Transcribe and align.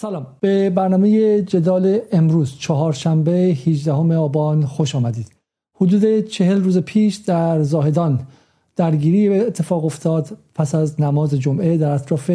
سلام. 0.00 0.26
به 0.40 0.70
برنامه 0.70 1.42
جدال 1.42 1.98
امروز 2.12 2.58
چهارشنبه 2.58 3.32
18 3.32 3.92
آبان 3.92 4.66
خوش 4.66 4.94
آمدید. 4.94 5.26
حدود 5.74 6.20
چهل 6.20 6.62
روز 6.62 6.78
پیش 6.78 7.16
در 7.16 7.62
زاهدان 7.62 8.20
درگیری 8.76 9.28
اتفاق 9.28 9.84
افتاد. 9.84 10.36
پس 10.54 10.74
از 10.74 11.00
نماز 11.00 11.34
جمعه 11.34 11.76
در 11.76 11.90
اطراف 11.90 12.30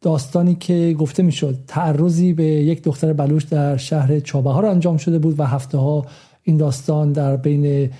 داستانی 0.00 0.54
که 0.54 0.96
گفته 0.98 1.22
می‌شد 1.22 1.58
تعرضی 1.66 2.32
به 2.32 2.44
یک 2.44 2.82
دختر 2.82 3.12
بلوش 3.12 3.44
در 3.44 3.76
شهر 3.76 4.20
چابهار 4.20 4.66
انجام 4.66 4.96
شده 4.96 5.18
بود 5.18 5.40
و 5.40 5.44
هفته 5.44 5.78
ها 5.78 6.06
این 6.42 6.56
داستان 6.56 7.12
در 7.12 7.36
بین 7.36 7.90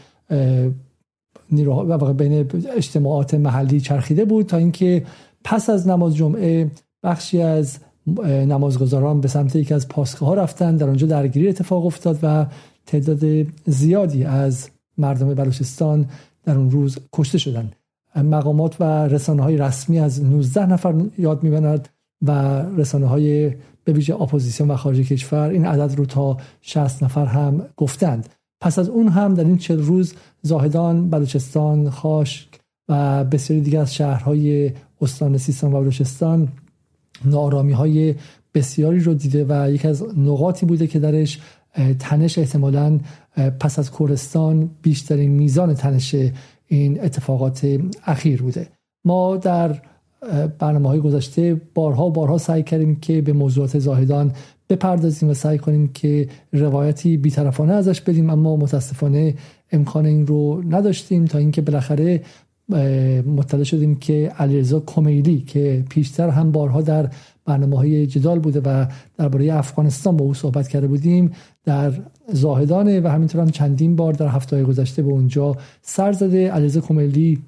و 1.88 2.12
بین 2.14 2.46
اجتماعات 2.77 3.34
محلی 3.34 3.80
چرخیده 3.80 4.25
بود 4.25 4.46
تا 4.46 4.57
اینکه 4.57 5.07
پس 5.45 5.70
از 5.70 5.88
نماز 5.88 6.16
جمعه 6.16 6.70
بخشی 7.02 7.43
از 7.43 7.79
نمازگزاران 8.27 9.20
به 9.20 9.29
سمت 9.29 9.57
یکی 9.57 9.75
از 9.75 9.88
پاسگاه 9.88 10.29
ها 10.29 10.34
رفتن. 10.34 10.77
در 10.77 10.88
آنجا 10.88 11.06
درگیری 11.06 11.48
اتفاق 11.48 11.87
افتاد 11.87 12.19
و 12.23 12.46
تعداد 12.87 13.46
زیادی 13.66 14.24
از 14.24 14.69
مردم 14.98 15.34
بلوچستان 15.34 16.06
در 16.45 16.59
اون 16.59 16.70
روز 16.70 16.98
کشته 17.12 17.38
شدند. 17.38 17.77
مقامات 18.16 18.80
و 18.80 18.84
رسانه 18.84 19.42
های 19.42 19.56
رسمی 19.56 19.98
از 19.98 20.24
19 20.24 20.66
نفر 20.66 20.95
یاد 21.19 21.42
می‌برند 21.42 21.88
و 22.23 22.62
رسانه 22.77 23.06
های 23.06 23.52
به 23.84 23.92
ویژه 23.92 24.23
اپوزیسیون 24.23 24.70
و 24.70 24.77
خارج 24.77 25.01
کشور 25.01 25.48
این 25.48 25.66
عدد 25.66 25.95
رو 25.95 26.07
تا 26.07 26.37
60 26.60 27.02
نفر 27.02 27.27
هم 27.27 27.62
گفتند. 27.77 28.29
پس 28.60 28.79
از 28.79 28.88
اون 28.88 29.09
هم 29.09 29.34
در 29.34 29.45
این 29.45 29.57
چل 29.57 29.79
روز 29.79 30.15
زاهدان 30.43 31.10
بلوچستان 31.10 31.91
خاش 31.91 32.48
و 32.88 33.24
بسیاری 33.24 33.62
دیگر 33.62 33.80
از 33.80 33.95
شهرهای 33.95 34.73
استان 35.01 35.38
سیستان 35.38 35.73
و 35.73 35.80
بلوچستان 35.80 36.48
نارامی 37.25 37.73
های 37.73 38.15
بسیاری 38.55 39.01
رو 39.01 39.15
دیده 39.15 39.47
و 39.48 39.70
یکی 39.70 39.88
از 39.88 40.19
نقاطی 40.19 40.66
بوده 40.66 40.87
که 40.87 40.98
درش 40.98 41.41
تنش 41.98 42.38
احتمالا 42.38 43.01
پس 43.60 43.79
از 43.79 43.90
کورستان 43.90 44.71
بیشترین 44.82 45.30
میزان 45.30 45.74
تنش 45.74 46.16
این 46.66 47.01
اتفاقات 47.05 47.79
اخیر 48.05 48.43
بوده. 48.43 48.68
ما 49.05 49.37
در 49.37 49.80
برنامه 50.59 50.88
های 50.88 51.01
گذشته 51.01 51.60
بارها 51.74 52.10
بارها 52.10 52.38
سعی 52.38 52.63
کردیم 52.63 52.96
که 52.96 53.23
به 53.23 53.33
موضوعات 53.33 53.79
زاهدان 53.79 54.33
بپردازیم 54.68 55.29
و 55.29 55.35
سعی 55.35 55.59
کنیم 55.59 55.88
که 55.88 56.29
روایتی 56.52 57.16
بیطرفانه 57.16 57.73
ازش 57.73 58.01
بدیم 58.01 58.30
اما 58.30 58.57
متاسفانه 58.57 59.35
امکان 59.73 60.07
این 60.07 60.27
رو 60.27 60.62
نداشتیم 60.68 61.24
تا 61.24 61.38
اینکه 61.38 61.62
بالاخره 61.62 62.23
مطلع 63.26 63.62
شدیم 63.62 63.95
که 63.95 64.32
علیرضا 64.38 64.81
کمیلی 64.81 65.41
که 65.41 65.84
پیشتر 65.91 66.28
هم 66.28 66.53
بارها 66.53 66.82
در 66.82 67.10
برنامه 67.44 67.76
های 67.76 68.06
جدال 68.06 68.38
بوده 68.38 68.60
و 68.60 68.86
درباره 69.19 69.54
افغانستان 69.54 70.16
با 70.16 70.25
او 70.25 70.34
صحبت 70.34 70.69
کرده 70.69 70.87
بودیم 70.87 71.32
در 71.64 71.92
زاهدانه 72.28 73.00
و 73.00 73.09
همینطور 73.09 73.41
هم 73.41 73.50
چندین 73.50 73.97
بار 73.97 74.12
در 74.12 74.28
هفته 74.28 74.64
گذشته 74.64 75.03
به 75.03 75.09
اونجا 75.09 75.56
سر 75.82 76.12
زده. 76.12 76.50
علیرضا 76.50 76.81
کمیلی 76.81 77.42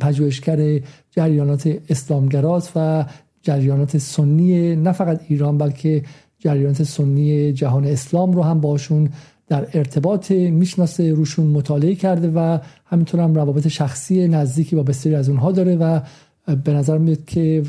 پژوهشگر 0.00 0.80
جریانات 1.10 1.78
اسلامگراست 1.88 2.72
و 2.76 3.04
جریانات 3.42 3.98
سنی 3.98 4.76
نه 4.76 4.92
فقط 4.92 5.20
ایران 5.28 5.58
بلکه 5.58 6.02
جریانات 6.38 6.82
سنی 6.82 7.52
جهان 7.52 7.84
اسلام 7.84 8.32
رو 8.32 8.42
هم 8.42 8.60
باشون 8.60 9.10
در 9.48 9.66
ارتباط 9.72 10.30
می‌شناسه 10.30 11.12
روشون 11.12 11.46
مطالعه 11.46 11.94
کرده 11.94 12.28
و 12.28 12.58
همینطور 12.86 13.20
هم 13.20 13.34
روابط 13.34 13.68
شخصی 13.68 14.28
نزدیکی 14.28 14.76
با 14.76 14.82
بسیاری 14.82 15.16
از 15.16 15.28
اونها 15.28 15.52
داره 15.52 15.76
و 15.76 16.00
به 16.64 16.72
نظر 16.72 16.98
میاد 16.98 17.24
که 17.24 17.62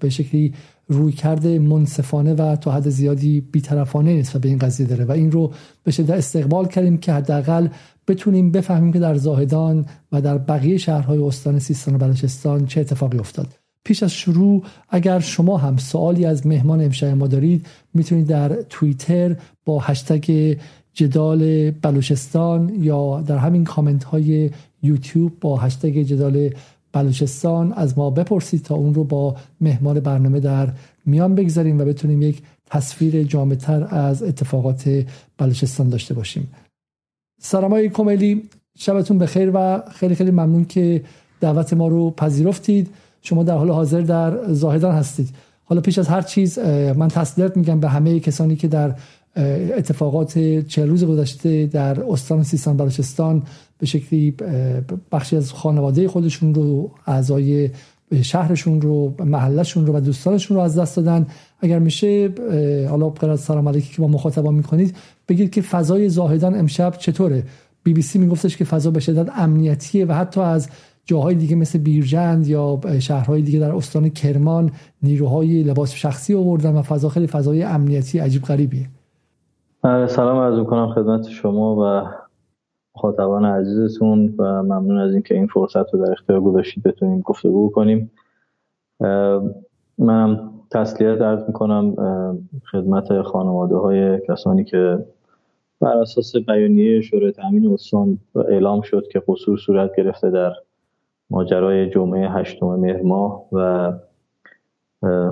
به 0.00 0.10
شکلی 0.10 0.54
روی 0.88 1.12
کرده 1.12 1.58
منصفانه 1.58 2.34
و 2.34 2.56
تا 2.56 2.72
حد 2.72 2.88
زیادی 2.88 3.40
بیطرفانه 3.40 4.16
نسبت 4.16 4.42
به 4.42 4.48
این 4.48 4.58
قضیه 4.58 4.86
داره 4.86 5.04
و 5.04 5.12
این 5.12 5.32
رو 5.32 5.52
به 5.84 5.90
شدت 5.90 6.10
استقبال 6.10 6.68
کردیم 6.68 6.98
که 6.98 7.12
حداقل 7.12 7.68
بتونیم 8.08 8.50
بفهمیم 8.50 8.92
که 8.92 8.98
در 8.98 9.14
زاهدان 9.14 9.86
و 10.12 10.20
در 10.20 10.38
بقیه 10.38 10.78
شهرهای 10.78 11.18
استان 11.18 11.58
سیستان 11.58 11.94
و 11.94 11.98
بلوچستان 11.98 12.66
چه 12.66 12.80
اتفاقی 12.80 13.18
افتاد. 13.18 13.46
پیش 13.84 14.02
از 14.02 14.12
شروع 14.12 14.62
اگر 14.88 15.20
شما 15.20 15.56
هم 15.56 15.76
سوالی 15.76 16.24
از 16.24 16.46
مهمان 16.46 16.80
امشب 16.80 17.06
ما 17.06 17.26
دارید 17.26 17.66
می‌تونید 17.94 18.26
در 18.26 18.62
توییتر 18.68 19.36
با 19.64 19.80
هشتگ 19.80 20.56
جدال 20.98 21.70
بلوچستان 21.70 22.72
یا 22.78 23.20
در 23.20 23.36
همین 23.36 23.64
کامنت 23.64 24.04
های 24.04 24.50
یوتیوب 24.82 25.32
با 25.40 25.56
هشتگ 25.56 26.02
جدال 26.02 26.50
بلوچستان 26.92 27.72
از 27.72 27.98
ما 27.98 28.10
بپرسید 28.10 28.62
تا 28.62 28.74
اون 28.74 28.94
رو 28.94 29.04
با 29.04 29.36
مهمان 29.60 30.00
برنامه 30.00 30.40
در 30.40 30.68
میان 31.06 31.34
بگذاریم 31.34 31.80
و 31.80 31.84
بتونیم 31.84 32.22
یک 32.22 32.42
تصویر 32.66 33.22
جامعتر 33.22 33.86
از 33.90 34.22
اتفاقات 34.22 35.04
بلوچستان 35.38 35.88
داشته 35.88 36.14
باشیم. 36.14 36.50
سلام 37.40 37.88
کملی 37.88 38.42
شبتون 38.78 39.18
بخیر 39.18 39.50
و 39.54 39.82
خیلی 39.90 40.14
خیلی 40.14 40.30
ممنون 40.30 40.64
که 40.64 41.04
دعوت 41.40 41.72
ما 41.72 41.88
رو 41.88 42.10
پذیرفتید. 42.10 42.90
شما 43.22 43.42
در 43.42 43.56
حال 43.56 43.70
حاضر 43.70 44.00
در 44.00 44.52
زاهدان 44.52 44.94
هستید. 44.94 45.28
حالا 45.64 45.80
پیش 45.80 45.98
از 45.98 46.08
هر 46.08 46.22
چیز 46.22 46.58
من 46.96 47.08
تسلیت 47.08 47.56
میگم 47.56 47.80
به 47.80 47.88
همه 47.88 48.20
کسانی 48.20 48.56
که 48.56 48.68
در 48.68 48.94
اتفاقات 49.76 50.38
چه 50.58 50.86
روز 50.86 51.04
گذشته 51.04 51.66
در 51.66 52.00
استان 52.00 52.42
سیستان 52.42 52.76
بلوچستان 52.76 53.42
به 53.78 53.86
شکلی 53.86 54.34
بخشی 55.12 55.36
از 55.36 55.52
خانواده 55.52 56.08
خودشون 56.08 56.54
رو 56.54 56.90
اعضای 57.06 57.70
شهرشون 58.22 58.80
رو 58.80 59.14
محلشون 59.24 59.86
رو 59.86 59.96
و 59.96 60.00
دوستانشون 60.00 60.56
رو 60.56 60.62
از 60.62 60.78
دست 60.78 60.96
دادن. 60.96 61.26
اگر 61.60 61.78
میشه 61.78 62.30
حالا 62.90 63.08
غیر 63.08 63.30
از 63.30 63.40
سلام 63.40 63.68
علیکی 63.68 63.94
که 63.94 64.02
با 64.02 64.08
مخاطبان 64.08 64.54
می‌کنید 64.54 64.96
بگید 65.28 65.50
که 65.50 65.62
فضای 65.62 66.08
زاهدان 66.08 66.58
امشب 66.58 66.94
چطوره؟ 66.98 67.42
بی 67.82 67.92
بی 67.92 68.02
سی 68.02 68.18
میگفتش 68.18 68.56
که 68.56 68.64
فضا 68.64 68.90
به 68.90 69.00
شدت 69.00 69.28
امنیتیه 69.36 70.06
و 70.06 70.12
حتی 70.12 70.40
از 70.40 70.68
جاهای 71.04 71.34
دیگه 71.34 71.56
مثل 71.56 71.78
بیرجند 71.78 72.46
یا 72.46 72.80
شهرهای 72.98 73.42
دیگه 73.42 73.58
در 73.58 73.72
استان 73.72 74.08
کرمان 74.08 74.70
نیروهای 75.02 75.62
لباس 75.62 75.94
شخصی 75.94 76.34
آوردن 76.34 76.72
و 76.72 76.82
فضا 76.82 77.08
خیلی 77.08 77.26
فضای 77.26 77.62
امنیتی 77.62 78.18
عجیب 78.18 78.42
غریبیه. 78.42 78.86
سلام 79.82 80.38
عرض 80.38 80.58
می‌کنم 80.58 80.92
خدمت 80.94 81.28
شما 81.28 81.76
و 81.76 82.08
مخاطبان 82.96 83.44
عزیزتون 83.44 84.34
و 84.38 84.62
ممنون 84.62 84.98
از 84.98 85.12
اینکه 85.12 85.34
این 85.34 85.46
فرصت 85.46 85.94
رو 85.94 86.04
در 86.04 86.12
اختیار 86.12 86.40
گذاشتید 86.40 86.82
بتونیم 86.82 87.20
گفتگو 87.20 87.70
کنیم. 87.70 88.10
منم 89.98 90.50
تسلیت 90.70 91.18
درد 91.18 91.46
می‌کنم 91.48 91.94
خدمت 92.72 93.22
خانواده 93.22 93.76
های 93.76 94.20
کسانی 94.28 94.64
که 94.64 95.06
بر 95.80 95.96
اساس 95.96 96.36
بیانیه 96.36 97.00
شورای 97.00 97.32
تامین 97.32 97.72
استان 97.72 98.18
اعلام 98.48 98.80
شد 98.80 99.04
که 99.12 99.22
قصور 99.28 99.58
صورت 99.58 99.96
گرفته 99.96 100.30
در 100.30 100.52
ماجرای 101.30 101.90
جمعه 101.90 102.28
هشتم 102.30 102.66
مهر 102.66 103.02
ماه 103.02 103.48
و 103.52 103.92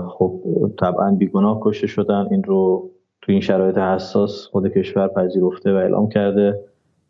خب 0.09 0.41
طبعا 0.79 1.11
بیگناه 1.11 1.61
کشته 1.63 1.87
شدن. 1.87 2.29
این 2.31 2.43
رو 2.43 2.91
تو 3.27 3.33
این 3.33 3.41
شرایط 3.41 3.79
حساس 3.79 4.47
خود 4.47 4.69
کشور 4.69 5.09
پذیرفته 5.09 5.73
و 5.73 5.77
اعلام 5.77 6.09
کرده. 6.09 6.61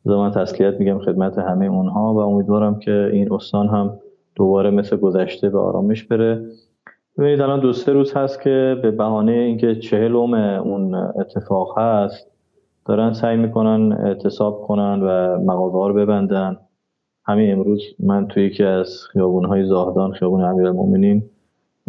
من 0.05 0.31
تسلیت 0.31 0.81
میگم 0.81 0.99
خدمت 0.99 1.39
همه 1.39 1.67
اونها 1.67 2.15
و 2.15 2.19
امیدوارم 2.19 2.79
که 2.79 3.11
این 3.13 3.33
استان 3.33 3.69
هم 3.69 3.99
دوباره 4.35 4.71
مثل 4.71 4.97
گذشته 4.97 5.51
به 5.51 5.59
آرامش 5.59 6.05
بره. 6.05 6.47
ببینید 7.19 7.41
الان 7.41 7.61
دو 7.61 7.73
سه 7.73 7.93
روز 7.93 8.15
هست 8.15 8.43
که 8.43 8.77
به 8.83 8.91
بهانه 8.91 9.33
اینکه 9.33 9.75
چهلم 9.75 10.35
اون 10.35 10.95
اتفاق 10.95 11.79
هست 11.79 12.31
دارن 12.87 13.13
سعی 13.13 13.37
می‌کنن 13.37 13.93
اعتصاب 13.93 14.63
کنن 14.63 15.01
و 15.03 15.39
مغازه 15.39 15.89
رو 15.89 15.95
ببندن. 15.95 16.57
همین 17.25 17.53
امروز 17.53 17.83
من 17.99 18.27
توی 18.27 18.47
یکی 18.47 18.65
از 18.65 19.03
خیابونهای 19.13 19.67
زاهدان 19.67 20.13
خیابون 20.13 20.45
امیرالمومنین 20.45 21.23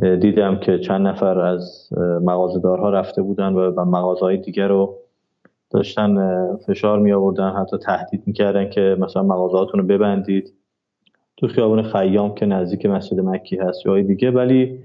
دیدم 0.02 0.58
که 0.58 0.80
چند 0.80 1.08
نفر 1.08 1.40
از 1.40 1.90
مغازه‌دارها 2.22 2.90
رفته 2.90 3.22
بودن 3.22 3.54
و 3.54 3.86
مغازه‌های 3.86 4.38
دیگر 4.38 4.68
رو 4.68 4.96
داشتن 5.70 6.18
فشار 6.56 7.00
می 7.00 7.12
آوردن 7.12 7.50
حتی 7.52 7.78
تهدید 7.78 8.24
می‌کردن 8.26 8.70
که 8.70 8.98
مثلا 9.00 9.24
مغازهاتون 9.24 9.80
رو 9.80 9.88
ببندید. 9.88 10.54
تو 11.38 11.48
خیابون 11.48 11.82
خیام 11.82 12.36
که 12.36 12.46
نزدیک 12.46 12.86
مسجد 12.86 13.20
مکی 13.20 13.58
هست 13.58 13.82
جای 13.82 14.04
دیگه. 14.04 14.32
ولی 14.32 14.80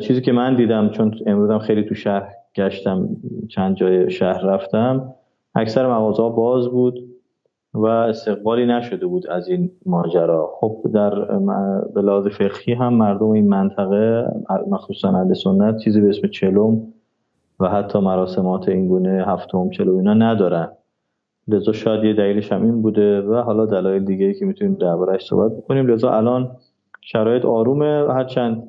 چیزی 0.00 0.20
که 0.20 0.32
من 0.32 0.56
دیدم 0.56 0.88
چون 0.88 1.14
امروزم 1.26 1.58
خیلی 1.58 1.82
تو 1.82 1.94
شهر 1.94 2.28
گشتم 2.56 3.08
چند 3.48 3.76
جای 3.76 4.10
شهر 4.10 4.46
رفتم 4.46 5.14
اکثر 5.54 5.86
مغازه 5.86 6.22
باز 6.22 6.68
بود. 6.68 7.08
و 7.74 7.86
استقبالی 7.86 8.66
نشده 8.66 9.06
بود 9.06 9.26
از 9.26 9.48
این 9.48 9.70
ماجرا. 9.86 10.50
خب 10.60 10.76
در 10.94 11.10
بلاز 11.94 12.26
فقهی 12.26 12.74
هم 12.74 12.94
مردم 12.94 13.28
این 13.28 13.48
منطقه 13.48 14.24
مخصوصا 14.70 15.08
اهل 15.08 15.34
سنت 15.34 15.78
چیزی 15.78 16.00
به 16.00 16.08
اسم 16.08 16.28
چلوم 16.28 16.92
و 17.60 17.68
حتی 17.68 17.98
مراسمات 17.98 18.68
این 18.68 18.88
گونه 18.88 19.24
هفتم 19.26 19.70
چلو 19.70 19.96
اینا 19.96 20.14
ندارن. 20.14 20.68
لذا 21.48 21.72
شاید 21.72 22.04
یه 22.04 22.14
دلیلش 22.14 22.52
هم 22.52 22.62
این 22.62 22.82
بوده 22.82 23.20
و 23.20 23.34
حالا 23.34 23.66
دلایل 23.66 24.04
دیگه 24.04 24.26
ای 24.26 24.34
که 24.34 24.44
می‌تونیم 24.44 24.74
دربارهش 24.74 25.26
صحبت 25.26 25.52
بکنیم. 25.52 25.86
لذا 25.86 26.10
الان 26.10 26.50
شرایط 27.00 27.44
آرومه. 27.44 28.06
هرچند 28.12 28.62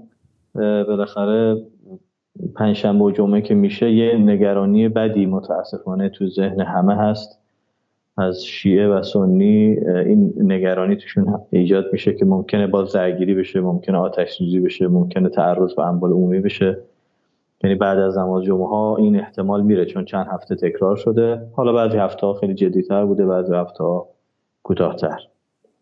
بالاخره 0.55 1.57
پنجشنبه 2.55 3.05
و 3.05 3.11
جمعه 3.11 3.41
که 3.41 3.55
میشه 3.55 3.91
یه 3.91 4.17
نگرانی 4.17 4.89
بدی 4.89 5.25
متاسفانه 5.25 6.09
تو 6.09 6.27
ذهن 6.27 6.61
همه 6.61 6.95
هست. 6.95 7.39
از 8.19 8.45
شیعه 8.45 8.87
و 8.87 9.03
سنی 9.03 9.77
این 10.05 10.33
نگرانی 10.37 10.95
توشون 10.95 11.39
ایجاد 11.49 11.85
میشه 11.91 12.13
که 12.13 12.25
ممکنه 12.25 12.67
باز 12.67 12.93
درگیری 12.93 13.35
بشه 13.35 13.61
ممکنه 13.61 13.97
آتش 13.97 14.31
سوزی 14.31 14.59
بشه 14.59 14.87
ممکنه 14.87 15.29
تعرض 15.29 15.73
به 15.73 15.87
اموال 15.87 16.11
عمومی 16.11 16.39
بشه. 16.39 16.77
یعنی 17.63 17.75
بعد 17.75 17.97
از 17.97 18.17
نماز 18.17 18.43
جمعه 18.43 18.67
ها 18.67 18.97
این 18.97 19.19
احتمال 19.19 19.63
میره 19.63 19.85
چون 19.85 20.05
چند 20.05 20.27
هفته 20.31 20.55
تکرار 20.55 20.95
شده. 20.95 21.41
حالا 21.53 21.73
بعضی 21.73 21.97
هفته 21.97 22.27
ها 22.27 22.33
خیلی 22.33 22.53
جدیتر 22.53 23.05
بوده 23.05 23.25
بعضی 23.25 23.53
هفته 23.53 23.83
ها 23.83 24.07
کوتاهتر 24.63 25.19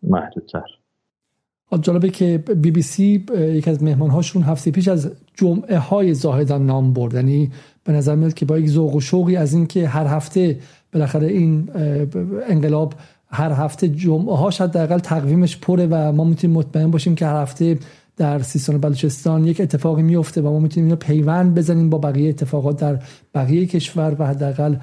محدودتر. 0.02 0.64
جالبه 1.80 2.08
که 2.08 2.42
بی 2.56 2.70
بی 2.70 2.82
سی 2.82 3.26
یکی 3.38 3.70
از 3.70 3.82
مهمان 3.82 4.10
هاشون 4.10 4.42
هفته 4.42 4.70
پیش 4.70 4.88
از 4.88 5.12
جمعه 5.34 5.78
های 5.78 6.14
زاهدان 6.14 6.66
نام 6.66 6.92
برد. 6.92 7.14
یعنی 7.14 7.50
به 7.84 7.92
نظر 7.92 8.14
میاد 8.14 8.34
که 8.34 8.46
با 8.46 8.58
یک 8.58 8.68
ذوق 8.68 8.94
و 8.94 9.00
شوقی 9.00 9.36
از 9.36 9.54
اینکه 9.54 9.86
هر 9.86 10.06
هفته 10.06 10.56
بالاخره 10.92 11.26
این 11.26 11.70
انقلاب 12.48 12.94
هر 13.30 13.52
هفته 13.52 13.88
جمعه 13.88 14.36
هاش 14.36 14.60
حداقل 14.60 14.98
تقویمش 14.98 15.58
پره 15.58 15.86
و 15.90 16.12
ما 16.12 16.24
می‌تونیم 16.24 16.56
مطمئن 16.56 16.90
باشیم 16.90 17.14
که 17.14 17.26
هر 17.26 17.42
هفته 17.42 17.78
در 18.16 18.38
سیستان 18.38 18.76
و 18.76 18.78
بلوچستان 18.78 19.44
یک 19.44 19.60
اتفاقی 19.60 20.02
میفته 20.02 20.40
و 20.40 20.50
ما 20.50 20.58
می‌تونیم 20.58 20.86
اینو 20.86 20.96
پیوند 20.96 21.54
بزنیم 21.54 21.90
با 21.90 21.98
بقیه 21.98 22.28
اتفاقات 22.28 22.80
در 22.80 22.98
بقیه 23.34 23.66
کشور 23.66 24.16
و 24.18 24.26
حداقل 24.26 24.76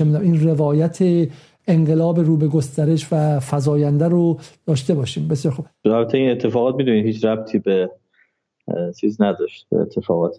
این 0.00 0.40
روایت 0.40 1.28
انقلاب 1.66 2.20
رو 2.20 2.36
به 2.36 2.48
گسترش 2.48 3.06
و 3.12 3.40
فزاینده 3.40 4.08
رو 4.08 4.38
داشته 4.66 4.94
باشیم. 4.94 5.28
بسیار 5.28 5.54
خوب. 5.54 5.66
البته 5.84 6.18
این 6.18 6.30
اتفاقات 6.30 6.74
می‌دونید 6.74 7.06
هیچ 7.06 7.24
ربطی 7.24 7.58
به 7.58 7.90
چیز 9.00 9.22
نداشت 9.22 9.66
اتفاقات 9.72 10.38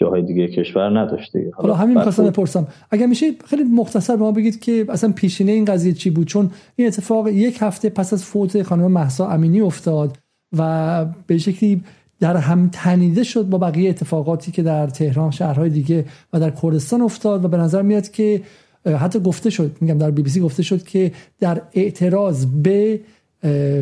جاهای 0.00 0.22
دیگه 0.22 0.46
کشور 0.46 1.00
نداشت 1.00 1.36
دیگه. 1.36 1.50
حالا 1.54 1.74
همین 1.74 1.96
می‌خواستم 1.96 2.26
بپرسم. 2.26 2.66
اگر 2.90 3.06
میشه 3.06 3.26
خیلی 3.44 3.64
مختصر 3.64 4.16
به 4.16 4.22
ما 4.22 4.32
بگید 4.32 4.60
که 4.60 4.86
اصلا 4.88 5.12
پیشینه 5.12 5.52
این 5.52 5.64
قضیه 5.64 5.92
چی 5.92 6.10
بود؟ 6.10 6.26
چون 6.26 6.50
این 6.76 6.88
اتفاق 6.88 7.28
یک 7.28 7.58
هفته 7.60 7.90
پس 7.90 8.12
از 8.12 8.24
فوت 8.24 8.62
خانم 8.62 8.92
محسا 8.92 9.28
امینی 9.28 9.60
افتاد 9.60 10.18
و 10.58 11.06
به 11.26 11.38
شکلی 11.38 11.82
در 12.20 12.36
هم 12.36 12.68
تنیده 12.72 13.22
شد 13.24 13.44
با 13.44 13.58
بقیه 13.58 13.90
اتفاقاتی 13.90 14.52
که 14.52 14.62
در 14.62 14.86
تهران 14.86 15.30
شهرهای 15.30 15.70
دیگه 15.70 16.04
و 16.32 16.40
در 16.40 16.50
کردستان 16.50 17.00
افتاد 17.02 17.44
و 17.44 17.48
به 17.48 17.56
نظر 17.56 17.82
میاد 17.82 18.10
که 18.10 18.42
حتی 18.86 19.20
گفته 19.20 19.50
شد 19.50 19.76
میگم 19.80 19.98
در 19.98 20.10
بی 20.10 20.22
بی 20.22 20.30
سی 20.30 20.40
گفته 20.40 20.62
شد 20.62 20.82
که 20.82 21.12
در 21.40 21.62
اعتراض 21.72 22.46
به 22.46 23.00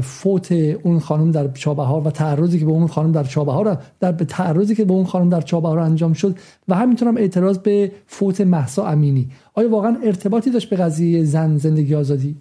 فوت 0.02 0.52
اون 0.82 0.98
خانم 0.98 1.30
در 1.30 1.48
چابهار 1.48 2.02
و 2.08 2.10
تعرضی 2.10 2.58
که 2.58 2.64
به 2.64 2.70
اون 2.70 2.86
خانم 2.86 3.12
در 3.12 3.24
چابهار 3.24 3.78
در 4.00 4.12
به 4.12 4.24
تعرضی 4.24 4.74
که 4.74 4.84
به 4.84 4.92
اون 4.92 5.04
خانم 5.04 5.28
در 5.28 5.40
چابهار 5.40 5.78
انجام 5.78 6.12
شد 6.12 6.34
و 6.68 6.74
همینطور 6.74 7.14
اعتراض 7.18 7.58
به 7.58 7.92
فوت 8.06 8.40
محسا 8.40 8.86
امینی. 8.86 9.28
آیا 9.54 9.70
واقعا 9.70 9.96
ارتباطی 10.04 10.50
داشت 10.50 10.70
به 10.70 10.76
قضیه 10.76 11.24
زن 11.24 11.56
زندگی 11.56 11.94
آزادی؟ 11.94 12.36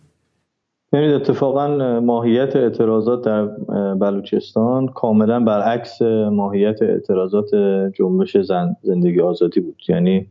ببینید 0.94 1.16
اتفاقا 1.16 2.00
ماهیت 2.00 2.56
اعتراضات 2.56 3.26
در 3.26 3.46
بلوچستان 3.96 4.88
کاملا 4.88 5.40
برعکس 5.40 6.02
ماهیت 6.32 6.82
اعتراضات 6.82 7.56
جنبش 7.94 8.38
زن 8.38 8.76
زندگی 8.82 9.22
آزادی 9.22 9.60
بود. 9.60 9.82
یعنی 9.88 10.28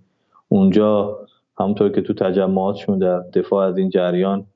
اونجا 0.48 1.18
همونطور 1.58 1.88
که 1.88 2.00
تو 2.00 2.14
تجمعاتشون 2.14 2.98
در 2.98 3.18
دفاع 3.18 3.68
از 3.68 3.78
این 3.78 3.90
جریان 3.90 4.46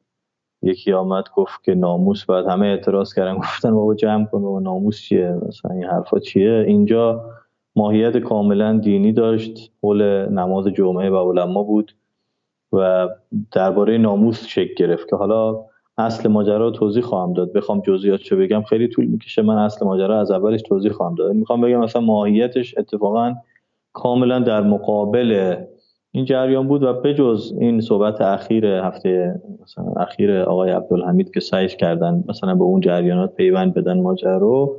یکی 0.63 0.93
آمد 0.93 1.25
گفت 1.37 1.65
که 1.65 1.75
ناموس 1.75 2.25
باید 2.25 2.47
همه 2.47 2.67
اعتراض 2.67 3.15
کردن 3.15 3.39
گفتن 3.39 3.71
بابا 3.75 3.95
جمع 3.95 4.27
کن 4.27 4.43
و 4.43 4.61
ناموس 4.61 5.01
چیه؟ 5.01 5.39
مثلا 5.49 5.71
این 5.75 5.85
حرفا 5.85 6.19
چیه؟ 6.19 6.65
اینجا 6.67 7.25
ماهیت 7.77 8.17
کاملا 8.17 8.79
دینی 8.79 9.13
داشت 9.13 9.73
حول 9.83 10.03
نماز 10.27 10.67
جمعه 10.67 11.11
و 11.11 11.33
علما 11.33 11.63
بود 11.63 11.95
و 12.73 13.09
درباره 13.53 13.99
ناموس 13.99 14.47
شکل 14.47 14.75
گرفت 14.77 15.09
که 15.09 15.17
حالا 15.17 15.65
اصل 15.99 16.29
ماجرا 16.29 16.71
توضیح 16.71 17.03
خواهم 17.03 17.33
داد. 17.33 17.53
بخوام 17.53 17.81
جزئیات 17.81 18.21
چه 18.21 18.37
بگم 18.37 18.63
خیلی 18.63 18.89
طول 18.89 19.07
می‌کشه 19.07 19.43
من 19.43 19.59
اصل 19.59 19.87
ماجرا 19.87 20.21
از 20.21 20.31
اولش 20.31 20.63
توضیح 20.63 20.93
خواهم 20.93 21.15
داد. 21.15 21.33
می‌خوام 21.33 21.61
بگم 21.61 21.79
مثلا 21.81 22.03
ماهیتش 22.03 22.79
اتفاقا 22.79 23.35
کاملا 23.93 24.39
در 24.39 24.63
مقابل 24.63 25.57
این 26.19 26.25
جریان 26.25 26.69
بود 26.69 26.83
و 26.83 26.93
بجز 26.93 27.53
این 27.59 27.81
صحبت 27.81 28.21
اخیر 28.21 28.67
هفته 28.67 29.41
مثلا 29.63 29.85
اخیر 29.97 30.41
آقای 30.41 30.71
عبدالحمید 30.71 31.35
که 31.35 31.41
سعیش 31.41 31.77
کردن 31.77 32.25
مثلا 32.29 32.55
به 32.55 32.65
اون 32.65 32.81
جریانات 32.81 33.35
پیوند 33.35 33.75
بدن 33.75 34.01
ماجرا 34.01 34.71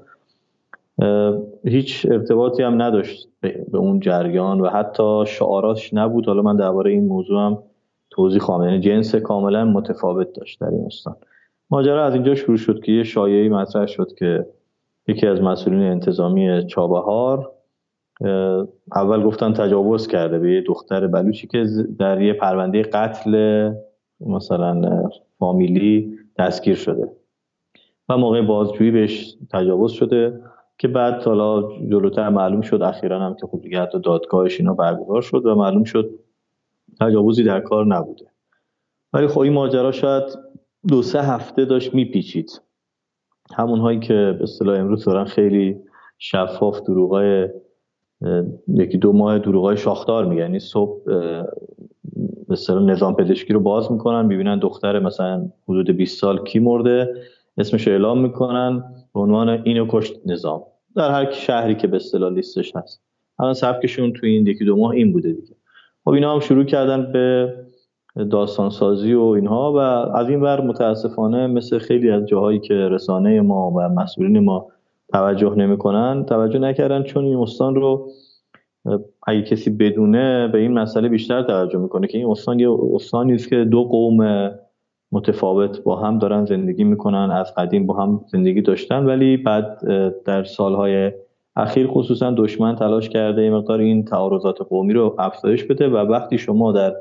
هیچ 1.66 2.08
ارتباطی 2.12 2.64
هم 2.64 2.82
نداشت 2.82 3.28
به 3.42 3.78
اون 3.78 4.00
جریان 4.00 4.62
و 4.62 4.70
حتی 4.70 5.24
شعاراتش 5.28 5.94
نبود. 5.94 6.28
حالا 6.28 6.42
من 6.42 6.56
درباره 6.56 6.92
این 6.92 7.08
موضوع 7.08 7.40
هم 7.40 7.58
توضیح 8.10 8.40
خواهم. 8.40 8.64
یعنی 8.64 8.80
جنس 8.80 9.16
کاملا 9.16 9.66
متفاوت 9.66 10.34
داشت 10.34 10.62
در 10.62 10.68
این 10.68 10.86
استان. 10.86 11.16
ماجرا 11.70 12.06
از 12.06 12.14
اینجا 12.14 12.36
شروع 12.36 12.58
شد 12.58 12.80
که 12.80 12.92
یه 12.92 13.04
شایعی 13.04 13.50
مطرح 13.50 13.86
شد 13.86 14.14
که 14.18 14.46
یکی 15.08 15.28
از 15.28 15.42
مسئولین 15.42 15.82
انتظامی 15.82 16.66
چابهار 16.68 17.52
اول 18.96 19.24
گفتن 19.24 19.54
تجاوز 19.54 20.08
کرده 20.08 20.40
به 20.40 20.54
یه 20.54 20.62
دختر 20.62 21.08
بلوچی 21.08 21.48
که 21.48 21.66
در 22.00 22.22
یه 22.22 22.34
پرونده 22.34 22.82
قتل 22.82 23.72
مثلا 24.20 25.04
فامیلی 25.40 26.20
دستگیر 26.38 26.76
شده. 26.76 27.12
و 28.10 28.18
موقع 28.18 28.42
بازجویی 28.42 28.92
بهش 28.92 29.36
تجاوز 29.52 29.92
شده 29.92 30.42
که 30.78 30.88
بعد 30.88 31.24
حالا 31.24 31.62
جلوتر 31.62 32.30
معلوم 32.30 32.62
شد 32.62 32.82
اخیرا 32.82 33.20
هم 33.20 33.36
که 33.36 33.48
خب 33.48 33.62
دیگه 33.62 33.82
حتی 33.82 34.00
دادگاهش 34.00 34.60
اینا 34.60 34.74
برگزار 34.74 35.22
شد 35.22 35.46
و 35.46 35.56
معلوم 35.56 35.84
شد 35.84 36.20
تجاوزی 37.02 37.44
در 37.44 37.60
کار 37.60 37.86
نبوده. 37.86 38.26
ولی 39.14 39.28
خب 39.28 39.40
این 39.40 39.54
ماجرا 39.54 39.92
شاید 39.92 40.24
دو 40.88 41.02
سه 41.02 41.22
هفته 41.22 41.66
داشت 41.66 41.94
میپیچید. 41.94 42.62
همون 43.56 43.80
هایی 43.80 44.00
که 44.00 44.14
به 44.14 44.44
اصطلاح 44.44 44.80
امروز 44.80 45.06
دارن 45.06 45.26
خیلی 45.26 45.78
شفاف 46.18 46.82
دروغای 46.82 47.50
یکی 48.68 48.98
دو 48.98 49.14
ماه 49.14 49.40
دروغای 49.40 49.78
شاخدار 49.78 50.26
میگن. 50.26 50.42
یعنی 50.42 50.60
صبح 50.60 51.02
اصطلاح 52.50 52.84
نظام 52.84 53.16
پزشکی 53.16 53.54
رو 53.54 53.60
باز 53.60 53.92
می‌کنن 53.92 54.26
می‌بینن 54.26 54.60
دختر 54.60 55.00
مثلا 55.00 55.50
حدود 55.70 55.90
20 55.90 56.20
سال 56.20 56.44
کی 56.44 56.60
مرده 56.60 57.14
اسمش 57.58 57.88
اعلام 57.88 58.22
می‌کنن 58.22 58.84
به 59.14 59.20
عنوان 59.20 59.50
اینو 59.50 59.86
کشت 59.90 60.14
نظام. 60.26 60.62
در 60.96 61.12
هر 61.12 61.32
شهری 61.32 61.76
که 61.76 61.88
به 61.88 61.96
اصطلاح 61.96 62.34
لیستش 62.34 62.76
هست. 62.76 63.02
الان 63.40 63.54
سبکشون 63.54 64.14
تو 64.14 64.26
این 64.26 64.48
یکی 64.48 64.66
دو 64.66 64.76
ماه 64.76 64.92
این 64.92 65.12
بوده 65.12 65.34
دیگه. 65.34 65.56
خب 66.06 66.10
اینا 66.10 66.34
هم 66.34 66.40
شروع 66.40 66.64
کردن 66.64 67.12
به 67.12 67.54
داستان 68.32 68.70
سازی 68.70 69.14
و 69.14 69.22
اینها 69.22 69.74
و 69.74 69.78
از 70.18 70.30
این 70.30 70.42
ور 70.42 70.62
متاسفانه 70.62 71.48
مثل 71.48 71.80
خیلی 71.80 72.10
از 72.10 72.26
جاهایی 72.26 72.60
که 72.60 72.74
رسانه 72.74 73.42
ما 73.42 73.72
و 73.72 73.80
مسئولین 73.80 74.40
ما 74.40 74.68
توجه 75.14 75.56
نمی‌کنن. 75.56 76.26
توجه 76.26 76.60
نکردن 76.60 77.04
چون 77.04 77.26
این 77.26 77.38
استان 77.38 77.76
رو 77.76 78.12
اگه 79.28 79.42
کسی 79.42 79.70
بدونه 79.70 80.48
به 80.48 80.58
این 80.58 80.74
مسئله 80.74 81.10
بیشتر 81.10 81.44
توجه 81.44 81.80
می‌کنه 81.80 82.08
که 82.08 82.18
این 82.18 82.28
استان 82.28 82.60
یه 82.60 82.70
استانی 82.94 83.34
است 83.34 83.50
که 83.50 83.64
دو 83.64 83.84
قوم 83.84 84.52
متفاوت 85.12 85.84
با 85.84 85.96
هم 85.96 86.20
دارن 86.20 86.46
زندگی 86.46 86.84
می‌کنن 86.84 87.32
از 87.32 87.54
قدیم 87.56 87.86
با 87.86 87.94
هم 87.94 88.22
زندگی 88.32 88.62
داشتن 88.62 89.06
ولی 89.06 89.38
بعد 89.38 89.80
در 90.26 90.44
سالهای 90.44 91.12
اخیر 91.56 91.88
خصوصا 91.88 92.32
دشمن 92.32 92.76
تلاش 92.76 93.10
کرده 93.10 93.44
یه 93.44 93.52
مقدار 93.52 93.80
این 93.80 94.06
تعارضات 94.06 94.62
قومی 94.62 94.94
رو 94.94 95.16
افزایش 95.20 95.64
بده 95.64 95.90
و 95.90 95.96
وقتی 95.96 96.38
شما 96.38 96.72
در 96.72 96.96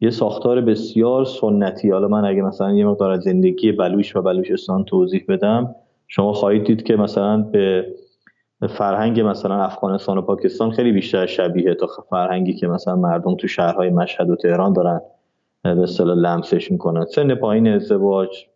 یه 0.00 0.10
ساختار 0.10 0.60
بسیار 0.60 1.24
سنتی 1.24 1.90
حالا 1.90 2.08
من 2.08 2.24
اگه 2.24 2.42
مثلا 2.42 2.72
یه 2.72 2.86
مقدار 2.86 3.10
از 3.10 3.22
زندگی 3.22 3.72
بلوش 3.72 4.16
و 4.16 4.22
بلوچستان 4.22 4.84
توضیح 4.84 5.24
بدم 5.28 5.74
شما 6.08 6.32
خواهید 6.32 6.64
دید 6.64 6.82
که 6.82 6.96
مثلا 6.96 7.36
به 7.42 7.86
فرهنگ 8.68 9.20
مثلا 9.20 9.62
افغانستان 9.62 10.18
و 10.18 10.22
پاکستان 10.22 10.70
خیلی 10.70 10.92
بیشتر 10.92 11.26
شبیه 11.26 11.74
تا 11.74 11.86
فرهنگی 12.10 12.54
که 12.54 12.66
مثلا 12.66 12.96
مردم 12.96 13.36
تو 13.36 13.48
شهرهای 13.48 13.90
مشهد 13.90 14.30
و 14.30 14.36
تهران 14.36 14.72
دارن 14.72 15.00
به 15.62 15.82
اصطلاح 15.82 16.16
لمسش 16.16 16.70
می‌کنن. 16.70 17.04
سن 17.04 17.34
پایین 17.34 17.68
ازدواج 17.68 18.46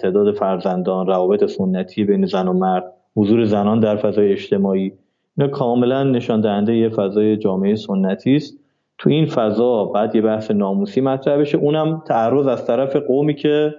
تعداد 0.00 0.34
فرزندان 0.34 1.06
روابط 1.06 1.44
سنتی 1.44 2.04
بین 2.04 2.26
زن 2.26 2.48
و 2.48 2.52
مرد 2.52 2.92
حضور 3.16 3.44
زنان 3.44 3.80
در 3.80 3.96
فضای 3.96 4.32
اجتماعی 4.32 4.92
اینا 5.38 5.50
کاملا 5.50 6.04
نشان 6.04 6.40
دهنده 6.40 6.76
یه 6.76 6.88
فضای 6.88 7.36
جامعه 7.36 7.74
سنتی 7.74 8.36
است. 8.36 8.58
تو 8.98 9.10
این 9.10 9.26
فضا 9.26 9.84
بعد 9.84 10.14
یه 10.14 10.22
بحث 10.22 10.50
ناموسی 10.50 11.00
مطرح 11.00 11.36
بشه 11.36 11.58
اونم 11.58 12.02
تعرض 12.06 12.46
از 12.46 12.66
طرف 12.66 12.96
قومی 12.96 13.34
که 13.34 13.74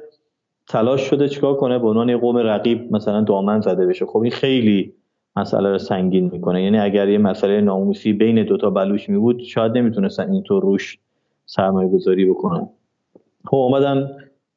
تلاش 0.68 1.02
شده 1.02 1.28
چیکار 1.30 1.56
کنه؟ 1.56 1.80
به 1.80 1.88
عنوان 1.88 2.18
قوم 2.18 2.38
رقیب 2.38 2.92
مثلا 2.92 3.22
دامن 3.22 3.62
زده 3.62 3.86
بشه. 3.86 4.06
خب 4.06 4.20
این 4.20 4.32
خیلی 4.32 4.94
مسئله 5.36 5.72
رو 5.72 5.78
سنگین 5.78 6.30
می‌کنه. 6.34 6.64
یعنی 6.64 6.80
اگر 6.80 7.10
یه 7.10 7.18
مسئله 7.18 7.62
ناموسی 7.62 8.14
بین 8.14 8.44
دوتا 8.44 8.70
بلوش 8.70 9.10
می 9.10 9.18
بود 9.18 9.40
شاید 9.40 9.78
نمی‌تونستن 9.78 10.32
اینطور 10.32 10.64
روش 10.64 11.00
سرمایه 11.46 11.90
گذاری 11.90 12.26
بکنن. 12.26 12.70
خب 13.46 13.58
اومدن 13.58 14.10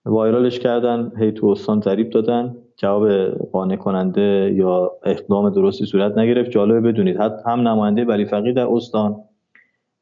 وایرالش 0.05 0.59
کردن 0.59 1.13
هی 1.19 1.33
تو 1.33 1.47
استان 1.47 1.81
ضریب 1.81 2.11
دادن. 2.11 2.57
جواب 2.77 3.09
قانع 3.53 3.77
کننده 3.77 4.53
یا 4.57 4.93
اقدام 5.05 5.51
درستی 5.51 5.87
صورت 5.87 6.19
نگرفت. 6.19 6.51
جالبه 6.51 6.81
بدونید 6.81 7.17
هم 7.47 7.69
نماینده 7.69 8.05
ولی 8.05 8.25
فقیه 8.25 8.53
در 8.53 8.67
استان 8.67 9.17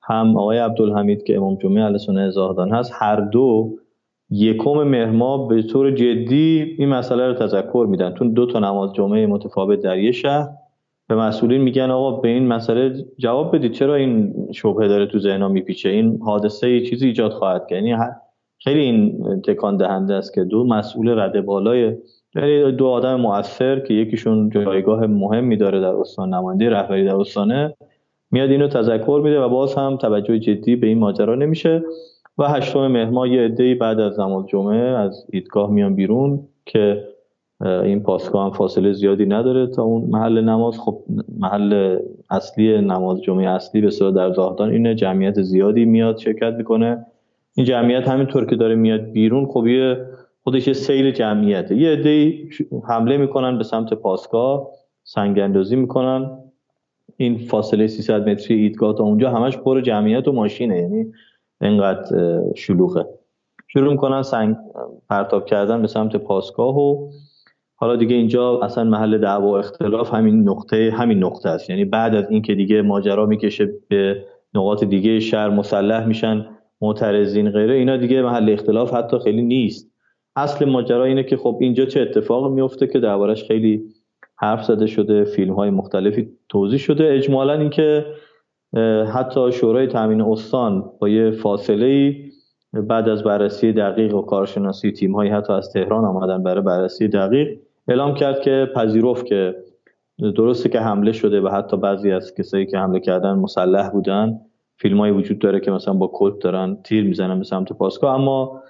هم 0.03 0.37
آقای 0.37 0.59
عبدالحمید 0.59 1.23
که 1.23 1.37
امام 1.37 1.55
جمعه 1.55 1.99
سنت 1.99 2.31
زاهدان 2.31 2.71
هست. 2.71 2.93
هر 2.95 3.21
دو 3.21 3.75
یکم 4.35 4.71
مهر 4.71 5.47
به 5.49 5.63
طور 5.63 5.91
جدی 5.91 6.77
این 6.79 6.89
مسئله 6.89 7.29
رو 7.29 7.35
تذکر 7.35 7.87
میدن. 7.91 8.11
تو 8.11 8.25
دو 8.25 8.47
تا 8.47 8.59
نماز 8.59 8.93
جمعه 8.93 9.27
متفاوت 9.27 9.81
در 9.81 9.99
یه 9.99 10.13
شهر. 10.13 10.49
به 11.09 11.15
مسئولین 11.15 11.61
میگن 11.61 11.91
آقا 11.91 12.21
به 12.21 12.29
این 12.29 12.47
مسئله 12.47 13.05
جواب 13.19 13.57
بدید. 13.57 13.73
چرا 13.73 13.95
این 13.95 14.35
شبهه 14.53 14.89
داره 14.89 15.07
تو 15.07 15.19
ذهنها 15.19 15.49
میپیچه؟ 15.49 15.89
این 15.89 16.19
حادثه 16.23 16.67
ای 16.67 16.87
چیزی 16.87 17.07
ایجاد 17.07 17.33
خواهد 17.33 17.67
کرد. 17.67 17.85
یعنی 17.85 18.03
خیلی 18.59 18.81
این 18.81 19.23
تکان 19.47 19.77
دهنده 19.77 20.15
است 20.15 20.35
که 20.35 20.45
دو 20.45 20.65
مسئول 20.65 21.19
رده 21.19 21.41
بالای 21.41 21.97
یعنی 22.35 22.73
دو 22.73 22.87
آدم 22.87 23.21
مؤثر 23.21 23.81
که 23.81 23.95
یکیشون 23.95 24.51
جایگاه 24.51 25.07
مهمی 25.07 25.57
داره 25.57 25.81
در 25.81 25.95
استان 25.95 26.35
نماینده 26.35 26.71
رهبری 26.71 27.05
در 27.05 27.17
استانه 27.17 27.75
میاد 28.31 28.51
اینو 28.51 28.69
تذکر 28.69 29.21
میده 29.25 29.41
و 29.41 29.49
باز 29.49 29.75
هم 29.75 29.97
توجه 29.97 30.39
جدی 30.39 30.77
به 30.77 30.87
این 30.87 30.99
ماجرا 30.99 31.35
نمیشه. 31.35 31.83
و 32.39 32.49
هشتم 32.49 32.87
مهر 32.87 33.27
یه 33.27 33.41
عده‌ای 33.41 33.75
بعد 33.75 34.01
از 34.01 34.21
نماز 34.21 34.47
جمعه 34.47 34.77
از 34.77 35.27
ایدگاه 35.33 35.71
میان 35.71 35.95
بیرون 35.95 36.41
که 36.67 37.05
این 37.61 38.03
پاسگاه 38.03 38.45
هم 38.45 38.51
فاصله 38.51 38.93
زیادی 38.93 39.27
نداره 39.27 39.67
تا 39.67 39.83
اون 39.83 40.11
محل 40.11 40.41
نماز. 40.41 40.79
خب 40.79 40.99
محل 41.39 41.99
اصلی 42.31 42.81
نماز 42.81 43.23
جمعه 43.23 43.49
اصلی 43.49 43.81
به 43.81 43.91
در 44.15 44.33
زاهدان 44.33 44.71
اینه 44.71 44.95
جمعیت 44.95 45.43
زیادی 45.43 45.85
میاد 45.85 46.19
شرکت 46.19 46.55
می‌کنه. 46.55 47.07
این 47.55 47.67
جمعیت 47.67 48.09
همینطور 48.09 48.47
که 48.47 48.57
داره 48.57 48.75
میاد 48.75 49.01
بیرون 49.01 49.47
خب 49.47 49.67
یه 49.67 50.07
خودش 50.43 50.67
یه 50.67 50.73
سیل 50.73 51.11
جمعیته. 51.11 51.77
یه 51.77 51.91
عده 51.91 52.35
حمله 52.89 53.17
می‌کنن 53.17 53.59
به 53.59 53.65
سمت 53.65 53.95
پاسگاه 53.95 54.69
سنگ 55.05 55.39
اندازی 55.39 55.77
می‌کنن. 55.77 56.31
این 57.17 57.39
فاصله 57.39 57.87
300 57.87 58.29
متری 58.29 58.57
ایدگاه 58.57 58.95
تا 58.95 59.05
اونجا 59.05 59.31
همش 59.31 59.57
پر 59.59 59.81
جمعیت 59.81 60.29
و 60.29 60.33
ماشینه. 60.33 60.79
یعنی 60.79 61.07
اینقدر 61.69 62.41
شلوغه. 62.57 63.07
شروع 63.69 63.93
می‌کنن 63.93 64.23
سنگ 64.23 64.57
پرتاب 65.11 65.47
کردن 65.47 65.83
به 65.83 65.87
سمت 65.87 66.17
پاسگاه 66.17 66.79
و 66.79 67.11
حالا 67.77 67.97
دیگه 67.97 68.17
اینجا 68.17 68.61
اصلا 68.61 68.85
محل 68.85 69.19
دعوا 69.19 69.47
و 69.47 69.57
اختلاف 69.57 70.15
همین 70.15 70.49
نقطه 70.49 70.95
همین 70.97 71.25
نقطه 71.25 71.49
است. 71.49 71.71
یعنی 71.71 71.85
بعد 71.85 72.15
از 72.15 72.31
اینکه 72.31 72.55
دیگه 72.55 72.83
ماجرا 72.83 73.27
می‌کشه 73.27 73.73
به 73.89 74.25
نقاط 74.55 74.85
دیگه 74.85 75.21
شهر 75.21 75.49
مسلح 75.49 76.07
میشن 76.07 76.47
معترضین 76.81 77.51
غیره 77.51 77.75
اینا 77.75 77.97
دیگه 77.97 78.23
محل 78.23 78.51
اختلاف 78.51 78.95
حتی 78.95 79.19
خیلی 79.19 79.43
نیست. 79.43 79.91
اصل 80.37 80.65
ماجرا 80.65 81.05
اینه 81.05 81.23
که 81.23 81.37
خب 81.37 81.59
اینجا 81.61 81.85
چه 81.85 82.01
اتفاق 82.01 82.53
میفته 82.53 82.87
که 82.87 83.01
دربارش 83.01 83.45
خیلی 83.45 83.83
حرف 84.37 84.65
زده 84.65 84.87
شده 84.87 85.25
فیلم 85.25 85.55
های 85.55 85.71
مختلفی 85.71 86.29
توضیح 86.49 86.79
شده. 86.79 87.13
اجمالا 87.13 87.53
اینکه 87.53 88.07
حتی 89.15 89.53
شورای 89.53 89.87
تامین 89.87 90.21
استان 90.21 90.85
با 91.01 91.09
یه 91.09 91.31
فاصله 91.31 91.87
ای 91.87 92.31
بعد 92.73 93.09
از 93.09 93.25
بررسی 93.25 93.73
دقیق 93.73 94.15
و 94.15 94.23
کارشناسی 94.23 94.93
تیم 94.93 95.15
های 95.15 95.29
حتی 95.29 95.53
از 95.53 95.73
تهران 95.73 96.05
آمدن 96.05 96.43
برای 96.43 96.63
بررسی 96.63 97.09
دقیق 97.09 97.59
اعلام 97.89 98.15
کرد 98.15 98.41
که 98.41 98.69
پذیرفت 98.75 99.27
که 99.27 99.55
درسته 100.19 100.69
که 100.69 100.81
حمله 100.81 101.13
شده 101.13 101.41
و 101.41 101.49
حتی 101.49 101.77
بعضی 101.77 102.13
از 102.13 102.35
کسایی 102.35 102.67
که 102.67 102.79
حمله 102.79 103.01
کردن 103.01 103.33
مسلح 103.33 103.91
بودن 103.91 104.41
فیلم 104.77 104.99
های 105.01 105.11
وجود 105.11 105.39
داره 105.39 105.61
که 105.61 105.71
مثلا 105.71 105.95
با 105.95 106.07
کلت 106.07 106.39
دارن 106.39 106.77
تیر 106.85 107.05
می‌زنن 107.05 107.39
به 107.39 107.45
سمت 107.45 107.73
پاسگاه 107.73 108.15
اما 108.15 108.63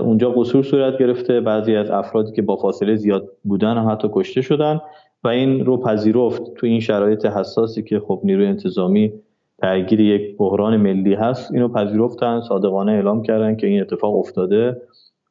اونجا 0.00 0.30
قصور 0.30 0.62
صورت 0.62 0.98
گرفته. 0.98 1.40
بعضی 1.40 1.76
از 1.76 1.90
افرادی 1.90 2.32
که 2.32 2.42
با 2.42 2.56
فاصله 2.56 2.96
زیاد 2.96 3.28
بودن 3.44 3.76
هم 3.76 3.90
حتی 3.90 4.08
کشته 4.12 4.40
شدن 4.40 4.80
و 5.24 5.28
این 5.28 5.64
رو 5.64 5.76
پذیرفت 5.76 6.54
تو 6.54 6.66
این 6.66 6.80
شرایط 6.80 7.26
حساسی 7.26 7.82
که 7.82 8.00
خب 8.00 8.20
نیروی 8.24 8.46
انتظامی 8.46 9.12
درگیر 9.58 10.00
یک 10.00 10.36
بحران 10.36 10.76
ملی 10.76 11.14
هست. 11.14 11.52
اینو 11.52 11.68
پذیرفتن 11.68 12.40
صادقانه 12.40 12.92
اعلام 12.92 13.22
کردن 13.22 13.56
که 13.56 13.66
این 13.66 13.80
اتفاق 13.80 14.16
افتاده. 14.16 14.82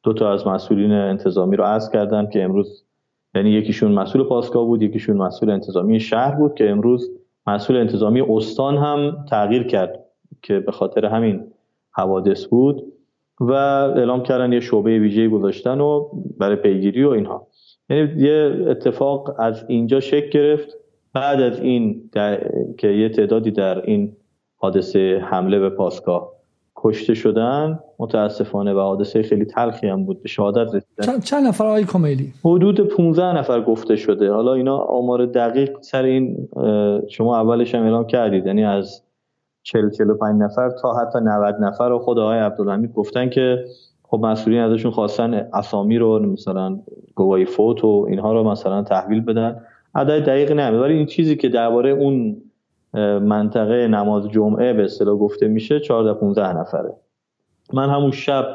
دو 0.02 0.12
تا 0.12 0.32
از 0.32 0.46
مسئولین 0.46 0.92
انتظامی 0.92 1.56
رو 1.56 1.64
عرض 1.64 1.90
کردن 1.90 2.30
که 2.30 2.42
امروز 2.42 2.84
یعنی 3.34 3.50
یکیشون 3.50 3.92
مسئول 3.92 4.24
پاسگاه 4.24 4.64
بود 4.64 4.82
یکیشون 4.82 5.16
مسئول 5.16 5.50
انتظامی 5.50 6.00
شهر 6.00 6.34
بود 6.34 6.54
که 6.54 6.70
امروز 6.70 7.10
مسئول 7.46 7.76
انتظامی 7.76 8.20
استان 8.20 8.76
هم 8.76 9.24
تغییر 9.30 9.62
کرد 9.62 10.04
که 10.42 10.60
به 10.60 10.72
خاطر 10.72 11.06
همین 11.06 11.44
حوادث 11.92 12.46
بود 12.46 12.82
و 13.40 13.52
اعلام 13.52 14.22
کردن 14.22 14.52
یه 14.52 14.60
شعبه 14.60 14.98
ویژه‌ای 14.98 15.28
گذاشتن 15.28 15.80
و 15.80 16.08
برای 16.38 16.56
پیگیری 16.56 17.04
و 17.04 17.08
اینها. 17.08 17.46
یعنی 17.90 18.22
یه 18.22 18.64
اتفاق 18.68 19.34
از 19.38 19.64
اینجا 19.68 20.00
شکل 20.00 20.28
گرفت. 20.28 20.76
بعد 21.14 21.40
از 21.40 21.60
این 21.60 22.10
که 22.78 22.88
یه 22.88 23.08
تعدادی 23.08 23.50
در 23.50 23.82
این 23.82 24.16
حادثه 24.56 25.22
حمله 25.30 25.58
به 25.58 25.70
پاسگاه 25.70 26.34
کشته 26.76 27.14
شدن 27.14 27.78
متاسفانه 27.98 28.74
و 28.74 28.78
حادثه 28.78 29.22
خیلی 29.22 29.44
تلخی 29.44 29.88
هم 29.88 30.04
بود 30.04 30.22
به 30.22 30.28
شهادت 30.28 30.74
رسیدن. 30.74 31.06
چند, 31.06 31.22
چند 31.22 31.46
نفر 31.46 31.66
آقای 31.66 31.84
کمیلی؟ 31.84 32.32
حدود 32.44 32.80
15 32.80 33.38
نفر 33.38 33.60
گفته 33.60 33.96
شده. 33.96 34.32
حالا 34.32 34.54
اینا 34.54 34.76
آمار 34.76 35.26
دقیق 35.26 35.80
سر 35.80 36.02
این 36.02 36.48
شما 37.08 37.36
اولش 37.36 37.74
هم 37.74 37.82
اعلام 37.82 38.06
کردید. 38.06 38.46
یعنی 38.46 38.64
از 38.64 39.02
40 39.62 39.90
45 39.90 40.42
نفر 40.42 40.70
تا 40.70 40.94
حتی 40.94 41.18
90 41.18 41.56
نفر 41.60 41.88
رو 41.88 41.98
خود 41.98 42.18
آقای 42.18 42.38
عبدالحمید 42.38 42.92
گفتن 42.92 43.30
که 43.30 43.64
خب 44.02 44.18
مسئولین 44.18 44.60
ازشون 44.60 44.90
خواستن 44.90 45.34
اسامی 45.34 45.98
رو 45.98 46.18
مثلا 46.18 46.78
گواهی 47.14 47.44
فوت 47.44 47.84
و 47.84 48.06
اینها 48.08 48.32
رو 48.32 48.50
مثلا 48.50 48.82
تحویل 48.82 49.20
بدن. 49.20 49.60
عدد 49.94 50.24
دقیق 50.24 50.52
نمیده 50.52 50.82
ولی 50.82 50.94
این 50.94 51.06
چیزی 51.06 51.36
که 51.36 51.48
درباره 51.48 51.90
اون 51.90 52.42
منطقه 53.22 53.88
نماز 53.88 54.28
جمعه 54.28 54.72
به 54.72 54.84
اصطلاح 54.84 55.16
گفته 55.16 55.48
میشه 55.48 55.80
14 55.80 56.20
15 56.20 56.58
نفره. 56.58 56.94
من 57.72 57.90
همون 57.90 58.10
شب 58.10 58.46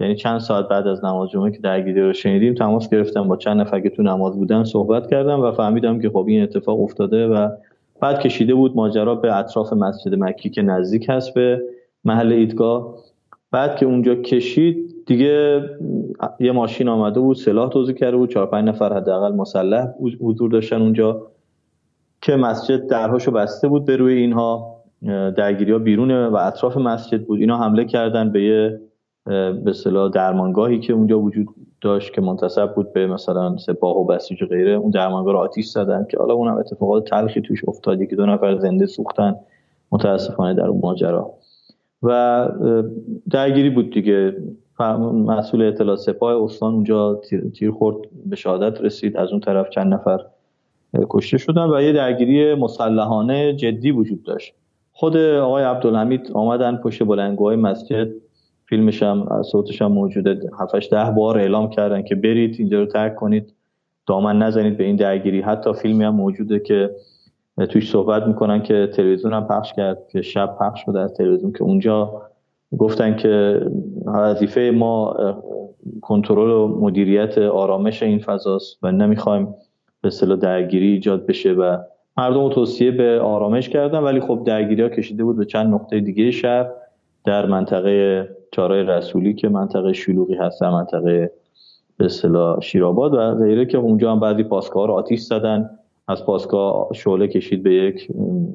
یعنی 0.00 0.14
چند 0.14 0.40
ساعت 0.40 0.68
بعد 0.68 0.86
از 0.86 1.04
نماز 1.04 1.30
جمعه 1.30 1.50
که 1.50 1.58
درگیری 1.58 2.00
رو 2.00 2.12
شنیدیم 2.12 2.54
تماس 2.54 2.88
گرفتم 2.90 3.28
با 3.28 3.36
چند 3.36 3.60
نفر 3.60 3.80
که 3.80 3.90
تو 3.90 4.02
نماز 4.02 4.36
بودن 4.36 4.64
صحبت 4.64 5.10
کردم 5.10 5.40
و 5.40 5.52
فهمیدم 5.52 6.00
که 6.00 6.10
خب 6.10 6.24
این 6.28 6.42
اتفاق 6.42 6.80
افتاده 6.80 7.26
و 7.26 7.48
بعد 8.00 8.20
کشیده 8.20 8.54
بود 8.54 8.76
ماجرا 8.76 9.14
به 9.14 9.36
اطراف 9.36 9.72
مسجد 9.72 10.14
مکی 10.14 10.50
که 10.50 10.62
نزدیک 10.62 11.06
هست 11.08 11.34
به 11.34 11.62
محل 12.04 12.32
ایدگاه 12.32 12.94
بعد 13.50 13.76
که 13.76 13.86
اونجا 13.86 14.14
کشید 14.14 14.93
دیگه 15.06 15.62
یه 16.40 16.52
ماشین 16.52 16.88
آمده 16.88 17.20
بود 17.20 17.36
سلاح 17.36 17.68
توضیح 17.68 17.94
کرده 17.94 18.16
بود 18.16 18.30
چهار 18.30 18.46
پنج 18.46 18.68
نفر 18.68 18.92
حداقل 18.92 19.34
مسلح 19.34 19.88
حضور 20.20 20.50
داشتن 20.50 20.82
اونجا 20.82 21.26
که 22.22 22.36
مسجد 22.36 22.86
درهاشو 22.86 23.30
بسته 23.30 23.68
بود 23.68 23.84
به 23.84 23.96
روی 23.96 24.14
اینها. 24.14 24.74
درگیری 25.36 25.72
ها 25.72 25.78
بیرون 25.78 26.10
و 26.10 26.36
اطراف 26.36 26.76
مسجد 26.76 27.24
بود. 27.24 27.40
اینا 27.40 27.56
حمله 27.56 27.84
کردن 27.84 28.32
به 28.32 28.44
یه 28.44 28.80
به 29.64 29.72
صلاح 29.72 30.10
درمانگاهی 30.10 30.80
که 30.80 30.92
اونجا 30.92 31.20
وجود 31.20 31.46
داشت 31.80 32.12
که 32.12 32.20
منتصب 32.20 32.74
بود 32.74 32.92
به 32.92 33.06
مثلا 33.06 33.56
سپاه 33.56 33.96
و 33.96 34.04
بسیج 34.04 34.42
و 34.42 34.46
غیره. 34.46 34.72
اون 34.72 34.90
درمانگاه 34.90 35.32
رو 35.32 35.38
آتیش 35.38 35.66
زدن 35.66 36.06
که 36.10 36.18
حالا 36.18 36.34
اونم 36.34 36.56
اتفاقات 36.56 37.04
تلخی 37.04 37.40
توش 37.40 37.60
افتاد. 37.68 38.04
که 38.04 38.16
دو 38.16 38.26
نفر 38.26 38.58
زنده 38.58 38.86
سوختن. 38.86 39.36
متاسفانه 39.92 40.54
در 40.54 40.66
اون 40.66 40.80
ماجرا. 40.80 41.30
و 42.02 42.48
درگیری 43.30 43.70
بود 43.70 43.90
دیگه. 43.90 44.36
مسئول 44.80 45.62
اطلاع 45.62 45.96
سپاه 45.96 46.42
استان 46.42 46.74
اونجا 46.74 47.20
تیر 47.54 47.70
خورد 47.70 47.96
به 48.26 48.36
شهادت 48.36 48.80
رسید. 48.80 49.16
از 49.16 49.30
اون 49.30 49.40
طرف 49.40 49.70
چند 49.70 49.94
نفر 49.94 50.18
کشته 51.10 51.38
شدن 51.38 51.70
و 51.70 51.82
یه 51.82 51.92
درگیری 51.92 52.54
مسلحانه 52.54 53.56
جدی 53.56 53.90
وجود 53.90 54.22
داشت. 54.22 54.54
خود 54.92 55.16
آقای 55.16 55.64
عبدالحمید 55.64 56.30
آمدن 56.32 56.76
پشت 56.76 57.02
بلنگوهای 57.02 57.56
مسجد. 57.56 58.08
فیلمش 58.66 59.02
هم 59.02 59.42
صوتش 59.42 59.82
هم 59.82 59.92
موجوده. 59.92 60.40
7 60.58 60.90
ده 60.90 61.10
بار 61.10 61.38
اعلام 61.38 61.70
کردن 61.70 62.02
که 62.02 62.14
برید 62.14 62.56
اینجا 62.58 62.80
رو 62.80 62.86
ترک 62.86 63.14
کنید 63.14 63.54
دامن 64.06 64.38
نزنید 64.38 64.76
به 64.76 64.84
این 64.84 64.96
درگیری. 64.96 65.40
حتی 65.40 65.72
فیلمی 65.72 66.04
هم 66.04 66.14
موجوده 66.14 66.58
که 66.58 66.90
توش 67.70 67.90
صحبت 67.90 68.26
می‌کنن 68.26 68.62
که 68.62 68.88
تلویزیون 68.92 69.32
هم 69.32 69.46
پخش 69.46 69.72
کرد 69.72 70.08
که 70.08 70.22
شب 70.22 70.56
پخش 70.60 70.84
شده 70.84 71.00
از 71.00 71.14
تلویزیون 71.14 71.52
که 71.52 71.62
اونجا 71.62 72.22
گفتن 72.78 73.16
که 73.16 73.60
وظیفه 74.06 74.72
ما 74.74 75.16
کنترل 76.00 76.50
و 76.50 76.68
مدیریت 76.80 77.38
آرامش 77.38 78.02
این 78.02 78.18
فضاست 78.18 78.78
و 78.82 78.92
نمی‌خوایم 78.92 79.54
به 80.00 80.08
اصطلاح 80.08 80.38
درگیری 80.38 80.86
ایجاد 80.86 81.26
بشه 81.26 81.52
و 81.52 81.78
مردم 82.16 82.48
توصیه 82.48 82.90
به 82.90 83.20
آرامش 83.20 83.68
کردن. 83.68 83.98
ولی 83.98 84.20
خب 84.20 84.42
درگیری 84.46 84.82
ها 84.82 84.88
کشیده 84.88 85.24
بود 85.24 85.36
به 85.36 85.44
چند 85.44 85.74
نقطه 85.74 86.00
دیگه 86.00 86.30
شهر 86.30 86.70
در 87.24 87.46
منطقه 87.46 88.28
چارای 88.52 88.82
رسولی 88.82 89.34
که 89.34 89.48
منطقه 89.48 89.92
شلوغی 89.92 90.34
هست 90.34 90.60
در 90.60 90.70
منطقه 90.70 91.30
به 91.96 92.04
اصطلاح 92.04 92.60
شیرآباد 92.60 93.14
و 93.14 93.34
غیره 93.34 93.66
که 93.66 93.78
اونجا 93.78 94.12
هم 94.12 94.20
بعضی 94.20 94.42
پاسگاه 94.42 94.86
رو 94.86 94.92
آتیش 94.92 95.20
زدن. 95.20 95.70
از 96.08 96.26
پاسگاه 96.26 96.88
شعله 96.94 97.28
کشید 97.28 97.62
به 97.62 97.74
یک 97.74 98.08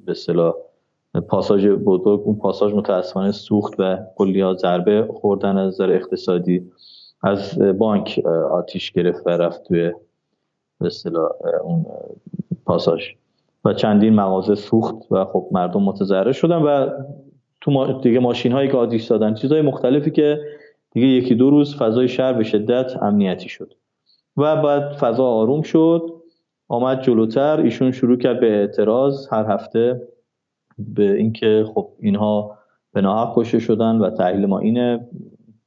به 0.06 0.12
اصطلاح 0.12 0.54
پاساژ 1.28 1.68
بزرگ 1.68 2.22
اون 2.26 2.36
پاساژ 2.36 2.74
متاسفانه 2.74 3.32
سوخت 3.32 3.74
و 3.80 3.98
کلی 4.16 4.56
ضربه 4.58 5.08
خوردن 5.14 5.58
از 5.58 5.68
نظر 5.68 5.92
اقتصادی 5.92 6.72
از 7.24 7.60
بانک 7.60 8.22
آتیش 8.52 8.92
گرفت 8.92 9.28
و 9.28 9.30
رفت 9.30 9.64
توی 9.64 9.94
اصطلاح 10.82 11.32
اون 11.64 11.86
پاساژ. 12.66 13.04
و 13.66 13.74
چندین 13.74 14.14
مغازه 14.14 14.56
سوخت 14.56 15.12
و 15.12 15.26
خب 15.26 15.50
مردم 15.52 15.84
متضرر 15.84 16.32
شدن 16.32 16.62
و 16.62 16.90
تو 17.62 18.02
دیگه 18.02 18.20
ماشین 18.20 18.52
هایی 18.52 18.70
که 18.70 18.78
آتیش 18.78 19.06
دادن 19.06 19.34
چیزهای 19.34 19.62
مختلفی 19.62 20.12
که 20.12 20.40
دیگه 20.92 21.08
یکی 21.08 21.36
دو 21.36 21.50
روز 21.50 21.76
فضای 21.76 22.08
شهر 22.08 22.34
به 22.34 22.44
شدت 22.44 22.92
امنیتی 23.02 23.50
شد. 23.50 23.74
و 24.38 24.62
بعد 24.62 24.94
فضا 24.94 25.26
آروم 25.26 25.62
شد 25.62 26.14
آمد 26.68 27.02
جلوتر 27.02 27.62
ایشون 27.62 27.92
شروع 27.92 28.18
کرد 28.18 28.40
به 28.40 28.48
اعتراض 28.48 29.28
هر 29.32 29.46
هفته 29.46 30.02
به 30.96 31.16
اینکه 31.16 31.66
خب 31.74 31.90
اینها 32.00 32.58
به 32.94 33.02
ناحق 33.02 33.34
کشته 33.36 33.60
شدن 33.60 33.96
و 33.96 34.10
تحلیل 34.10 34.46
ما 34.46 34.60
اینه. 34.60 35.08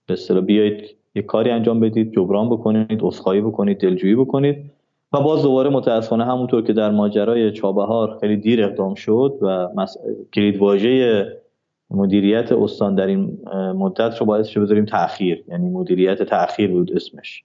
به 0.07 0.12
اصطلاح 0.14 0.45
بیایید 0.45 0.97
یک 1.14 1.26
کاری 1.26 1.50
انجام 1.50 1.81
بدید 1.81 2.12
جبران 2.12 2.50
بکنید 2.50 3.04
اسخایی 3.04 3.40
بکنید 3.40 3.81
دلجویی 3.81 4.14
بکنید 4.14 4.71
و 5.12 5.21
باز 5.21 5.42
دوباره 5.42 5.71
متاسفانه 5.71 6.25
همونطور 6.25 6.62
که 6.62 6.73
در 6.73 6.90
ماجرای 6.90 7.52
چابهار 7.52 8.19
خیلی 8.21 8.37
دیر 8.37 8.64
اقدام 8.64 8.95
شد 8.95 9.38
و 9.42 9.69
مس... 9.76 9.97
واژه 10.59 11.26
مدیریت 11.90 12.52
استان 12.52 12.95
در 12.95 13.07
این 13.07 13.38
مدت 13.76 14.19
رو 14.19 14.26
باعث 14.26 14.57
بذاریم 14.57 14.85
تاخیر 14.85 15.45
یعنی 15.49 15.71
مدیریت 15.71 16.23
تاخیر 16.23 16.71
بود 16.71 16.92
اسمش. 16.97 17.45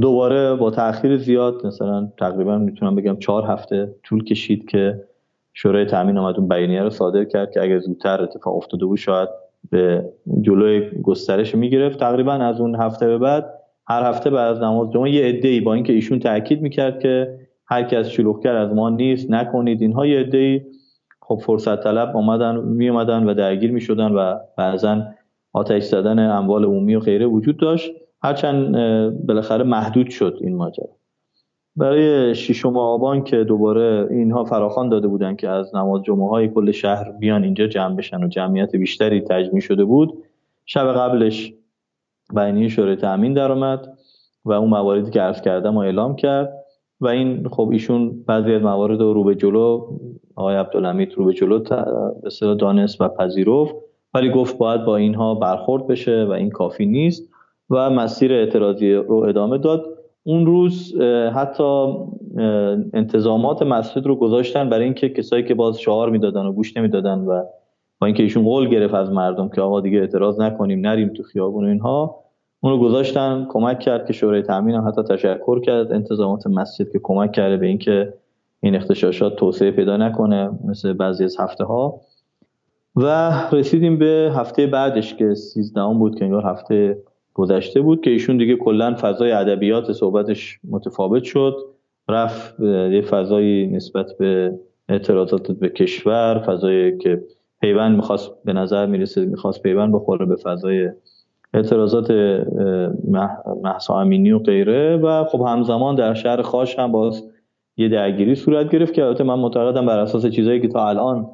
دوباره 0.00 0.54
با 0.54 0.70
تاخیر 0.70 1.16
زیاد 1.16 1.66
مثلا 1.66 2.12
تقریبا 2.18 2.58
می‌تونم 2.58 2.96
بگم 2.96 3.16
چهار 3.16 3.44
هفته 3.44 3.94
طول 4.02 4.24
کشید 4.24 4.68
که 4.68 5.04
شورای 5.54 5.84
تامین 5.86 6.18
آمد 6.18 6.36
اون 6.38 6.48
بیانیه 6.48 6.82
رو 6.82 6.90
صادر 6.90 7.24
کرد 7.24 7.50
که 7.50 7.62
اگر 7.62 7.78
زودتر 7.78 8.22
اتفاق 8.22 8.56
افتاده 8.56 8.86
بود 8.86 8.98
شاید 8.98 9.28
به 9.70 10.04
جلوی 10.42 10.90
گسترش 11.02 11.54
می‌گرفت. 11.54 12.00
تقریبا 12.00 12.32
از 12.32 12.60
اون 12.60 12.74
هفته 12.74 13.06
به 13.06 13.18
بعد 13.18 13.46
هر 13.88 14.08
هفته 14.08 14.30
بعد 14.30 14.50
از 14.50 14.62
نماز 14.62 14.90
جمعه 14.90 15.10
یه 15.10 15.24
عده‌ای 15.24 15.60
با 15.60 15.74
اینکه 15.74 15.92
ایشون 15.92 16.18
تاکید 16.18 16.62
می‌کرد 16.62 17.00
که 17.00 17.38
هر 17.66 17.82
کی 17.82 17.96
از 17.96 18.10
شلوغگر 18.10 18.56
از 18.56 18.74
ما 18.74 18.90
نیست 18.90 19.30
نکنید. 19.30 19.82
اینها 19.82 20.06
یه 20.06 20.20
عده‌ای. 20.20 20.60
خب 21.22 21.40
فرصت 21.42 21.84
طلب 21.84 22.16
اومدن 22.16 22.56
می 22.56 22.88
اومدن 22.88 23.24
و 23.24 23.34
درگیر 23.34 23.72
می 23.72 23.80
شدن 23.80 24.12
و 24.12 24.38
بعضا 24.58 25.02
آتش 25.52 25.82
زدن 25.82 26.18
اموال 26.18 26.64
عمومی 26.64 26.94
و 26.94 27.00
غیره 27.00 27.26
وجود 27.26 27.56
داشت. 27.56 27.92
هرچند 28.22 28.76
بالاخره 29.26 29.64
محدود 29.64 30.10
شد 30.10 30.38
این 30.40 30.56
ماجرا. 30.56 30.99
برای 31.80 32.34
ششم 32.34 32.76
آبان 32.76 33.24
که 33.24 33.44
دوباره 33.44 34.06
اینها 34.10 34.44
فراخوان 34.44 34.88
داده 34.88 35.08
بودن 35.08 35.36
که 35.36 35.48
از 35.48 35.74
نماز 35.74 36.02
جمعه 36.02 36.28
های 36.28 36.48
کل 36.48 36.70
شهر 36.70 37.12
بیان 37.12 37.44
اینجا 37.44 37.66
جمع 37.66 37.96
بشن 37.96 38.24
و 38.24 38.28
جمعیت 38.28 38.76
بیشتری 38.76 39.20
تجمیع 39.20 39.60
شده 39.60 39.84
بود 39.84 40.24
شب 40.66 40.92
قبلش 40.92 41.52
بیانیه 42.34 42.68
شورای 42.68 42.96
تامین 42.96 43.34
درآمد 43.34 43.88
و 44.44 44.52
اون 44.52 44.68
مواردی 44.68 45.10
که 45.10 45.20
عرض 45.20 45.40
کردم 45.40 45.76
و 45.76 45.78
اعلام 45.78 46.16
کرد 46.16 46.52
و 47.00 47.08
این 47.08 47.48
خب 47.48 47.68
ایشون 47.72 48.22
بعضی 48.26 48.54
از 48.54 48.62
موارد 48.62 49.00
رو 49.00 49.24
به 49.24 49.34
جلو 49.34 49.86
آقای 50.34 50.56
عبدالحمید 50.56 51.12
رو 51.14 51.24
به 51.24 51.32
جلو 51.32 51.58
به 52.22 52.54
دانست 52.54 53.00
و 53.00 53.08
پذیرفت 53.08 53.74
ولی 54.14 54.30
گفت 54.30 54.58
باید 54.58 54.84
با 54.84 54.96
اینها 54.96 55.34
برخورد 55.34 55.86
بشه 55.86 56.24
و 56.24 56.30
این 56.30 56.50
کافی 56.50 56.86
نیست 56.86 57.28
و 57.70 57.90
مسیر 57.90 58.32
اعتراضی 58.32 58.92
رو 58.92 59.14
ادامه 59.14 59.58
داد. 59.58 59.89
اون 60.22 60.46
روز 60.46 61.00
حتی 61.34 61.94
انتظامات 62.94 63.62
مسجد 63.62 64.06
رو 64.06 64.16
گذاشتن 64.16 64.70
برای 64.70 64.84
اینکه 64.84 65.08
کسایی 65.08 65.44
که 65.44 65.54
باز 65.54 65.78
شعار 65.78 66.10
می‌دادن 66.10 66.46
و 66.46 66.52
گوش 66.52 66.76
نمی‌دادن 66.76 67.18
و 67.18 67.44
با 67.98 68.06
اینکه 68.06 68.22
ایشون 68.22 68.44
قول 68.44 68.68
گرفت 68.68 68.94
از 68.94 69.12
مردم 69.12 69.48
که 69.48 69.60
آقا 69.60 69.80
دیگه 69.80 69.98
اعتراض 69.98 70.40
نکنیم 70.40 70.80
نریم 70.80 71.08
تو 71.08 71.22
خیابون 71.22 71.64
و 71.64 71.68
اینها 71.68 72.20
اونو 72.60 72.78
گذاشتن 72.78 73.46
کمک 73.48 73.80
کرد 73.80 74.06
که 74.06 74.12
شورای 74.12 74.42
تامین 74.42 74.74
هم 74.74 74.88
حتی 74.88 75.02
تشکر 75.02 75.60
کرد. 75.60 75.92
انتظامات 75.92 76.46
مسجد 76.46 76.92
که 76.92 77.00
کمک 77.02 77.32
کرده 77.32 77.56
به 77.56 77.66
اینکه 77.66 78.14
این 78.60 78.74
اختشاشات 78.74 79.36
توسعه 79.36 79.70
پیدا 79.70 79.96
نکنه 79.96 80.50
مثل 80.64 80.92
بعضی 80.92 81.24
از 81.24 81.40
هفته 81.40 81.64
ها 81.64 82.00
و 82.96 83.32
رسیدیم 83.52 83.98
به 83.98 84.32
هفته 84.34 84.66
بعدش 84.66 85.14
که 85.14 85.34
13 85.34 85.86
بود 85.98 86.18
که 86.18 86.24
انگار 86.24 86.46
هفته 86.46 87.02
گذشته 87.34 87.80
بود 87.80 88.00
که 88.00 88.10
ایشون 88.10 88.36
دیگه 88.36 88.56
کلا 88.56 88.94
فضای 89.00 89.32
ادبیات 89.32 89.92
صحبتش 89.92 90.58
متفاوت 90.70 91.22
شد. 91.22 91.56
رفت 92.08 92.60
یه 92.90 93.00
فضایی 93.00 93.66
نسبت 93.66 94.06
به 94.18 94.58
اعتراضات 94.88 95.52
به 95.52 95.68
کشور 95.68 96.42
فضایی 96.46 96.98
که 96.98 97.22
پیوند 97.60 97.96
می‌خواست 97.96 98.30
به 98.44 98.52
نظر 98.52 98.86
می‌رسه 98.86 99.24
می‌خواست 99.24 99.62
پیوند 99.62 99.92
بخوره 99.92 100.26
به 100.26 100.36
فضای 100.36 100.90
اعتراضات 101.54 102.10
محسا 103.62 104.00
امینی 104.00 104.32
و 104.32 104.38
غیره. 104.38 104.96
و 104.96 105.24
خب 105.24 105.40
همزمان 105.40 105.94
در 105.94 106.14
شهر 106.14 106.42
خاش 106.42 106.78
هم 106.78 106.92
باز 106.92 107.30
یه 107.76 107.88
درگیری 107.88 108.34
صورت 108.34 108.70
گرفت 108.70 108.94
که 108.94 109.04
البته 109.04 109.24
من 109.24 109.38
معتقدم 109.38 109.86
بر 109.86 109.98
اساس 109.98 110.26
چیزایی 110.26 110.60
که 110.60 110.68
تا 110.68 110.88
الان 110.88 111.26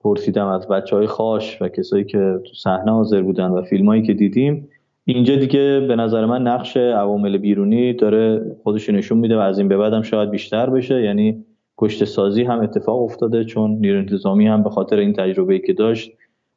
پرسیدم 0.00 0.46
از 0.46 0.68
بچه 0.68 0.96
های 0.96 1.06
خاش 1.06 1.62
و 1.62 1.68
کسایی 1.68 2.04
که 2.04 2.40
تو 2.46 2.54
صحنه 2.54 2.92
حاضر 2.92 3.22
بودن 3.22 3.48
و 3.50 3.62
فیلمایی 3.62 4.02
که 4.02 4.14
دیدیم 4.14 4.68
اینجا 5.10 5.36
دیگه 5.36 5.80
به 5.88 5.96
نظر 5.96 6.26
من 6.26 6.42
نقش 6.42 6.76
عوامل 6.76 7.38
بیرونی 7.38 7.92
داره 7.92 8.56
خودش 8.62 8.90
نشون 8.90 9.18
میده 9.18 9.36
و 9.36 9.40
از 9.40 9.58
این 9.58 9.68
به 9.68 9.76
بعدم 9.76 10.02
شاید 10.02 10.30
بیشتر 10.30 10.70
بشه. 10.70 11.02
یعنی 11.02 11.44
کشته 11.78 12.04
سازی 12.04 12.42
هم 12.42 12.60
اتفاق 12.60 13.02
افتاده 13.02 13.44
چون 13.44 13.70
نیرو 13.70 13.98
انتظامی 13.98 14.46
هم 14.46 14.62
به 14.62 14.70
خاطر 14.70 14.96
این 14.96 15.12
تجربه 15.12 15.58
که 15.58 15.72
داشت 15.72 16.12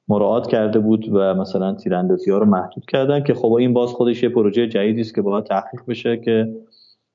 مراعات 0.07 0.47
کرده 0.47 0.79
بود 0.79 1.09
و 1.13 1.33
مثلا 1.35 1.75
تیراندازی 1.75 2.31
ها 2.31 2.37
رو 2.37 2.45
محدود 2.45 2.85
کردن 2.85 3.23
که 3.23 3.33
خب 3.33 3.53
این 3.53 3.73
باز 3.73 3.89
خودش 3.89 4.23
یه 4.23 4.29
پروژه 4.29 4.67
جدیدی 4.67 5.01
است 5.01 5.15
که 5.15 5.21
باید 5.21 5.43
تحقیق 5.43 5.81
بشه 5.87 6.17
که 6.17 6.55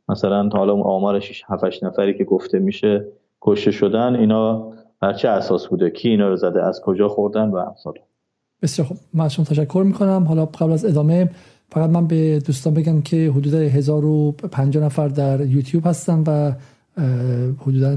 مثلا 0.09 0.49
حالا 0.53 0.73
اون 0.73 0.83
آمار 0.83 1.21
6 1.21 1.43
7 1.49 1.85
نفری 1.85 2.15
که 2.15 2.25
گفته 2.25 2.59
میشه 2.59 3.07
کشته 3.43 3.71
شدن 3.71 4.17
اینا 4.17 4.73
بر 5.01 5.13
چه 5.13 5.29
اساس 5.29 5.69
بوده؟ 5.69 5.91
کی 5.91 6.09
اینا 6.09 6.29
رو 6.29 6.37
زده؟ 6.37 6.65
از 6.65 6.81
کجا 6.81 7.09
خوردن؟ 7.09 7.51
و 7.51 7.57
امثال 7.57 7.95
بسیار 8.63 8.89
خوب. 8.89 8.99
من 9.15 9.29
شما 9.29 9.45
تشکر 9.45 9.85
می‌کنم. 9.87 10.25
حالا 10.25 10.47
قبل 10.47 10.73
از 10.73 10.85
ادامه 10.85 11.31
فقط 11.73 11.91
من 11.91 12.07
به 12.07 12.39
دوستان 12.39 12.75
بگم 12.75 13.03
که 13.03 13.31
حدود 13.31 13.55
1050 13.55 14.85
نفر 14.85 15.09
در 15.09 15.47
یوتیوب 15.47 15.87
هستن 15.87 16.25
و 16.27 16.53
حدودا 17.59 17.95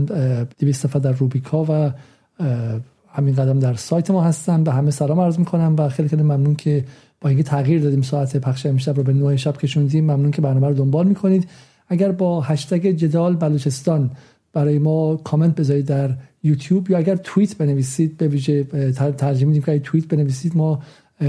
200 0.60 0.86
نفر 0.86 1.00
در 1.00 1.12
روبیکا 1.12 1.66
و 1.70 1.92
همین 3.14 3.36
قدم 3.36 3.60
در 3.60 3.74
سایت 3.74 4.12
ما 4.12 4.22
هستن 4.22 4.64
به 4.64 4.72
همه 4.72 4.92
سلام 4.92 5.20
عرض 5.20 5.40
می‌کنم 5.40 5.76
و 5.78 5.90
خیلی 5.90 6.10
خیلی 6.10 6.24
ممنون 6.24 6.56
که 6.56 6.86
با 7.22 7.30
اینکه 7.30 7.44
تغییر 7.44 7.82
دادیم 7.82 8.02
ساعت 8.02 8.38
پخش 8.38 8.66
امشب 8.66 8.98
رو 8.98 9.04
به 9.04 9.14
9 9.14 9.38
شب 9.38 9.58
کشوندیم 9.58 10.04
ممنون 10.04 10.32
که 10.32 10.42
برنامه 10.42 10.68
رو 10.68 10.74
دنبال 10.74 11.08
می‌کنید. 11.08 11.50
اگر 11.88 12.12
با 12.12 12.42
هشتگ 12.42 12.88
جدال 12.88 13.36
بلوچستان 13.36 14.12
برای 14.54 14.80
ما 14.80 15.16
کامنت 15.16 15.56
بذارید 15.56 15.86
در 15.86 16.16
یوتیوب 16.44 16.90
یا 16.90 16.98
اگر 16.98 17.16
توییت 17.16 17.58
بنویسید 17.58 18.18
به 18.18 18.28
ویژه 18.28 18.64
ترجمه 18.94 19.48
میدیم 19.48 19.62
که 19.62 19.80
توییت 19.80 20.08
بنویسید 20.08 20.58
ما 20.58 20.80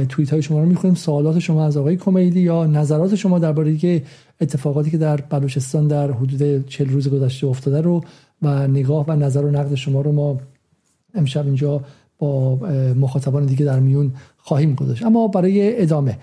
توییت 0.09 0.30
های 0.30 0.42
شما 0.42 0.61
رو 0.61 0.66
می‌خونیم. 0.66 0.94
سوالات 0.94 1.38
شما 1.38 1.64
از 1.64 1.76
آقای 1.76 1.96
کمیلی 1.96 2.40
یا 2.40 2.66
نظرات 2.66 3.14
شما 3.14 3.38
درباره 3.38 4.02
اتفاقاتی 4.40 4.90
که 4.90 4.98
در 4.98 5.16
بلوچستان 5.16 5.87
در 5.87 6.11
حدود 6.11 6.66
40 6.66 6.88
روز 6.88 7.09
گذشته 7.09 7.46
افتاده 7.46 7.80
رو 7.80 8.04
و 8.42 8.68
نگاه 8.68 9.04
و 9.09 9.12
نظر 9.12 9.44
و 9.44 9.50
نقد 9.50 9.74
شما 9.74 10.00
رو 10.00 10.12
ما 10.12 10.40
امشب 11.14 11.46
اینجا 11.46 11.85
با 12.18 12.56
مخاطبان 12.94 13.46
دیگه 13.46 13.64
در 13.64 13.80
میون 13.80 14.12
خواهیم 14.37 14.74
گذاشت. 14.74 15.02
اما 15.04 15.28
برای 15.28 15.83
ادامه 15.83 16.18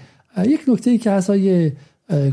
یک 0.46 0.62
نکته 0.68 0.90
ای 0.90 0.98
که 0.98 1.12
از 1.12 1.30
های 1.30 1.72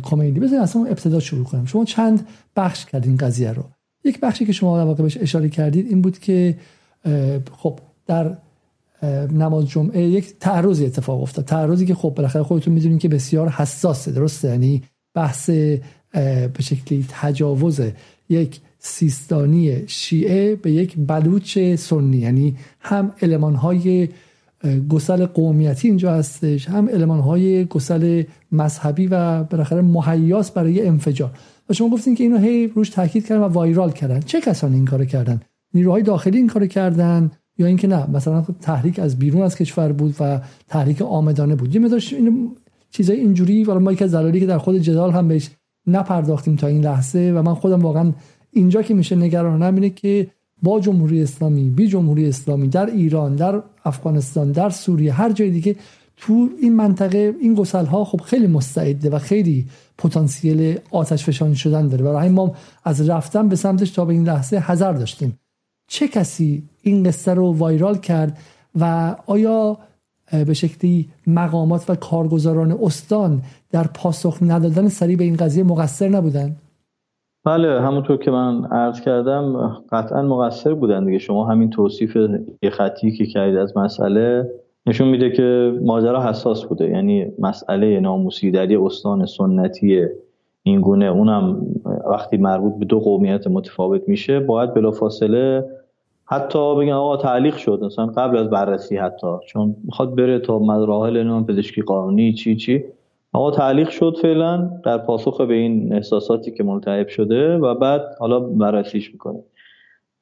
کمیلی 0.03 0.41
بذارید 0.41 0.63
اصلا 0.63 0.85
ابتدا 0.85 1.21
شروع 1.21 1.45
کنم 1.45 1.67
شما 1.67 1.85
چند 1.85 2.27
بخش 2.57 2.85
کردین 2.85 3.17
قضیه 3.17 3.53
رو؟ 3.53 3.65
یک 4.05 4.21
بخشی 4.21 4.47
که 4.47 4.53
شما 4.53 4.79
در 4.79 4.85
واقع 4.85 5.03
بهش 5.03 5.17
اشاره 5.21 5.49
کردید 5.49 5.87
این 5.87 6.03
بود 6.03 6.19
که 6.19 6.59
خب 7.57 7.79
در 8.07 8.37
نماز 9.33 9.69
جمعه 9.69 10.03
یک 10.03 10.39
تعرضی 10.41 10.87
اتفاق 10.87 11.23
افتاد. 11.23 11.45
تعرضی 11.45 11.87
که 11.87 11.95
خب 11.95 12.13
بالاخره 12.17 12.43
خودتون 12.43 12.75
می‌دونین 12.75 12.99
که 12.99 13.09
بسیار 13.09 13.49
حساسه 13.49 14.13
درسته؟ 14.13 14.49
یعنی 14.49 14.83
بحث 15.15 15.51
به 15.51 16.53
شکلی 16.61 17.07
تجاوز 17.09 17.81
یک 18.29 18.61
سیستانی 18.79 19.89
شیعه 19.89 20.57
به 20.57 20.73
یک 20.73 20.95
بلوچ 20.99 21.59
سنی. 21.59 22.17
یعنی 22.17 22.57
هم 22.81 23.13
علمان 23.23 23.55
های 23.55 24.09
گسل 24.89 25.27
قومیتی 25.27 25.89
اینجا 25.89 26.13
هستش 26.13 26.69
هم 26.69 26.89
علمان 26.89 27.21
های 27.21 27.65
گسل 27.65 28.23
مذهبی 28.53 29.07
و 29.07 29.45
بالاخره 29.45 29.83
مهیاس 29.83 30.51
برای 30.51 30.87
انفجار. 30.87 31.31
و 31.71 31.73
شما 31.73 31.89
گفتین 31.89 32.15
که 32.15 32.25
اینو 32.25 32.39
هی 32.39 32.67
روش 32.67 32.89
تاکید 32.89 33.27
کردن 33.27 33.41
و 33.41 33.45
وایرال 33.45 33.91
کردن. 33.91 34.21
چه 34.21 34.41
کسانی 34.41 34.75
این 34.75 34.85
کارو 34.85 35.05
کردن؟ 35.05 35.41
نیروهای 35.75 36.03
داخلی 36.03 36.37
این 36.37 36.47
کارو 36.47 36.67
کردن 36.67 37.31
یا 37.59 37.67
اینکه 37.67 37.87
نه؟ 37.87 38.11
مثلا 38.11 38.45
تحریک 38.61 38.99
از 38.99 39.19
بیرون 39.19 39.43
از 39.43 39.57
کشور 39.57 39.93
بود 39.93 40.15
و 40.21 40.41
تحریک 40.69 41.03
آمدانه 41.03 41.55
بود. 41.55 41.75
یه 41.75 41.81
مقدار 41.81 42.03
این 42.13 42.57
چیزای 42.91 43.21
اینجوری 43.21 43.65
ولی 43.65 43.79
ما 43.79 43.95
که 43.95 44.05
از 44.05 44.33
که 44.33 44.47
در 44.47 44.59
خود 44.59 44.77
جدال 44.77 45.11
هم 45.11 45.29
بهش 45.29 45.51
نپرداختیم 45.87 46.57
تا 46.57 46.67
این 46.67 46.85
لحظه 46.85 47.33
و 47.37 47.43
من 47.43 47.55
خودم 47.55 47.81
واقعا 47.81 48.13
اینجا 48.53 48.83
که 48.83 48.95
میشه 48.95 49.17
نگرانم 49.17 49.75
اینه 49.75 49.91
که 49.91 50.27
با 50.63 50.81
جمهوری 50.81 51.23
اسلامی 51.23 51.71
بی 51.71 51.89
جمهوری 51.89 52.29
اسلامی 52.29 52.69
در 52.69 52.87
ایران 52.87 53.37
در 53.37 53.63
افغانستان 53.85 54.53
در 54.53 54.71
سوریه 54.71 55.13
هر 55.13 55.33
جای 55.33 55.51
دیگه 55.51 55.77
تو 56.17 56.49
این 56.61 56.77
منطقه 56.77 57.35
این 57.41 57.55
گسل 57.55 57.85
ها 57.85 58.05
خب 58.05 58.21
خیلی 58.21 58.47
مستعده 58.47 59.11
و 59.11 59.19
خیلی 59.19 59.67
پتانسیل 59.99 60.79
آتش 60.91 61.25
فشانی 61.25 61.57
شدن 61.57 61.89
داره. 61.89 62.05
برای 62.05 62.29
ما 62.29 62.53
از 62.85 63.11
رفتن 63.11 63.49
به 63.49 63.57
سمتش 63.57 63.91
تا 63.91 64.05
به 64.05 64.13
این 64.13 64.25
لحظه 64.25 64.57
حذر 64.57 64.93
داشتیم. 64.93 65.39
چه 65.89 66.09
کسی 66.09 66.69
این 66.83 67.03
قصه 67.03 67.35
رو 67.35 67.53
وایرال 67.53 67.97
کرد 67.99 68.39
و 68.81 69.17
آیا 69.27 69.79
به 70.47 70.55
شکلی 70.55 71.09
مقامات 71.27 71.91
و 71.91 71.95
کارگزاران 71.95 72.79
استان 72.83 73.43
در 73.71 73.87
پاسخ 73.87 74.39
ندادن 74.43 74.89
سریع 74.89 75.17
به 75.17 75.25
این 75.25 75.37
قضیه 75.37 75.65
مقصر 75.65 76.09
نبودن؟ 76.09 76.57
بله 77.45 77.81
همونطور 77.81 78.17
که 78.17 78.31
من 78.31 78.65
عرض 78.65 79.01
کردم 79.01 79.69
قطعا 79.93 80.23
مقصر 80.23 80.75
بودن 80.75 81.05
دیگه. 81.05 81.19
شما 81.19 81.47
همین 81.47 81.71
توصیف 81.71 82.17
یه 82.63 82.71
خطی 82.71 83.13
که 83.13 83.27
کردید 83.27 83.57
از 83.57 83.77
مسئله 83.77 84.51
نشون 84.87 85.09
میده 85.09 85.31
که 85.31 85.79
ماجرا 85.83 86.23
حساس 86.23 86.65
بوده. 86.65 86.89
یعنی 86.89 87.27
مسئله 87.39 88.01
ناموسی 88.01 88.51
در 88.51 88.71
یه 88.71 88.83
استان 88.83 89.27
سنتی 89.27 90.07
این 90.63 90.81
گونه 90.81 91.05
اونم 91.05 91.67
وقتی 92.11 92.37
مربوط 92.37 92.79
به 92.79 92.85
دو 92.85 93.01
قومیت 93.01 93.47
متفاوت 93.47 94.09
میشه 94.09 94.41
باید 94.41 94.75
بلافاصله 94.75 95.65
حتی 96.25 96.77
بگن 96.77 96.93
آقا 96.93 97.17
تعلیق 97.17 97.57
شد. 97.57 97.81
مثلا 97.85 98.07
قبل 98.07 98.37
از 98.37 98.51
بررسی 98.51 98.97
حتی 98.97 99.27
چون 99.47 99.77
می‌خواد 99.85 100.15
بره 100.15 100.39
تا 100.39 100.59
مراحل 100.59 101.23
نام 101.23 101.47
پزشکی 101.47 101.83
قانونی 101.83 102.33
چی 102.33 102.57
چی. 102.57 102.85
آقا 103.33 103.51
تعلیق 103.51 103.89
شد 103.89 104.17
فعلا 104.23 104.71
در 104.85 104.99
پاسخ 104.99 105.41
به 105.41 105.55
این 105.55 105.93
احساساتی 105.93 106.51
که 106.51 106.65
ملتهب 106.65 107.09
شده 107.09 107.57
و 107.57 107.75
بعد 107.75 108.03
حالا 108.19 108.41
بررسیش 108.41 109.13
می‌کنه. 109.13 109.39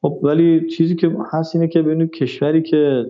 خب 0.02 0.18
ولی 0.22 0.66
چیزی 0.66 0.96
که 0.96 1.10
هست 1.32 1.56
اینه 1.56 1.68
که 1.68 1.82
ببینید 1.82 2.10
کشوری 2.10 2.62
که 2.62 3.06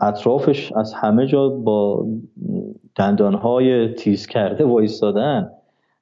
اطرافش 0.00 0.72
از 0.72 0.94
همه 0.94 1.26
جا 1.26 1.48
با 1.48 2.06
دندانهای 2.96 3.94
تیز 3.94 4.26
کرده 4.26 4.64
وایستادن. 4.64 5.50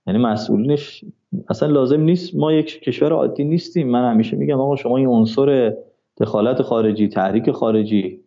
یعنی 0.06 0.18
مسئولینش 0.18 1.04
اصلا 1.48 1.68
لازم 1.68 2.00
نیست 2.00 2.34
ما 2.34 2.52
یک 2.52 2.80
کشور 2.80 3.12
عادی 3.12 3.44
نیستیم. 3.44 3.88
من 3.88 4.10
همیشه 4.10 4.36
میگم 4.36 4.60
آقا 4.60 4.76
شما 4.76 4.96
این 4.96 5.06
عنصر 5.06 5.74
دخالت 6.20 6.62
خارجی 6.62 7.08
تحریک 7.08 7.50
خارجی 7.50 8.20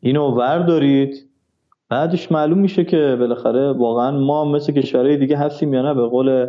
اینو 0.00 0.30
وردارید 0.30 1.28
بعدش 1.88 2.32
معلوم 2.32 2.58
میشه 2.58 2.84
که 2.84 3.16
بالاخره 3.18 3.72
واقعا 3.72 4.10
ما 4.10 4.44
مثل 4.44 4.72
کشورهای 4.72 5.16
دیگه 5.16 5.36
هستیم 5.36 5.74
یا 5.74 5.82
نه. 5.82 5.94
به 5.94 6.06
قول 6.06 6.46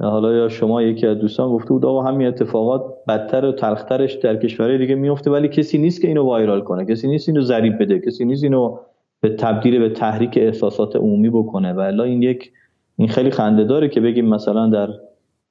حالا 0.00 0.32
یا 0.32 0.48
شما 0.48 0.82
یکی 0.82 1.06
از 1.06 1.18
دوستان 1.18 1.50
گفته 1.50 1.68
بود 1.68 1.84
آقا 1.84 2.02
همین 2.02 2.28
اتفاقات 2.28 2.84
بدتر 3.08 3.44
و 3.44 3.52
تلخترش 3.52 4.14
در 4.14 4.36
کشورهای 4.36 4.78
دیگه 4.78 4.94
میفته 4.94 5.30
ولی 5.30 5.48
کسی 5.48 5.78
نیست 5.78 6.00
که 6.00 6.08
اینو 6.08 6.24
وایرال 6.24 6.60
کنه 6.60 6.84
کسی 6.84 7.08
نیست 7.08 7.28
اینو 7.28 7.40
ضریب 7.40 7.82
بده 7.82 7.98
کسی 7.98 8.24
نیست 8.24 8.44
اینو 8.44 8.78
به 9.20 9.28
تبدیل 9.28 9.78
به 9.78 9.88
تحریک 9.88 10.38
احساسات 10.42 10.96
عمومی 10.96 11.30
بکنه. 11.30 11.72
و 11.72 12.00
این 12.00 12.22
یک 12.22 12.52
این 12.96 13.08
خیلی 13.08 13.30
خنده 13.30 13.64
داره 13.64 13.88
که 13.88 14.00
بگیم 14.00 14.28
مثلا 14.28 14.66
در 14.66 14.88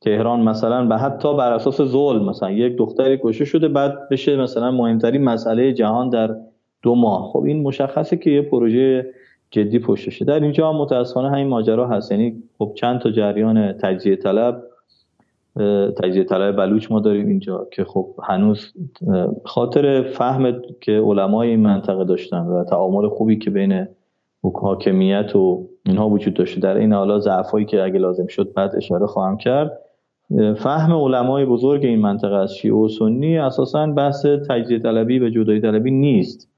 تهران 0.02 0.42
مثلا 0.42 0.86
به 0.86 0.98
حتی 0.98 1.38
بر 1.38 1.54
اساس 1.54 1.82
ظلم 1.82 2.30
مثلا 2.30 2.52
یک 2.52 2.78
دختری 2.78 3.20
کشته 3.24 3.46
شده 3.46 3.68
بعد 3.68 4.10
بشه 4.10 4.38
مثلا 4.38 4.72
مهمترین 4.72 5.24
مسئله 5.24 5.74
جهان 5.74 6.10
در 6.10 6.36
دو 6.82 6.96
ماه. 6.96 7.30
خب 7.34 7.44
این 7.44 7.64
مشخصه 7.64 8.18
که 8.18 8.30
یه 8.30 8.42
پروژه 8.42 9.06
جدی 9.52 9.80
پشتشه. 9.80 10.26
در 10.26 10.40
اینجا 10.40 10.70
هم 10.70 10.76
متاسفانه 10.76 11.30
همین 11.30 11.48
ماجرا 11.48 11.88
هست. 11.88 12.12
یعنی 12.12 12.44
خب 12.60 12.74
چند 12.76 13.00
تا 13.00 13.12
جریان 13.12 13.72
تجزیه 13.72 14.16
طلب 14.16 14.64
تجزیه 16.04 16.24
طلب 16.24 16.56
بلوچ 16.56 16.92
ما 16.92 17.00
داریم 17.00 17.28
اینجا 17.28 17.68
که 17.72 17.84
خب 17.84 18.16
هنوز 18.24 18.74
خاطر 19.46 20.02
فهم 20.02 20.62
که 20.82 20.92
علمای 20.92 21.50
این 21.50 21.60
منطقه 21.60 22.04
داشتن 22.04 22.38
و 22.38 22.64
تعامل 22.64 23.10
خوبی 23.10 23.38
که 23.38 23.50
بین 23.50 23.88
حاکمیت 24.42 25.36
و 25.36 25.68
اینها 25.86 26.10
وجود 26.10 26.34
داشته 26.34 26.60
در 26.60 26.78
این 26.78 26.94
حالا 26.94 27.20
ضعفایی 27.20 27.66
که 27.66 27.84
اگه 27.84 28.00
لازم 28.00 28.28
شد 28.28 28.54
بعد 28.54 28.76
اشاره 28.76 29.06
خواهم 29.06 29.38
کرد. 29.38 29.80
فهم 30.58 30.94
علمای 30.94 31.46
بزرگ 31.46 31.86
این 31.86 32.00
منطقه 32.00 32.36
از 32.36 32.56
شیعه 32.56 32.76
و 32.76 32.88
سنی 32.88 33.38
اساسا 33.38 33.88
بحث 33.88 34.26
تجزیه 34.26 34.80
طلبی 34.80 35.20
و 35.20 35.30
جدایی 35.30 35.62
طلبی 35.62 35.92
نیست. 35.92 36.50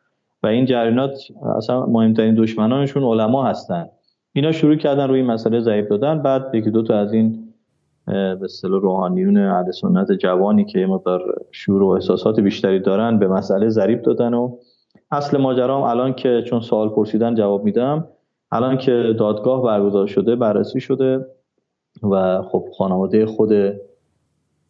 و 0.43 0.47
این 0.47 0.65
جریانات 0.65 1.17
اصلا 1.57 1.85
مهمترین 1.85 2.35
دشمنانشون 2.35 3.03
علما 3.03 3.43
هستن. 3.43 3.85
اینا 4.33 4.51
شروع 4.51 4.75
کردن 4.75 5.07
روی 5.07 5.21
مسئله 5.21 5.59
ضعیف 5.59 5.87
دادن 5.87 6.21
بعد 6.21 6.55
یکی 6.55 6.71
دو 6.71 6.83
تا 6.83 6.99
از 6.99 7.13
این 7.13 7.53
به 8.05 8.43
اصطلاح 8.43 8.81
روحانیون 8.81 9.37
اهل 9.37 9.71
سنت 9.71 10.11
جوانی 10.11 10.65
که 10.65 10.85
مقدار 10.85 11.21
شور 11.51 11.83
و 11.83 11.87
احساسات 11.87 12.39
بیشتری 12.39 12.79
دارن 12.79 13.19
به 13.19 13.27
مسئله 13.27 13.69
ضریب 13.69 14.01
دادن 14.01 14.33
و 14.33 14.57
اصل 15.11 15.37
ماجرام 15.37 15.83
الان 15.83 16.13
که 16.13 16.43
چون 16.47 16.59
سوال 16.59 16.89
پرسیدن 16.89 17.35
جواب 17.35 17.63
میدم. 17.63 18.07
الان 18.51 18.77
که 18.77 19.15
دادگاه 19.19 19.63
برگزار 19.63 20.07
شده 20.07 20.35
بررسی 20.35 20.79
شده 20.79 21.25
و 22.03 22.41
خب 22.41 22.65
خانواده 22.77 23.25
خود 23.25 23.51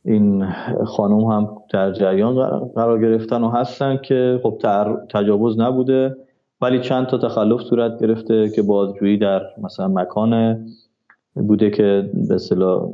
این 0.05 0.45
خانم 0.85 1.19
هم 1.19 1.49
در 1.73 1.91
جریان 1.91 2.59
قرار 2.75 3.01
گرفتن 3.01 3.43
و 3.43 3.49
هستن 3.49 3.97
که 3.97 4.39
خب 4.43 4.61
تجاوز 5.09 5.59
نبوده. 5.59 6.15
ولی 6.61 6.79
چند 6.79 7.07
تا 7.07 7.17
تخلف 7.17 7.61
صورت 7.61 8.01
گرفته 8.01 8.49
که 8.55 8.61
بازجویی 8.61 9.17
در 9.17 9.41
مثلا 9.63 9.87
مکان 9.87 10.65
بوده 11.35 11.69
که 11.69 12.09
به 12.29 12.35
اصطلاح 12.35 12.89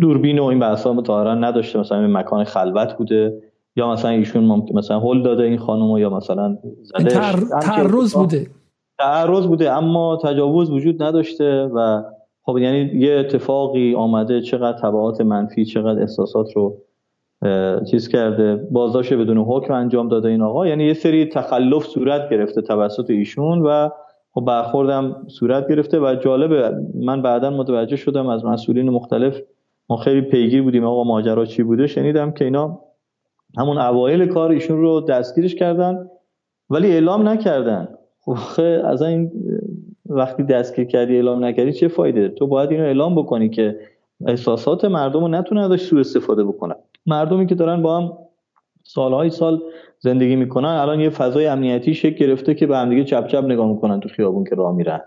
دوربین 0.00 0.38
و 0.38 0.44
این 0.44 0.58
بحثا 0.58 0.92
مطابقا 0.92 1.34
نداشته. 1.34 1.78
مثلا 1.78 2.00
این 2.00 2.12
مکان 2.12 2.44
خلوت 2.44 2.94
بوده 2.96 3.42
یا 3.76 3.92
مثلا 3.92 4.10
ایشون 4.10 4.44
ممکن 4.44 4.78
مثلا 4.78 5.00
هول 5.00 5.22
داده 5.22 5.42
این 5.42 5.58
خانم 5.58 5.98
یا 5.98 6.10
مثلا 6.10 6.58
زده. 6.82 7.08
تعرض 7.62 8.14
بوده. 8.14 8.46
تعرض 8.98 9.46
بوده 9.46 9.72
اما 9.72 10.18
تجاوز 10.24 10.70
وجود 10.70 11.02
نداشته 11.02 11.70
و 11.74 12.02
خب 12.42 12.58
یعنی 12.58 12.78
یه 12.78 13.12
اتفاقی 13.12 13.94
آمده 13.94 14.40
چقدر 14.40 14.78
تبعات 14.78 15.20
منفی 15.20 15.64
چقدر 15.64 16.00
احساسات 16.00 16.52
رو 16.52 16.76
چیز 17.90 18.08
کرده 18.08 18.56
بازداشت 18.56 19.12
بدون 19.12 19.38
حکم 19.38 19.74
انجام 19.74 20.08
داده 20.08 20.28
این 20.28 20.42
آقا. 20.42 20.66
یعنی 20.66 20.84
یه 20.84 20.94
سری 20.94 21.26
تخلف 21.26 21.86
صورت 21.86 22.30
گرفته 22.30 22.62
توسط 22.62 23.10
ایشون 23.10 23.62
و 23.62 23.88
خب 24.32 24.44
برخوردم 24.44 25.26
صورت 25.28 25.68
گرفته 25.68 26.00
و 26.00 26.14
جالبه 26.14 26.76
من 26.94 27.22
بعدا 27.22 27.50
متوجه 27.50 27.96
شدم 27.96 28.28
از 28.28 28.44
مسئولین 28.44 28.90
مختلف 28.90 29.40
ما 29.88 29.96
خیلی 29.96 30.20
پیگیر 30.20 30.62
بودیم 30.62 30.84
آقا 30.84 31.04
ماجرا 31.04 31.44
چی 31.44 31.62
بوده. 31.62 31.86
شنیدم 31.86 32.30
که 32.30 32.44
اینا 32.44 32.80
همون 33.58 33.78
اوایل 33.78 34.26
کار 34.26 34.50
ایشون 34.50 34.80
رو 34.80 35.00
دستگیرش 35.00 35.54
کردن 35.54 36.08
ولی 36.70 36.92
اعلام 36.92 37.28
نکردن. 37.28 37.88
خب 38.20 38.60
از 38.84 39.02
این 39.02 39.32
وقتی 40.06 40.42
دستگیر 40.42 40.84
کردی 40.84 41.14
اعلام 41.14 41.44
نکردی 41.44 41.72
چه 41.72 41.88
فایده؟ 41.88 42.28
تو 42.28 42.46
باید 42.46 42.70
اینو 42.70 42.84
اعلام 42.84 43.14
بکنی 43.14 43.48
که 43.48 43.78
احساسات 44.26 44.84
مردم 44.84 45.20
رو 45.20 45.28
نتونه 45.28 45.60
ازش 45.64 45.82
سوء 45.82 46.00
استفاده 46.00 46.44
بکنن 46.44 46.74
مردمی 47.06 47.46
که 47.46 47.54
دارن 47.54 47.82
با 47.82 48.00
هم 48.00 48.12
سالهای 48.82 49.30
سال 49.30 49.62
زندگی 49.98 50.36
می‌کنن 50.36 50.68
الان 50.68 51.00
یه 51.00 51.10
فضای 51.10 51.46
امنیتی 51.46 51.94
شکل 51.94 52.16
گرفته 52.16 52.54
که 52.54 52.66
به 52.66 52.76
هم 52.76 52.90
دیگه 52.90 53.04
چپ 53.04 53.26
چپ 53.26 53.44
نگاه 53.44 53.68
می‌کنن 53.68 54.00
تو 54.00 54.08
خیابون 54.08 54.44
که 54.44 54.54
راه 54.54 54.74
میرن. 54.74 55.00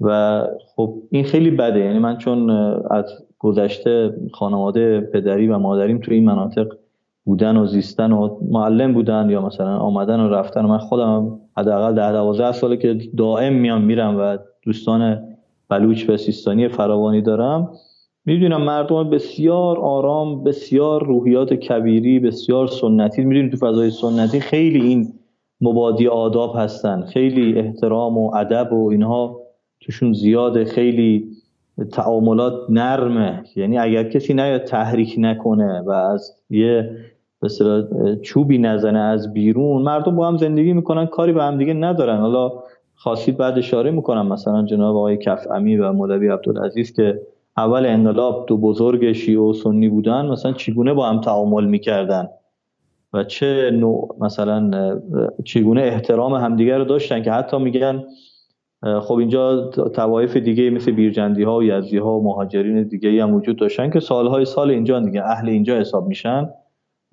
و 0.00 0.42
خب 0.76 0.94
این 1.10 1.24
خیلی 1.24 1.50
بده. 1.50 1.80
یعنی 1.80 1.98
من 1.98 2.16
چون 2.16 2.50
از 2.90 3.04
گذشته 3.38 4.14
خانواده 4.32 5.00
پدری 5.00 5.48
و 5.48 5.58
مادریم 5.58 5.98
تو 5.98 6.12
این 6.12 6.24
مناطق 6.24 6.66
بودن 7.24 7.56
و 7.56 7.66
زیستن 7.66 8.12
و 8.12 8.38
معلم 8.50 8.92
بودن 8.94 9.30
یا 9.30 9.40
مثلا 9.40 9.76
آمدن 9.76 10.20
و 10.20 10.28
رفتن 10.28 10.64
و 10.64 10.68
من 10.68 10.78
خودم 10.78 11.40
حداقل 11.56 11.94
ده 11.94 12.12
دوازده 12.12 12.52
ساله 12.52 12.76
که 12.76 12.98
دائم 13.16 13.52
میام 13.52 13.82
میرم 13.82 14.16
و 14.20 14.38
دوستان 14.62 15.22
بلوچ 15.68 16.10
و 16.10 16.16
سیستانی 16.16 16.68
فراوانی 16.68 17.22
دارم. 17.22 17.70
می‌دونم 18.26 18.62
مردم 18.62 19.10
بسیار 19.10 19.78
آرام 19.78 20.44
بسیار 20.44 21.04
روحیات 21.06 21.54
کبیری 21.54 22.18
بسیار 22.18 22.66
سنتی. 22.66 23.24
می‌دونیم 23.24 23.50
تو 23.50 23.56
فضای 23.56 23.90
سنتی 23.90 24.40
خیلی 24.40 24.80
این 24.80 25.12
مبادی 25.60 26.08
آداب 26.08 26.54
هستن. 26.56 27.02
خیلی 27.02 27.58
احترام 27.58 28.18
و 28.18 28.34
ادب 28.34 28.72
و 28.72 28.90
اینها 28.90 29.40
توشون 29.80 30.12
زیاده. 30.12 30.64
خیلی 30.64 31.28
تعاملات 31.92 32.54
نرمه. 32.68 33.42
یعنی 33.56 33.78
اگر 33.78 34.04
کسی 34.04 34.34
نیاد 34.34 34.64
تحریک 34.64 35.14
نکنه 35.18 35.80
و 35.80 35.90
از 35.90 36.32
یه 36.50 36.90
مثلا 37.42 37.86
چوبی 38.22 38.58
نزنه 38.58 38.98
از 38.98 39.32
بیرون 39.32 39.82
مردم 39.82 40.16
با 40.16 40.28
هم 40.28 40.36
زندگی 40.36 40.72
می‌کنن 40.72 41.06
کاری 41.06 41.32
به 41.32 41.42
هم 41.42 41.58
دیگه 41.58 41.74
ندارن. 41.74 42.18
حالا 42.18 42.52
خواستید 42.94 43.36
بعد 43.36 43.58
اشاره 43.58 43.90
می‌کنم. 43.90 44.32
مثلا 44.32 44.64
جناب 44.64 44.96
آقای 44.96 45.16
کفعمی 45.16 45.76
و 45.76 45.92
مولوی 45.92 46.28
عبدالعزیز 46.28 46.92
که 46.92 47.20
اول 47.56 47.86
انقلاب 47.86 48.46
دو 48.46 48.56
بزرگ 48.56 49.12
شیعه 49.12 49.40
و 49.40 49.52
سنی 49.52 49.88
بودن 49.88 50.26
مثلا 50.26 50.52
چگونه 50.52 50.94
با 50.94 51.08
هم 51.08 51.20
تعامل 51.20 51.64
می‌کردن؟ 51.64 52.28
و 53.12 53.24
چه 53.24 53.70
نوع 53.70 54.16
مثلا 54.20 54.70
چگونه 55.44 55.82
احترام 55.82 56.34
همدیگر 56.34 56.78
رو 56.78 56.84
داشتن 56.84 57.22
که 57.22 57.32
حتی 57.32 57.58
میگن 57.58 58.04
خب 59.00 59.14
اینجا 59.14 59.70
توایف 59.70 60.36
دیگه 60.36 60.70
مثل 60.70 60.92
بیرجندی 60.92 61.42
ها 61.42 61.56
و 61.56 61.62
یزدی 61.62 61.98
ها 61.98 62.18
و 62.18 62.24
مهاجرین 62.24 62.82
دیگه 62.82 63.22
هم 63.22 63.34
وجود 63.34 63.56
داشتن 63.56 63.90
که 63.90 64.00
سالهای 64.00 64.44
سال 64.44 64.70
اینجا 64.70 65.00
دیگه 65.00 65.22
اهل 65.24 65.48
اینجا 65.48 65.76
حساب 65.76 66.06
میشن. 66.06 66.50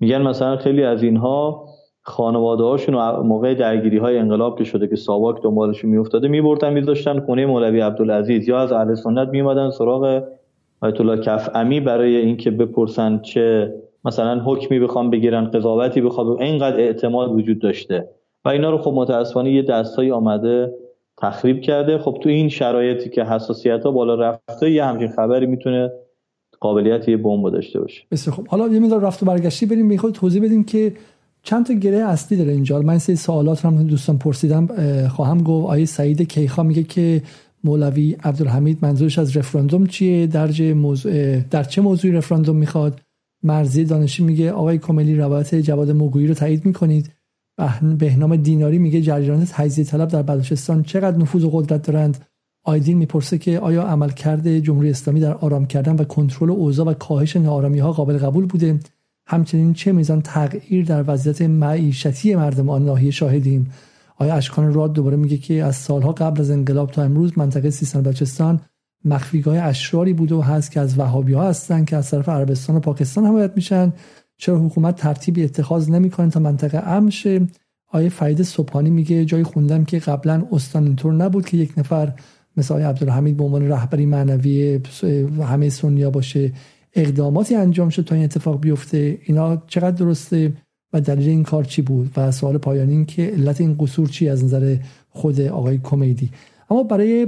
میگن 0.00 0.22
مثلا 0.22 0.56
خیلی 0.56 0.84
از 0.84 1.02
اینها 1.02 1.66
خانواده 2.04 2.62
هاشون 2.62 2.94
موقع 3.20 3.54
درگیری 3.54 3.98
های 3.98 4.18
انقلاب 4.18 4.58
که 4.58 4.64
شده 4.64 4.88
که 4.88 4.96
ساواک 4.96 5.42
دنبالشون 5.42 5.90
میافتاده 5.90 6.28
میبردن 6.28 6.72
میذاشتن 6.72 7.20
خونه 7.20 7.46
مولوی 7.46 7.80
عبدالعزیز 7.80 8.48
یا 8.48 8.58
از 8.58 8.72
اهل 8.72 8.94
سنت 8.94 9.28
میومدن 9.28 9.70
سراغ 9.70 10.22
آیت 10.80 11.00
الله 11.00 11.18
کفعمی 11.18 11.80
برای 11.80 12.16
اینکه 12.16 12.50
بپرسن 12.50 13.18
چه 13.18 13.74
مثلا 14.04 14.40
حکمی 14.40 14.78
بخوام 14.80 15.10
بگیرن 15.10 15.44
قضاوتی 15.44 16.00
بخوام 16.00 16.30
اینقدر 16.30 16.76
اعتماد 16.76 17.32
وجود 17.32 17.58
داشته. 17.58 18.08
و 18.44 18.48
اینا 18.48 18.70
رو 18.70 18.78
خب 18.78 18.92
متاسفانه 18.94 19.52
یه 19.52 19.62
دستایی 19.62 20.10
آمده 20.10 20.74
تخریب 21.18 21.60
کرده. 21.60 21.98
خب 21.98 22.18
تو 22.22 22.28
این 22.28 22.48
شرایطی 22.48 23.10
که 23.10 23.24
حساسیت 23.24 23.84
ها 23.84 23.90
بالا 23.90 24.14
رفته 24.14 24.70
یه 24.70 24.84
همچین 24.84 25.08
خبری 25.08 25.46
می‌تونه 25.46 25.92
قابلیت 26.60 27.08
یه 27.08 27.16
بمب 27.16 27.52
داشته 27.52 27.80
باشه. 27.80 28.02
بسیار 28.10 28.36
خب 28.36 28.46
حالا 28.46 28.68
یه 28.68 28.80
مقدار 28.80 29.00
رفت 29.00 29.22
و 29.22 29.26
برگشتی 29.26 29.66
بریم. 29.66 29.86
می‌خواد 29.86 30.12
توضیح 30.12 30.44
بدیم 30.44 30.64
که 30.64 30.92
چند 31.42 31.66
تا 31.66 31.74
گره 31.74 31.98
اصلی 31.98 32.38
داره 32.38 32.52
اینجا. 32.52 32.82
من 32.82 32.98
سه 32.98 33.14
سوالات 33.14 33.64
هم 33.64 33.82
دوستان 33.82 34.18
پرسیدم 34.18 34.66
خواهم 35.08 35.42
گفت 35.42 35.68
آیه 35.68 35.84
سعید 35.84 36.22
کیخا 36.22 36.62
میگه 36.62 36.82
که 36.82 37.22
مولوی 37.64 38.16
عبدالحمید 38.24 38.78
منظورش 38.82 39.18
از 39.18 39.36
رفراندوم 39.36 39.86
چیه؟ 39.86 40.26
درجه 40.26 40.74
موضوع 40.74 41.40
در 41.40 41.64
چه 41.64 41.82
موضوعی 41.82 42.14
رفراندوم 42.14 42.56
می‌خواد؟ 42.56 43.00
مرزی 43.42 43.84
دانشی 43.84 44.24
میگه 44.24 44.52
آقای 44.52 44.78
کملی 44.78 45.14
روایت 45.14 45.54
جواد 45.54 45.90
موگویی 45.90 46.26
رو 46.26 46.34
تایید 46.34 46.66
می‌کنید. 46.66 47.10
بهنام 47.98 48.36
دیناری 48.36 48.78
میگه 48.78 49.00
جریانات 49.00 49.48
تجزیه 49.52 49.84
طلب 49.84 50.08
در 50.08 50.22
بلوچستان 50.22 50.82
چقدر 50.82 51.16
نفوذ 51.16 51.44
و 51.44 51.50
قدرت 51.50 51.86
دارند؟ 51.86 52.26
آیدین 52.64 52.98
می‌پرسه 52.98 53.38
که 53.38 53.58
آیا 53.58 53.82
عملکرد 53.82 54.58
جمهوری 54.58 54.90
اسلامی 54.90 55.20
در 55.20 55.34
آرام 55.34 55.66
کردن 55.66 55.96
و 55.96 56.04
کنترل 56.04 56.50
اوضاع 56.50 56.86
و 56.86 56.94
کاهش 56.94 57.36
نارامی 57.36 57.78
ها 57.78 57.92
قابل 57.92 58.18
قبول 58.18 58.46
بوده؟ 58.46 58.78
همچنین 59.32 59.72
چه 59.72 59.92
میزان 59.92 60.22
تغییر 60.22 60.84
در 60.84 61.04
وضعیت 61.06 61.42
معیشتی 61.42 62.34
مردم 62.34 62.70
آن 62.70 62.84
ناحیه 62.84 63.10
شاهدیم؟ 63.10 63.70
آیا 64.16 64.34
اشکان 64.34 64.74
راد 64.74 64.92
دوباره 64.92 65.16
میگه 65.16 65.36
که 65.36 65.64
از 65.64 65.76
سالها 65.76 66.12
قبل 66.12 66.40
از 66.40 66.50
انقلاب 66.50 66.90
تا 66.90 67.02
امروز 67.02 67.38
منطقه 67.38 67.70
سیستان 67.70 68.02
بلوچستان 68.02 68.60
مخفیگاه 69.04 69.58
اشراری 69.58 70.12
بوده 70.12 70.34
و 70.34 70.40
هست 70.40 70.70
که 70.70 70.80
از 70.80 70.98
وهابی 70.98 71.32
ها 71.32 71.48
هستن 71.48 71.84
که 71.84 71.96
از 71.96 72.10
طرف 72.10 72.28
عربستان 72.28 72.76
و 72.76 72.80
پاکستان 72.80 73.26
حمایت 73.26 73.52
میشن؟ 73.56 73.92
چرا 74.36 74.58
حکومت 74.58 74.96
ترتیبی 74.96 75.44
اتخاذ 75.44 75.90
نمی‌کنه 75.90 76.30
تا 76.30 76.40
منطقه 76.40 76.78
امن 76.78 77.10
شه؟ 77.10 77.46
آیه 77.88 78.08
فرید 78.08 78.42
صبحانی 78.42 78.90
میگه 78.90 79.24
جایی 79.24 79.44
خوندم 79.44 79.84
که 79.84 79.98
قبلا 79.98 80.46
استان 80.52 80.84
اینطور 80.84 81.12
نبود 81.12 81.46
که 81.46 81.56
یک 81.56 81.78
نفر 81.78 82.12
مثل 82.56 82.74
آیه 82.74 82.86
عبدالحمید 82.86 83.36
به 83.36 83.44
عنوان 83.44 83.68
رهبری 83.68 84.06
معنوی 84.06 84.80
همه 85.42 85.68
سنیا 85.68 86.10
باشه؟ 86.10 86.52
اقداماتی 86.94 87.54
انجام 87.54 87.88
شد 87.88 88.04
تا 88.04 88.14
این 88.14 88.24
اتفاق 88.24 88.60
بیفته 88.60 89.18
اینا 89.24 89.62
چقدر 89.66 89.90
درسته 89.90 90.52
و 90.92 91.00
دلیل 91.00 91.28
این 91.28 91.42
کار 91.42 91.64
چی 91.64 91.82
بود؟ 91.82 92.10
و 92.16 92.32
سوال 92.32 92.58
پایانی 92.58 92.92
این 92.92 93.06
که 93.06 93.22
علت 93.22 93.60
این 93.60 93.76
قصور 93.80 94.08
چی 94.08 94.28
از 94.28 94.44
نظر 94.44 94.76
خود 95.10 95.40
آقای 95.40 95.78
کمیدی؟ 95.78 96.30
اما 96.70 96.82
برای 96.82 97.26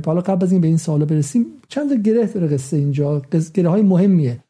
بالا 0.00 0.20
قبل 0.20 0.44
از 0.44 0.52
این 0.52 0.60
به 0.60 0.68
این 0.68 0.76
سوال 0.76 1.04
برسیم 1.04 1.46
چند 1.68 1.92
گره 1.92 2.26
داره 2.26 2.46
قصه 2.46 2.76
اینجا. 2.76 3.22
گره 3.54 3.68
های 3.68 3.82
مهمیه. 3.82 4.40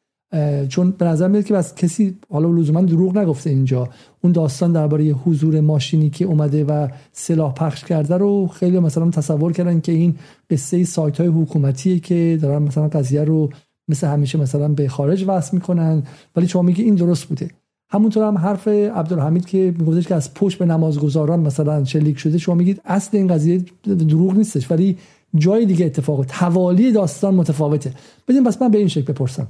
چون 0.68 0.90
به 0.90 1.04
نظر 1.04 1.28
میاد 1.28 1.44
که 1.44 1.54
بس 1.54 1.74
کسی 1.74 2.18
حالا 2.30 2.50
لزوما 2.50 2.82
دروغ 2.82 3.18
نگفته 3.18 3.50
اینجا. 3.50 3.88
اون 4.20 4.32
داستان 4.32 4.72
درباره 4.72 5.04
حضور 5.04 5.60
ماشینی 5.60 6.10
که 6.10 6.24
اومده 6.24 6.64
و 6.64 6.88
سلاح 7.12 7.54
پخش 7.54 7.84
کرده 7.84 8.16
رو 8.16 8.46
خیلی 8.46 8.78
مثلا 8.78 9.10
تصور 9.10 9.52
کردن 9.52 9.80
که 9.80 9.92
این 9.92 10.14
قصه 10.50 10.84
سایت 10.84 11.20
های 11.20 11.28
حکومتیه 11.28 11.98
که 11.98 12.38
دارن 12.42 12.62
مثلا 12.62 12.88
قضیه 12.88 13.24
رو 13.24 13.50
مثل 13.88 14.06
همیشه 14.06 14.38
مثلا 14.38 14.68
به 14.68 14.88
خارج 14.88 15.24
وصل 15.28 15.56
می‌کنن 15.56 16.02
ولی 16.36 16.48
شما 16.48 16.62
میگه 16.62 16.84
این 16.84 16.94
درست 16.94 17.24
بوده. 17.24 17.50
همونطور 17.90 18.28
هم 18.28 18.38
حرف 18.38 18.68
عبدالحمید 18.68 19.46
که 19.46 19.74
میگفتش 19.78 20.06
که 20.06 20.14
از 20.14 20.34
پشت 20.34 20.58
به 20.58 20.66
نمازگزاران 20.66 21.40
مثلا 21.40 21.84
شلیک 21.84 22.18
شده 22.18 22.38
شما 22.38 22.54
میگید 22.54 22.80
اصل 22.84 23.16
این 23.16 23.26
قضیه 23.26 23.64
دروغ 23.84 24.36
نیستش 24.36 24.70
ولی 24.70 24.98
جای 25.34 25.66
دیگه 25.66 25.86
اتفاق 25.86 26.24
توالی 26.24 26.92
داستان 26.92 27.34
متفاوته. 27.34 27.92
بدین 28.28 28.44
بس 28.44 28.62
من 28.62 28.68
به 28.68 28.78
این 28.78 28.88
شکل 28.88 29.12
بپرسم. 29.12 29.46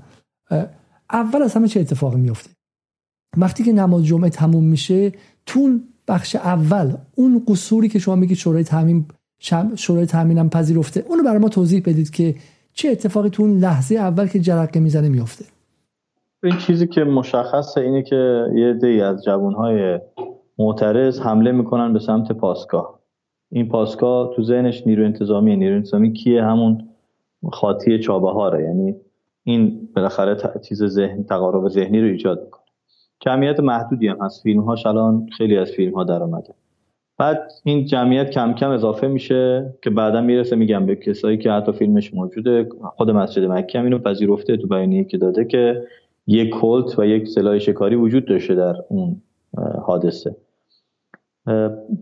اول 1.11 1.43
از 1.43 1.55
همه 1.55 1.69
چه 1.69 1.81
اتفاقی 1.81 2.21
میفته 2.21 2.51
وقتی 3.37 3.65
که 3.65 3.73
نماز 3.73 4.05
جمعه 4.05 4.31
تموم 4.31 4.65
میشه 4.65 5.13
تو 5.47 5.79
بخش 6.09 6.37
اول 6.37 6.95
اون 7.15 7.43
قصوری 7.49 7.89
که 7.89 7.99
شما 7.99 8.15
میگید 8.17 8.37
شورای 8.37 8.65
تامین 8.65 9.05
شورای 9.77 10.07
تامینم 10.07 10.49
پذیرفته 10.49 11.05
اونو 11.09 11.23
برای 11.23 11.39
ما 11.39 11.49
توضیح 11.49 11.83
بدید 11.85 12.11
که 12.11 12.35
چه 12.79 12.89
اتفاقی 12.89 13.31
تو 13.31 13.43
اون 13.43 13.59
لحظه 13.59 13.95
اول 13.95 14.27
که 14.27 14.39
جرقه 14.39 14.81
می‌زنه 14.81 15.09
میفته 15.09 15.45
این 16.43 16.57
چیزی 16.57 16.87
که 16.87 17.05
مشخصه 17.05 17.81
اینه 17.81 18.03
که 18.03 18.45
یه 18.55 18.73
دی 18.73 19.01
از 19.01 19.25
جوانهای 19.25 20.01
معترض 20.59 21.21
حمله 21.21 21.53
می‌کنن 21.53 21.93
به 21.93 21.99
سمت 21.99 22.33
پاسگاه. 22.33 23.01
این 23.51 23.69
پاسگاه 23.69 24.31
تو 24.37 24.43
ذهنش 24.43 24.87
نیرو 24.87 25.05
انتظامی 25.05 25.57
نیرو 25.57 25.75
انتظامی 25.77 26.13
کیه؟ 26.13 26.45
همون 26.45 26.89
خاطی 27.53 27.99
چابهاره. 27.99 28.65
یعنی 28.65 28.95
این 29.45 29.89
بالاخره 29.97 30.37
چیز 30.69 30.85
ذهن 30.85 31.25
تقارب 31.25 31.69
ذهنی 31.69 32.01
رو 32.01 32.07
ایجاد 32.07 32.45
می‌کنه. 32.45 32.65
جمعیت 33.21 33.61
محدودی 33.61 34.09
هم 34.09 34.17
هست. 34.21 34.43
فیلم 34.43 34.61
هاش 34.61 34.87
الان 34.87 35.27
خیلی 35.37 35.57
از 35.57 35.71
فیلم 35.71 35.95
ها 35.95 36.05
در 36.05 36.23
آمده 36.23 36.55
بعد 37.19 37.53
این 37.65 37.85
جمعیت 37.85 38.31
کم 38.31 38.53
کم 38.53 38.71
اضافه 38.71 39.07
میشه 39.07 39.75
که 39.83 39.91
بعدا 39.91 40.21
می‌رسه 40.21 40.57
میگم 40.57 40.87
به 40.87 40.97
کسایی 40.97 41.39
که 41.39 41.51
حتی 41.51 41.73
فیلمش 41.73 42.15
موجوده. 42.15 42.69
خود 42.97 43.11
مسجد 43.11 43.45
مکه 43.45 43.81
اینو 43.81 43.99
پذیرفته 43.99 44.57
تو 44.57 44.67
بیانیه 44.67 45.05
که 45.05 45.19
داده 45.19 45.45
که 45.45 45.83
یک 46.27 46.51
کلت 46.51 46.99
و 46.99 47.07
یک 47.07 47.29
سلاح 47.29 47.59
شکاری 47.59 47.97
وجود 47.97 48.25
داشته 48.25 48.55
در 48.55 48.75
اون 48.89 49.23
حادثه. 49.83 50.37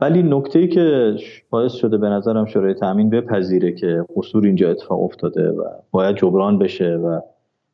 ولی 0.00 0.22
نکته 0.22 0.59
ای 0.59 0.68
که 0.68 1.16
باعث 1.50 1.72
شده 1.72 1.98
به 1.98 2.09
نظرم 2.09 2.46
شورای 2.46 2.74
تامین 2.74 3.11
بپذیره 3.11 3.72
که 3.72 4.05
قصور 4.16 4.44
اینجا 4.44 4.70
اتفاق 4.70 5.03
افتاده 5.03 5.50
و 5.50 5.64
باید 5.90 6.16
جبران 6.16 6.59
بشه 6.59 6.94
و 6.94 7.20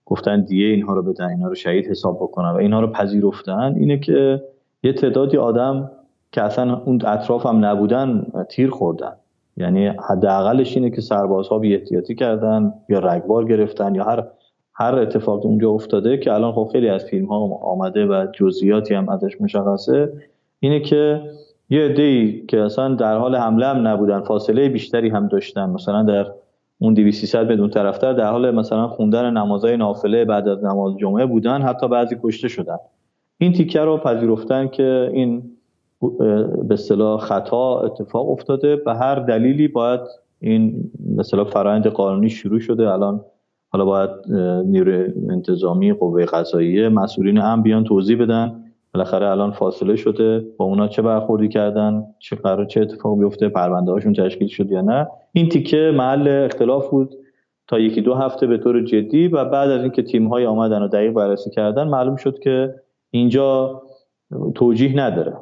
گفتن 0.06 0.40
دیگه 0.44 0.64
اینها 0.64 0.94
رو 0.94 1.02
بدن 1.02 1.28
اینها 1.28 1.48
رو 1.48 1.54
شهید 1.54 1.86
حساب 1.86 2.16
بکنن 2.16 2.50
و 2.50 2.56
اینها 2.56 2.80
رو 2.80 2.86
پذیرفتن 2.86 3.74
اینه 3.76 3.98
که 3.98 4.42
یه 4.82 4.92
تعدادی 4.92 5.36
آدم 5.36 5.90
که 6.32 6.42
اصلا 6.42 6.82
اون 6.84 7.00
اطراف 7.06 7.46
هم 7.46 7.64
نبودن 7.64 8.26
تیر 8.48 8.70
خوردن. 8.70 9.12
یعنی 9.56 9.86
حداقلش 9.86 10.76
اینه 10.76 10.90
که 10.90 11.00
سربازها 11.00 11.58
بی 11.58 11.74
احتیاطی 11.74 12.14
کردن 12.14 12.72
یا 12.88 12.98
رگبار 12.98 13.44
گرفتن 13.44 13.94
یا 13.94 14.04
هر 14.04 14.24
هر 14.74 14.94
اتفاق 14.94 15.46
اونجا 15.46 15.70
افتاده 15.70 16.18
که 16.18 16.32
الان 16.32 16.52
خب 16.52 16.68
خیلی 16.72 16.88
از 16.88 17.04
فیلم 17.04 17.26
ها 17.26 17.36
آمده 17.62 18.06
و 18.06 18.26
جزئیاتی 18.32 18.94
هم 18.94 19.08
ازش 19.08 19.40
مشخصه 19.40 20.12
اینه 20.60 20.80
که 20.80 21.22
یه 21.70 21.80
عده‌ای 21.80 22.46
که 22.46 22.60
اصلا 22.60 22.94
در 22.94 23.16
حال 23.16 23.36
حمله 23.36 23.66
هم 23.66 23.88
نبودن 23.88 24.20
فاصله 24.20 24.68
بیشتری 24.68 25.08
هم 25.08 25.28
داشتن 25.28 25.70
مثلا 25.70 26.02
در 26.02 26.26
اون 26.78 26.94
2300 26.94 27.48
بدون 27.48 27.70
طرفتر 27.70 28.12
در 28.12 28.30
حال 28.30 28.50
مثلا 28.50 28.88
خوندن 28.88 29.30
نمازهای 29.30 29.76
نافله 29.76 30.24
بعد 30.24 30.48
از 30.48 30.64
نماز 30.64 30.96
جمعه 30.96 31.26
بودن 31.26 31.62
حتی 31.62 31.88
بعضی 31.88 32.16
کشته 32.22 32.48
شدن. 32.48 32.76
این 33.38 33.52
تیکه 33.52 33.80
رو 33.80 33.98
پذیرفتن 33.98 34.68
که 34.68 35.10
این 35.12 35.42
به 36.00 36.74
اصطلاح 36.74 37.20
خطا 37.20 37.80
اتفاق 37.80 38.30
افتاده 38.30 38.76
به 38.76 38.94
هر 38.94 39.14
دلیلی 39.14 39.68
باید 39.68 40.00
این 40.40 40.90
مثلا 41.16 41.44
فرایند 41.44 41.86
قانونی 41.86 42.30
شروع 42.30 42.60
شده. 42.60 42.90
الان 42.90 43.24
حالا 43.68 43.84
باید 43.84 44.10
نیروی 44.66 45.12
انتظامی 45.30 45.92
قوه 45.92 46.24
قضاییه 46.24 46.88
مسئولین 46.88 47.38
هم 47.38 47.62
بیان 47.62 47.84
توضیح 47.84 48.22
بدن. 48.22 48.64
بالاخره 48.94 49.30
الان 49.30 49.50
فاصله 49.50 49.96
شده. 49.96 50.44
با 50.56 50.64
اونا 50.64 50.88
چه 50.88 51.02
برخوردی 51.02 51.48
کردن؟ 51.48 52.04
چه 52.18 52.36
قرار 52.36 52.64
چه 52.64 52.80
اتفاق 52.80 53.18
بیفته؟ 53.18 53.48
پرونده 53.48 53.92
هاشون 53.92 54.12
تشکیل 54.12 54.48
شد 54.48 54.70
یا 54.70 54.80
نه؟ 54.80 55.08
این 55.32 55.48
تیکه 55.48 55.92
محل 55.96 56.28
اختلاف 56.28 56.90
بود. 56.90 57.14
تا 57.68 57.78
یکی 57.78 58.00
دو 58.00 58.14
هفته 58.14 58.46
به 58.46 58.58
طور 58.58 58.84
جدی 58.84 59.28
و 59.28 59.44
بعد 59.44 59.70
از 59.70 59.82
اینکه 59.82 60.02
تیم 60.02 60.28
های 60.28 60.46
آمدن 60.46 60.82
و 60.82 60.88
دقیق 60.88 61.12
بررسی 61.12 61.50
کردن 61.50 61.88
معلوم 61.88 62.16
شد 62.16 62.38
که 62.38 62.74
اینجا 63.10 63.82
توجیه 64.54 64.96
نداره. 64.96 65.36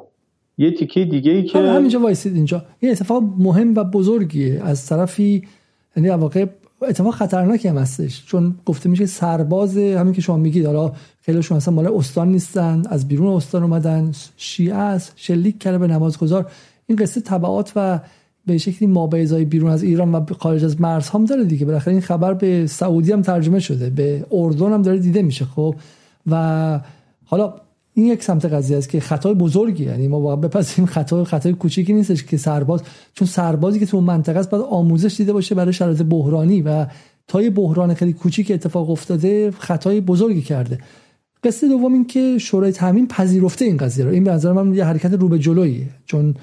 یه 0.59 0.71
تیکه 0.71 1.05
دیگه 1.05 1.31
ای 1.31 1.43
که 1.43 1.59
همینجا 1.59 1.99
وایسید 1.99 2.35
اینجا. 2.35 2.65
این 2.79 2.91
اتفاق 2.91 3.23
مهم 3.37 3.75
و 3.75 3.83
بزرگیه. 3.83 4.61
از 4.63 4.85
طرفی 4.85 5.43
یعنی 5.97 6.09
واقع 6.09 6.45
اتفاق 6.81 7.13
خطرناکی 7.13 7.67
هم 7.67 7.77
هستش. 7.77 8.25
چون 8.25 8.55
گفته 8.65 8.89
میشه 8.89 9.05
سرباز 9.05 9.77
همین 9.77 10.13
که 10.13 10.21
شما 10.21 10.37
میگید. 10.37 10.65
حالا 10.65 10.91
خیلیشون 11.21 11.57
اصلا 11.57 11.73
مال 11.73 11.87
استان 11.87 12.31
نیستن. 12.31 12.83
از 12.89 13.07
بیرون 13.07 13.27
استان 13.27 13.63
اومدن. 13.63 14.11
شیعه 14.37 14.75
است. 14.75 15.13
شلیک 15.15 15.59
کرده 15.59 15.77
به 15.77 15.87
نمازگزار. 15.87 16.51
این 16.87 16.97
قصه 16.97 17.21
تبعات 17.21 17.71
و 17.75 17.99
به 18.45 18.57
شکلی 18.57 18.87
مابعضای 18.87 19.45
بیرون 19.45 19.71
از 19.71 19.83
ایران 19.83 20.11
و 20.11 20.25
خارج 20.39 20.65
از 20.65 20.81
مرز 20.81 21.09
هم 21.09 21.25
داره 21.25 21.43
دیگه. 21.43 21.65
بالاخره 21.65 21.93
این 21.93 22.01
خبر 22.01 22.33
به 22.33 22.67
سعودی 22.67 23.11
هم 23.11 23.21
ترجمه 23.21 23.59
شده. 23.59 23.89
به 23.89 24.25
اردن 24.31 24.73
هم 24.73 24.81
داره 24.81 24.99
دیده 24.99 25.21
میشه 25.21 25.45
خب. 25.45 25.75
و 26.27 26.79
حالا 27.25 27.53
این 27.99 28.07
یک 28.07 28.23
سمت 28.23 28.45
قضیه 28.45 28.77
است 28.77 28.89
که 28.89 28.99
خطای 28.99 29.33
بزرگی 29.33 29.83
یعنی 29.83 30.07
ما 30.07 30.19
واقعا 30.19 30.35
بپذیریم 30.35 30.85
خطای 30.85 31.23
خطای 31.23 31.53
کوچیکی 31.53 31.93
نیستش 31.93 32.23
که 32.23 32.37
سرباز 32.37 32.81
چون 33.13 33.27
سربازی 33.27 33.79
که 33.79 33.85
تو 33.85 34.01
منطقه 34.01 34.39
است 34.39 34.49
باید 34.49 34.63
آموزش 34.69 35.15
دیده 35.17 35.33
باشه 35.33 35.55
برای 35.55 35.73
شرایط 35.73 36.01
بحرانی 36.01 36.61
و 36.61 36.85
تا 37.27 37.41
یه 37.41 37.49
بحران 37.49 37.93
خیلی 37.93 38.13
کوچیک 38.13 38.51
اتفاق 38.51 38.89
افتاده 38.89 39.51
خطای 39.51 40.01
بزرگی 40.01 40.41
کرده. 40.41 40.77
قصه 41.43 41.67
دوم 41.67 41.93
این 41.93 42.05
که 42.05 42.37
شورای 42.37 42.71
تامین 42.71 43.07
پذیرفته 43.07 43.65
این 43.65 43.77
قضیه 43.77 44.05
رو. 44.05 44.11
این 44.11 44.23
به 44.23 44.31
نظر 44.31 44.51
من 44.51 44.73
یه 44.73 44.85
حرکت 44.85 45.13
رو 45.13 45.29
به 45.29 45.39
جلویه 45.39 45.87
چون 46.05 46.35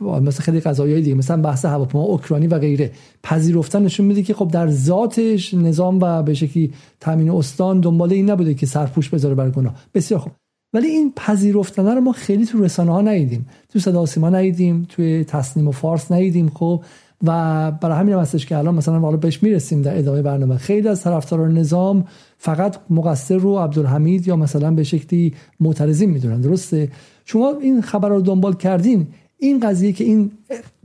مثل 0.00 0.42
خیلی 0.42 0.60
قضایی 0.60 1.02
دیگه 1.02 1.14
مثلا 1.14 1.42
بحث 1.42 1.64
هواپیما 1.64 2.04
اوکراینی 2.04 2.46
و 2.46 2.58
غیره. 2.58 2.90
پذیرفتن 3.22 3.82
نشون 3.82 4.06
میده 4.06 4.22
که 4.22 4.34
خب 4.34 4.48
در 4.48 4.70
ذاتش 4.70 5.54
نظام 5.54 5.98
و 6.02 6.22
به 6.22 6.34
شکلی 6.34 6.72
تامین 7.00 7.30
استان 7.30 7.80
دنبال 7.80 8.12
این 8.12 8.30
نبوده 8.30 8.54
که 8.54 8.66
سرپوش 8.66 9.08
بذاره 9.08 9.34
بر 9.34 9.50
گناه. 9.50 9.74
بسیار 9.94 10.20
خوب. 10.20 10.32
ولی 10.72 10.86
این 10.86 11.12
پذیرفتن 11.16 11.86
رو 11.86 12.00
ما 12.00 12.12
خیلی 12.12 12.46
تو 12.46 12.64
رسانه 12.64 12.92
ها 12.92 13.00
ندیدیم. 13.00 13.46
تو 13.68 13.78
صدا 13.78 14.06
سیما 14.06 14.30
ندیدیم 14.30 14.86
توی 14.88 15.24
تصنیم 15.24 15.68
و 15.68 15.70
فارس 15.70 16.12
ندیدیم 16.12 16.48
خب. 16.54 16.82
و 17.26 17.70
برای 17.70 17.98
همین 17.98 18.14
هم 18.14 18.20
هستش 18.20 18.46
که 18.46 18.58
الان 18.58 18.74
مثلا 18.74 18.98
حالا 18.98 19.16
بهش 19.16 19.42
می‌رسیم 19.42 19.82
در 19.82 19.98
ادامه 19.98 20.22
برنامه. 20.22 20.56
خیلی 20.56 20.88
از 20.88 21.02
طرفداران 21.02 21.58
نظام 21.58 22.04
فقط 22.36 22.76
مقصر 22.90 23.36
رو 23.36 23.58
عبدالحمید 23.58 24.28
یا 24.28 24.36
مثلا 24.36 24.70
به 24.70 24.84
شکلی 24.84 25.34
معترضین 25.60 26.10
می‌دونن. 26.10 26.40
درسته؟ 26.40 26.90
شما 27.24 27.52
این 27.60 27.80
خبر 27.80 28.08
رو 28.08 28.20
دنبال 28.20 28.54
کردین. 28.54 29.06
این 29.38 29.60
قضیه 29.60 29.92
که 29.92 30.04
این 30.04 30.30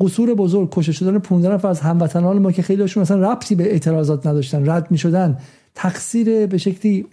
قصور 0.01 0.33
بزرگ 0.33 0.69
کشته 0.71 0.91
شدن 0.91 1.19
15 1.19 1.53
نفر 1.53 1.67
از 1.67 1.79
هموطنان 1.79 2.39
ما 2.39 2.51
که 2.51 2.61
خیلیشون 2.61 3.01
مثلا 3.01 3.31
ربطی 3.31 3.55
به 3.55 3.71
اعتراضات 3.71 4.27
نداشتن 4.27 4.69
رد 4.69 4.91
می‌شدن 4.91 5.37
تقصیر 5.75 6.45
به 6.45 6.57
شکلی 6.57 7.05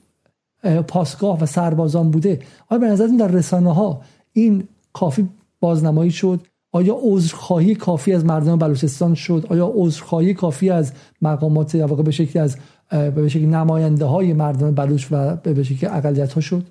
پاسگاه 0.88 1.40
و 1.40 1.46
سربازان 1.46 2.10
بوده. 2.10 2.38
آیا 2.68 2.80
به 2.80 2.86
نظر 2.86 3.06
در 3.06 3.28
رسانه 3.28 3.74
ها 3.74 4.00
این 4.32 4.64
کافی 4.92 5.28
بازنمایی 5.60 6.10
شد؟ 6.10 6.46
آیا 6.72 6.98
عذرخواهی 7.02 7.74
کافی 7.74 8.12
از 8.12 8.24
مردم 8.24 8.56
بلوچستان 8.56 9.14
شد؟ 9.14 9.46
آیا 9.48 9.72
عذرخواهی 9.74 10.34
کافی 10.34 10.70
از 10.70 10.92
مقامات 11.22 11.76
به 11.76 12.10
شکلی 12.10 12.42
از 12.42 12.56
به 12.90 13.28
شکلی 13.28 13.46
نماینده 13.46 14.04
های 14.04 14.32
مردم 14.32 14.74
بلوچ 14.74 15.06
و 15.10 15.36
به 15.36 15.62
شکلی 15.62 15.90
اقلیت 15.90 16.32
ها 16.32 16.40
شد؟ 16.40 16.66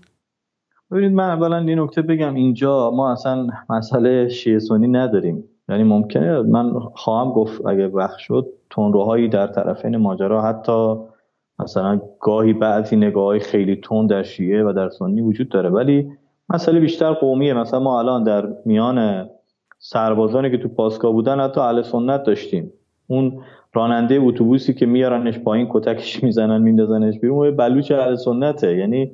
ببینید 0.92 1.14
من 1.14 1.30
اولا 1.30 1.58
این 1.58 1.80
نکته 1.80 2.02
بگم. 2.02 2.36
اینجا 2.36 2.92
ما 2.92 3.12
اصلا 3.12 3.48
مسئله 3.70 4.30
شیعه 4.30 4.60
سنی 4.60 4.88
نداریم. 4.88 5.44
یعنی 5.70 5.84
ممکنه 5.84 6.42
من 6.42 6.80
خواهم 6.80 7.32
گفت 7.32 7.66
اگه 7.66 7.88
وقت 7.88 8.18
شد 8.18 8.48
تندروهایی 8.70 9.28
در 9.28 9.48
طرفین 9.48 9.98
ماجرا 9.98 10.42
حتی 10.42 10.96
مثلا 11.60 12.02
گاهی 12.20 12.54
بعضی 12.54 12.96
نگاه 12.96 13.26
های 13.26 13.40
خیلی 13.40 13.76
تند 13.76 14.10
در 14.10 14.24
شیعه 14.24 14.64
و 14.64 14.74
در 14.74 14.90
سنی 14.90 15.22
وجود 15.22 15.50
داره. 15.50 15.70
ولی 15.70 16.12
مسئله 16.50 16.80
بیشتر 16.80 17.14
قومیه. 17.14 17.54
مثلا 17.54 17.80
ما 17.80 18.00
الان 18.00 18.24
در 18.24 18.48
میان 18.66 19.30
سربازانی 19.78 20.52
که 20.52 20.58
تو 20.58 20.68
پاسگاه 20.68 21.12
بودن 21.12 21.40
حتی 21.40 21.62
اهل 21.62 21.82
سنت 21.82 22.24
داشتیم. 22.24 22.74
اون 23.08 23.40
راننده 23.74 24.20
اتوبوسی 24.22 24.74
که 24.74 24.86
میارنش 24.86 25.40
پایین 25.40 25.68
کتکش 25.70 26.24
می‌زنن 26.24 26.62
میندازنش 26.62 27.20
بیرون 27.20 27.56
بلوچ 27.56 27.92
اهل 27.92 28.16
سنته. 28.16 28.78
یعنی 28.78 29.12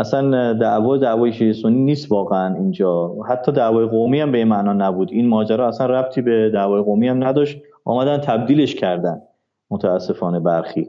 اصلا 0.00 0.52
دعوا 0.52 0.96
دعوای 0.96 1.32
شیعه 1.32 1.52
سنی 1.52 1.82
نیست 1.82 2.12
واقعا 2.12 2.54
اینجا. 2.54 3.16
حتی 3.28 3.52
دعوای 3.52 3.86
قومی 3.86 4.20
هم 4.20 4.32
به 4.32 4.38
این 4.38 4.48
معنا 4.48 4.72
نبود. 4.72 5.12
این 5.12 5.28
ماجرا 5.28 5.68
اصلا 5.68 5.86
ربطی 5.86 6.22
به 6.22 6.50
دعوای 6.54 6.82
قومی 6.82 7.08
هم 7.08 7.24
نداشت. 7.24 7.58
آمدن 7.84 8.18
تبدیلش 8.18 8.74
کردن 8.74 9.22
متاسفانه 9.70 10.40
برخی. 10.40 10.88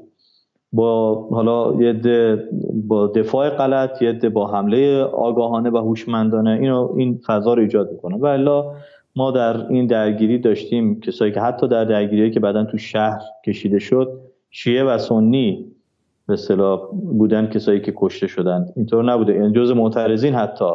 با 0.73 1.13
حالا 1.31 1.81
یه 1.81 1.93
با 2.87 3.07
دفاع 3.07 3.49
غلط 3.49 4.01
یه 4.01 4.13
با 4.13 4.47
حمله 4.47 5.03
آگاهانه 5.03 5.69
و 5.69 5.77
هوشمندانه 5.77 6.49
اینو 6.49 6.93
این 6.97 7.19
فضا 7.27 7.53
رو 7.53 7.61
ایجاد 7.61 7.91
می‌کنه. 7.91 8.17
و 8.17 8.25
الا 8.25 8.71
ما 9.15 9.31
در 9.31 9.67
این 9.67 9.87
درگیری 9.87 10.37
داشتیم 10.37 10.99
کسایی 10.99 11.31
که 11.31 11.41
حتی 11.41 11.67
در 11.67 11.85
درگیری 11.85 12.31
که 12.31 12.39
بعدا 12.39 12.63
تو 12.63 12.77
شهر 12.77 13.21
کشیده 13.45 13.79
شد 13.79 14.19
شیعه 14.49 14.83
و 14.83 14.97
سنی 14.97 15.65
به 16.31 16.33
اصطلاح 16.33 16.89
بودن 16.91 17.47
کسایی 17.47 17.81
که 17.81 17.93
کشته 17.97 18.27
شدند. 18.27 18.73
اینطور 18.75 19.03
نبوده. 19.03 19.33
یعنی 19.33 19.53
جز 19.53 19.71
معترضین 19.71 20.35
حتی. 20.35 20.71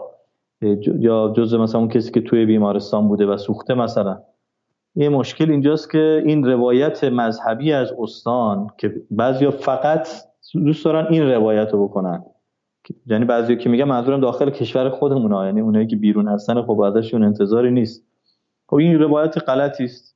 یا 1.01 1.33
جز 1.37 1.55
مثلا 1.55 1.81
اون 1.81 1.89
کسی 1.89 2.11
که 2.11 2.21
توی 2.21 2.47
بیمارستان 2.47 3.09
بوده 3.09 3.27
و 3.27 3.37
سوخته 3.37 3.75
مثلا. 3.75 4.23
یه 4.95 5.09
مشکل 5.09 5.51
اینجاست 5.51 5.91
که 5.91 6.23
این 6.27 6.45
روایت 6.45 7.05
مذهبی 7.05 7.73
از 7.73 7.93
استان 7.99 8.71
که 8.79 8.95
بعضیا 9.11 9.51
فقط 9.51 10.09
دوست 10.55 10.85
دارن 10.85 11.07
این 11.11 11.31
روایت 11.31 11.69
رو 11.73 11.89
بکنن 11.89 12.25
یعنی 13.07 13.25
بعضی 13.25 13.57
که 13.57 13.69
میگن 13.69 13.85
منظورم 13.85 14.21
داخل 14.21 14.51
کشور 14.51 14.89
خودمونه. 14.91 15.47
یعنی 15.47 15.61
اونایی 15.61 15.87
که 15.87 15.97
بیرون 15.97 16.29
هستن 16.29 16.63
خب 16.63 16.81
ازشون 16.81 17.23
انتظاری 17.23 17.71
نیست. 17.71 18.05
خب 18.67 18.77
این 18.77 18.99
روایت 18.99 19.39
غلطی 19.39 19.85
است. 19.85 20.16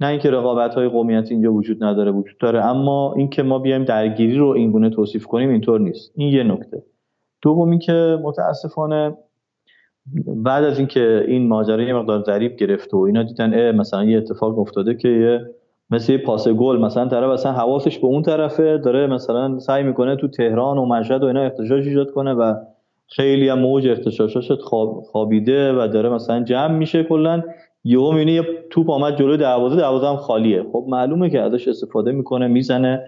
نه 0.00 0.06
اینکه 0.06 0.30
رقابت 0.30 0.74
های 0.74 0.88
قومیتی 0.88 1.34
اینجا 1.34 1.52
وجود 1.52 1.84
نداره 1.84 2.10
وجود 2.10 2.38
داره 2.38 2.64
اما 2.64 3.14
اینکه 3.16 3.42
ما 3.42 3.58
بیایم 3.58 3.84
درگیری 3.84 4.38
رو 4.38 4.48
این 4.48 4.70
گونه 4.70 4.90
توصیف 4.90 5.26
کنیم 5.26 5.50
اینطور 5.50 5.80
نیست. 5.80 6.12
این 6.14 6.34
یه 6.34 6.42
نکته. 6.42 6.82
دوم 7.42 7.78
که 7.78 8.18
متاسفانه 8.22 9.16
بعد 10.26 10.64
از 10.64 10.78
اینکه 10.78 11.24
این 11.28 11.48
ماجرا 11.48 11.82
یه 11.82 11.94
مقدار 11.94 12.22
ضریب 12.22 12.56
گرفته 12.56 12.96
و 12.96 13.00
اینا 13.00 13.22
دیدن 13.22 13.76
مثلا 13.76 14.04
یه 14.04 14.18
اتفاق 14.18 14.58
افتاده 14.58 14.94
که 14.94 15.08
یه 15.08 15.40
مثل 15.90 16.12
یه 16.12 16.18
پاس 16.18 16.48
گل 16.48 16.78
مثلا 16.78 17.08
طرف 17.08 17.32
مثلا 17.32 17.52
حواسش 17.52 17.98
به 17.98 18.06
اون 18.06 18.22
طرفه 18.22 18.78
داره 18.78 19.06
مثلا 19.06 19.58
سعی 19.58 19.82
می‌کنه 19.82 20.16
تو 20.16 20.28
تهران 20.28 20.78
و 20.78 20.86
مشهد 20.86 21.22
و 21.22 21.26
اینا 21.26 21.42
احتجاج 21.42 21.88
ایجاد 21.88 22.10
کنه 22.10 22.32
و 22.32 22.54
خیلی 23.08 23.48
هم 23.48 23.58
موج 23.58 23.88
احتجاجات 23.88 24.60
خوابیده 25.12 25.72
و 25.72 25.88
داره 25.88 26.08
مثلا 26.08 26.42
جمع 26.42 26.76
میشه 26.76 27.04
کلا. 27.04 27.42
یهو 27.86 28.12
می‌بینی 28.12 28.32
یه 28.32 28.42
توپ 28.70 28.90
آمد 28.90 29.18
جلو 29.18 29.36
دروازه 29.36 29.76
دروازه 29.76 30.06
هم 30.06 30.16
خالیه. 30.16 30.62
خب 30.72 30.84
معلومه 30.88 31.30
که 31.30 31.40
ازش 31.40 31.68
استفاده 31.68 32.12
می‌کنه 32.12 32.46
می‌زنه. 32.46 33.04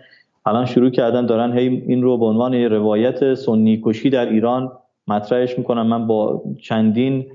الان 0.47 0.65
شروع 0.65 0.91
کردن 0.91 1.27
دارن 1.27 1.59
هی 1.59 1.83
این 1.87 2.03
رو 2.03 2.19
به 2.19 2.25
عنوان 2.25 2.55
روایت 2.55 3.35
سنی 3.35 3.83
کشی 3.85 4.11
در 4.11 4.29
ایران 4.29 4.73
مطرحش 5.09 5.59
می‌کنم 5.59 5.87
من 5.87 6.07
با 6.07 6.43
چندین 6.63 7.27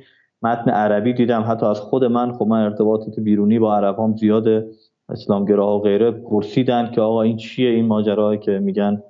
متن 0.41 0.71
عربی 0.71 1.13
دیدم 1.13 1.45
حتی 1.47 1.65
از 1.65 1.79
خود 1.79 2.03
من. 2.03 2.32
خب 2.32 2.47
من 2.47 2.63
ارتباطات 2.63 3.19
بیرونی 3.19 3.60
با 3.60 3.75
عرب 3.77 3.99
هم 3.99 4.15
زیاد 4.15 4.65
اسلامگرا 5.10 5.77
و 5.77 5.82
غیره 5.82 6.12
پرسیدن 6.12 6.91
که 6.91 7.01
آقا 7.01 7.21
این 7.21 7.38
چیه؟ 7.38 7.69
این 7.69 7.86
ماجراهایی 7.86 8.39
که 8.39 8.51
میگن 8.51 9.03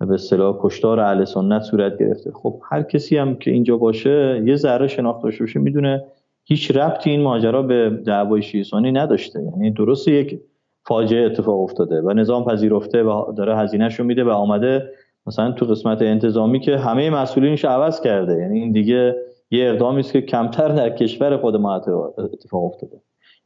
به 0.00 0.14
اصطلاح 0.14 0.58
کشتار 0.60 1.00
اهل 1.00 1.24
سنت 1.24 1.62
صورت 1.62 1.98
گرفته. 1.98 2.30
خب 2.34 2.60
هر 2.70 2.82
کسی 2.82 3.16
هم 3.16 3.34
که 3.34 3.50
اینجا 3.50 3.76
باشه 3.76 4.42
یه 4.46 4.56
ذره 4.56 4.86
شناخته 4.86 5.22
باشه 5.22 5.60
می‌دونه 5.60 6.04
هیچ 6.44 6.76
ربطی 6.76 7.10
این 7.10 7.22
ماجرا 7.22 7.62
به 7.62 7.90
دعوای 8.06 8.42
شیعه 8.42 8.64
نداشته. 8.74 9.40
یعنی 9.42 9.70
درست 9.70 10.08
یک 10.08 10.40
فاجعه 10.86 11.26
اتفاق 11.26 11.60
افتاده 11.60 12.00
و 12.00 12.12
نظام 12.12 12.44
پذیرفته 12.44 13.02
و 13.02 13.32
داره 13.36 13.56
هزینهش 13.56 13.94
رو 13.94 14.04
میده 14.04 14.24
و 14.24 14.28
آمده 14.30 14.90
مثلا 15.26 15.52
تو 15.52 15.66
قسمت 15.66 16.02
انتظامی 16.02 16.60
که 16.60 16.76
همه 16.76 17.10
مسئولینش 17.10 17.64
عوض 17.64 18.00
کرده. 18.00 18.32
یعنی 18.32 18.60
این 18.60 18.72
دیگه 18.72 19.16
یه 19.50 19.68
اقدامی 19.68 20.00
است 20.00 20.12
که 20.12 20.20
کمتر 20.20 20.68
در 20.68 20.90
کشور 20.90 21.36
خود 21.36 21.56
ما 21.56 21.74
اتفاق 21.74 22.64
افتاده. 22.64 22.96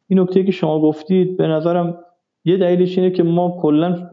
این 0.08 0.20
نکته 0.20 0.44
که 0.44 0.52
شما 0.52 0.80
گفتید 0.80 1.36
به 1.36 1.46
نظرم 1.46 1.98
یه 2.44 2.56
دلیلش 2.56 2.98
اینه 2.98 3.10
که 3.10 3.22
ما 3.22 3.58
کلا 3.62 4.10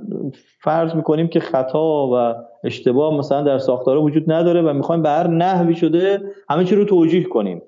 فرض 0.62 0.96
می‌کنیم 0.96 1.28
که 1.28 1.40
خطا 1.40 2.08
و 2.08 2.36
اشتباه 2.64 3.18
مثلا 3.18 3.42
در 3.42 3.58
ساختار 3.58 3.98
وجود 3.98 4.32
نداره 4.32 4.62
و 4.62 4.74
می‌خوایم 4.74 5.02
به 5.02 5.10
هر 5.10 5.28
نحوی 5.28 5.76
شده 5.76 6.22
همه 6.50 6.64
چی 6.64 6.76
رو 6.76 6.86
توجیه 6.86 7.24
کنیم. 7.24 7.62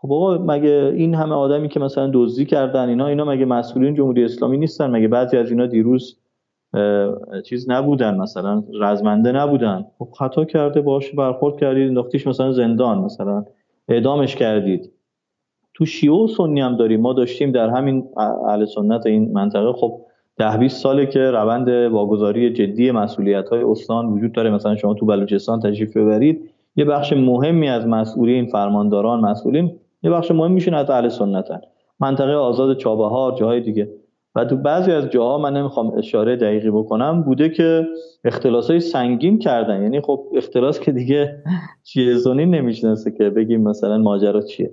خب 0.00 0.12
آقا 0.12 0.38
مگه 0.38 0.92
این 0.96 1.14
همه 1.14 1.34
آدمی 1.34 1.68
که 1.68 1.80
مثلا 1.80 2.10
دزدی 2.14 2.44
کردن 2.44 2.88
اینا 2.88 3.06
اینا 3.06 3.24
مگه 3.24 3.44
مسئولین 3.44 3.94
جمهوری 3.94 4.24
اسلامی 4.24 4.58
نیستن؟ 4.58 4.90
مگه 4.90 5.08
بعضی 5.08 5.36
از 5.36 5.50
اینا 5.50 5.66
دیروز 5.66 6.18
چیز 7.44 7.70
نبودن؟ 7.70 8.16
مثلا 8.16 8.62
رزمنده 8.80 9.32
نبودن؟ 9.32 9.84
خب 9.98 10.08
خطا 10.18 10.44
کرده 10.44 10.80
باش 10.80 11.10
برخورد 11.10 11.56
کردید 11.56 11.88
انداختیش 11.88 12.26
مثلا 12.26 12.52
زندان 12.52 12.98
مثلا 12.98 13.44
اعدامش 13.88 14.36
کردید. 14.36 14.92
تو 15.74 15.84
شیعه 15.84 16.14
و 16.14 16.26
سنی 16.26 16.60
هم 16.60 16.76
داریم. 16.76 17.00
ما 17.00 17.12
داشتیم 17.12 17.52
در 17.52 17.68
همین 17.68 18.04
اهل 18.48 18.64
سنت 18.64 19.06
این 19.06 19.32
منطقه. 19.32 19.72
خب 19.72 20.00
ده 20.36 20.56
20 20.56 20.82
ساله 20.82 21.06
که 21.06 21.20
روند 21.20 21.68
واگذاری 21.68 22.52
جدی 22.52 22.90
مسئولیت 22.90 23.48
های 23.48 23.62
استان 23.62 24.06
وجود 24.06 24.32
داره. 24.32 24.50
مثلا 24.50 24.76
شما 24.76 24.94
تو 24.94 25.06
بلوچستان 25.06 25.60
تشریف 25.60 25.96
ببرید 25.96 26.50
یه 26.76 26.84
بخش 26.84 27.12
مهمی 27.12 27.68
از 27.68 27.86
مسئولین 27.86 28.46
فرمانداران 28.46 29.20
مسئولین 29.20 29.72
یه 30.02 30.10
بخش 30.10 30.30
مهم 30.30 30.52
میشین 30.52 30.74
از 30.74 30.90
اهل 30.90 31.08
سنتن. 31.08 31.60
منطقه 32.00 32.32
آزاد 32.32 32.76
چابهار 32.76 33.34
جاهای 33.34 33.60
دیگه. 33.60 33.88
و 34.34 34.44
تو 34.44 34.56
بعضی 34.56 34.92
از 34.92 35.10
جاها 35.10 35.38
من 35.38 35.56
نمی‌خوام 35.56 35.92
اشاره 35.98 36.36
دقیقی 36.36 36.70
بکنم 36.70 37.22
بوده 37.22 37.48
که 37.48 37.86
اختلاس 38.24 38.70
های 38.70 38.80
سنگین 38.80 39.38
کردن. 39.38 39.82
یعنی 39.82 40.00
خب 40.00 40.24
اختلاس 40.36 40.80
که 40.80 40.92
دیگه 40.92 41.42
چیه؟ 41.82 42.14
زونی 42.14 42.46
نمی‌شناسه 42.46 43.10
که 43.10 43.30
بگیم 43.30 43.62
مثلا 43.62 43.98
ماجرا 43.98 44.40
چیه. 44.40 44.70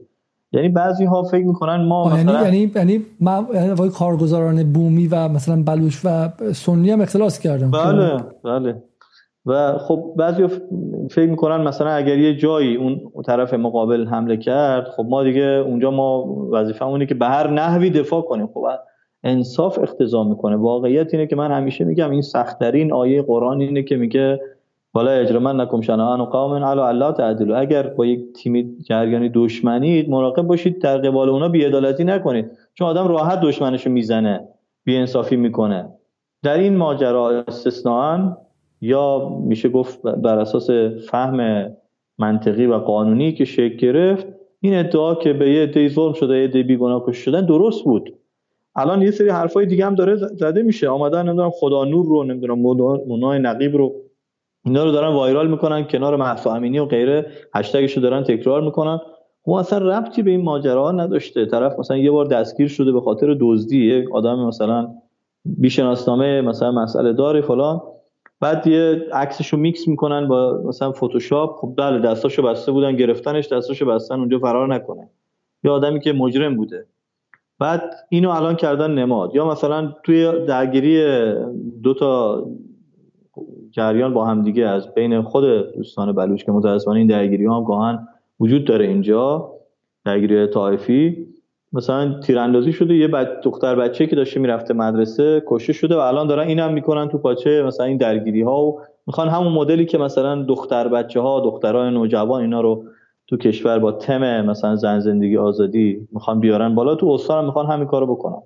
یعنی 0.51 0.69
بعضی 0.69 1.05
ها 1.05 1.23
فکر 1.23 1.45
می‌کنن 1.45 1.85
ما 1.85 2.11
یعنی 2.11 2.23
مثلا 2.23 2.43
یعنی 2.43 2.71
یعنی 2.75 3.05
ما 3.19 3.47
یعنی 3.53 3.89
کارگزاران 3.89 4.73
بومی 4.73 5.07
و 5.07 5.27
مثلا 5.29 5.63
بلوش 5.63 6.01
و 6.05 6.29
سنی 6.53 6.91
هم 6.91 7.01
اختلاس 7.01 7.39
کردن. 7.39 7.71
بله 7.71 8.23
بله. 8.43 8.83
و 9.45 9.77
خب 9.77 10.13
بعضی 10.17 10.47
فکر 11.11 11.29
می‌کنن 11.29 11.61
مثلا 11.61 11.89
اگر 11.89 12.17
یه 12.17 12.35
جایی 12.35 12.75
اون 12.75 13.01
طرف 13.25 13.53
مقابل 13.53 14.05
حمله 14.05 14.37
کرد 14.37 14.87
خب 14.87 15.05
ما 15.09 15.23
دیگه 15.23 15.41
اونجا 15.41 15.91
ما 15.91 16.25
وظیفه 16.51 16.85
اونه 16.85 17.05
که 17.05 17.15
به 17.15 17.25
هر 17.25 17.49
نحوی 17.49 17.89
دفاع 17.89 18.21
کنیم. 18.21 18.47
خب 18.47 18.65
انصاف 19.23 19.79
اقتضا 19.79 20.23
می‌کنه. 20.23 20.55
واقعیت 20.55 21.13
اینه 21.13 21.27
که 21.27 21.35
من 21.35 21.51
همیشه 21.51 21.85
میگم 21.85 22.11
این 22.11 22.21
سختترین 22.21 22.93
آیه 22.93 23.21
قرآن 23.21 23.61
اینه 23.61 23.83
که 23.83 23.95
میگه 23.95 24.39
ولا 24.95 25.11
اجرمنکم 25.11 25.81
شنآن 25.81 26.25
قوم 26.25 26.53
علی 26.53 26.79
الا 26.79 27.11
تعدلوا 27.11 27.57
اگر 27.57 27.83
با 27.87 28.05
یک 28.05 28.33
تیم 28.33 28.77
جریانی 28.83 29.29
دشمنید 29.33 30.09
مراقب 30.09 30.41
باشید 30.41 30.81
در 30.81 30.97
قبال 30.97 31.29
اونا 31.29 31.49
بی‌عدالتی 31.49 32.03
نکنید. 32.03 32.51
چون 32.73 32.87
آدم 32.87 33.07
راحت 33.07 33.41
دشمنشو 33.41 33.89
می‌زنه 33.89 34.47
بی‌انصافی 34.83 35.35
می‌کنه. 35.35 35.89
در 36.43 36.57
این 36.57 36.77
ماجرا 36.77 37.43
استثناا 37.47 38.37
یا 38.81 39.29
میشه 39.43 39.69
گفت 39.69 40.01
بر 40.01 40.39
اساس 40.39 40.69
فهم 41.09 41.69
منطقی 42.17 42.65
و 42.65 42.77
قانونی 42.77 43.33
که 43.33 43.45
شکل 43.45 43.75
گرفت 43.75 44.27
این 44.61 44.75
ادعا 44.75 45.15
که 45.15 45.33
به 45.33 45.51
یه 45.51 45.63
عده 45.63 45.87
ظلم 45.89 46.13
شده 46.13 46.37
یه 46.37 46.43
عده 46.43 46.63
بیگناه 46.63 47.05
کشته 47.05 47.23
شدن 47.23 47.45
درست 47.45 47.83
بود. 47.83 48.13
الان 48.75 49.01
یه 49.01 49.11
سری 49.11 49.29
حرفای 49.29 49.65
دیگه 49.65 49.85
هم 49.85 49.95
داره 49.95 50.15
زده 50.15 50.63
میشه. 50.63 50.89
آمدن 50.89 51.25
نمی‌دونم 51.25 51.49
خدا 51.49 51.85
نور 51.85 52.05
رو 52.05 52.23
نمی‌دونم 52.23 52.59
منای 53.07 53.39
نقیب 53.39 53.75
رو 53.77 53.95
اینا 54.65 54.83
رو 54.83 54.91
دارن 54.91 55.13
وایرال 55.13 55.47
می‌کنن 55.47 55.83
کنار 55.83 56.15
مهسا 56.15 56.53
امینی 56.53 56.79
و 56.79 56.85
غیره 56.85 57.25
هشتگش 57.55 57.93
رو 57.93 58.01
دارن 58.03 58.23
تکرار 58.23 58.61
می‌کنن. 58.61 58.99
و 59.47 59.51
اصلا 59.51 59.79
ربطی 59.79 60.23
به 60.23 60.31
این 60.31 60.41
ماجرا 60.41 60.91
نداشته. 60.91 61.45
طرف 61.45 61.79
مثلا 61.79 61.97
یه 61.97 62.11
بار 62.11 62.25
دستگیر 62.25 62.67
شده 62.67 62.91
به 62.91 63.01
خاطر 63.01 63.37
دزدی 63.39 63.85
یک 63.85 64.15
آدم 64.15 64.39
مثلا 64.39 64.89
بیشناسنامه 65.45 66.41
مثلا 66.41 66.71
مسئله 66.71 67.13
داره 67.13 67.41
فلان. 67.41 67.81
بعد 68.39 68.67
یه 68.67 69.07
عکسشو 69.13 69.57
میکس 69.57 69.87
می‌کنن 69.87 70.27
با 70.27 70.61
مثلا 70.65 70.91
فتوشاپ 70.91 71.55
خب 71.55 71.73
بله 71.77 71.99
دستاشو 71.99 72.41
بسته 72.41 72.71
بودن 72.71 72.95
گرفتنش 72.95 73.47
دستاشو 73.47 73.85
بستن 73.85 74.19
اونجا 74.19 74.39
فرار 74.39 74.73
نکنه. 74.73 75.09
یا 75.63 75.73
آدمی 75.73 75.99
که 75.99 76.13
مجرم 76.13 76.55
بوده. 76.55 76.85
بعد 77.59 77.95
اینو 78.09 78.29
الان 78.29 78.55
کردن 78.55 78.91
نماد. 78.91 79.35
یا 79.35 79.47
مثلا 79.47 79.93
توی 80.03 80.45
درگیری 80.45 81.03
دو 81.83 81.93
تا 81.93 82.43
جریان 83.71 84.13
با 84.13 84.25
هم 84.25 84.41
دیگه 84.41 84.65
از 84.65 84.93
بین 84.93 85.21
خود 85.21 85.73
دوستان 85.75 86.11
بلوچ 86.11 86.43
که 86.43 86.51
متاسفانه 86.51 86.97
این 86.97 87.07
درگیری 87.07 87.45
هم 87.45 87.63
گاهن 87.63 88.07
وجود 88.39 88.65
داره 88.65 88.87
اینجا. 88.87 89.51
درگیری 90.05 90.47
طائفی 90.47 91.27
مثلا 91.75 92.19
تیراندازی 92.19 92.73
شده 92.73 92.95
یه 92.95 93.07
بچ... 93.07 93.27
دختر 93.43 93.75
بچه 93.75 94.07
که 94.07 94.15
داشته 94.15 94.39
می‌رفته 94.39 94.73
مدرسه 94.73 95.43
کشته 95.47 95.73
شده 95.73 95.95
و 95.95 95.99
الان 95.99 96.27
دارن 96.27 96.47
اینم 96.47 96.73
می‌کنن 96.73 97.09
تو 97.09 97.17
پاچه 97.17 97.63
مثلا 97.63 97.85
این 97.85 97.97
درگیری 97.97 98.41
ها 98.41 98.63
و 98.63 98.81
می‌خوان 99.07 99.29
همون 99.29 99.53
مدلی 99.53 99.85
که 99.85 99.97
مثلا 99.97 100.43
دختر 100.43 100.87
بچه 100.87 101.19
ها 101.19 101.39
دخترای 101.39 101.91
نوجوان 101.91 102.41
اینا 102.41 102.61
رو 102.61 102.83
تو 103.27 103.37
کشور 103.37 103.79
با 103.79 103.91
تم 103.91 104.45
مثلا 104.45 104.75
زن 104.75 104.99
زندگی 104.99 105.37
آزادی 105.37 106.07
می‌خوان 106.11 106.39
بیارن 106.39 106.75
بالا 106.75 106.95
تو 106.95 107.09
استان 107.09 107.45
می‌خوان 107.45 107.65
همین 107.65 107.87
کارو 107.87 108.05
بکنن. 108.15 108.41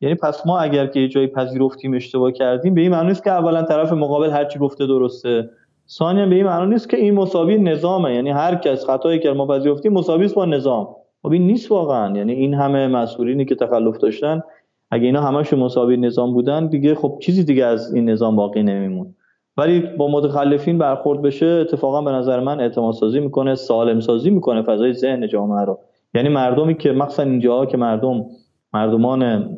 یعنی 0.00 0.14
پس 0.14 0.46
ما 0.46 0.58
اگر 0.58 0.86
که 0.86 1.00
یه 1.00 1.08
جایی 1.08 1.26
پذیرفتیم 1.26 1.94
اشتباه 1.94 2.32
کردیم 2.32 2.74
به 2.74 2.80
این 2.80 2.90
معنی 2.90 3.08
نیست 3.08 3.24
که 3.24 3.30
اولا 3.30 3.62
طرف 3.62 3.92
مقابل 3.92 4.30
هر 4.30 4.44
چی 4.44 4.58
گفته 4.58 4.86
درسته. 4.86 5.50
ثانیا 5.88 6.26
به 6.26 6.34
این 6.34 6.46
معنی 6.46 6.72
نیست 6.72 6.90
که 6.90 6.96
این 6.96 7.14
مساوی 7.14 7.58
نظامه. 7.58 8.14
یعنی 8.14 8.30
هر 8.30 8.54
کس 8.54 8.86
خطایی 8.86 9.18
که 9.18 9.30
ما 9.32 9.46
پذیرفتیم 9.46 9.92
مساوی 9.92 10.28
با 10.28 10.44
نظام. 10.44 10.88
خب 11.24 11.32
این 11.32 11.46
نیست 11.46 11.72
واقعا. 11.72 12.16
یعنی 12.16 12.32
این 12.32 12.54
همه 12.54 12.86
مسئولینی 12.86 13.44
که 13.44 13.54
تخلف 13.54 13.98
داشتن 13.98 14.42
اگه 14.90 15.06
اینا 15.06 15.22
همشون 15.22 15.58
مساوی 15.58 15.96
نظام 15.96 16.32
بودن 16.32 16.66
دیگه 16.66 16.94
خب 16.94 17.18
چیزی 17.22 17.44
دیگه 17.44 17.64
از 17.64 17.94
این 17.94 18.10
نظام 18.10 18.36
باقی 18.36 18.62
نمیمون. 18.62 19.14
ولی 19.56 19.80
با 19.80 20.08
متخلفین 20.08 20.78
برخورد 20.78 21.22
بشه 21.22 21.46
اتفاقا 21.46 22.02
به 22.02 22.10
نظر 22.10 22.40
من 22.40 22.60
اعتماد 22.60 22.94
سازی 22.94 23.20
می‌کنه 23.20 23.54
سالم 23.54 24.00
سازی 24.00 24.30
می‌کنه 24.30 24.62
فضای 24.62 24.92
ذهن 24.92 25.28
جامعه 25.28 25.64
رو. 25.64 25.78
یعنی 26.14 26.28
مردمی 26.28 26.74
که 26.74 26.92
مخصوصا 26.92 27.22
اینجاها 27.22 27.66
که 27.66 27.76
مردم 27.76 28.26
مردمان 28.74 29.48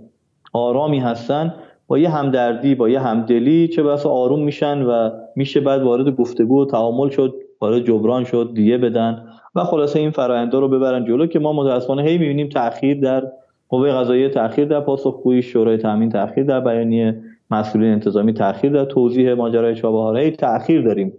آرامی 0.53 0.99
هستن 0.99 1.55
با 1.87 1.99
یه 1.99 2.09
همدردی 2.09 2.75
با 2.75 2.89
یه 2.89 3.01
همدلی 3.01 3.69
چه 3.69 3.83
بسا 3.83 4.11
آروم 4.11 4.43
میشن 4.43 4.83
و 4.83 5.11
میشه 5.37 5.61
بعد 5.61 5.83
وارد 5.83 6.17
گفتگو 6.17 6.62
و 6.62 6.64
تعامل 6.64 7.09
شد. 7.09 7.35
وارد 7.61 7.85
جبران 7.85 8.25
شد 8.25 8.51
دیگه 8.55 8.79
بدن 8.79 9.29
و 9.55 9.65
خلاصه 9.65 9.99
این 9.99 10.11
فراینده 10.11 10.59
رو 10.59 10.69
ببرن 10.69 11.05
جلو 11.05 11.27
که 11.27 11.39
ما 11.39 11.53
متاسفانه 11.53 12.03
هی 12.03 12.19
می‌بینیم 12.19 12.49
تاخیر 12.49 13.01
در 13.01 13.33
قوه 13.69 13.93
قضاییه 13.93 14.29
تاخیر 14.29 14.65
در 14.65 14.81
پاسخگویی 14.81 15.43
شورای 15.43 15.79
تامین 15.79 16.11
تاخیر 16.11 16.45
در 16.45 16.61
بیانیه 16.61 17.23
مسئولین 17.51 17.93
انتظامی 17.93 18.33
تاخیر 18.33 18.73
در 18.73 18.85
توضیح 18.85 19.35
ماجرای 19.35 19.75
چابهار 19.75 20.19
هی 20.19 20.31
تاخیر 20.31 20.83
داریم 20.83 21.13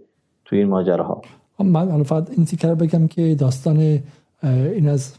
تو 0.44 0.56
این 0.56 0.68
ماجراها. 0.68 1.22
خب، 1.58 1.64
من 1.64 2.02
فقط 2.02 2.30
این 2.30 2.44
تیکر 2.44 2.74
بگم 2.74 3.08
که 3.08 3.34
داستان 3.34 3.98
این 4.42 4.88
از 4.88 5.16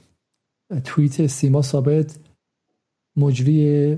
توییت 0.85 1.27
سیما 1.27 1.61
ثابت 1.61 2.19
مجری 3.17 3.97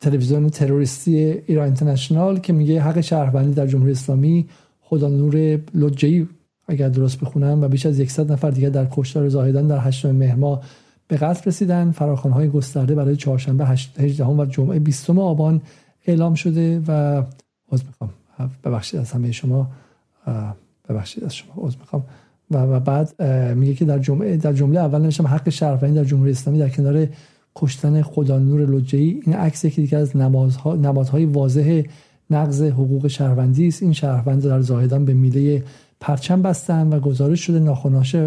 تلویزیون 0.00 0.48
تروریستی 0.48 1.16
ایران 1.46 1.64
اینترنشنال 1.64 2.38
که 2.38 2.52
میگه 2.52 2.80
حق 2.80 3.00
شهروندی 3.00 3.54
در 3.54 3.66
جمهوری 3.66 3.92
اسلامی 3.92 4.46
خدا 4.84 5.08
نور 5.08 5.60
لجهی 5.74 6.28
اگر 6.68 6.88
درست 6.88 7.20
بخونم 7.20 7.62
و 7.62 7.68
بیش 7.68 7.86
از 7.86 7.96
100 7.96 8.32
نفر 8.32 8.50
دیگر 8.50 8.68
در 8.68 8.86
کشتار 8.90 9.28
زاهدان 9.28 9.66
در 9.66 9.78
8 9.78 10.06
مهر 10.06 10.58
به 11.08 11.16
قتل 11.16 11.42
رسیدن. 11.46 11.94
های 12.32 12.48
گسترده 12.48 12.94
برای 12.94 13.16
چهارشنبه 13.16 13.66
18 13.66 14.24
و 14.24 14.44
جمعه 14.44 14.78
20 14.78 15.10
آبان 15.10 15.62
اعلام 16.06 16.34
شده 16.34 16.82
و 16.88 17.22
عذر 17.72 17.84
می‌خوام. 17.86 18.10
ببخشید 18.64 19.00
از 19.00 19.12
همه 19.12 19.32
شما. 19.32 19.70
ببخشید 20.88 21.24
از 21.24 21.34
شما. 21.34 21.52
عذر 21.56 21.78
می‌خوام. 21.78 22.04
و 22.50 22.80
بعد 22.80 23.22
میگه 23.56 23.74
که 23.74 23.84
در 23.84 23.98
جمعه 23.98 24.36
در 24.36 24.52
جمله 24.52 24.80
اول 24.80 25.02
نوشتم 25.02 25.26
حق 25.26 25.48
شهروندی 25.48 25.94
در 25.94 26.04
جمهوری 26.04 26.30
اسلامی 26.30 26.58
در 26.58 26.68
کنار 26.68 27.06
کشتن 27.56 28.02
خدا 28.02 28.38
نور 28.38 28.60
لجهی 28.60 29.20
این 29.26 29.34
عکس 29.34 29.64
یکی 29.64 29.82
دیگه 29.82 29.98
از 29.98 30.16
نمازها 30.16 30.74
نمادهای 30.74 31.24
واضح 31.24 31.82
نقض 32.30 32.62
حقوق 32.62 33.06
شهروندی 33.06 33.68
است. 33.68 33.82
این 33.82 33.92
شهروند 33.92 34.42
در 34.42 34.60
زاهدان 34.60 35.04
به 35.04 35.14
میله 35.14 35.62
پرچم 36.00 36.42
بستن 36.42 36.88
و 36.88 37.00
گزارش 37.00 37.40
شده 37.40 37.58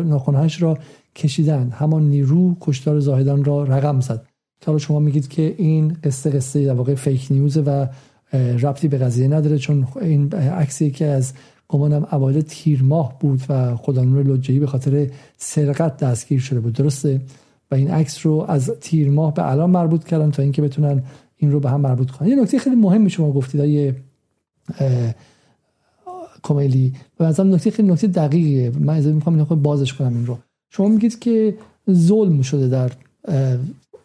ناخونهاش 0.03 0.61
را 0.61 0.77
کشیدن. 1.15 1.69
همان 1.69 2.03
نیرو 2.03 2.55
کشتار 2.61 2.99
زاهدان 2.99 3.43
را 3.43 3.63
رقم 3.63 3.99
زد. 3.99 4.25
که 4.61 4.77
شما 4.77 4.99
میگید 4.99 5.27
که 5.27 5.55
این 5.57 5.97
قصه 6.03 6.29
قصه 6.29 6.65
در 6.65 6.73
واقع 6.73 6.95
فیک 6.95 7.27
نیوز 7.31 7.57
و 7.57 7.87
ربطی 8.33 8.87
به 8.87 8.97
قضیه 8.97 9.27
نداره 9.27 9.57
چون 9.57 9.87
این 10.01 10.33
عکسی 10.33 10.91
که 10.91 11.05
از 11.05 11.33
گمانم 11.67 12.07
اوایل 12.11 12.41
تیر 12.41 12.83
ماه 12.83 13.19
بود 13.19 13.41
و 13.49 13.75
خدانور 13.75 14.23
لجهی 14.23 14.59
به 14.59 14.67
خاطر 14.67 15.07
سرقت 15.37 15.97
دستگیر 15.97 16.39
شده 16.39 16.59
بود. 16.59 16.73
درسته؟ 16.73 17.21
و 17.71 17.75
این 17.75 17.91
عکس 17.91 18.25
رو 18.25 18.45
از 18.47 18.71
تیر 18.81 19.09
ماه 19.09 19.33
به 19.33 19.51
الان 19.51 19.69
مربوط 19.69 20.03
کردن 20.03 20.31
تا 20.31 20.43
اینکه 20.43 20.61
بتونن 20.61 21.03
این 21.37 21.51
رو 21.51 21.59
به 21.59 21.69
هم 21.69 21.81
مربوط 21.81 22.11
کنن. 22.11 22.27
یه 22.27 22.35
نکته 22.35 22.59
خیلی 22.59 22.75
مهمی 22.75 23.09
شما 23.09 23.31
گفتید 23.31 23.61
های 23.61 23.93
کمیلی 26.43 26.93
و 27.19 27.23
از 27.23 27.39
نکته 27.39 27.71
خیلی 27.71 27.91
نکته 27.91 28.07
دقیقیه. 28.07 28.71
من 28.79 28.95
از 28.95 29.07
می‌خوام 29.07 29.35
اینو 29.35 29.45
بازش 29.45 29.93
کنم 29.93 30.13
این 30.15 30.25
رو. 30.25 30.37
شما 30.69 30.87
میگید 30.87 31.19
که 31.19 31.57
ظلم 31.91 32.41
شده 32.41 32.67
در 32.67 32.91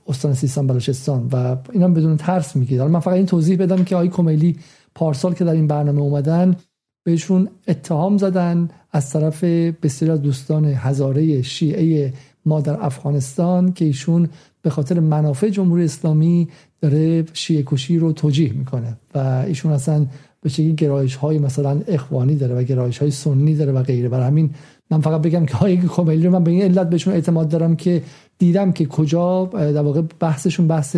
استان 0.09 0.35
سیستان 0.35 0.67
بلوچستان 0.67 1.29
و 1.33 1.57
اینا 1.73 1.89
بدون 1.89 2.17
ترس 2.17 2.57
میگید 2.57 2.79
حالا 2.79 2.91
من 2.91 3.01
فقط 3.01 3.15
این 3.15 3.27
توضیح 3.27 3.57
بدم 3.57 3.85
که 3.85 3.97
آقای 3.97 4.09
کمیلی 4.09 4.59
پارسال 4.95 5.35
که 5.35 5.45
در 5.45 5.53
این 5.53 5.67
برنامه 5.67 6.01
اومدن 6.01 6.57
بهشون 7.05 7.49
اتهام 7.69 8.19
زدن 8.19 8.69
از 8.93 9.11
طرف 9.11 9.45
بسیاری 9.45 10.13
از 10.13 10.23
دوستان 10.23 10.65
هزاره 10.65 11.43
شیعه 11.43 12.13
ما 12.47 12.61
در 12.61 12.85
افغانستان 12.85 13.73
که 13.73 13.85
ایشون 13.85 14.29
به 14.63 14.71
خاطر 14.71 15.01
منافع 15.01 15.49
جمهوری 15.49 15.85
اسلامی 15.85 16.49
داره 16.83 17.25
شیعه 17.33 17.63
کشی 17.67 17.99
رو 17.99 18.13
توجیه 18.13 18.53
می‌کنه 18.53 18.97
و 19.15 19.19
ایشون 19.47 19.73
اصلا 19.73 20.07
به 20.41 20.49
شکلی 20.49 20.73
گرایش 20.73 21.17
های 21.17 21.39
مثلا 21.39 21.81
اخوانی 21.89 22.35
داره 22.35 22.55
و 22.55 22.63
گرایش 22.63 22.99
های 22.99 23.11
سنی 23.11 23.55
داره 23.55 23.73
و 23.73 23.83
غیره. 23.83 24.09
برای 24.09 24.27
همین 24.27 24.51
من 24.91 25.01
فقط 25.01 25.23
بگم 25.23 25.47
که 25.47 25.57
های 25.57 25.77
کمیلی 25.77 26.27
رو 26.27 26.33
من 26.33 26.45
به 26.45 26.51
این 26.51 26.63
علت 26.63 26.91
بهشون 26.91 27.15
اعتماد 27.15 27.49
دارم 27.49 27.77
که 27.77 28.03
دیدم 28.39 28.73
که 28.73 28.87
کجا 28.87 29.45
در 29.45 29.83
واقع 29.83 30.03
بحثشون 30.21 30.67
بحث 30.67 30.97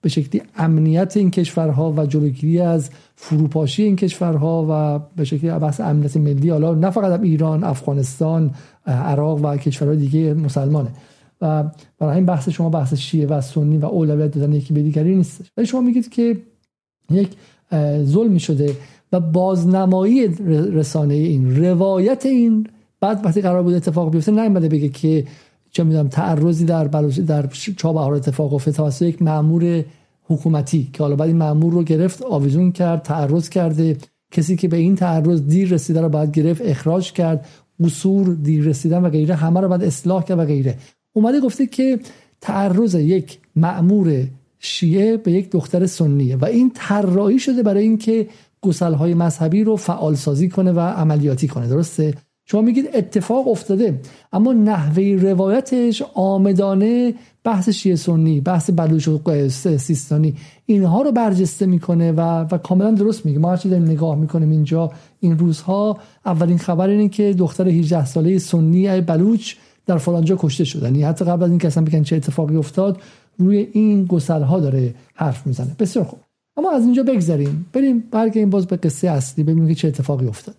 به 0.00 0.08
شکلی 0.08 0.42
امنیت 0.56 1.16
این 1.16 1.30
کشورها 1.30 1.92
و 1.96 2.06
جلوگیری 2.06 2.60
از 2.60 2.90
فروپاشی 3.16 3.82
این 3.82 3.96
کشورها 3.96 4.66
و 4.70 4.98
به 5.16 5.24
شکلی 5.24 5.50
بحث 5.50 5.80
امنیت 5.80 6.16
ملی 6.16 6.50
حالا 6.50 6.74
نه 6.74 6.90
فقط 6.90 7.20
ایران 7.20 7.64
افغانستان 7.64 8.50
عراق 8.86 9.44
و 9.44 9.56
کشورهای 9.56 9.96
دیگه 9.96 10.34
مسلمانه. 10.34 10.88
و 11.40 11.64
برای 11.98 12.16
این 12.16 12.26
بحث 12.26 12.48
شما 12.48 12.68
بحث 12.68 12.94
شیعه 12.94 13.26
و 13.26 13.40
سنی 13.40 13.78
و 13.78 13.86
اولویت 13.86 14.30
دادن 14.30 14.52
یکی 14.52 14.74
به 14.74 14.82
دیگری 14.82 15.14
نیست. 15.14 15.40
ولی 15.56 15.66
شما 15.66 15.80
میگید 15.80 16.08
که 16.08 16.36
یک 17.10 17.28
ظلمی 18.02 18.40
شده 18.40 18.76
و 19.12 19.20
بازنمایی 19.20 20.26
رسانه 20.48 21.14
این 21.14 21.64
روایت 21.64 22.26
این 22.26 22.66
بعد 23.00 23.24
وقتی 23.24 23.40
قرار 23.40 23.62
بود 23.62 23.74
اتفاق 23.74 24.10
بیفته 24.10 24.32
نیومده 24.32 24.68
بگه 24.68 24.88
که 24.88 25.24
چه 25.70 25.84
می‌دونم 25.84 26.08
تعرضی 26.08 26.64
در 26.64 26.88
بلوچ 26.88 27.20
در 27.20 27.46
چابهار 27.76 28.14
اتفاق 28.14 28.54
افتاد 28.54 28.74
توسط 28.74 29.02
یک 29.02 29.22
مامور 29.22 29.84
حکومتی 30.24 30.90
که 30.92 31.02
حالا 31.02 31.16
بعد 31.16 31.28
این 31.28 31.36
مامور 31.36 31.72
رو 31.72 31.82
گرفت 31.82 32.22
آویزون 32.22 32.72
کرد 32.72 33.02
تعرض 33.02 33.48
کرده. 33.48 33.96
کسی 34.30 34.56
که 34.56 34.68
به 34.68 34.76
این 34.76 34.94
تعرض 34.94 35.42
دیر 35.42 35.68
رسیده 35.68 36.00
رو 36.00 36.08
باید 36.08 36.32
گرفت 36.32 36.62
اخراج 36.64 37.12
کرد. 37.12 37.46
قصور 37.84 38.34
دیر 38.34 38.64
رسیدن 38.64 39.02
و 39.02 39.08
غیره 39.10 39.34
همه 39.34 39.60
رو 39.60 39.68
باید 39.68 39.84
اصلاح 39.84 40.24
کرد 40.24 40.38
و 40.38 40.44
غیره. 40.44 40.78
اومده 41.16 41.40
گفته 41.40 41.66
که 41.66 41.98
تعرض 42.40 42.94
یک 42.94 43.38
مأمور 43.56 44.26
شیعه 44.58 45.16
به 45.16 45.32
یک 45.32 45.50
دختر 45.50 45.86
سنیه 45.86 46.36
و 46.36 46.44
این 46.44 46.70
طراحی 46.74 47.38
شده 47.38 47.62
برای 47.62 47.82
اینکه 47.82 48.28
های 48.80 49.14
مذهبی 49.14 49.64
رو 49.64 49.76
فعال 49.76 50.14
سازی 50.14 50.48
کنه 50.48 50.72
و 50.72 50.80
عملیاتی 50.80 51.48
کنه. 51.48 51.68
درسته؟ 51.68 52.14
شما 52.44 52.60
میگید 52.60 52.90
اتفاق 52.94 53.48
افتاده 53.48 54.00
اما 54.32 54.52
نحوه 54.52 55.02
روایتش 55.02 56.02
آمدانه 56.14 57.14
بحث 57.44 57.68
شیعه 57.68 57.96
سنی 57.96 58.40
بحث 58.40 58.70
بلوچ 58.70 59.08
و 59.08 59.48
سیستانی 59.48 60.34
اینها 60.66 61.02
رو 61.02 61.12
برجسته 61.12 61.66
می‌کنه 61.66 62.12
و, 62.12 62.20
و 62.50 62.58
کاملا 62.58 62.90
درست 62.90 63.26
میگه. 63.26 63.38
ما 63.38 63.50
هرچی 63.50 63.68
داریم 63.68 63.84
نگاه 63.84 64.16
می‌کنیم 64.16 64.50
اینجا 64.50 64.90
این 65.20 65.38
روزها 65.38 65.98
اولین 66.26 66.58
خبر 66.58 66.88
اینه 66.88 67.08
که 67.08 67.34
دختر 67.38 67.68
18 67.68 68.04
ساله 68.04 68.38
سنی 68.38 69.00
بلوچ 69.00 69.54
در 69.86 69.98
فلانجا 69.98 70.36
کشته 70.38 70.64
شدن 70.64 70.86
یعنی 70.86 71.02
حتی 71.02 71.24
قبل 71.24 71.42
از 71.42 71.50
اینکه 71.50 71.66
اصلا 71.66 71.84
بگن 71.84 72.02
چه 72.02 72.16
اتفاقی 72.16 72.56
افتاد 72.56 73.00
روی 73.38 73.68
این 73.72 74.04
گسل 74.04 74.42
ها 74.42 74.60
داره 74.60 74.94
حرف 75.14 75.46
می‌زنه. 75.46 75.76
بسیار 75.78 76.04
خوب. 76.04 76.18
اما 76.56 76.70
از 76.70 76.84
اینجا 76.84 77.02
بگذریم. 77.02 77.66
بریم 77.72 78.04
برگردیم 78.10 78.50
باز 78.50 78.66
به 78.66 78.76
قصه 78.76 79.08
اصلی 79.08 79.44
ببینیم 79.44 79.68
که 79.68 79.74
چه 79.74 79.88
اتفاقی 79.88 80.26
افتاد. 80.26 80.54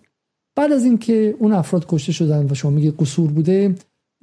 بعد 0.56 0.72
از 0.72 0.84
اینکه 0.84 1.34
اون 1.38 1.52
افراد 1.52 1.86
کشته 1.88 2.12
شدن 2.12 2.46
و 2.50 2.54
شما 2.54 2.70
میگه 2.70 2.90
قصور 2.90 3.30
بوده 3.30 3.74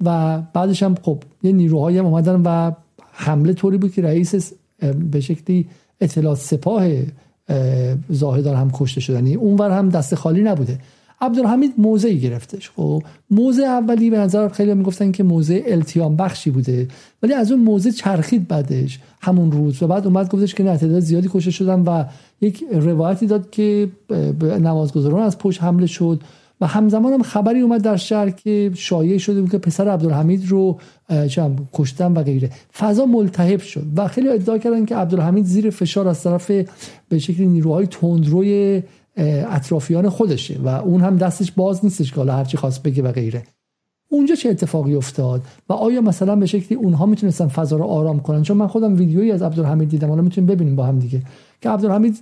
و 0.04 0.42
بعدش 0.52 0.82
هم 0.82 0.94
خب 1.02 1.22
یه 1.42 1.52
نیروهایی 1.52 1.98
هم 1.98 2.06
اومدن 2.06 2.42
و 2.44 2.72
حمله 3.12 3.52
طوری 3.52 3.78
بود 3.78 3.92
که 3.92 4.02
رئیس 4.02 4.52
به 5.10 5.20
شکلی 5.20 5.68
اطلاعات 6.00 6.38
سپاه 6.38 6.84
زاهدان 8.08 8.56
هم 8.56 8.70
کشته 8.70 9.00
شدن 9.00 9.16
یعنی 9.16 9.34
اونور 9.34 9.70
هم 9.70 9.88
دست 9.88 10.14
خالی 10.14 10.42
نبوده. 10.42 10.78
عبدالحمید 11.20 11.74
موضعی 11.78 12.20
گرفتش. 12.20 12.70
خب 12.70 13.02
موضع 13.30 13.62
اولی 13.62 14.10
به 14.10 14.18
نظر 14.18 14.48
خیلی 14.48 14.74
می‌گفتن 14.74 15.12
که 15.12 15.22
موضع 15.22 15.62
التیام 15.66 16.16
بخشی 16.16 16.50
بوده 16.50 16.88
ولی 17.22 17.32
از 17.32 17.52
اون 17.52 17.60
موضع 17.60 17.90
چرخید 17.90 18.48
بعدش 18.48 18.98
همون 19.20 19.52
روز. 19.52 19.82
و 19.82 19.86
بعد 19.86 20.06
اومد 20.06 20.30
گفتش 20.30 20.54
که 20.54 20.62
نه 20.62 20.76
تعداد 20.76 21.00
زیادی 21.00 21.30
کشته 21.32 21.50
شدن 21.50 21.80
و 21.80 22.04
یک 22.40 22.64
روایتی 22.72 23.26
داد 23.26 23.50
که 23.50 23.88
نمازگزاران 24.42 25.22
از 25.22 25.38
پشت 25.38 25.62
حمله 25.62 25.86
شد. 25.86 26.20
و 26.60 26.66
همزمان 26.66 27.12
هم 27.12 27.22
خبری 27.22 27.60
اومد 27.60 27.82
در 27.82 27.96
شهر 27.96 28.30
که 28.30 28.70
شایع 28.74 29.18
شده 29.18 29.40
بود 29.40 29.50
که 29.50 29.58
پسر 29.58 29.88
عبدالحمید 29.88 30.48
رو 30.48 30.78
چم 31.28 31.56
کشتن 31.72 32.12
و 32.12 32.22
غیره. 32.22 32.50
فضا 32.78 33.06
ملتهب 33.06 33.60
شد 33.60 33.84
و 33.96 34.08
خیلی 34.08 34.28
ادعا 34.28 34.58
کردن 34.58 34.84
که 34.84 34.96
عبدالحمید 34.96 35.44
زیر 35.44 35.70
فشار 35.70 36.08
از 36.08 36.22
طرف 36.22 36.50
به 37.08 37.18
شکلی 37.18 37.46
نیروهای 37.46 37.86
تندروی 37.86 38.82
اطرافیان 39.16 40.08
خودشه 40.08 40.60
و 40.64 40.68
اون 40.68 41.00
هم 41.00 41.16
دستش 41.16 41.52
باز 41.52 41.84
نیستش 41.84 42.10
که 42.10 42.16
حالا 42.16 42.32
هرچی 42.32 42.56
خواست 42.56 42.82
بگه 42.82 43.02
و 43.02 43.12
غیره. 43.12 43.42
اونجا 44.08 44.34
چه 44.34 44.48
اتفاقی 44.48 44.94
افتاد 44.94 45.42
و 45.68 45.72
آیا 45.72 46.00
مثلا 46.00 46.36
به 46.36 46.46
شکلی 46.46 46.78
اونها 46.78 47.06
می‌تونستن 47.06 47.48
فضا 47.48 47.76
رو 47.76 47.84
آرام 47.84 48.20
کنن؟ 48.20 48.42
چون 48.42 48.56
من 48.56 48.66
خودم 48.66 48.96
ویدیویی 48.96 49.32
از 49.32 49.42
عبدالحمید 49.42 49.88
دیدم. 49.88 50.08
حالا 50.08 50.22
می‌تونیم 50.22 50.50
ببینیم 50.50 50.76
با 50.76 50.84
هم 50.84 50.98
دیگه. 50.98 51.22
که 51.60 51.70
عبدالحمید 51.70 52.18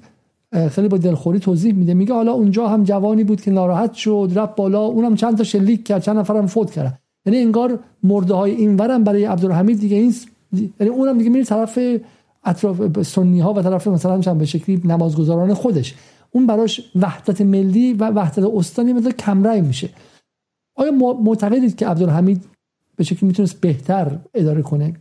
خیلی 0.71 0.89
با 0.89 0.97
دلخوری 0.97 1.39
توضیح 1.39 1.75
میده. 1.75 1.95
میگه 1.95 2.15
حالا 2.15 2.33
اونجا 2.33 2.69
هم 2.69 2.85
جوانی 2.85 3.25
بود 3.25 3.41
که 3.41 3.51
ناراحت 3.51 3.93
شد 3.93 4.31
رفت 4.35 4.57
بالا 4.57 4.81
اونم 4.81 5.15
چند 5.15 5.39
تا 5.39 5.45
شلیک 5.45 5.85
کرد 5.87 6.03
چند 6.03 6.19
نفرم 6.19 6.47
فوت 6.47 6.71
کرد 6.71 7.01
یعنی 7.27 7.39
انگار 7.39 7.79
مرده 8.03 8.35
های 8.35 8.51
اینورم 8.51 9.05
برای 9.05 9.25
عبدالحمید 9.25 9.81
دیگه 9.81 9.97
این 9.97 10.15
یعنی 10.81 10.93
اونم 10.93 11.19
دیگه 11.19 11.31
میره 11.31 11.45
طرف 11.45 11.79
اطراف 12.45 13.03
سنی 13.03 13.41
ها 13.41 13.53
و 13.53 13.63
طرف 13.63 13.87
مثلا 13.87 14.21
چند 14.21 14.39
به 14.39 14.47
شکلی 14.47 14.81
نمازگزاران 14.85 15.55
خودش. 15.55 15.95
اون 16.35 16.47
براش 16.47 16.91
وحدت 17.03 17.41
ملی 17.41 17.93
و 17.93 18.11
وحدت 18.11 18.45
استانی 18.55 18.93
مثل 18.93 19.11
کمرای 19.11 19.61
میشه. 19.61 19.89
آیا 20.77 20.93
معتقدید 21.23 21.77
که 21.77 21.89
عبدالحمید 21.89 22.45
به 22.97 23.05
شکلی 23.05 23.27
می‌تونست 23.27 23.61
بهتر 23.61 24.19
اداره 24.35 24.63
کنه؟ 24.63 24.95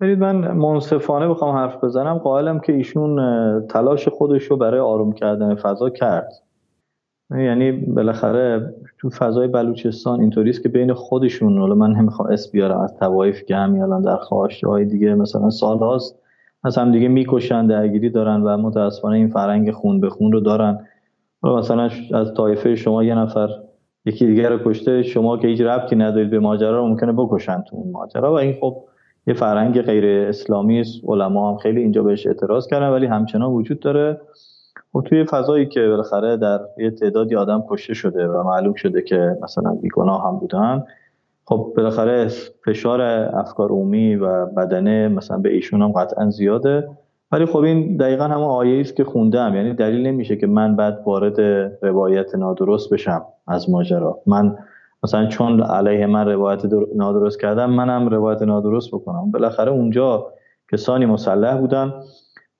برید 0.00 0.18
من 0.18 0.52
منصفانه 0.52 1.28
بخوام 1.28 1.56
حرف 1.56 1.84
بزنم. 1.84 2.18
قائلم 2.18 2.60
که 2.60 2.72
ایشون 2.72 3.16
تلاش 3.66 4.08
خودش 4.08 4.44
رو 4.44 4.56
برای 4.56 4.80
آروم 4.80 5.12
کردن 5.12 5.54
فضا 5.54 5.90
کرد. 5.90 6.32
یعنی 7.30 7.72
بالاخره 7.72 8.74
تو 8.98 9.10
فضای 9.10 9.48
بلوچستان 9.48 10.20
اینطوریست 10.20 10.62
که 10.62 10.68
بین 10.68 10.92
خودشون 10.92 11.58
حالا 11.58 11.74
من 11.74 11.92
نمی‌خوام 11.92 12.28
اس 12.32 12.50
بیارم 12.50 12.80
از 12.80 12.94
توایف 12.94 13.42
که 13.44 13.58
الان 13.58 14.02
در 14.02 14.16
خواهشته 14.16 14.68
های 14.68 14.84
دیگه 14.84 15.14
مثلا 15.14 15.50
سالهاست 15.50 16.21
از 16.64 16.78
هم 16.78 16.92
دیگه 16.92 17.08
می‌کشن 17.08 17.66
درگیری 17.66 18.10
دارن 18.10 18.42
و 18.42 18.56
متاسفانه 18.56 19.16
این 19.16 19.28
فرنگ 19.28 19.70
خون 19.70 20.00
به 20.00 20.10
خون 20.10 20.32
رو 20.32 20.40
دارن. 20.40 20.78
مثلا 21.42 21.90
از 22.14 22.34
طایفه 22.34 22.74
شما 22.74 23.04
یه 23.04 23.14
نفر 23.14 23.48
یکی 24.04 24.26
دیگه 24.26 24.48
رو 24.48 24.58
کشته 24.64 25.02
شما 25.02 25.36
که 25.36 25.48
هیچ 25.48 25.60
ربطی 25.60 25.96
ندارید 25.96 26.30
به 26.30 26.38
ماجرا 26.38 26.86
ممکنه 26.86 27.12
بکشن 27.12 27.62
تو 27.62 27.76
اون 27.76 27.92
ماجرا. 27.92 28.32
و 28.32 28.38
این 28.38 28.54
خب 28.60 28.76
یه 29.26 29.34
فرهنگ 29.34 29.82
غیر 29.82 30.28
اسلامی 30.28 30.80
است. 30.80 31.00
علما 31.08 31.50
هم 31.50 31.56
خیلی 31.56 31.80
اینجا 31.80 32.02
بهش 32.02 32.26
اعتراض 32.26 32.66
کردن 32.66 32.88
ولی 32.88 33.06
همچنان 33.06 33.50
وجود 33.50 33.80
داره. 33.80 34.20
و 34.94 35.00
توی 35.00 35.24
فضایی 35.24 35.66
که 35.66 35.80
بالاخره 35.80 36.36
در 36.36 36.60
یه 36.78 36.90
تعدادی 36.90 37.36
آدم 37.36 37.64
کشته 37.68 37.94
شده 37.94 38.28
و 38.28 38.42
معلوم 38.42 38.74
شده 38.74 39.02
که 39.02 39.36
مثلا 39.42 39.74
بیگناه 39.82 40.26
هم 40.26 40.36
بودن 40.38 40.84
خب 41.44 41.72
بالاخره 41.76 42.28
فشار 42.64 43.00
افکار 43.34 43.70
عمومی 43.70 44.16
و 44.16 44.46
بدنه 44.46 45.08
مثلا 45.08 45.38
به 45.38 45.52
ایشون 45.52 45.82
هم 45.82 45.92
قطعا 45.92 46.30
زیاده. 46.30 46.88
ولی 47.32 47.46
خب 47.46 47.58
این 47.58 47.96
دقیقا 47.96 48.24
همون 48.24 48.44
آیه 48.44 48.80
است 48.80 48.96
که 48.96 49.04
خوندم. 49.04 49.54
یعنی 49.54 49.74
دلیل 49.74 50.06
نمیشه 50.06 50.36
که 50.36 50.46
من 50.46 50.76
بعد 50.76 51.02
وارد 51.06 51.40
روایت 51.82 52.34
نادرست 52.34 52.90
بشم 52.92 53.22
از 53.46 53.70
ماجرا. 53.70 54.18
من 54.26 54.58
مثلا 55.04 55.26
چون 55.26 55.62
علیه 55.62 56.06
من 56.06 56.28
روایت 56.28 56.62
نادرست 56.94 57.40
کردم 57.40 57.70
منم 57.70 58.08
روایت 58.08 58.42
نادرست 58.42 58.88
بکنم. 58.90 59.30
بالاخره 59.30 59.70
اونجا 59.70 60.26
کسانی 60.72 61.06
مسلح 61.06 61.56
بودن. 61.56 61.92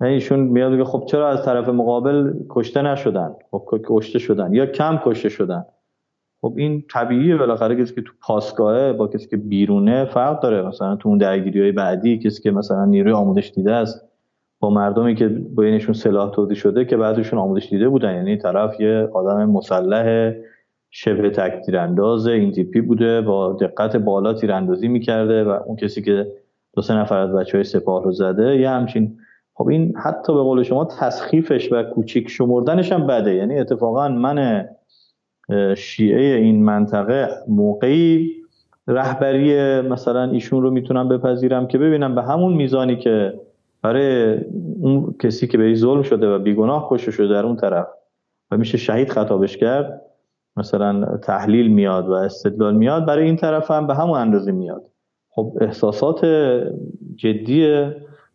ایشون 0.01 0.41
میاد 0.41 0.85
خب 0.85 1.05
چرا 1.07 1.29
از 1.29 1.45
طرف 1.45 1.69
مقابل 1.69 2.33
کشته 2.51 2.83
نشدن؟ 2.83 3.35
خب 3.51 3.81
کشته 3.87 4.19
شدن 4.19 4.55
یا 4.55 4.67
کم 4.67 5.01
کشته 5.05 5.29
شدن؟ 5.29 5.65
خب 6.43 6.55
این 6.57 6.85
طبیعیه 6.93 7.37
بالاخره 7.37 7.77
کسی 7.77 7.95
که 7.95 8.03
تو 8.03 8.13
پاسگاهه 8.21 8.93
با 8.93 9.09
کسی 9.09 9.29
که 9.29 9.37
بیرونه 9.37 10.05
فرق 10.05 10.41
داره. 10.41 10.63
مثلا 10.63 10.97
تو 10.97 11.09
اون 11.09 11.19
درگیری 11.19 11.61
های 11.61 11.73
بعدی 11.73 12.19
کسی 12.19 12.43
که 12.43 12.51
مثلا 12.51 12.85
نیروی 12.85 13.13
آموزش 13.13 13.53
دیده 13.55 13.73
است 13.73 14.09
با 14.61 14.71
مردمی 14.71 15.15
که 15.15 15.29
بینشون 15.29 15.95
سلاح 15.95 16.31
تولید 16.31 16.57
شده 16.57 16.85
که 16.85 16.97
بعدشون 16.97 17.39
آموزش 17.39 17.69
دیده 17.69 17.89
بودن. 17.89 18.15
یعنی 18.15 18.37
طرف 18.37 18.81
یه 18.81 19.09
آدم 19.13 19.45
مسلح 19.45 20.33
شبه 20.91 21.31
تکتیر 21.31 21.79
انداز 21.79 22.27
این 22.27 22.53
تیپی 22.53 22.81
بوده 22.81 23.21
با 23.21 23.53
دقت 23.53 23.97
بالا 23.97 24.35
تیراندازی 24.35 24.89
می‌کرده 24.89 25.45
و 25.45 25.49
اون 25.67 25.77
کسی 25.77 26.03
که 26.03 26.33
دو 26.75 26.83
سه 26.83 26.95
نفر 26.95 27.19
از 27.19 27.33
بچه 27.33 27.59
های 27.59 27.65
سپاه 27.65 28.05
رو 28.05 28.13
زده 28.13 28.57
یه 28.57 28.71
همچین 28.71 29.19
خب 29.55 29.69
این 29.69 29.97
حتی 29.97 30.35
به 30.35 30.41
قول 30.41 30.63
شما 30.63 30.85
تسخیفش 30.85 31.73
و 31.73 31.83
کوچیک 31.83 32.29
شمردنش 32.29 32.93
هم 32.93 33.07
بده. 33.07 33.35
یعنی 33.35 33.59
اتفاقا 33.59 34.09
من 34.09 34.69
شیعه 35.77 36.37
این 36.37 36.65
منطقه 36.65 37.29
موقعی 37.49 38.33
رهبری 38.89 39.81
مثلا 39.81 40.31
ایشون 40.31 40.63
رو 40.63 40.71
می‌تونم 40.71 41.09
بپذیرم 41.09 41.67
که 41.67 41.79
ببینم 41.79 42.15
به 42.15 42.23
همون 42.23 42.53
میزانی 42.53 42.97
که 42.97 43.41
برای 43.83 44.39
اون 44.81 45.15
کسی 45.23 45.47
که 45.47 45.59
به 45.59 45.75
ظلم 45.75 46.03
شده 46.03 46.35
و 46.35 46.39
بیگناه 46.39 46.89
کشته 46.91 47.11
شده 47.11 47.29
در 47.29 47.47
اون 47.47 47.57
طرف 47.57 47.87
و 48.51 48.57
میشه 48.57 48.79
شهید 48.79 49.11
خطابش 49.11 49.57
کرد 49.57 50.03
مثلا 50.57 51.17
تحلیل 51.17 51.69
میاد 51.69 52.09
و 52.09 52.13
استدلال 52.13 52.77
میاد 52.77 53.07
برای 53.07 53.25
این 53.25 53.37
طرف 53.37 53.71
هم 53.71 53.87
به 53.87 53.95
همون 53.95 54.19
اندازه 54.19 54.53
میاد. 54.53 54.83
خب 55.31 55.59
احساسات 55.61 56.25
جدی 57.17 57.87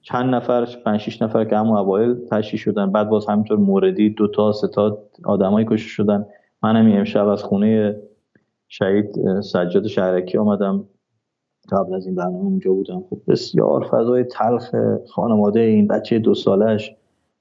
چند 0.01 0.35
نفر 0.35 0.67
پنج 0.85 0.99
شیش 0.99 1.21
نفر 1.21 1.45
که 1.45 1.57
همون 1.57 1.77
اوایل 1.77 2.15
تشکیل 2.31 2.59
شدن 2.59 2.91
بعد 2.91 3.09
باز 3.09 3.25
همینطور 3.25 3.57
موردی 3.57 4.09
دو 4.09 4.27
تا 4.27 4.51
سه 4.51 4.67
تا 4.67 4.97
آدمایی 5.25 5.65
کشته 5.69 5.89
شدن. 5.89 6.25
من 6.63 6.97
امشب 6.97 7.27
از 7.27 7.43
خونه 7.43 7.95
شهید 8.67 9.39
سجاد 9.41 9.87
شهرکی 9.87 10.37
آمدم 10.37 10.83
قبل 11.71 11.93
از 11.93 12.05
این 12.05 12.15
برنامه 12.15 12.45
اونجا 12.45 12.73
بودم. 12.73 13.03
خب 13.09 13.17
بسیار 13.27 13.87
فضای 13.91 14.23
تلخ 14.23 14.75
خانواده 15.09 15.59
این 15.59 15.87
بچه 15.87 16.19
دو 16.19 16.33
سالش. 16.33 16.95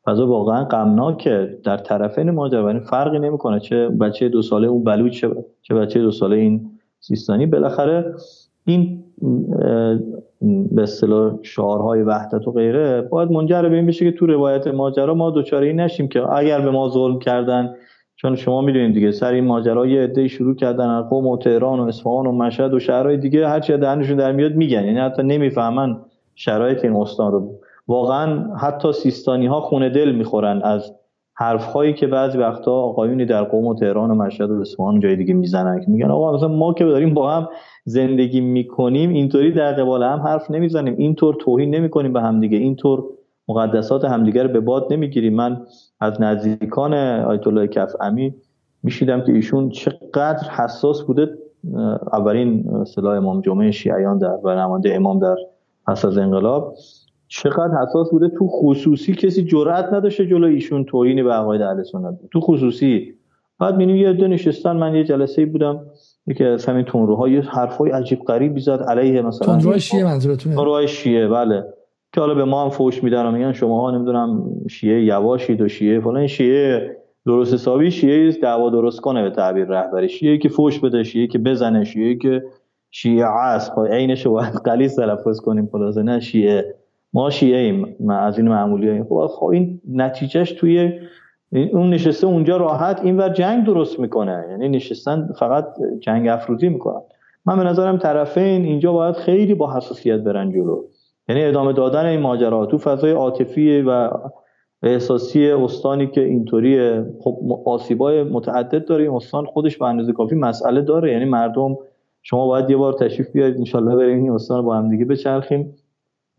فضا 0.04 0.26
واقعا 0.26 0.64
غمناکه. 0.64 1.58
در 1.64 1.76
طرفین 1.76 2.30
ماجرا 2.30 2.66
یعنی 2.66 2.80
فرقی 2.80 3.18
نمی‌کنه 3.18 3.60
چه 3.60 3.88
بچه 3.88 4.28
دو 4.28 4.42
ساله 4.42 4.68
اون 4.68 4.84
بلوچ 4.84 5.24
چه 5.62 5.74
بچه 5.74 6.00
دو 6.00 6.10
ساله 6.10 6.36
این 6.36 6.70
سیستانی. 7.00 7.46
بالاخره 7.46 8.14
این 8.64 9.04
به 10.72 10.82
اصطلاح 10.82 11.38
شعارهای 11.42 12.02
وحدت 12.02 12.48
و 12.48 12.52
غیره 12.52 13.02
باید 13.02 13.30
منجر 13.30 13.68
به 13.68 13.76
این 13.76 13.86
بشه 13.86 14.04
که 14.04 14.18
تو 14.18 14.26
روایت 14.26 14.66
ماجرا 14.66 15.14
ما 15.14 15.30
دوچاره 15.30 15.72
نشیم 15.72 16.08
که 16.08 16.32
اگر 16.32 16.60
به 16.60 16.70
ما 16.70 16.88
ظلم 16.88 17.18
کردن 17.18 17.74
چون 18.16 18.36
شما 18.36 18.60
می‌دونید 18.60 18.94
دیگه 18.94 19.10
سر 19.10 19.32
این 19.32 19.44
ماجرا 19.44 19.86
یه 19.86 20.02
عده 20.02 20.28
شروع 20.28 20.54
کردن 20.54 20.88
از 20.88 21.04
قم 21.10 21.26
و 21.26 21.38
تهران 21.38 21.80
و 21.80 21.82
اصفهان 21.82 22.26
و 22.26 22.32
مشهد 22.32 22.74
و 22.74 22.78
شهرهای 22.78 23.16
دیگه 23.16 23.48
هر 23.48 23.60
چی 23.60 23.76
دهنشون 23.76 24.16
در 24.16 24.32
میاد 24.32 24.54
میگن. 24.54 24.84
یعنی 24.84 24.98
حتی 24.98 25.22
نمی‌فهمن 25.22 25.96
شرایط 26.34 26.84
این 26.84 26.96
استان 26.96 27.32
رو. 27.32 27.54
واقعا 27.88 28.54
حتی 28.54 28.92
سیستانی 28.92 29.46
ها 29.46 29.60
خونه 29.60 29.88
دل 29.88 30.12
می‌خورن 30.12 30.60
از 30.64 30.92
حرف 31.34 31.64
هایی 31.64 31.94
که 31.94 32.06
بعضی 32.06 32.38
وقتا 32.38 32.72
آقایونی 32.72 33.24
در 33.24 33.44
قم 33.44 33.66
و 33.66 33.74
تهران 33.74 34.10
و 34.10 34.14
مشهد 34.14 34.50
و 34.50 34.60
اصفهان 34.60 35.00
جای 35.00 35.16
دیگه 35.16 35.34
می‌زنن 35.34 35.80
که 35.80 35.90
میگن 35.90 36.10
آقا 36.10 36.32
مثلا 36.32 36.48
ما 36.48 36.72
که 36.72 36.84
داریم 36.84 37.14
با 37.14 37.30
هم 37.30 37.48
زندگی 37.84 38.40
می‌کنیم 38.40 39.10
اینطوری 39.10 39.52
در 39.52 39.72
قبال 39.72 40.02
هم 40.02 40.18
حرف 40.18 40.50
نمی‌زنیم. 40.50 40.94
اینطور 40.98 41.34
توهین 41.34 41.74
نمی‌کنیم 41.74 42.12
به 42.12 42.20
هم 42.20 42.40
دیگه. 42.40 42.58
اینطور 42.58 43.04
مقدسات 43.48 44.04
همدیگر 44.04 44.46
به 44.46 44.60
باد 44.60 44.92
نمی‌گیریم. 44.92 45.34
من 45.34 45.60
از 46.00 46.20
نزدیکان 46.20 46.94
آیت 46.94 47.46
الله 47.46 47.66
کف 47.66 47.92
امی 48.00 48.34
میشیدم 48.82 49.20
که 49.20 49.32
ایشون 49.32 49.70
چقدر 49.70 50.50
حساس 50.50 51.02
بوده 51.02 51.38
اولین 52.12 52.68
اصطلاح 52.68 53.16
امام 53.16 53.40
جمعه 53.40 53.70
شیعیان 53.70 54.18
در 54.18 54.38
و 54.44 54.54
نماینده 54.54 54.94
امام 54.94 55.18
در 55.18 55.36
پس 55.86 56.04
از 56.04 56.18
انقلاب. 56.18 56.74
چقدر 57.28 57.82
حساس 57.82 58.10
بوده؟ 58.10 58.28
تو 58.28 58.48
خصوصی 58.48 59.14
کسی 59.14 59.44
جرأت 59.44 59.92
نداشته 59.92 60.26
جلو 60.26 60.46
ایشون 60.46 60.84
توهینی 60.84 61.22
به 61.22 61.32
عقاید 61.32 61.62
اهل 61.62 61.82
سنت 61.82 62.18
تو 62.32 62.40
خصوصی. 62.40 63.14
بعد 63.60 63.74
می‌بینیم 63.74 63.96
یه 63.96 64.12
دو 64.12 64.28
نشستن 64.28 64.76
من 64.76 64.94
یه 64.94 65.04
جلسه 65.04 65.46
بودم 65.46 65.80
یکی 66.26 66.44
از 66.44 66.66
همین 66.66 66.84
تونروها 66.84 67.28
یه 67.28 67.40
حرفای 67.40 67.90
عجیب 67.90 68.18
غریبی 68.24 68.60
زد 68.60 68.84
علیه 68.88 69.22
مثلا 69.22 69.46
تونروهای 69.46 69.80
شیعه 69.80 70.04
منظورتونه؟ 70.04 70.54
تونروهای 70.54 70.88
شیعه 70.88 71.28
بله. 71.28 71.64
که 72.16 72.20
حالا 72.20 72.34
به 72.34 72.44
ما 72.44 72.62
هم 72.62 72.68
فوش 72.70 73.04
میدن 73.04 73.26
و 73.26 73.30
میگن 73.30 73.52
شما 73.52 73.80
ها 73.80 73.90
نمی‌دونم 73.90 74.44
شیعه 74.70 75.04
یواشید 75.04 75.60
و 75.60 75.68
شیعه 75.68 76.00
فلان. 76.00 76.26
شیعه 76.26 76.96
درست 77.26 77.54
حسابی 77.54 77.90
شیعه 77.90 78.30
دعوا 78.30 78.70
درست 78.70 79.00
کنه 79.00 79.22
به 79.22 79.30
تعبیر 79.30 79.64
رهبری. 79.64 80.08
شیعه 80.08 80.38
که 80.38 80.48
فوش 80.48 80.80
بده 80.80 81.02
شیعه 81.02 81.26
که 81.26 81.38
بزنه 81.38 81.84
شیعه 81.84 82.14
که 82.14 82.42
شیعه 82.90 83.26
است. 83.26 83.72
عینش 83.90 84.26
باید 84.26 84.54
قلیص 84.54 84.96
تلفظ 84.96 85.40
کنیم 85.40 85.68
خلاصه. 85.72 86.02
نه 86.02 86.20
شیعه. 86.20 86.74
ما 87.12 87.30
شیعه 87.30 87.58
ایم 87.58 88.10
از 88.10 88.38
این 88.38 88.48
معمولی 88.48 89.02
خب, 89.02 89.26
خب 89.26 89.46
این 89.46 89.80
نتیجهش 89.92 90.52
توی 90.52 90.92
اون 91.72 91.90
نشسته 91.90 92.26
اونجا 92.26 92.56
راحت 92.56 93.00
اینور 93.04 93.28
جنگ 93.28 93.64
درست 93.64 94.00
می‌کنه. 94.00 94.44
یعنی 94.50 94.68
نشستن 94.68 95.28
فقط 95.38 95.66
جنگ 96.00 96.28
افروزی 96.28 96.68
می‌کنن. 96.68 97.00
من 97.46 97.58
به 97.58 97.64
نظرم 97.64 97.96
طرفین 97.96 98.64
اینجا 98.64 98.92
باید 98.92 99.14
خیلی 99.16 99.54
با 99.54 99.76
حساسیت 99.76 100.20
برن 100.20 100.50
جلو. 100.50 100.82
یعنی 101.28 101.44
ادامه 101.44 101.72
دادن 101.72 102.06
این 102.06 102.20
ماجرا. 102.20 102.66
تو 102.66 102.78
فضای 102.78 103.10
عاطفی 103.10 103.82
و 103.82 104.10
احساسی 104.82 105.50
استانی 105.50 106.06
که 106.06 106.20
اینطوری 106.20 107.02
خب 107.20 107.38
آسیبای 107.66 108.22
متعدد 108.22 108.84
داره. 108.84 109.04
این 109.04 109.12
استان 109.12 109.46
خودش 109.46 109.76
به 109.76 109.84
اندازه 109.84 110.12
کافی 110.12 110.34
مسئله 110.34 110.82
داره. 110.82 111.12
یعنی 111.12 111.24
مردم 111.24 111.78
شما 112.22 112.46
باید 112.46 112.70
یه 112.70 112.76
بار 112.76 112.92
تشریف 112.92 113.30
بیارید. 113.30 113.58
انشالله 113.58 113.96
بریم 113.96 114.22
این 114.22 114.32
استان 114.32 114.64
با 114.64 114.76
هم 114.76 114.90
دیگه 114.90 115.04
بچرخیم. 115.04 115.74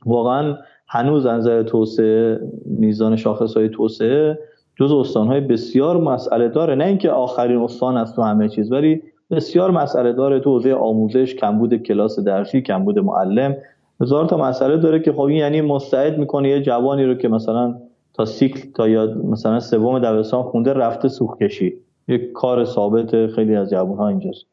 واقعا 0.06 0.58
هنوز 0.88 1.28
نظر 1.28 1.64
توسعه 1.64 2.40
میزان 2.66 3.16
شاخص 3.16 3.58
های 3.58 3.70
توسعه 3.70 4.40
جز 4.80 4.92
استان 4.92 5.28
های 5.28 5.42
بسیار 5.42 5.98
مسئله 5.98 6.50
داره. 6.50 6.76
نه 6.76 6.86
اینکه 6.86 7.10
آخرین 7.10 7.62
استان 7.62 7.98
است 7.98 8.16
تو 8.16 8.22
همه 8.22 8.50
چیز 8.50 8.72
ولی 8.72 9.02
بسیار 9.32 9.72
مسئله 9.72 10.14
داره. 10.14 10.40
تو 10.40 10.50
حوزه 10.50 10.74
آموزش 10.74 11.36
کمبود 11.36 11.76
کلاس 11.76 12.20
درسی 12.20 12.62
کمبود 12.62 13.00
معلم. 13.00 13.56
هزار 14.02 14.26
تا 14.26 14.38
مسئله 14.38 14.78
داره 14.78 15.00
که 15.00 15.14
خب 15.14 15.22
این 15.22 15.38
یعنی 15.38 15.62
مستعد 15.62 16.18
می‌کنه 16.18 16.50
یه 16.50 16.62
جوانی 16.62 17.06
رو 17.06 17.16
که 17.16 17.28
مثلا 17.28 17.76
تا 18.14 18.26
سیکل 18.26 18.72
تا 18.72 18.88
یا 18.88 19.14
مثلا 19.24 19.60
سوم 19.60 20.00
دبستان 20.00 20.44
خونده 20.44 20.74
رفته 20.74 21.08
سوخ 21.08 21.38
کشی. 21.38 21.74
یک 22.08 22.32
کار 22.32 22.66
ثابت 22.66 23.28
خیلی 23.28 23.56
از 23.56 23.70
جوان 23.70 23.98
ها 23.98 24.08
اینجاست. 24.08 24.46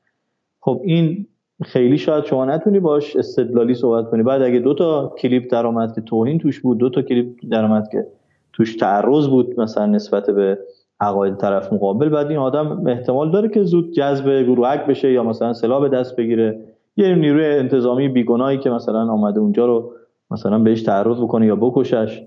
خب 0.61 0.80
این 0.84 1.26
خیلی 1.62 1.99
شاید 1.99 2.24
شما 2.24 2.45
نتونی 2.45 2.80
باش 2.80 3.16
استدلالی 3.16 3.74
صحبت 3.74 4.11
کنی. 4.11 4.22
بعد 4.22 4.42
اگه 4.42 4.59
دو 4.59 4.74
تا 4.74 5.14
کلیپ 5.18 5.53
درآمد 5.53 5.95
که 5.95 6.01
توهین 6.01 6.38
توش 6.38 6.61
بود 6.61 6.78
دو 6.78 6.90
تا 6.90 7.03
کلیپ 7.03 7.26
درآمد 7.51 7.88
که 7.92 8.07
توش 8.53 8.76
تعرض 8.76 9.28
بود 9.28 9.61
مثلا 9.61 9.86
نسبت 9.86 10.30
به 10.30 10.59
عقاید 11.01 11.36
طرف 11.36 11.72
مقابل 11.72 12.09
بعد 12.09 12.26
این 12.26 12.38
آدم 12.38 12.86
احتمال 12.86 13.30
داره 13.30 13.49
که 13.49 13.62
زود 13.62 13.92
جذب 13.92 14.42
گروهک 14.42 14.86
بشه 14.86 15.12
یا 15.12 15.22
مثلا 15.22 15.53
سلاح 15.53 15.80
به 15.80 15.88
دست 15.88 16.16
بگیره. 16.16 16.74
یه 16.97 17.14
نیروی 17.14 17.47
انتظامی 17.47 18.09
بیگناهی 18.09 18.59
که 18.59 18.70
مثلا 18.70 19.12
آمده 19.12 19.40
اونجا 19.40 19.66
رو 19.66 19.92
مثلا 20.30 20.59
بهش 20.59 20.82
تعرض 20.82 21.20
بکنه 21.20 21.47
یا 21.47 21.57
بکشش. 21.57 22.22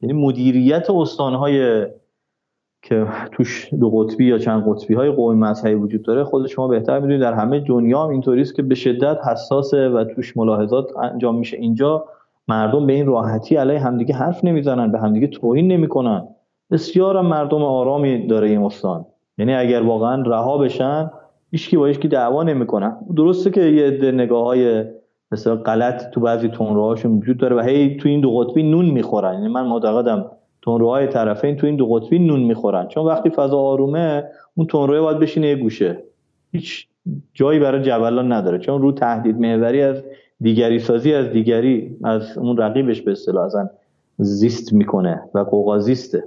یعنی 0.00 0.12
مدیریت 0.12 0.90
استانهای 0.90 1.86
که 2.82 3.06
توش 3.32 3.74
دو 3.74 3.90
قطبی 3.90 4.24
یا 4.24 4.38
چند 4.38 4.64
قطبی 4.68 4.94
های 4.94 5.10
قومی 5.10 5.38
مذهبی 5.38 5.74
وجود 5.74 6.02
داره 6.02 6.24
خود 6.24 6.46
شما 6.46 6.68
بهتر 6.68 6.94
می‌دونید. 6.94 7.20
در 7.20 7.32
همه 7.32 7.60
دنیا 7.60 8.02
هم 8.04 8.10
اینطوری 8.10 8.40
است 8.40 8.54
که 8.54 8.62
به 8.62 8.74
شدت 8.74 9.18
حساسه 9.26 9.88
و 9.88 10.04
توش 10.04 10.36
ملاحظات 10.36 10.96
انجام 10.96 11.38
میشه. 11.38 11.56
اینجا 11.56 12.04
مردم 12.48 12.86
به 12.86 12.92
این 12.92 13.06
راحتی 13.06 13.56
علیه 13.56 13.78
همدیگه 13.78 14.14
حرف 14.14 14.44
نمی‌زنن 14.44 14.92
به 14.92 14.98
همدیگه 14.98 15.26
توهین 15.26 15.72
نمی‌کنن. 15.72 16.28
بسیار 16.70 17.20
مردم 17.20 17.62
آرامی 17.62 18.26
داره 18.26 18.48
این 18.48 18.62
استان. 18.62 19.04
یعنی 19.38 19.54
اگر 19.54 19.82
واقعا 19.82 20.22
رها 20.22 20.58
بشن 20.58 21.10
هیچکی 21.52 21.76
با 21.76 21.86
هیچکی 21.86 22.08
دعوا 22.08 22.42
نمی‌کنن 22.42 22.96
درسته 23.16 23.50
که 23.50 23.60
یه 23.60 23.86
عده 23.86 24.12
نگاه 24.12 24.44
های 24.44 24.84
مثلا 25.32 25.56
غلط 25.56 26.10
تو 26.10 26.20
بعضی 26.20 26.48
تونروهاشون 26.48 27.12
وجود 27.18 27.36
داره 27.36 27.56
و 27.56 27.60
هی 27.60 27.96
تو 27.96 28.08
این 28.08 28.20
دو 28.20 28.38
قطبی 28.38 28.62
نون 28.62 28.84
می‌خورن. 28.84 29.34
یعنی 29.34 29.48
من 29.48 29.66
معتقدم 29.66 30.30
تونروهای 30.62 31.06
طرفین 31.06 31.56
تو 31.56 31.66
این 31.66 31.76
دو 31.76 31.86
قطبی 31.86 32.18
نون 32.18 32.40
می‌خورن. 32.40 32.88
چون 32.88 33.06
وقتی 33.06 33.30
فضا 33.30 33.58
آرومه 33.58 34.24
اون 34.54 34.66
تونروه 34.66 35.00
باید 35.00 35.18
بشینه 35.18 35.46
یه 35.46 35.56
گوشه. 35.56 36.02
هیچ 36.52 36.88
جایی 37.34 37.60
برای 37.60 37.82
جبلان 37.82 38.32
نداره. 38.32 38.58
چون 38.58 38.82
رو 38.82 38.92
تهدید 38.92 39.38
محوری 39.38 39.82
از 39.82 40.04
دیگری 40.40 40.78
سازی 40.78 41.14
از 41.14 41.30
دیگری 41.30 41.96
از 42.04 42.38
اون 42.38 42.56
رقیبش 42.56 43.02
به 43.02 43.12
اصطلاح 43.12 43.48
زیست 44.18 44.72
می‌کنه 44.72 45.22
و 45.34 45.38
قوقا 45.38 45.78
زیسته 45.78 46.24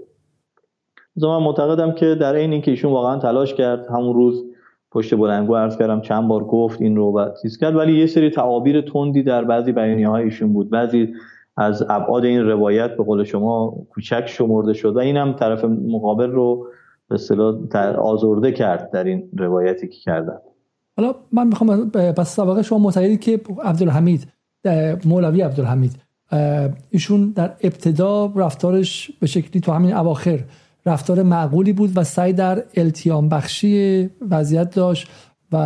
من 1.16 1.38
معتقدم 1.38 1.92
که 1.92 2.16
در 2.16 2.34
این 2.34 2.52
اینکه 2.52 2.72
ایشون 2.72 2.92
واقعا 2.92 3.20
تلاش 3.20 3.54
کرد 3.54 3.88
همون 3.88 4.14
روز 4.16 4.44
پشت 4.96 5.16
بلنگو 5.16 5.56
عرض 5.56 5.78
کردم 5.78 6.02
چند 6.02 6.28
بار 6.28 6.44
گفت 6.44 6.82
این 6.82 6.96
رو 6.96 7.12
و 7.12 7.30
چیز 7.42 7.58
کرد. 7.58 7.76
ولی 7.76 8.00
یه 8.00 8.06
سری 8.06 8.30
تعابیر 8.30 8.82
تندی 8.82 9.24
در 9.24 9.44
بعضی 9.44 9.72
بیانیه 9.72 10.10
های 10.10 10.24
ایشون 10.24 10.54
بود. 10.54 10.70
بعضی 10.70 11.14
از 11.58 11.84
ابعاد 11.90 12.26
این 12.26 12.42
روایت 12.42 12.98
به 12.98 13.04
قول 13.04 13.24
شما 13.24 13.76
کوچک 13.90 14.24
شمرده 14.28 14.74
شد 14.74 14.96
و 14.96 15.00
اینم 15.00 15.34
طرف 15.34 15.66
مقابل 15.66 16.32
رو 16.32 16.68
به 17.10 17.16
اصطلاح 17.16 17.56
آزرده 17.98 18.52
کرد 18.52 18.92
در 18.92 19.04
این 19.04 19.30
روایتی 19.38 19.88
که 19.88 20.00
کردن. 20.00 20.38
حالا 20.98 21.16
من 21.32 21.48
می‌خوام 21.48 21.90
پس 21.92 22.36
سابقه 22.36 22.62
شما 22.62 22.78
معتقدید 22.78 23.20
که 23.20 23.40
عبدالحمید 23.64 24.28
مولوی 25.06 25.42
عبدالحمید 25.42 25.96
ایشون 26.90 27.34
در 27.36 27.54
ابتدا 27.64 28.34
رفتارش 28.36 29.12
به 29.20 29.28
شکلی 29.28 29.62
تو 29.62 29.72
همین 29.72 29.94
اواخر 29.94 30.40
رفتار 30.86 31.24
معقولی 31.24 31.74
بود 31.74 31.92
و 31.96 32.04
سعی 32.04 32.34
در 32.34 32.64
التیام 32.76 33.30
بخشی 33.30 34.10
وضعیت 34.30 34.76
داشت 34.76 35.08
و 35.52 35.58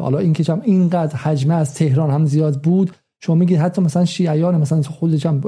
حالا 0.00 0.18
اینکه 0.18 0.52
هم 0.52 0.60
اینقدر 0.64 1.16
حجمه 1.16 1.54
از 1.54 1.74
تهران 1.74 2.10
هم 2.10 2.24
زیاد 2.24 2.62
بود. 2.62 2.90
شما 3.22 3.34
میگید 3.34 3.58
حتی 3.58 3.82
مثلا 3.82 4.04
شیعیان 4.04 4.60
مثلا 4.60 4.82
خودش 4.82 5.26
هم 5.26 5.40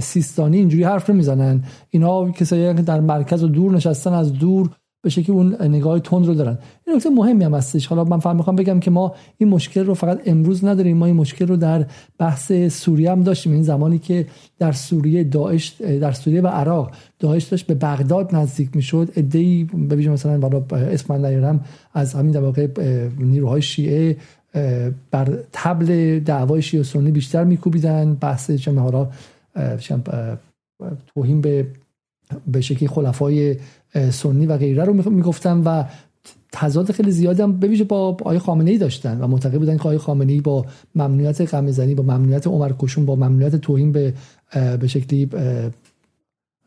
سیستانی 0.00 0.56
اینجوری 0.56 0.84
حرف 0.84 1.10
نمی‌زنن. 1.10 1.64
اینا 1.90 2.30
کسایی 2.30 2.74
که 2.74 2.82
در 2.82 3.00
مرکز 3.00 3.44
و 3.44 3.48
دور 3.48 3.72
نشستن 3.72 4.12
از 4.12 4.32
دور 4.32 4.70
به 5.02 5.10
شکلی 5.10 5.36
اون 5.36 5.62
نگاه 5.62 6.00
تند 6.00 6.26
رو 6.26 6.34
دارن. 6.34 6.58
این 6.86 6.96
نکته 6.96 7.10
مهمی 7.10 7.44
هم 7.44 7.54
هستش. 7.54 7.86
حالا 7.86 8.04
من 8.04 8.18
فهم 8.18 8.36
می‌خوام 8.36 8.56
بگم 8.56 8.80
که 8.80 8.90
ما 8.90 9.14
این 9.38 9.48
مشکل 9.48 9.84
رو 9.84 9.94
فقط 9.94 10.20
امروز 10.26 10.64
نداریم. 10.64 10.96
ما 10.96 11.06
این 11.06 11.16
مشکل 11.16 11.46
رو 11.46 11.56
در 11.56 11.86
بحث 12.18 12.52
سوریه 12.68 13.10
هم 13.10 13.22
داشتیم. 13.22 13.52
این 13.52 13.62
زمانی 13.62 13.98
که 13.98 14.26
در 14.58 14.72
سوریه 14.72 15.24
داعش 15.24 15.68
در 15.68 16.12
سوریه 16.12 16.40
و 16.40 16.46
عراق 16.46 16.90
داعش 17.18 17.44
داشت 17.44 17.66
به 17.66 17.74
بغداد 17.74 18.34
نزدیک 18.34 18.76
می‌شد. 18.76 19.08
ای 19.34 19.64
به 19.64 19.96
مثلا 19.96 20.38
بالا 20.38 20.64
اسم 20.70 21.26
نیارم 21.26 21.64
از 21.94 22.14
همین 22.14 22.32
در 22.32 22.40
واقع 22.40 22.68
نیروهای 23.18 23.62
شیعه 23.62 24.16
بر 25.10 25.38
تبل 25.52 26.18
دعوای 26.20 26.62
شیعه 26.62 26.82
سنی 26.82 27.10
بیشتر 27.10 27.44
میکوبیدن. 27.44 28.14
بحث 28.14 28.50
چه 28.50 28.72
توهین 31.14 31.40
به 31.40 31.66
به 32.46 32.60
شکلی 32.60 32.88
خلفای 32.88 33.56
سنی 34.10 34.46
و 34.46 34.56
غیره 34.56 34.84
رو 34.84 35.10
می‌گفتن 35.10 35.58
و 35.58 35.84
تضاد 36.52 36.92
خیلی 36.92 37.10
زیادی 37.10 37.42
هم 37.42 37.52
بویژه 37.52 37.84
با 37.84 37.96
آقای 38.08 38.38
خامنه 38.38 38.70
ای 38.70 38.78
داشتن 38.78 39.20
و 39.20 39.26
معتقد 39.26 39.58
بودن 39.58 39.76
که 39.76 39.82
آقای 39.82 39.98
خامنه 39.98 40.32
ای 40.32 40.40
با 40.40 40.66
ممنوعیت 40.94 41.40
قمزنی 41.40 41.94
با 41.94 42.02
ممنوعیت 42.02 42.46
عمر 42.46 42.72
کشون 42.78 43.06
با 43.06 43.16
ممنوعیت 43.16 43.56
توهین 43.56 43.92
به 43.92 44.14
به 44.80 44.86
شکلی 44.86 45.30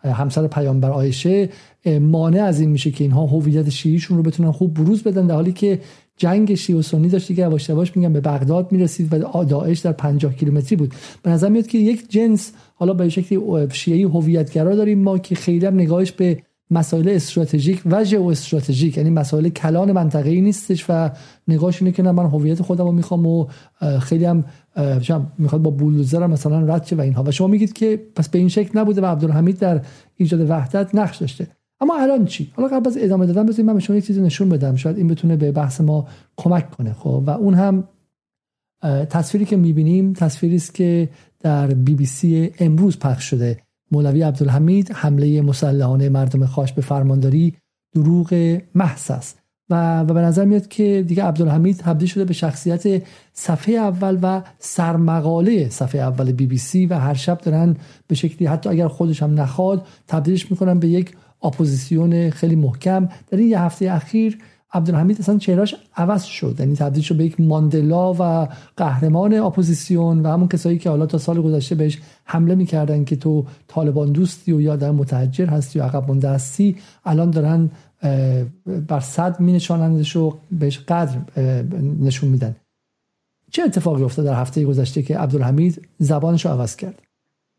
همسر 0.04 0.48
پیامبر 0.48 0.92
آیشه 0.92 1.50
مانع 2.02 2.44
از 2.44 2.60
این 2.60 2.70
میشه 2.70 2.92
که 2.92 3.04
اینها 3.04 3.26
هویت 3.26 3.70
شیعیشون 3.70 4.18
رو 4.18 4.24
بتونن 4.24 4.52
خوب 4.52 4.74
بروز 4.74 5.04
بدن 5.04 5.28
در 5.28 5.36
حالی 5.36 5.52
که 5.52 5.80
جنگ 6.18 6.56
شیعه 6.56 6.80
و 6.80 6.82
سنی 6.82 7.10
داشتی 7.10 7.36
که 7.36 7.42
یواش 7.42 7.70
یواش 7.70 7.98
میگم 7.98 8.14
به 8.14 8.22
بغداد 8.22 8.72
می‌رسید 8.72 9.14
و 9.14 9.46
داعش 9.46 9.80
در 9.80 9.92
50 9.92 10.34
کیلومتری 10.34 10.76
بود. 10.76 10.94
به 11.24 11.32
نظر 11.32 11.50
میاد 11.50 11.68
که 11.68 11.78
یک 11.78 12.10
جنس 12.10 12.52
حالا 12.76 12.94
به 12.94 13.10
شکلی 13.10 13.68
شیعی 13.72 14.04
هویتگرا 14.04 14.76
داریم 14.76 15.00
ما 15.00 15.18
که 15.18 15.36
خیلی 15.36 15.66
هم 15.66 15.74
نگاهش 15.74 16.12
به 16.12 16.44
مسائل 16.72 17.10
استراتژیک 17.10 17.82
و 17.86 18.04
ژئو 18.04 18.24
استراتژیک 18.24 18.98
یعنی 18.98 19.10
مسائل 19.10 19.50
کلان 19.50 19.92
منطقه‌ای 19.92 20.42
نیستش 20.42 20.86
و 20.90 21.10
نگاهش 21.48 21.82
اینه 21.82 21.92
که 21.92 22.04
من 22.04 22.26
هویت 22.26 22.62
خودم 22.62 22.86
رو 22.86 22.92
می‌خوام 22.92 23.26
و 23.26 23.48
خیلی 24.00 24.26
هم 24.26 24.44
می‌خواد 25.38 25.62
با 25.62 25.72
بولدوزر 25.72 26.28
مثلا 26.28 26.76
رد 26.76 26.94
و 26.94 27.02
اینها. 27.02 27.24
و 27.24 27.32
شما 27.32 27.48
میگید 27.48 27.74
که 27.74 28.02
پس 28.16 28.30
به 28.30 28.40
این 28.40 28.50
شکل 28.50 28.80
نبوده 28.80 29.02
و 29.02 29.06
عبدالحمید 29.06 29.60
در 29.60 29.82
ایجاد 30.16 30.50
وحدت 30.50 30.96
نقش 30.96 31.18
داشته. 31.18 31.48
اما 31.82 32.00
الان 32.00 32.26
چی؟ 32.26 32.52
حالا 32.56 32.68
قبل 32.68 32.88
از 32.88 32.98
ادامه 33.02 33.26
دادن 33.26 33.46
بذارید 33.46 33.66
من 33.66 33.74
به 33.74 33.80
شما 33.80 33.96
یک 33.96 34.06
چیزی 34.06 34.22
نشون 34.22 34.50
بدم. 34.50 34.76
شاید 34.76 34.98
این 34.98 35.08
بتونه 35.08 35.36
به 35.36 35.52
بحث 35.52 35.82
ما 35.82 36.08
کمک 36.38 36.72
کنه 36.72 36.94
خب؟ 36.94 37.24
و 37.28 37.30
اون 37.30 37.54
هم 37.54 37.84
تصویری 39.10 39.46
که 39.46 39.58
می‌بینیم 39.58 40.14
تصویری 40.14 40.56
است 40.56 40.74
که 40.74 41.10
در 41.40 41.68
بی 41.68 41.96
بی 41.96 42.06
سی 42.06 42.52
امروز 42.60 43.00
پخش 43.00 43.24
شده. 43.24 43.58
مولوی 43.92 44.22
عبدالحمید 44.22 44.92
حمله 44.92 45.42
مسلحانه 45.42 46.10
مردم 46.10 46.46
خاش 46.46 46.74
به 46.74 46.82
فرمانداری 46.82 47.56
دروغ 47.96 48.60
محض 48.76 49.12
است. 49.12 49.42
و, 49.70 50.00
و 50.00 50.14
به 50.14 50.22
نظر 50.22 50.46
میاد 50.46 50.68
که 50.68 51.04
دیگه 51.08 51.24
عبدالحمید 51.24 51.78
تبدیل 51.78 52.08
شده 52.08 52.26
به 52.26 52.34
شخصیت 52.34 53.04
صفحه 53.34 53.76
اول 53.76 54.20
و 54.22 54.42
سرمقاله 54.60 55.70
صفحه 55.70 56.02
اول 56.02 56.32
بی 56.32 56.46
بی 56.46 56.58
سی 56.58 56.86
و 56.86 57.00
هر 57.00 57.14
شب 57.14 57.38
دارن 57.38 57.76
به 58.08 58.16
شکلی 58.16 58.48
حتی 58.48 58.70
اگر 58.70 58.88
خودش 58.88 59.24
هم 59.24 59.40
نخواد 59.40 59.88
تبدیلش 60.08 60.52
می‌کنن 60.52 60.80
به 60.80 60.88
یک 60.88 61.16
اپوزیسیون 61.44 62.30
خیلی 62.30 62.56
محکم. 62.56 63.10
در 63.28 63.38
این 63.38 63.48
یه 63.48 63.62
هفته 63.62 63.92
اخیر 63.92 64.38
عبدالحمید 64.74 65.20
اصلا 65.20 65.38
چهرهش 65.38 65.76
عوض 65.96 66.24
شد. 66.24 66.56
یعنی 66.60 66.76
تبدیل 66.76 67.04
شد 67.04 67.16
به 67.16 67.26
یک 67.26 67.40
ماندلا 67.40 68.14
و 68.14 68.48
قهرمان 68.78 69.34
اپوزیسیون 69.34 70.20
و 70.20 70.28
همون 70.30 70.48
کسایی 70.48 70.78
که 70.78 70.90
حالا 70.90 71.06
تا 71.06 71.18
سال 71.18 71.42
گذشته 71.42 71.76
بهش 71.76 72.00
حمله 72.24 72.56
می‌کردن 72.56 73.04
که 73.04 73.16
تو 73.16 73.46
طالبان 73.68 74.12
دوستی 74.12 74.52
و 74.52 74.62
یا 74.62 74.76
در 74.76 74.92
متحجر 74.92 75.46
هستی 75.46 75.80
و 75.80 75.84
عقب 75.84 76.12
الان 77.06 77.32
دارن 77.32 77.70
بر 78.88 79.00
صد 79.00 79.40
می 79.40 79.54
نشانندش 79.54 80.16
رو 80.16 80.38
بهش 80.52 80.80
قدر 80.80 81.18
نشون 82.00 82.30
میدن. 82.30 82.56
چه 83.52 83.64
اتفاقی 83.64 84.04
افتاد 84.04 84.26
در 84.26 84.42
هفته 84.42 84.66
گذشته 84.66 85.02
که 85.02 85.18
عبدالحمید 85.18 85.88
زبانش 86.00 86.46
رو 86.46 86.52
عوض 86.52 86.76
کرد؟ 86.76 87.02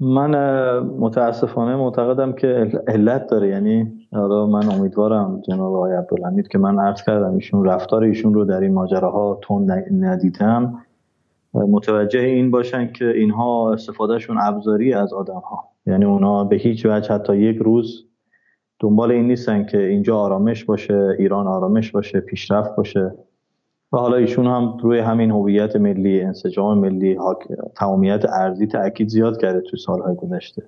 من 0.01 0.31
متاسفانه 0.79 1.77
معتقدم 1.77 2.33
که 2.33 2.71
علت 2.89 3.27
داره. 3.27 3.49
یعنی 3.49 4.07
حالا 4.13 4.47
من 4.47 4.73
امیدوارم 4.73 5.41
جناب 5.49 5.75
آقای 5.75 5.93
عبدالحمید 5.93 6.49
که 6.49 6.59
من 6.59 6.79
عرض 6.79 7.03
کردم 7.03 7.35
ایشون 7.35 7.65
رفتار 7.65 8.05
ایشون 8.05 8.35
رو 8.35 8.45
در 8.45 8.61
این 8.61 8.75
ماجراها 8.75 9.39
تون 9.43 9.71
ندیدم. 9.91 10.85
متوجه 11.55 12.21
این 12.21 12.51
باشن 12.51 12.93
که 12.93 13.11
اینها 13.11 13.73
استفادهشون 13.73 14.39
ابزاری 14.41 14.95
از 14.95 15.13
آدم 15.13 15.35
ها 15.35 15.69
یعنی 15.87 16.05
اونا 16.05 16.45
به 16.45 16.57
هیچ 16.57 16.87
وجه 16.87 17.15
حتی 17.15 17.37
یک 17.37 17.57
روز 17.57 18.05
دنبال 18.81 19.13
این 19.13 19.27
نیستن 19.27 19.65
که 19.65 19.79
اینجا 19.79 20.17
آرامش 20.17 20.65
باشه 20.65 21.17
ایران 21.19 21.47
آرامش 21.47 21.91
باشه 21.91 22.21
پیشرفت 22.21 22.77
باشه. 22.77 23.13
و 23.93 23.97
حالا 23.97 24.17
ایشون 24.17 24.47
هم 24.47 24.77
روی 24.83 24.99
همین 24.99 25.31
هویت 25.31 25.77
ملی 25.77 26.21
انسجام 26.21 26.79
ملی 26.79 27.19
تمامیت 27.77 28.25
ارزی 28.29 28.67
تاکید 28.67 29.09
زیاد 29.09 29.41
کرده 29.41 29.61
تو 29.61 29.77
سالهای 29.77 30.15
گذشته. 30.15 30.63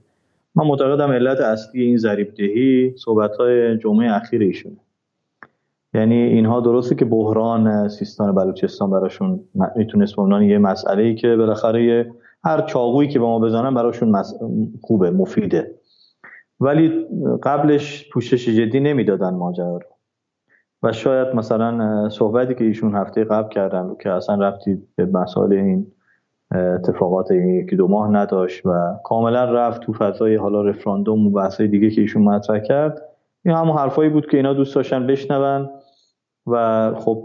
من 0.55 0.66
معتقدم 0.66 1.11
علت 1.12 1.41
اصلی 1.41 1.83
این 1.83 1.97
ضریب 1.97 2.35
دهی 2.35 2.95
صحبت 2.97 3.37
های 3.37 3.79
جمعه 3.79 4.12
اخیر 4.12 4.43
ایشونه. 4.43 4.77
یعنی 5.95 6.14
اینها 6.14 6.61
درسته 6.61 6.95
که 6.95 7.05
بحران 7.05 7.89
سیستان 7.89 8.35
بلوچستان 8.35 8.91
براشون 8.91 9.41
می‌تونست 9.77 10.16
به 10.16 10.47
یه 10.47 10.59
مسئله 10.59 11.03
ای 11.03 11.14
که 11.14 11.37
بالاخره 11.37 12.12
هر 12.45 12.61
چاقویی 12.61 13.09
که 13.09 13.18
به 13.18 13.25
ما 13.25 13.39
بزنن 13.39 13.75
براشون 13.75 14.22
خوبه 14.83 15.11
مفیده. 15.11 15.75
ولی 16.61 17.07
قبلش 17.43 18.11
پوشش 18.12 18.49
جدی 18.49 18.81
نمی‌دادن 18.81 19.35
ماجرا 19.35 19.77
رو. 19.77 19.93
و 20.85 20.93
شاید 20.93 21.35
مثلا 21.35 22.09
صحبتی 22.09 22.55
که 22.55 22.64
ایشون 22.64 22.95
هفته 22.95 23.24
قبل 23.24 23.49
کردن 23.49 23.97
که 24.01 24.11
اصلا 24.11 24.35
رفتی 24.35 24.82
به 24.97 25.07
مسائل 25.07 25.53
این 25.53 25.87
اتفاقات 26.55 27.30
یکی 27.30 27.76
دو 27.76 27.89
ماه 27.89 28.11
نداشت 28.11 28.66
و 28.66 28.95
کاملا 29.05 29.45
رفت 29.45 29.80
تو 29.80 29.93
فضای 29.93 30.37
حالا 30.37 30.62
رفراندوم 30.62 31.26
و 31.26 31.30
بحثای 31.30 31.68
دیگه 31.68 31.91
که 31.91 32.01
ایشون 32.01 32.22
مطرح 32.22 32.59
کرد. 32.59 33.03
این 33.45 33.55
همون 33.55 33.76
حرفایی 33.76 34.11
بود 34.11 34.26
که 34.26 34.37
اینا 34.37 34.53
دوست 34.53 34.74
داشتن 34.74 35.07
بشنون 35.07 35.70
و 36.47 36.91
خب 36.95 37.22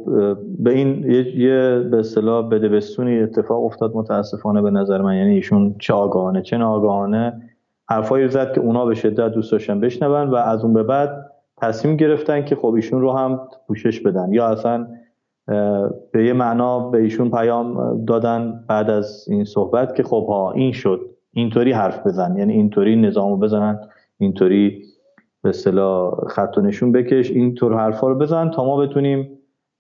به 0.60 0.72
این 0.72 1.12
یه 1.36 1.80
به 1.92 2.00
اصطلاح 2.00 2.50
بدبستونی 2.50 3.20
اتفاق 3.20 3.64
افتاد 3.64 3.96
متاسفانه 3.96 4.62
به 4.62 4.72
نظر 4.72 5.02
من. 5.02 5.16
یعنی 5.16 5.34
ایشون 5.34 5.76
چه 5.80 5.94
آگاهانه 5.94 6.42
چه 6.42 6.58
ناآگاهانه 6.58 7.42
حرفایی 7.90 8.28
زد 8.28 8.54
که 8.54 8.62
اونا 8.62 8.86
به 8.86 8.96
شدت 8.96 9.32
دوست 9.32 9.52
داشتن 9.52 9.80
بشنون 9.80 10.30
و 10.30 10.36
از 10.36 10.64
اون 10.64 10.74
به 10.74 10.84
بعد 10.84 11.29
تصمیم 11.62 11.96
گرفتن 11.96 12.46
که 12.46 12.56
خب 12.56 12.74
ایشون 12.74 13.02
رو 13.02 13.12
هم 13.12 13.40
پوشش 13.68 14.00
بدن. 14.00 14.34
یا 14.34 14.48
اصلا 14.48 14.88
به 16.12 16.26
یه 16.26 16.34
معنا 16.34 16.90
به 16.90 16.98
ایشون 16.98 17.32
پیام 17.32 18.00
دادن 18.06 18.64
بعد 18.68 18.90
از 18.90 19.26
این 19.30 19.44
صحبت 19.44 19.96
که 19.96 20.04
خب 20.04 20.26
ها 20.30 20.52
این 20.52 20.72
شد 20.72 21.00
اینطوری 21.34 21.72
حرف 21.72 22.08
بزن. 22.08 22.38
یعنی 22.38 22.54
اینطوری 22.54 22.96
نظامو 22.96 23.38
بزنن 23.38 23.80
اینطوری 24.18 24.84
به 25.42 25.50
اصطلاح 25.50 26.14
خط 26.28 26.58
و 26.58 26.62
نشون 26.62 26.92
بکش 26.92 27.32
اینطور 27.32 27.78
حرفا 27.78 28.08
رو 28.08 28.16
بزن 28.16 28.50
تا 28.50 28.66
ما 28.66 28.78
بتونیم. 28.78 29.30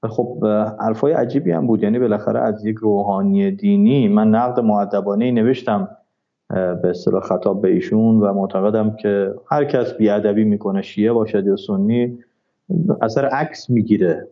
خب 0.03 0.45
حرفای 0.79 1.13
عجیبی 1.13 1.51
هم 1.51 1.67
بود. 1.67 1.83
یعنی 1.83 1.99
بالاخره 1.99 2.39
از 2.39 2.65
یک 2.65 2.75
روحانی 2.75 3.51
دینی 3.51 4.07
من 4.07 4.27
نقد 4.27 4.59
معدبانه 4.59 5.31
نوشتم. 5.31 5.87
به 6.49 6.89
اصطلاح 6.89 7.21
خطاب 7.21 7.61
به 7.61 7.69
ایشون 7.69 8.19
و 8.19 8.33
معتقدم 8.33 8.95
که 8.95 9.33
هر 9.47 9.65
کس 9.65 9.93
بیادبی 9.93 10.43
می‌کنه 10.43 10.81
شیعه 10.81 11.11
باشد 11.11 11.45
یا 11.45 11.55
سنی 11.55 12.17
اثر 13.01 13.25
عکس 13.25 13.69
می‌گیره. 13.69 14.27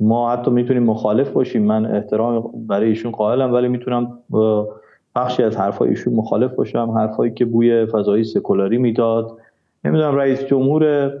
ما 0.00 0.32
حتی 0.32 0.50
می‌تونیم 0.50 0.82
مخالف 0.82 1.30
باشیم. 1.30 1.62
من 1.62 1.86
احترام 1.86 2.50
برای 2.66 2.88
ایشون 2.88 3.12
قائلم 3.12 3.52
ولی 3.52 3.68
می‌تونم 3.68 4.18
بخشی 5.16 5.42
از 5.42 5.56
حرفای 5.56 5.88
ایشون 5.88 6.14
مخالف 6.14 6.54
باشم. 6.54 6.90
حرفایی 6.90 7.32
که 7.32 7.44
بوی 7.44 7.86
فضایی 7.86 8.24
سکولاری 8.24 8.78
می‌داد. 8.78 9.32
نمی‌دونم 9.84 10.14
رئیس 10.16 10.44
جمهور 10.44 11.12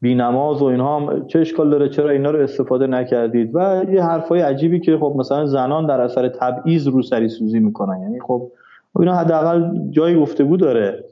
بینماز 0.00 0.62
و 0.62 0.64
اینها 0.64 1.00
هم 1.00 1.26
چه 1.26 1.38
اشکال 1.38 1.70
داره 1.70 1.88
چرا 1.88 2.10
اینا 2.10 2.30
رو 2.30 2.40
استفاده 2.40 2.86
نکردید؟ 2.86 3.50
و 3.54 3.84
یه 3.92 4.02
حرفای 4.02 4.40
عجیبی 4.40 4.80
که 4.80 4.98
خب 4.98 5.14
مثلا 5.18 5.46
زنان 5.46 5.86
در 5.86 6.00
اثر 6.00 6.28
تبعیض 6.28 6.88
رو 6.88 7.02
سری 7.02 7.28
سوزی 7.28 7.60
می‌کنن. 7.60 8.02
یعنی 8.02 8.20
خب 8.20 8.50
اینا 9.00 9.14
حداقل 9.14 9.70
جای 9.90 10.20
گفتگو 10.20 10.56
داره. 10.56 11.04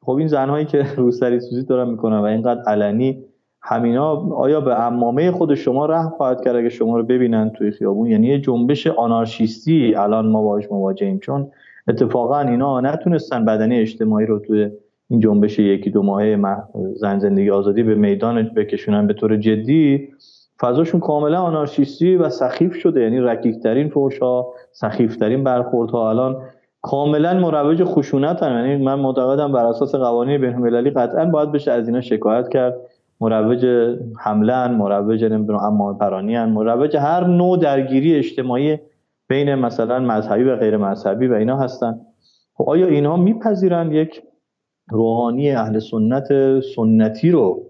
خب 0.00 0.12
این 0.12 0.28
زنهایی 0.28 0.64
که 0.64 0.86
روسری 0.96 1.40
سوزی 1.40 1.62
دارن 1.62 1.90
می‌کنن 1.90 2.18
و 2.18 2.24
اینقدر 2.24 2.62
علنی 2.66 3.24
همینا 3.62 4.10
آیا 4.34 4.60
به 4.60 4.80
امامه 4.80 5.30
خود 5.30 5.54
شما 5.54 5.86
رحم 5.86 6.08
خواهد 6.08 6.44
کرد 6.44 6.56
اگه 6.56 6.68
شما 6.68 6.96
رو 6.96 7.02
ببینن 7.02 7.50
توی 7.50 7.70
خیابون؟ 7.70 8.06
یعنی 8.06 8.26
یه 8.26 8.40
جنبش 8.40 8.86
آنارشیستی 8.86 9.94
الان 9.94 10.26
ما 10.26 10.42
باهاش 10.42 10.64
مواجهیم 10.70 11.18
چون 11.18 11.50
اتفاقا 11.88 12.40
اینا 12.40 12.80
نتونستن 12.80 13.44
بدنی 13.44 13.78
اجتماعی 13.78 14.26
رو 14.26 14.38
توی 14.38 14.70
این 15.10 15.20
جنبش 15.20 15.58
یکی 15.58 15.90
دو 15.90 16.02
ماهه 16.02 16.38
زن 16.94 17.18
زندگی 17.18 17.50
آزادی 17.50 17.82
به 17.82 17.94
میدان 17.94 18.42
بکشونن 18.42 19.06
به 19.06 19.14
طور 19.14 19.36
جدی 19.36 20.08
فضاشون 20.60 21.00
کاملا 21.00 21.40
آنارشیستی 21.40 22.16
و 22.16 22.28
سخیف 22.28 22.74
شده. 22.74 23.00
یعنی 23.00 23.20
رکیکترین 23.20 23.88
فوشا 23.88 24.44
سخیفترین 24.72 25.44
برخوردها. 25.44 26.10
الان 26.10 26.42
کاملا 26.82 27.34
مروج 27.34 27.84
خشونت 27.84 28.42
هم. 28.42 28.52
یعنی 28.52 28.84
من 28.84 28.94
معتقدم 28.94 29.52
بر 29.52 29.66
اساس 29.66 29.94
قوانین 29.94 30.40
بین 30.40 30.54
المللی 30.54 30.90
قطعا 30.90 31.24
باید 31.24 31.52
بشه 31.52 31.72
از 31.72 31.88
اینا 31.88 32.00
شکایت 32.00 32.48
کرد 32.48 32.76
مروج 33.20 33.66
حمله 34.18 34.68
مروج 34.68 35.24
نمی‌دونم 35.24 35.58
اما 35.58 35.94
پرانی 35.94 36.44
مروج 36.44 36.96
هر 36.96 37.26
نوع 37.26 37.58
درگیری 37.58 38.14
اجتماعی 38.14 38.78
بین 39.28 39.54
مثلا 39.54 39.98
مذهبی 39.98 40.44
و 40.44 40.56
غیر 40.56 40.76
مذهبی 40.76 41.26
و 41.26 41.34
اینا 41.34 41.56
هستن 41.56 42.00
خب 42.54 42.70
آیا 42.70 42.86
اینها 42.86 43.16
میپذیرن 43.16 43.92
یک 43.92 44.22
روحانی 44.90 45.50
اهل 45.50 45.78
سنت 45.78 46.28
سنتی 46.60 47.30
رو 47.30 47.62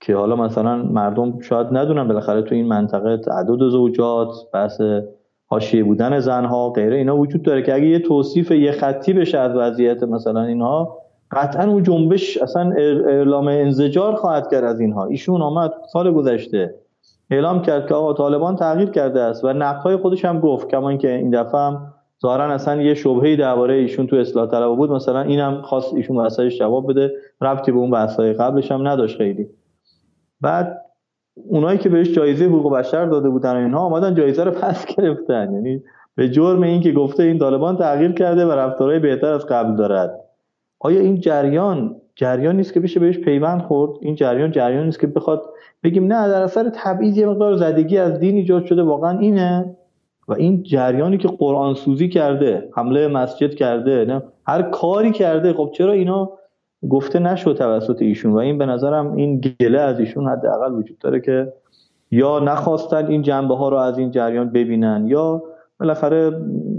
که 0.00 0.16
حالا 0.16 0.36
مثلا 0.36 0.76
مردم 0.76 1.40
شاید 1.40 1.66
ندونن 1.70 2.08
بالاخره 2.08 2.42
تو 2.42 2.54
این 2.54 2.66
منطقه 2.66 3.16
تعدد 3.16 3.68
زوجات 3.68 4.28
بحث 4.52 4.80
حاشیه 5.50 5.84
بودن 5.84 6.18
زنها 6.18 6.70
غیره 6.70 6.96
اینا 6.96 7.16
وجود 7.16 7.42
داره 7.42 7.62
که 7.62 7.74
اگه 7.74 7.86
یه 7.86 7.98
توصیف 7.98 8.50
یه 8.50 8.72
خطی 8.72 9.12
بشه 9.12 9.38
از 9.38 9.56
وضعیت 9.56 10.02
مثلا 10.02 10.42
اینها 10.42 10.98
قطعا 11.30 11.64
اون 11.64 11.82
جنبش 11.82 12.38
اصلا 12.38 12.72
اعلام 13.06 13.48
انزجار 13.48 14.14
خواهد 14.14 14.50
کرد 14.50 14.64
از 14.64 14.80
اینها. 14.80 15.06
ایشون 15.06 15.42
آمد 15.42 15.72
سال 15.92 16.12
گذشته 16.12 16.74
اعلام 17.30 17.62
کرد 17.62 17.88
که 17.88 17.94
آقا 17.94 18.12
طالبان 18.12 18.56
تغییر 18.56 18.90
کرده 18.90 19.20
است 19.20 19.44
و 19.44 19.52
نقدهای 19.52 19.96
خودش 19.96 20.24
هم 20.24 20.40
گفت 20.40 20.68
کما 20.68 20.88
اینکه 20.88 21.10
این 21.14 21.30
دفعه 21.30 21.60
هم 21.60 21.92
ظاهرا 22.22 22.44
اصلا 22.44 22.82
یه 22.82 22.94
شبهه 22.94 23.36
درباره 23.36 23.74
ایشون 23.74 24.06
تو 24.06 24.16
اصلاح 24.16 24.50
طلب 24.50 24.76
بود 24.76 24.90
مثلا 24.90 25.20
اینم 25.20 25.62
خواست 25.62 25.94
ایشون 25.94 26.16
واسهش 26.16 26.58
جواب 26.58 26.90
بده 26.90 27.12
ربطی 27.40 27.72
به 27.72 27.78
اون 27.78 27.90
بحث‌های 27.90 28.32
قبلش 28.32 28.72
هم 28.72 28.88
نداشت 28.88 29.16
خیلی. 29.16 29.46
بعد 30.40 30.80
اونایی 31.34 31.78
که 31.78 31.88
بهش 31.88 32.12
جایزه 32.12 32.44
حقوق 32.44 32.76
بشر 32.76 33.06
داده 33.06 33.28
بودن 33.30 33.56
اینها 33.56 33.80
آمدن 33.80 34.14
جایزه 34.14 34.44
رو 34.44 34.50
پس 34.50 34.86
گرفتن. 34.86 35.54
یعنی 35.54 35.82
به 36.14 36.28
جرم 36.28 36.62
این 36.62 36.80
که 36.80 36.92
گفته 36.92 37.22
این 37.22 37.38
طالبان 37.38 37.76
تغییر 37.76 38.12
کرده 38.12 38.46
و 38.46 38.50
رفتارهای 38.50 38.98
بهتر 38.98 39.32
از 39.32 39.46
قبل 39.46 39.76
دارد. 39.76 40.20
آیا 40.80 41.00
این 41.00 41.20
جریان 41.20 41.96
جریان 42.14 42.56
نیست 42.56 42.72
که 42.72 42.80
بشه 42.80 43.00
بهش 43.00 43.18
پیوند 43.18 43.62
خورد؟ 43.62 43.90
این 44.00 44.14
جریان 44.14 44.50
جریان 44.50 44.84
نیست 44.84 45.00
که 45.00 45.06
بخواد 45.06 45.42
بگیم 45.82 46.04
نه 46.04 46.28
در 46.28 46.42
اثر 46.42 46.70
تبعیض 46.74 47.18
یه 47.18 47.26
مقدار 47.26 47.56
زدگی 47.56 47.98
از 47.98 48.18
دین 48.18 48.34
ایجاد 48.36 48.64
شده 48.64 48.82
واقعا 48.82 49.18
اینه. 49.18 49.76
و 50.28 50.32
این 50.32 50.62
جریانی 50.62 51.18
که 51.18 51.28
قرآن 51.28 51.74
سوزی 51.74 52.08
کرده 52.08 52.68
حمله 52.76 53.08
مسجد 53.08 53.54
کرده 53.54 54.04
نه 54.04 54.22
هر 54.46 54.62
کاری 54.62 55.10
کرده 55.10 55.52
خب 55.52 55.70
چرا 55.74 55.92
اینا 55.92 56.30
گفته 56.88 57.18
نشد 57.18 57.56
توسط 57.56 58.02
ایشون 58.02 58.32
و 58.32 58.36
این 58.36 58.58
به 58.58 58.66
نظرم 58.66 59.14
این 59.14 59.40
گله 59.60 59.80
از 59.80 60.00
ایشون 60.00 60.28
حداقل 60.28 60.72
وجود 60.72 60.98
داره 60.98 61.20
که 61.20 61.52
یا 62.10 62.38
نخواستن 62.38 63.06
این 63.06 63.22
جنبه 63.22 63.56
ها 63.56 63.68
رو 63.68 63.76
از 63.76 63.98
این 63.98 64.10
جریان 64.10 64.50
ببینن 64.50 65.04
یا 65.06 65.42
بالاخره 65.80 66.32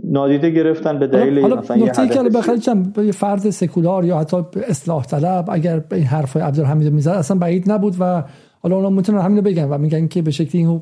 نادیده 0.03 0.49
گرفتن 0.49 0.99
به 0.99 1.07
دلیل 1.07 1.39
حالا 1.39 1.55
نکته 1.55 2.07
که 2.07 2.23
بخاطر 2.23 2.57
چند 2.57 3.11
فرد 3.11 3.49
سکولار 3.49 4.05
یا 4.05 4.17
حتی 4.17 4.37
اصلاح 4.67 5.05
طلب 5.05 5.45
اگر 5.51 5.79
به 5.79 5.95
این 5.95 6.05
حرفای 6.05 6.41
عبدالحمید 6.41 6.93
می‌زد 6.93 7.11
اصلا 7.11 7.37
بعید 7.37 7.71
نبود 7.71 7.95
و 7.99 8.23
حالا 8.61 8.75
اونا 8.75 8.89
می‌تونن 8.89 9.19
همین 9.19 9.43
بگن 9.43 9.69
و 9.69 9.77
میگن 9.77 10.07
که 10.07 10.21
به 10.21 10.31
شکلی 10.31 10.61
این 10.61 10.77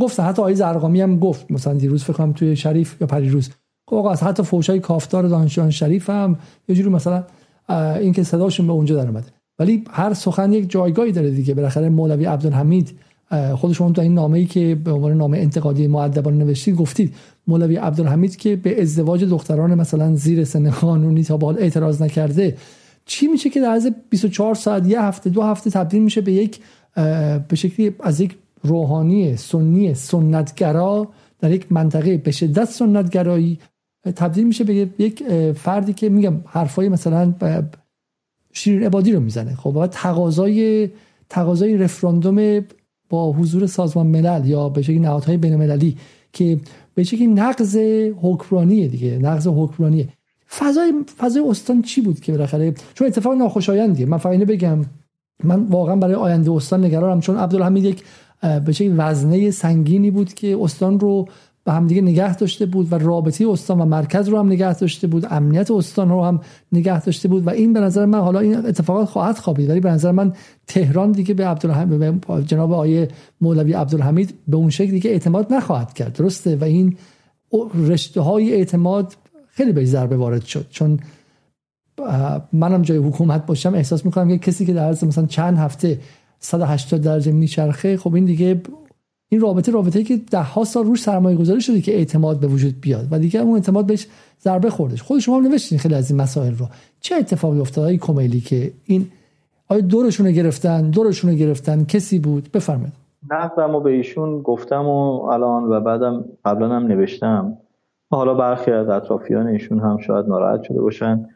گفتن 0.00 0.22
حتی 0.22 0.42
آقای 0.42 0.54
زرقامی 0.54 1.00
هم 1.00 1.18
گفت 1.18 1.50
مثلا 1.50 1.74
دیروز 1.74 2.04
فکر 2.04 2.12
کنم 2.12 2.32
توی 2.32 2.56
شریف 2.56 3.00
یا 3.00 3.06
پریروز 3.06 3.50
آقا 3.92 4.10
از 4.10 4.22
حتی 4.22 4.42
فوشای 4.42 4.80
کافتار 4.80 5.22
دانشجویان 5.22 5.70
شریف 5.70 6.10
هم 6.10 6.36
یه 6.68 6.74
جوری 6.74 6.90
مثلا 6.90 7.24
این 7.68 8.12
که 8.12 8.22
صداشون 8.22 8.66
به 8.66 8.72
اونجا 8.72 8.96
در 8.96 9.08
اومده. 9.08 9.26
ولی 9.58 9.84
هر 9.90 10.14
سخن 10.14 10.52
یک 10.52 10.70
جایگاهی 10.70 11.12
داره 11.12 11.30
دیگه. 11.30 11.54
بالاخره 11.54 11.88
مولوی 11.88 12.24
عبدالحمید 12.24 12.98
خود 13.54 13.72
شما 13.72 13.92
تو 13.92 14.02
این 14.02 14.14
نامه‌ای 14.14 14.46
که 14.46 14.74
به 14.84 14.92
عنوان 14.92 15.12
نامه 15.12 15.38
انتقادی 15.38 15.86
مؤدبانه 15.86 16.36
نوشتید 16.44 16.76
گفتید. 16.76 17.14
مولوی 17.46 17.76
عبدالحمید 17.76 18.36
که 18.36 18.56
به 18.56 18.82
ازدواج 18.82 19.24
دختران 19.24 19.74
مثلا 19.74 20.14
زیر 20.14 20.44
سن 20.44 20.70
قانونی 20.70 21.24
تا 21.24 21.36
به 21.36 21.46
اعتراض 21.46 22.02
نکرده 22.02 22.56
چی 23.06 23.26
میشه 23.26 23.50
که 23.50 23.60
در 23.60 23.68
عرض 23.68 23.88
24 24.10 24.54
ساعت 24.54 24.86
یه 24.86 25.02
هفته 25.02 25.30
دو 25.30 25.42
هفته 25.42 25.70
تبدیل 25.70 26.02
میشه 26.02 26.20
به 26.20 26.32
یک 26.32 26.60
به 27.48 27.56
شکلی 27.56 27.94
از 28.00 28.20
یک 28.20 28.36
روحانی 28.62 29.36
سنی 29.36 29.94
سنتگرا 29.94 31.08
در 31.40 31.50
یک 31.50 31.72
منطقه 31.72 32.16
به 32.16 32.30
شدت 32.30 32.64
سنتگرایی 32.64 33.58
تبدیل 34.04 34.46
میشه 34.46 34.64
به 34.64 34.74
یک 34.98 35.22
فردی 35.52 35.92
که 35.92 36.08
میگم 36.08 36.34
حرفای 36.46 36.88
مثلا 36.88 37.34
شیرین 38.52 38.82
عبادی 38.82 39.12
رو 39.12 39.20
می‌زنه. 39.20 39.54
خب 39.54 39.70
باید 39.70 39.90
تقاضای 39.90 40.88
تقاضای 41.28 41.76
رفراندوم 41.76 42.60
با 43.10 43.32
حضور 43.32 43.66
سازمان 43.66 44.06
ملل 44.06 44.46
یا 44.46 44.68
به 44.68 44.82
شکلی 44.82 44.98
نهادهای 44.98 45.36
بین 45.36 45.52
المللی 45.52 45.96
که 46.32 46.60
به 46.94 47.04
شکلی 47.04 47.26
نقض 47.26 47.76
حکمرانیه 48.22 48.88
دیگه 48.88 49.18
نقض 49.18 49.46
حکمرانیه. 49.46 50.08
فضای 50.58 50.92
فضای 51.18 51.42
استان 51.48 51.82
چی 51.82 52.00
بود 52.00 52.20
که 52.20 52.32
بالاخره؟ 52.32 52.74
چون 52.94 53.06
اتفاق 53.06 53.32
ناخوشایندیه. 53.32 54.06
من 54.06 54.18
فقط 54.18 54.38
بگم. 54.38 54.84
من 55.44 55.62
واقعا 55.62 55.96
برای 55.96 56.14
آینده 56.14 56.52
استان 56.52 56.84
نگرانم 56.84 57.20
چون 57.20 57.36
عبدالحمید 57.36 57.84
یک 57.84 58.02
به 58.64 58.72
شکلی 58.72 58.88
وزنه 58.88 59.50
سنگینی 59.50 60.10
بود 60.10 60.34
که 60.34 60.58
استان 60.60 61.00
رو 61.00 61.28
به 61.64 61.72
همدیگه 61.72 62.02
نگه 62.02 62.36
داشته 62.36 62.66
بود 62.66 62.92
و 62.92 62.98
رابطه 62.98 63.48
استان 63.48 63.80
و 63.80 63.84
مرکز 63.84 64.28
رو 64.28 64.38
هم 64.38 64.46
نگه 64.46 64.74
داشته 64.74 65.06
بود 65.06 65.26
امنیت 65.30 65.70
استان 65.70 66.08
رو 66.08 66.24
هم 66.24 66.40
نگه 66.72 67.00
داشته 67.00 67.28
بود 67.28 67.46
و 67.46 67.50
این 67.50 67.72
به 67.72 67.80
نظر 67.80 68.06
من 68.06 68.20
حالا 68.20 68.40
این 68.40 68.56
اتفاقات 68.56 69.08
خواهد 69.08 69.38
خوابید. 69.38 69.70
ولی 69.70 69.80
به 69.80 69.90
نظر 69.90 70.12
من 70.12 70.32
تهران 70.66 71.12
دیگه 71.12 71.34
به 71.34 71.46
عبدالحمید 71.46 72.24
جناب 72.46 72.72
آیه 72.72 73.08
مولوی 73.40 73.72
عبدالحمید 73.72 74.34
به 74.48 74.56
اون 74.56 74.70
شکل 74.70 74.90
دیگه 74.90 75.10
اعتماد 75.10 75.52
نخواهد 75.52 75.92
کرد. 75.92 76.12
درسته؟ 76.12 76.56
و 76.56 76.64
این 76.64 76.96
رشته 77.74 78.20
های 78.20 78.52
اعتماد 78.52 79.16
خیلی 79.48 79.72
به 79.72 79.84
ضربه 79.84 80.16
وارد 80.16 80.44
شد. 80.44 80.66
چون 80.70 81.00
منم 82.52 82.82
جای 82.82 82.98
حکومت 82.98 83.46
باشم 83.46 83.74
احساس 83.74 84.04
می‌کنم 84.04 84.28
که 84.28 84.38
کسی 84.38 84.66
که 84.66 84.72
در 84.72 84.90
مثلا 84.90 85.26
چند 85.26 85.58
هفته 85.58 86.00
180 86.40 87.00
درجه 87.00 87.32
میچرخه 87.32 87.96
خب 87.96 88.14
این 88.14 88.24
دیگه 88.24 88.62
این 89.28 89.40
رابطه 89.40 89.72
رابطه 89.72 90.02
که 90.04 90.16
ده 90.30 90.42
ها 90.42 90.64
سال 90.64 90.84
روش 90.84 91.02
سرمایه 91.02 91.36
گذاری 91.36 91.60
شده 91.60 91.80
که 91.80 91.94
اعتماد 91.94 92.40
به 92.40 92.46
وجود 92.46 92.74
بیاد 92.80 93.08
و 93.10 93.18
دیگه 93.18 93.40
اون 93.40 93.54
اعتماد 93.54 93.86
بهش 93.86 94.06
ضربه 94.40 94.70
خوردش. 94.70 95.02
خود 95.02 95.18
شما 95.18 95.40
نوشتین 95.40 95.78
خیلی 95.78 95.94
از 95.94 96.10
این 96.10 96.20
مسائل 96.20 96.54
رو. 96.54 96.66
چه 97.00 97.14
اتفاقی 97.14 97.60
افتاد؟ 97.60 97.84
های 97.84 97.98
کمیلی 97.98 98.40
که 98.40 98.72
این 98.84 99.06
آیا 99.68 99.80
دورشون 99.80 100.26
رو 100.26 100.32
گرفتن؟ 100.32 100.90
دورشون 100.90 101.30
رو 101.30 101.36
گرفتن؟ 101.36 101.84
کسی 101.84 102.18
بود؟ 102.18 102.48
بفرمایید. 102.54 102.92
نقدم 103.30 103.74
و 103.74 103.80
به 103.80 103.90
ایشون 103.90 104.42
گفتم 104.42 104.86
و 104.86 105.22
الان 105.22 105.64
و 105.64 105.80
بعدم 105.80 106.24
قبلا 106.44 106.68
هم 106.68 106.86
نوشتم. 106.86 107.56
حالا 108.10 108.34
برخی 108.34 108.70
از 108.70 108.88
اطرافیان 108.88 109.46
ایشون 109.46 109.80
هم 109.80 109.98
شاید 109.98 110.26
ناراحت 110.26 110.62
شده 110.62 110.80
باشن. 110.80 111.28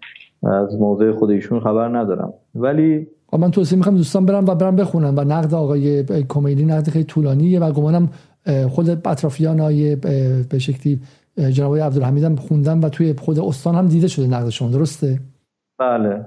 از 0.42 0.76
موضع 0.80 1.12
خود 1.12 1.30
ایشون 1.30 1.60
خبر 1.60 1.98
ندارم. 1.98 2.32
ولی 2.54 3.06
من 3.38 3.50
توصیه 3.50 3.78
می‌خوام 3.78 3.96
دوستان 3.96 4.26
برم 4.26 4.46
و 4.46 4.54
برم 4.54 4.76
بخونم 4.76 5.14
و 5.16 5.24
نقد 5.24 5.54
آقای 5.54 6.04
کمیلی 6.28 6.64
نقد 6.64 6.88
خیلی 6.88 7.04
طولانیه 7.04 7.60
و 7.60 7.72
گمانم 7.72 8.08
خود 8.68 8.90
اطرافیان 8.90 9.60
های 9.60 9.96
به 10.50 10.58
شکلی 10.58 11.00
جناب 11.50 11.76
عبدالحمید 11.76 12.24
هم 12.24 12.36
خوندم 12.36 12.80
و 12.80 12.88
توی 12.88 13.14
خود 13.18 13.38
استان 13.38 13.74
هم 13.74 13.86
دیده 13.86 14.08
شده 14.08 14.26
نقد 14.26 14.48
شما 14.48 14.68
درسته؟ 14.68 15.20
بله. 15.78 16.26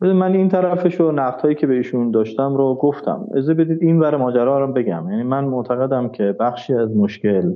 من 0.00 0.32
این 0.32 0.48
طرفش 0.48 1.00
و 1.00 1.12
نقد 1.12 1.40
هایی 1.40 1.54
که 1.54 1.66
به 1.66 1.74
ایشون 1.74 2.10
داشتم 2.10 2.56
رو 2.56 2.74
گفتم. 2.74 3.26
از 3.36 3.50
بدید 3.50 3.78
این 3.80 4.00
ور 4.00 4.16
ماجرا 4.16 4.64
رو 4.64 4.72
بگم. 4.72 5.10
یعنی 5.10 5.22
من 5.22 5.44
معتقدم 5.44 6.08
که 6.08 6.36
بخشی 6.40 6.74
از 6.74 6.96
مشکل 6.96 7.52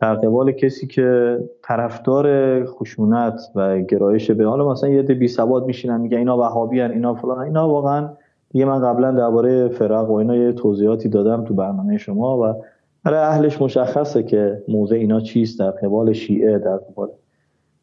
در 0.00 0.14
قبال 0.14 0.52
کسی 0.52 0.86
که 0.86 1.38
طرفدار 1.62 2.26
خشونت 2.64 3.40
و 3.54 3.80
گرایش 3.80 4.30
به 4.30 4.46
حالا 4.46 4.72
مثلا 4.72 4.90
یه 4.90 5.02
بی 5.02 5.28
سواد 5.28 5.66
میشینن 5.66 6.00
میگن 6.00 6.18
اینا 6.18 6.38
وهابی 6.38 6.80
هن 6.80 6.90
اینا 6.90 7.14
فلان 7.14 7.38
اینا 7.38 7.68
واقعا 7.68 8.08
دیگه 8.50 8.64
من 8.64 8.82
قبلا 8.82 9.12
درباره 9.12 9.68
فرق 9.68 10.10
و 10.10 10.14
اینا 10.14 10.36
یه 10.36 10.52
توضیحاتی 10.52 11.08
دادم 11.08 11.44
تو 11.44 11.54
برنامه 11.54 11.98
شما 11.98 12.38
و 12.38 12.62
برای 13.04 13.20
اهلش 13.20 13.62
مشخصه 13.62 14.22
که 14.22 14.62
موضع 14.68 14.96
اینا 14.96 15.20
چیست 15.20 15.58
در 15.58 15.70
قبال 15.70 16.12
شیعه 16.12 16.58
در 16.58 16.76
قبال. 16.76 17.08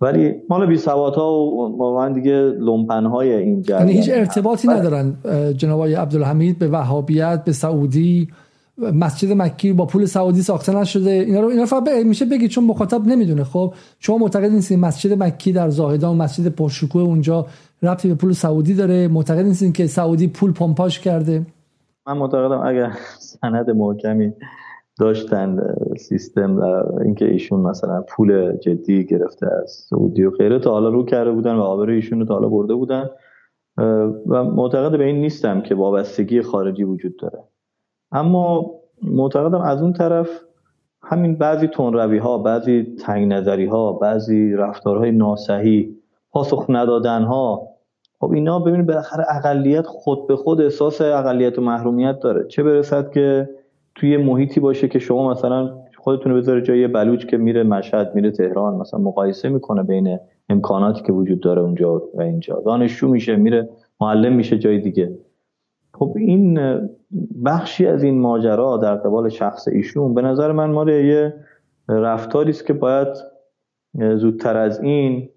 ولی 0.02 0.36
مال 0.50 0.66
بی 0.66 0.80
ها 0.88 1.34
و 1.34 1.78
واقعا 1.78 2.14
دیگه 2.14 2.42
لومپن 2.42 3.06
های 3.06 3.34
این 3.34 3.62
جریان 3.62 3.88
یعنی 3.88 4.00
هیچ 4.00 4.10
ارتباطی 4.14 4.68
ندارن 4.68 5.14
جناب 5.58 5.88
عبدالحمید 5.88 6.60
به 6.60 6.68
وهابیت 6.68 7.44
به 7.46 7.52
سعودی 7.52 8.28
مسجد 8.78 9.32
مکی 9.32 9.74
با 9.74 9.86
پول 9.86 10.06
سعودی 10.06 10.42
ساخته 10.42 10.76
نشده. 10.76 11.10
اینا 11.10 11.40
رو 11.40 11.48
اینا 11.48 11.66
فقط 11.66 11.90
میشه 12.06 12.26
بگید 12.26 12.50
چون 12.50 12.64
مخاطب 12.64 13.08
نمی‌دونه. 13.08 13.44
خب 13.44 13.74
شما 14.00 14.18
معتقد 14.18 14.52
نیستین 14.52 14.80
مسجد 14.80 15.24
مکی 15.24 15.52
در 15.52 15.70
زاهدان 15.70 16.18
مسجد 16.18 16.48
پرشکوه 16.48 17.02
اونجا 17.02 17.46
ربطی 17.84 18.08
به 18.08 18.16
پول 18.16 18.32
سعودی 18.32 18.74
داره؟ 18.74 19.08
معتقد 19.08 19.46
نیستین 19.46 19.74
که 19.74 19.88
سعودی 19.88 20.28
پول 20.28 20.54
پمپاژ 20.54 21.00
کرده؟ 21.00 21.46
من 22.08 22.18
معتقدم 22.18 22.62
اگر 22.68 22.92
سند 23.20 23.70
محکمی 23.70 24.34
داشتن 25.00 25.58
سیستم 25.98 26.60
اینکه 27.06 27.26
ایشون 27.26 27.60
مثلا 27.60 28.02
پول 28.10 28.58
جدی 28.58 29.06
گرفته 29.06 29.48
از 29.64 29.86
سعودی 29.90 30.24
و 30.24 30.32
غیره 30.32 30.60
تا 30.60 30.72
حالا 30.72 30.90
رو 30.90 31.06
کرده 31.06 31.32
بودن 31.32 31.56
و 31.56 31.62
آبر 31.62 31.90
ایشون 31.90 32.20
رو 32.20 32.26
تا 32.26 32.34
حالا 32.34 32.50
برده 32.50 32.74
بودن 32.74 33.10
و 34.28 34.44
معتقد 34.44 34.98
به 34.98 35.04
این 35.04 35.22
نیستم 35.22 35.62
که 35.62 35.76
وابستگی 35.76 36.42
خارجی 36.42 36.84
وجود 36.84 37.18
داره. 37.18 37.40
اما 38.14 38.72
معتقدم 39.02 39.62
از 39.62 39.82
اون 39.82 39.94
طرف 39.94 40.30
همین 41.02 41.36
بعضی 41.36 41.68
تنروی 41.68 42.18
ها 42.18 42.38
بعضی 42.38 42.96
تنگ 43.06 43.34
نظری 43.34 43.66
ها 43.66 43.94
بعضی 43.94 44.54
رفتارهای 44.54 45.12
ناسحی 45.12 45.96
پاسخ 46.32 46.66
ندادن 46.70 47.24
ها 47.24 47.68
خب 48.20 48.32
اینا 48.32 48.60
ببینید 48.60 48.88
بالاخره 48.88 49.26
اقلیت 49.30 49.88
خود 49.88 50.28
به 50.28 50.36
خود 50.36 50.62
احساس 50.62 51.02
اقلیت 51.02 51.60
و 51.60 51.62
محرومیت 51.62 52.20
داره. 52.20 52.48
چه 52.48 52.64
برسد 52.64 53.12
که 53.12 53.50
توی 53.96 54.18
محیطی 54.18 54.60
باشه 54.60 54.88
که 54.88 55.00
شما 55.00 55.32
مثلا 55.32 55.72
خودتون 55.98 56.34
بذاره 56.34 56.62
جای 56.62 56.88
بلوچ 56.88 57.26
که 57.26 57.38
میره 57.38 57.64
مشهد 57.64 58.16
میره 58.16 58.32
تهران 58.32 58.76
مثلا 58.76 59.00
مقایسه 59.00 59.50
می‌کنه 59.50 59.84
بین 59.84 60.20
امکاناتی 60.50 61.04
که 61.04 61.14
وجود 61.14 61.40
داره 61.40 61.62
اونجا 61.62 62.02
و 62.14 62.22
اینجا. 62.22 62.62
دانشجو 62.66 63.08
میشه 63.08 63.36
میره 63.36 63.70
معلم 64.02 64.34
میشه 64.34 64.58
جای 64.58 64.80
دیگه. 64.80 65.18
خب 65.94 66.14
این 66.16 66.60
بخشی 67.46 67.88
از 67.88 68.04
این 68.04 68.22
ماجرا 68.22 68.78
در 68.78 68.96
قبال 68.96 69.30
شخص 69.30 69.68
ایشون 69.68 70.14
به 70.14 70.22
نظر 70.22 70.52
من 70.52 70.72
مال 70.72 70.90
یه 70.90 71.34
رفتاری 71.90 72.50
است 72.50 72.66
که 72.66 72.74
باید 72.74 73.08
زودتر 74.16 74.58
از 74.58 74.80
این 74.80 75.30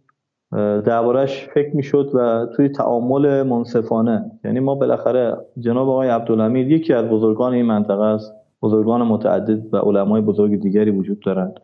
دربارش 0.84 1.48
فکر 1.48 1.76
می‌شد 1.76 2.10
و 2.14 2.46
توی 2.46 2.68
تعامل 2.68 3.42
منصفانه. 3.42 4.30
یعنی 4.44 4.60
ما 4.60 4.74
بالاخره 4.74 5.36
جناب 5.58 5.88
آقای 5.88 6.08
عبدالحمید 6.08 6.70
یکی 6.70 6.92
از 6.92 7.04
بزرگان 7.04 7.52
این 7.52 7.66
منطقه 7.66 8.02
است 8.04 8.34
بزرگان 8.62 9.02
متعدد 9.02 9.74
و 9.74 9.76
علمای 9.76 10.20
بزرگ 10.20 10.60
دیگری 10.60 10.90
وجود 10.90 11.20
دارند. 11.20 11.60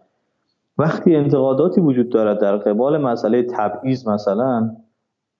وقتی 0.78 1.16
انتقاداتی 1.16 1.80
وجود 1.80 2.08
دارد 2.08 2.40
در 2.40 2.56
قبال 2.56 2.98
مسئله 2.98 3.42
تبعیض 3.42 4.08
مثلا 4.08 4.70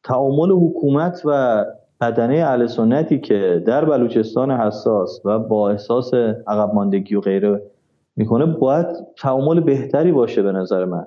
تعامل 0.05 0.51
حکومت 0.51 1.23
و 1.25 1.65
بدنه 2.03 2.35
اهل 2.35 2.67
سنتی 2.67 3.21
که 3.21 3.63
در 3.67 3.85
بلوچستان 3.85 4.51
حساس 4.51 5.21
و 5.25 5.39
با 5.39 5.71
احساس 5.71 6.15
عقب 6.47 6.75
ماندگی 6.75 7.15
و 7.15 7.21
غیره 7.21 7.63
می‌کنه 8.17 8.47
باید 8.47 8.87
تعامل 9.19 9.61
بهتری 9.61 10.13
باشه 10.13 10.43
به 10.43 10.53
نظر 10.53 10.85
من. 10.85 11.07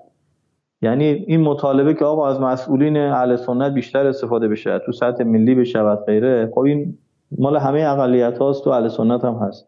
یعنی 0.82 1.06
این 1.06 1.41
مطالبه 1.41 1.93
که 1.93 2.06
آقا 2.06 2.28
از 2.28 2.41
مسئولین 2.41 2.98
اهل 2.98 3.36
سنت 3.36 3.74
بیشتر 3.74 4.08
استفاده 4.08 4.48
بشه 4.48 4.80
تو 4.86 4.91
سطح 4.91 5.24
ملی 5.24 5.56
بشود 5.56 6.06
غیره 6.06 6.52
خب 6.54 6.60
این 6.60 6.98
مال 7.38 7.58
همه 7.58 7.82
اقلیت 7.82 8.38
هاست 8.38 8.64
تو 8.64 8.70
اهل 8.70 8.88
سنت 8.88 9.26
هم 9.26 9.34
هست. 9.34 9.68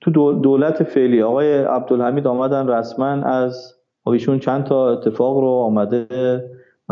تو 0.00 0.32
دولت 0.32 0.82
فعلی 0.82 1.22
آقای 1.22 1.62
عبدالحمید 1.62 2.26
آمدن 2.26 2.68
رسما 2.68 3.06
از 3.06 3.74
خب 4.04 4.10
ایشون 4.10 4.38
چند 4.38 4.64
تا 4.64 4.92
اتفاق 4.92 5.38
رو 5.38 5.48
آمده 5.48 6.06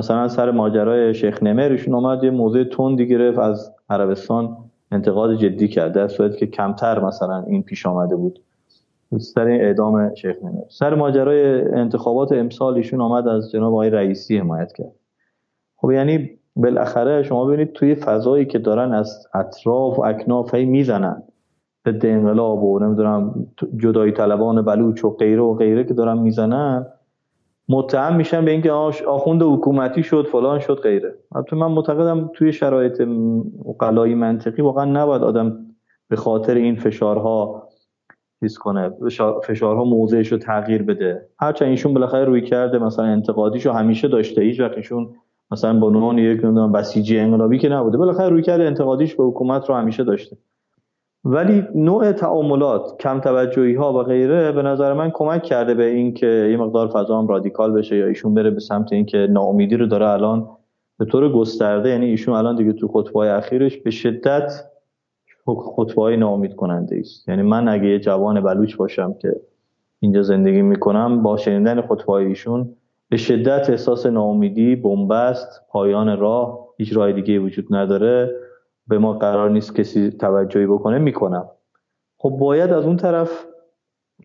مثلا 0.01 0.29
سر 0.29 0.51
ماجرای 0.51 1.15
شیخ 1.15 1.43
نمرشون 1.43 1.95
اومد 1.95 2.25
یه 2.25 2.31
موضوع 2.31 2.65
تندی 2.65 3.09
گرفت 3.09 3.39
از 3.39 3.75
عربستان 3.91 4.57
انتقاد 4.93 5.35
جدی 5.35 5.69
کرد 5.69 5.93
در 5.93 6.09
صورتی 6.09 6.37
که 6.37 6.47
کمتر 6.47 7.05
مثلا 7.05 7.45
این 7.47 7.63
پیش 7.63 7.87
آمده 7.87 8.17
بود. 8.17 8.41
سر 9.19 9.49
اعدام 9.49 10.15
شیخ 10.15 10.37
نمیر. 10.43 10.65
سر 10.69 10.95
ماجرای 10.95 11.63
انتخابات 11.63 12.33
امسال 12.33 12.75
ایشون 12.75 13.01
آمد 13.01 13.29
از 13.29 13.51
جناب 13.51 13.73
آقای 13.73 13.91
رئیسی 13.91 14.39
حمایت 14.39 14.73
کرد. 14.73 14.93
خب 15.77 15.91
یعنی 15.91 16.31
بالاخره 16.57 17.23
شما 17.23 17.45
ببینید 17.45 17.73
توی 17.73 17.95
فضایی 17.95 18.47
که 18.47 18.59
دارن 18.59 18.93
از 18.93 19.27
اطراف 19.35 19.99
و 19.99 20.03
اکناف 20.05 20.55
هی 20.55 20.65
می‌زنن. 20.65 21.23
ضد 21.89 22.07
انقلاب 22.07 22.65
و 22.65 22.79
نمی‌دونم 22.79 23.47
جدایی 23.77 24.13
طلبان 24.13 24.63
بلوچ 24.63 25.05
و 25.05 25.11
غیره 25.11 25.43
و 25.43 25.55
غیره 25.55 25.85
که 25.85 25.95
دارن 25.95 26.19
می‌زنن 26.19 26.87
متهم 27.71 28.17
میشن 28.17 28.45
به 28.45 28.51
اینکه 28.51 28.73
آخوند 29.07 29.43
حکومتی 29.43 30.03
شد 30.03 30.27
فلان 30.33 30.59
شد 30.59 30.81
غیره. 30.81 31.15
البته 31.35 31.57
من 31.57 31.67
معتقدم 31.67 32.31
توی 32.35 32.53
شرایط 32.53 33.03
قلایی 33.79 34.15
منطقی 34.15 34.63
واقعا 34.63 34.85
نباید 34.85 35.23
آدم 35.23 35.57
به 36.09 36.17
خاطر 36.17 36.55
این 36.55 36.77
فشارها 36.77 37.69
چیز 38.41 38.59
کنه 38.59 38.91
فشارها 39.45 39.85
موضعش 39.85 40.33
رو 40.33 40.39
تغییر 40.39 40.83
بده. 40.83 41.29
هرچند 41.41 41.69
ایشون 41.69 41.95
بالاخره 41.95 42.25
روی 42.25 42.43
کرده 42.43 42.79
مثلا 42.79 43.05
انتقادیشو 43.05 43.73
همیشه 43.73 44.09
داشته. 44.09 44.43
هیچ 44.43 44.61
وقت 44.61 44.77
ایشون 44.77 45.15
مثلا 45.51 45.79
با 45.79 45.91
نون 45.91 46.19
یک 46.19 46.45
نمی‌دونم 46.45 46.73
بسیجی 46.73 47.19
انقلابی 47.19 47.59
که 47.59 47.69
نبوده 47.69 47.99
بالاخره 47.99 48.29
روی 48.29 48.43
کرده 48.43 48.65
انتقادیش 48.65 49.15
به 49.15 49.25
حکومت 49.25 49.69
رو 49.69 49.75
همیشه 49.75 50.05
داشته. 50.05 50.37
ولی 51.25 51.65
نوع 51.75 52.13
تعاملات 52.13 52.97
کم 53.01 53.21
توجهی 53.21 53.75
ها 53.75 53.93
و 53.93 54.03
غیره 54.03 54.53
به 54.53 54.63
نظر 54.63 54.93
من 54.93 55.11
کمک 55.11 55.43
کرده 55.43 55.75
به 55.75 55.85
این 55.85 56.15
که 56.15 56.27
یه 56.27 56.57
مقدار 56.57 56.89
فضا 56.89 57.19
هم 57.19 57.29
رادیکال 57.29 57.73
بشه 57.73 57.97
یا 57.97 58.07
ایشون 58.07 58.35
بره 58.35 58.51
به 58.51 58.61
سمت 58.61 58.93
اینکه 58.93 59.19
ناامیدی 59.31 59.77
رو 59.77 59.87
داره 59.87 60.09
الان 60.09 60.49
به 60.99 61.05
طور 61.05 61.33
گسترده 61.33 61.89
یعنی 61.89 62.07
ایشون 62.07 62.35
الان 62.35 62.57
دیگه 62.57 62.73
تو 62.73 62.89
خطبه 62.89 63.19
اخیرش 63.19 63.77
به 63.77 63.91
شدت 63.91 64.53
خطبه 65.77 66.03
های 66.03 66.17
ناامید 66.17 66.57
کننده 66.57 66.97
است. 66.97 67.29
یعنی 67.29 67.43
من 67.43 67.69
اگه 67.69 67.89
یه 67.89 67.99
جوان 67.99 68.41
بلوچ 68.41 68.77
باشم 68.77 69.15
که 69.15 69.41
اینجا 70.01 70.23
زندگی 70.23 70.63
می‌کنم 70.63 71.23
با 71.23 71.37
شنیدن 71.37 71.81
خطبه 71.81 72.13
ایشون 72.13 72.77
به 73.09 73.17
شدت 73.17 73.71
احساس 73.71 74.07
ناامیدی 74.07 74.77
بنبست 74.77 75.63
پایان 75.69 76.19
راه 76.19 76.69
هیچ 76.79 76.97
راه 76.97 77.13
دیگه 77.13 77.39
وجود 77.39 77.67
نداره. 77.71 78.35
به 78.91 78.99
ما 78.99 79.13
قرار 79.13 79.51
نیست 79.51 79.75
کسی 79.75 80.11
توجهی 80.11 80.67
بکنه 80.67 80.99
می‌کنم. 80.99 81.49
خب 82.19 82.31
باید 82.31 82.73
از 82.73 82.85
اون 82.85 82.97
طرف 82.97 83.47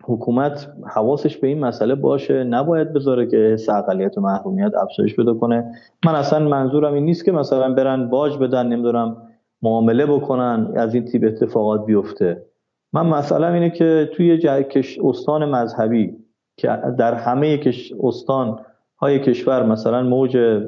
حکومت 0.04 0.74
حواسش 0.86 1.38
به 1.38 1.48
این 1.48 1.60
مسئله 1.60 1.96
باشه 1.96 2.44
نباید 2.44 2.94
بذاره 2.94 3.28
که 3.28 3.38
حس 3.38 3.70
اقلیت 3.70 4.18
و 4.18 4.22
محرومیت 4.22 4.76
افزایش 4.76 5.16
پیدا 5.16 5.34
کنه. 5.34 5.72
من 6.06 6.16
اصلا 6.16 6.48
منظورم 6.48 6.94
این 6.94 7.06
نیست 7.06 7.26
که 7.26 7.32
مثلا 7.32 7.74
برن 7.74 8.10
باج 8.10 8.38
بدن 8.38 8.68
نمی‌دونم 8.68 9.18
معامله 9.62 10.06
بکنن 10.06 10.72
از 10.76 10.94
این 10.94 11.06
تیپ 11.06 11.24
اتفاقات 11.28 11.86
بیفته. 11.86 12.46
من 12.94 13.06
مثلا 13.06 13.54
اینه 13.54 13.70
که 13.70 14.10
توی 14.14 14.38
کش 14.64 15.00
استان 15.04 15.46
مذهبی 15.46 16.18
که 16.58 16.68
در 16.98 17.14
همه 17.14 17.58
کش 17.58 17.94
استان 18.04 18.60
های 18.98 19.20
کشور 19.20 19.64
مثلا 19.64 20.04
موج 20.04 20.62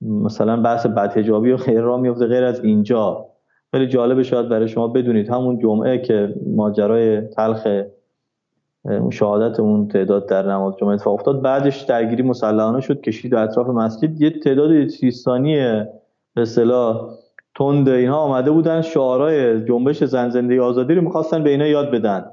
مثلا 0.00 0.62
بحث 0.62 0.86
بدهجابی 0.86 1.52
و 1.52 1.56
خیر 1.56 1.80
را 1.80 1.96
میفته 1.96 2.26
غیر 2.26 2.44
از 2.44 2.64
اینجا. 2.64 3.26
خیلی 3.70 3.86
جالبه 3.86 4.22
شاید 4.22 4.48
برای 4.48 4.68
شما 4.68 4.88
بدونید. 4.88 5.30
همون 5.30 5.58
جمعه 5.58 5.98
که 5.98 6.34
ماجرای 6.56 7.20
تلخ 7.20 7.66
شهادت 9.10 9.60
اون 9.60 9.88
تعداد 9.88 10.28
در 10.28 10.42
نماز 10.42 10.76
جمعه 10.76 10.92
اتفاق 10.92 11.14
افتاد 11.14 11.42
بعدش 11.42 11.82
درگیری 11.82 12.22
مسلحانه 12.22 12.80
شد 12.80 13.00
کشید 13.00 13.34
اطراف 13.34 13.66
مسجد. 13.66 14.20
یه 14.20 14.30
تعداد 14.30 14.86
سیستانی 14.88 15.56
به 16.34 16.42
اصطلاح 16.42 17.10
تند 17.54 17.88
اینها 17.88 18.18
آمده 18.18 18.50
بودن. 18.50 18.82
شعارهای 18.82 19.64
جنبش 19.64 20.04
زن 20.04 20.28
زندگی 20.28 20.58
آزادی 20.58 20.94
رو 20.94 21.02
می‌خواستن 21.02 21.42
به 21.42 21.50
اینا 21.50 21.66
یاد 21.66 21.90
بدن. 21.90 22.24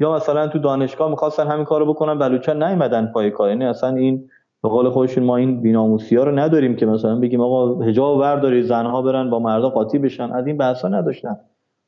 یا 0.00 0.14
مثلا 0.14 0.46
تو 0.46 0.58
دانشگاه 0.58 1.10
می‌خواستن 1.10 1.46
همین 1.46 1.64
کارو 1.64 1.86
بکنن 1.86 2.18
بلوچان 2.18 2.62
نیومدن 2.62 3.06
پای 3.06 3.30
کار. 3.30 3.48
یعنی 3.48 3.64
اصلا 3.64 3.96
این 3.96 4.30
به 4.62 4.68
قول 4.68 4.90
خودشون 4.90 5.24
ما 5.24 5.36
این 5.36 5.60
بیناموسی 5.60 6.16
ها 6.16 6.24
رو 6.24 6.38
نداریم 6.38 6.76
که 6.76 6.86
مثلا 6.86 7.16
بگیم 7.16 7.40
آقا 7.40 7.84
حجاب 7.84 8.20
برداری 8.20 8.62
زنها 8.62 9.02
برن 9.02 9.30
با 9.30 9.38
مردا 9.38 9.70
قاطی 9.70 9.98
بشن. 9.98 10.32
از 10.32 10.46
این 10.46 10.56
بحثا 10.56 10.88
نداشتن. 10.88 11.36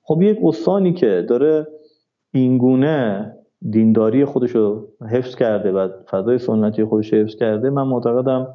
خب 0.03 0.23
یک 0.23 0.39
استانی 0.43 0.93
که 0.93 1.27
داره 1.29 1.67
اینگونه 2.33 3.33
دینداری 3.71 4.25
خودش 4.25 4.51
رو 4.51 4.87
حفظ 5.11 5.35
کرده 5.35 5.73
و 5.73 5.89
فضای 6.11 6.39
سنتی 6.39 6.85
خودش 6.85 7.13
رو 7.13 7.19
حفظ 7.19 7.35
کرده 7.35 7.71
من 7.71 7.83
معتقدم 7.83 8.49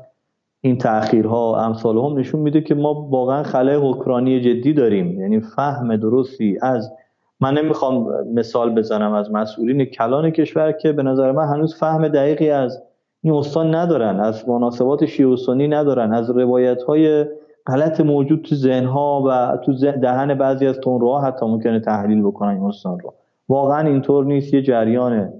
این 0.61 0.77
تأخیرها 0.77 1.65
امثال 1.65 1.97
هم 1.97 2.19
نشون 2.19 2.39
میده 2.39 2.61
که 2.61 2.75
ما 2.75 2.93
واقعا 2.93 3.43
خلای 3.43 3.75
حکرانی 3.75 4.41
جدی 4.41 4.73
داریم. 4.73 5.21
یعنی 5.21 5.39
فهم 5.39 5.97
درستی 5.97 6.57
از 6.61 6.91
من 7.39 7.53
نمی‌خوام 7.53 8.07
مثال 8.33 8.75
بزنم 8.75 9.13
از 9.13 9.31
مسئولین 9.31 9.85
کلان 9.85 10.29
کشور 10.29 10.71
که 10.71 10.91
به 10.91 11.03
نظر 11.03 11.31
من 11.31 11.47
هنوز 11.47 11.75
فهم 11.75 12.07
دقیقی 12.07 12.49
از 12.49 12.83
این 13.25 13.33
استان 13.33 13.75
ندارن 13.75 14.19
از 14.19 14.49
مناسبات 14.49 15.05
شیعه 15.05 15.67
ندارن 15.67 16.13
از 16.13 16.29
روایت 16.29 16.83
های 16.83 17.25
غلط 17.67 18.01
موجود 18.01 18.41
تو 18.41 18.55
ذهنها 18.55 19.23
و 19.27 19.57
تو 19.57 19.73
دهن 19.91 20.33
بعضی 20.33 20.67
از 20.67 20.79
تونروها 20.79 21.21
حتی 21.21 21.45
ممکنه 21.45 21.79
تحلیل 21.79 22.21
بکنن 22.21 22.49
این 22.49 22.63
استان 22.63 22.99
رو. 22.99 23.13
واقعا 23.49 23.87
اینطور 23.87 24.25
نیست 24.25 24.53
یه 24.53 24.61
جریان 24.61 25.33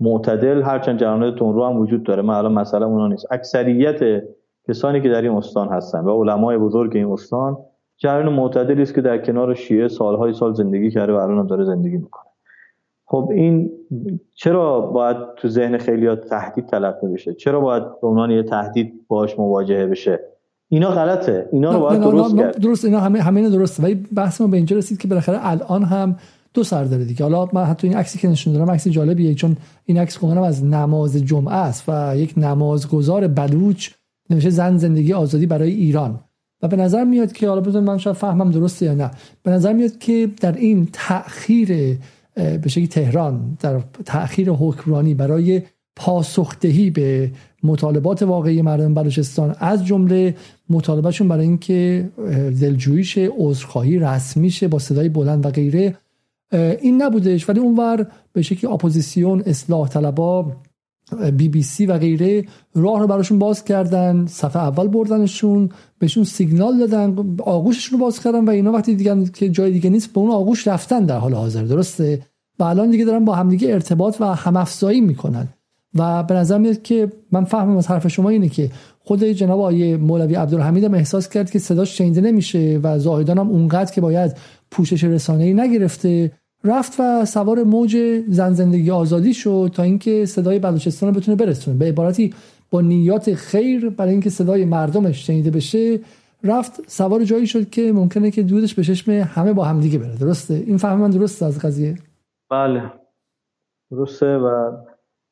معتدل 0.00 0.62
هرچند 0.62 0.98
جریان 0.98 1.34
تونرو 1.34 1.66
هم 1.66 1.80
وجود 1.80 2.02
داره 2.02 2.22
من 2.22 2.34
الان 2.34 2.52
مثلا 2.52 2.86
اونا 2.86 3.08
نیست. 3.08 3.32
اکثریت 3.32 4.22
کسانی 4.68 5.00
که 5.00 5.08
در 5.08 5.22
این 5.22 5.32
استان 5.32 5.68
هستن 5.68 6.00
و 6.00 6.22
علمای 6.22 6.58
بزرگ 6.58 6.96
این 6.96 7.12
استان 7.12 7.56
جریان 7.96 8.32
معتدلی 8.32 8.82
است 8.82 8.94
که 8.94 9.00
در 9.00 9.18
کنار 9.18 9.54
شیعه 9.54 9.88
سالهای 9.88 10.32
سال 10.32 10.54
زندگی 10.54 10.90
کرده 10.90 11.12
و 11.12 11.16
الان 11.16 11.46
داره 11.46 11.64
زندگی 11.64 11.96
می‌کنه. 11.96 12.27
خب 13.10 13.28
این 13.34 13.70
چرا 14.34 14.80
باید 14.80 15.16
تو 15.36 15.48
ذهن 15.48 15.78
خیلی 15.78 16.16
تهدید 16.16 16.66
تلقی 16.66 17.06
بشه؟ 17.06 17.34
چرا 17.34 17.60
باید 17.60 17.82
به 18.00 18.08
عنوان 18.08 18.30
یه 18.30 18.42
تهدید 18.42 18.92
باش 19.08 19.38
مواجهه 19.38 19.86
بشه؟ 19.86 20.20
اینا 20.68 20.90
غلطه. 20.90 21.48
اینا 21.52 21.72
رو 21.72 21.80
باید 21.80 22.00
درست 22.00 22.36
کرد. 22.36 22.58
درست 22.58 22.84
اینا 22.84 23.00
همه 23.00 23.20
همه 23.20 23.50
درسته. 23.50 23.82
ولی 23.82 23.94
بحث 23.94 24.40
ما 24.40 24.46
به 24.46 24.56
اینجا 24.56 24.76
رسید 24.76 24.98
که 24.98 25.08
بالاخره 25.08 25.38
الان 25.42 25.82
هم 25.82 26.16
دو 26.54 26.62
سر 26.62 26.84
داره 26.84 27.04
دیگه. 27.04 27.22
حالا 27.22 27.48
من 27.52 27.64
حتی 27.64 27.88
این 27.88 27.96
عکسی 27.96 28.18
که 28.18 28.28
نشون 28.28 28.52
دارم 28.52 28.70
عکس 28.70 28.88
جالبیه 28.88 29.34
چون 29.34 29.56
این 29.84 29.98
عکس 29.98 30.18
کنم 30.18 30.42
از 30.42 30.64
نماز 30.64 31.16
جمعه 31.16 31.54
است 31.54 31.84
و 31.88 32.16
یک 32.16 32.34
نمازگزار 32.36 33.28
بلوچ 33.28 33.90
نوشته 34.30 34.50
زن 34.50 34.76
زندگی 34.76 35.12
آزادی 35.12 35.46
برای 35.46 35.70
ایران. 35.70 36.20
و 36.62 36.68
به 36.68 36.76
نظر 36.76 37.04
میاد 37.04 37.32
که 37.32 37.48
حالا 37.48 37.60
بزن 37.60 37.80
من 37.80 37.98
شاید 37.98 38.16
فهمم 38.16 38.50
درسته 38.50 38.86
یا 38.86 38.94
نه. 38.94 39.10
به 39.42 39.50
نظر 39.50 39.72
میاد 39.72 39.98
که 39.98 40.28
در 40.40 40.52
این 40.52 40.88
تأخیر 40.92 41.98
به 42.38 42.68
شکلی 42.68 42.86
تهران 42.86 43.56
در 43.60 43.80
تأخیر 44.04 44.50
حکمرانی 44.50 45.14
برای 45.14 45.62
پاسخدهی 45.96 46.90
به 46.90 47.30
مطالبات 47.62 48.22
واقعی 48.22 48.62
مردم 48.62 48.94
بلوچستان 48.94 49.56
از 49.58 49.86
جمله 49.86 50.34
مطالبهشون 50.70 51.28
برای 51.28 51.46
اینکه 51.46 52.08
دلجوییش 52.60 53.18
عذرخواهی 53.18 53.98
رسمی 53.98 54.50
شه 54.50 54.68
با 54.68 54.78
صدای 54.78 55.08
بلند 55.08 55.46
و 55.46 55.50
غیره 55.50 55.96
این 56.52 57.02
نبودش. 57.02 57.48
ولی 57.48 57.60
اونور 57.60 58.06
به 58.32 58.42
شکلی 58.42 58.70
اپوزیسیون 58.70 59.42
اصلاح 59.46 59.88
طلبا 59.88 60.52
بی 61.36 61.48
بی 61.48 61.62
سی 61.62 61.86
و 61.86 61.98
غیره 61.98 62.44
راه 62.74 63.00
رو 63.00 63.06
براشون 63.06 63.38
باز 63.38 63.64
کردن. 63.64 64.26
صفحه 64.26 64.62
اول 64.62 64.88
بردنشون 64.88 65.68
بهشون 65.98 66.24
سیگنال 66.24 66.78
دادن 66.78 67.36
آغوششون 67.38 67.98
رو 67.98 68.04
باز 68.04 68.20
کردن 68.20 68.44
و 68.44 68.50
اینا 68.50 68.72
وقتی 68.72 68.94
دیگه 68.94 69.24
که 69.24 69.48
جای 69.48 69.72
دیگه 69.72 69.90
نیست 69.90 70.12
به 70.12 70.20
اون 70.20 70.30
آغوش 70.30 70.68
رفتن 70.68 71.04
در 71.04 71.18
حال 71.18 71.34
حاضر. 71.34 71.62
درسته؟ 71.62 72.22
و 72.58 72.64
الان 72.64 72.90
دیگه 72.90 73.04
دارن 73.04 73.24
با 73.24 73.34
همدیگه 73.34 73.72
ارتباط 73.72 74.20
و 74.20 74.24
همافزایی 74.24 75.00
می‌کنن. 75.00 75.48
و 75.94 76.22
به 76.22 76.34
نظر 76.34 76.58
میاد 76.58 76.82
که 76.82 77.12
من 77.32 77.44
فهمم 77.44 77.76
از 77.76 77.86
حرف 77.86 78.08
شما 78.08 78.28
اینه 78.28 78.48
که 78.48 78.70
خود 78.98 79.24
جناب 79.24 79.60
آیه 79.60 79.96
مولوی 79.96 80.34
عبدالحمید 80.34 80.84
هم 80.84 80.94
احساس 80.94 81.28
کرد 81.28 81.50
که 81.50 81.58
صداش 81.58 81.98
شنیده 81.98 82.20
نمیشه 82.20 82.80
و 82.82 82.98
زاهدان 82.98 83.38
هم 83.38 83.48
اونقدر 83.48 83.92
که 83.92 84.00
باید 84.00 84.36
پوشش 84.70 85.04
رسانه‌ای 85.04 85.54
نگرفته. 85.54 86.32
رفت 86.64 86.92
و 87.00 87.24
سوار 87.24 87.62
موج 87.62 87.96
زن 88.28 88.54
زندگی 88.54 88.90
آزادی 88.90 89.34
شد 89.34 89.70
تا 89.74 89.82
اینکه 89.82 90.26
صدای 90.26 90.58
بلوچستان 90.58 91.08
رو 91.14 91.20
بتونه 91.20 91.36
برسونه. 91.36 91.76
به 91.76 91.84
عبارتی 91.84 92.34
با 92.70 92.80
نیات 92.80 93.34
خیر 93.34 93.88
برای 93.88 94.12
اینکه 94.12 94.30
صدای 94.30 94.64
مردمش 94.64 95.26
شنیده 95.26 95.50
بشه 95.50 96.00
رفت 96.44 96.72
سوار 96.86 97.24
جایی 97.24 97.46
شد 97.46 97.70
که 97.70 97.92
ممکنه 97.92 98.30
که 98.30 98.42
دودش 98.42 98.74
به 98.74 98.84
چشم 98.84 99.12
همه 99.12 99.52
با 99.52 99.64
هم 99.64 99.80
دیگه 99.80 99.98
بره. 99.98 100.16
درسته؟ 100.16 100.64
این 100.66 100.76
فهم 100.76 100.98
من 100.98 101.10
درسته 101.10 101.46
از 101.46 101.58
قضیه؟ 101.58 101.96
بله. 102.50 102.92
درسته 103.90 104.38
و 104.38 104.72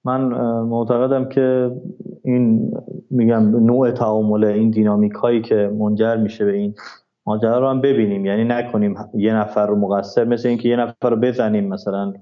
من 0.04 0.24
معتقدم 0.62 1.28
که 1.28 1.70
این 2.24 2.72
میگم 3.10 3.66
نوع 3.66 3.90
تعامل 3.90 4.44
این 4.44 4.70
دینامیک 4.70 5.12
هایی 5.12 5.42
که 5.42 5.72
منجر 5.78 6.16
میشه 6.16 6.44
به 6.44 6.52
این 6.52 6.74
ماجرا 7.26 7.58
رو 7.58 7.68
هم 7.68 7.80
ببینیم. 7.80 8.26
یعنی 8.26 8.44
نکنیم 8.44 8.96
یه 9.14 9.34
نفر 9.34 9.66
رو 9.66 9.76
مقصر 9.76 10.24
مثل 10.24 10.48
اینکه 10.48 10.68
یه 10.68 10.76
نفر 10.76 11.10
رو 11.10 11.16
بزنیم 11.16 11.68
مثلا 11.68 12.14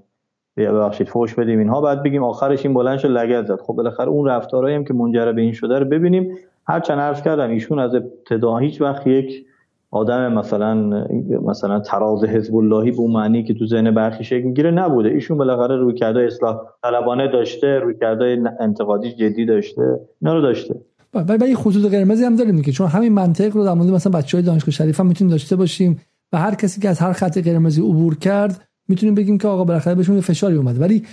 ببخشید 0.57 1.07
فوش 1.07 1.35
بدیم 1.35 1.59
اینها 1.59 1.81
بعد 1.81 2.03
بگیم 2.03 2.23
آخرش 2.23 2.65
این 2.65 2.73
بلند 2.73 2.97
شد 2.97 3.09
لگد 3.09 3.45
زد. 3.45 3.61
خب 3.61 3.73
بالاخره 3.73 4.09
اون 4.09 4.27
رفتارهایی 4.27 4.75
هم 4.75 4.83
که 4.83 4.93
منجر 4.93 5.31
به 5.31 5.41
این 5.41 5.53
شده 5.53 5.79
رو 5.79 5.85
ببینیم. 5.85 6.37
هرچند 6.67 6.99
عرض 6.99 7.21
کردم 7.21 7.49
ایشون 7.49 7.79
از 7.79 7.95
ابتدا 7.95 8.57
هیچ 8.57 8.81
وقت 8.81 9.07
یک 9.07 9.45
آدم 9.91 10.33
مثلا 10.33 11.05
مثلا 11.45 11.79
تراز 11.79 12.23
حزب 12.23 12.55
اللهی 12.55 12.91
به 12.91 13.07
معنی 13.07 13.43
که 13.43 13.53
تو 13.53 13.65
ذهن 13.65 13.91
برخی 13.91 14.23
شکل 14.23 14.41
می‌گیره 14.41 14.71
نبوده. 14.71 15.09
ایشون 15.09 15.37
بالاخره 15.37 15.75
روی 15.75 15.93
کرده 15.93 16.19
اصلاح 16.19 16.57
طلبانه 16.83 17.27
داشته 17.27 17.79
روی 17.79 17.93
کرده 17.99 18.43
انتقادی 18.59 19.11
جدی 19.11 19.45
داشته 19.45 19.99
اینا 20.21 20.33
رو 20.33 20.41
داشته. 20.41 20.75
ولی 21.13 21.55
خطوط 21.55 21.91
قرمزی 21.91 22.23
هم 22.23 22.35
داریم 22.35 22.61
که 22.61 22.71
چون 22.71 22.87
همین 22.87 23.13
منطق 23.13 23.55
رو 23.55 23.63
در 23.63 23.73
مورد 23.73 23.89
مثلا 23.89 24.19
بچهای 24.19 24.43
دانشگاه 24.43 24.71
شریف 24.71 24.99
هم 24.99 25.05
می‌تونیم 25.07 25.31
داشته 25.31 25.55
باشیم 25.55 26.01
و 26.33 26.37
هر 26.37 26.55
کسی 26.55 26.81
که 26.81 26.89
از 26.89 26.99
هر 26.99 27.13
خط 27.13 27.37
قرمزی 27.37 27.81
عبور 27.81 28.15
کرد 28.17 28.61
می‌تونیم 28.87 29.15
بگیم 29.15 29.37
که 29.37 29.47
آقا 29.47 29.63
بالاخره 29.63 29.95
بهشون 29.95 30.21
فشاری 30.21 30.55
اومد. 30.55 30.81
ولی 30.81 31.03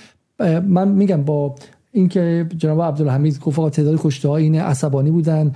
من 0.66 0.89
میگم 0.89 1.23
با 1.23 1.55
اینکه 1.93 2.47
جناب 2.57 2.83
عبدالحمید 2.83 3.41
گفت 3.41 3.59
آقا 3.59 3.70
تعداد 3.70 4.01
کشته 4.03 4.29
ها 4.29 4.37
اینه 4.37 4.62
عصبانی 4.62 5.11
بودن 5.11 5.53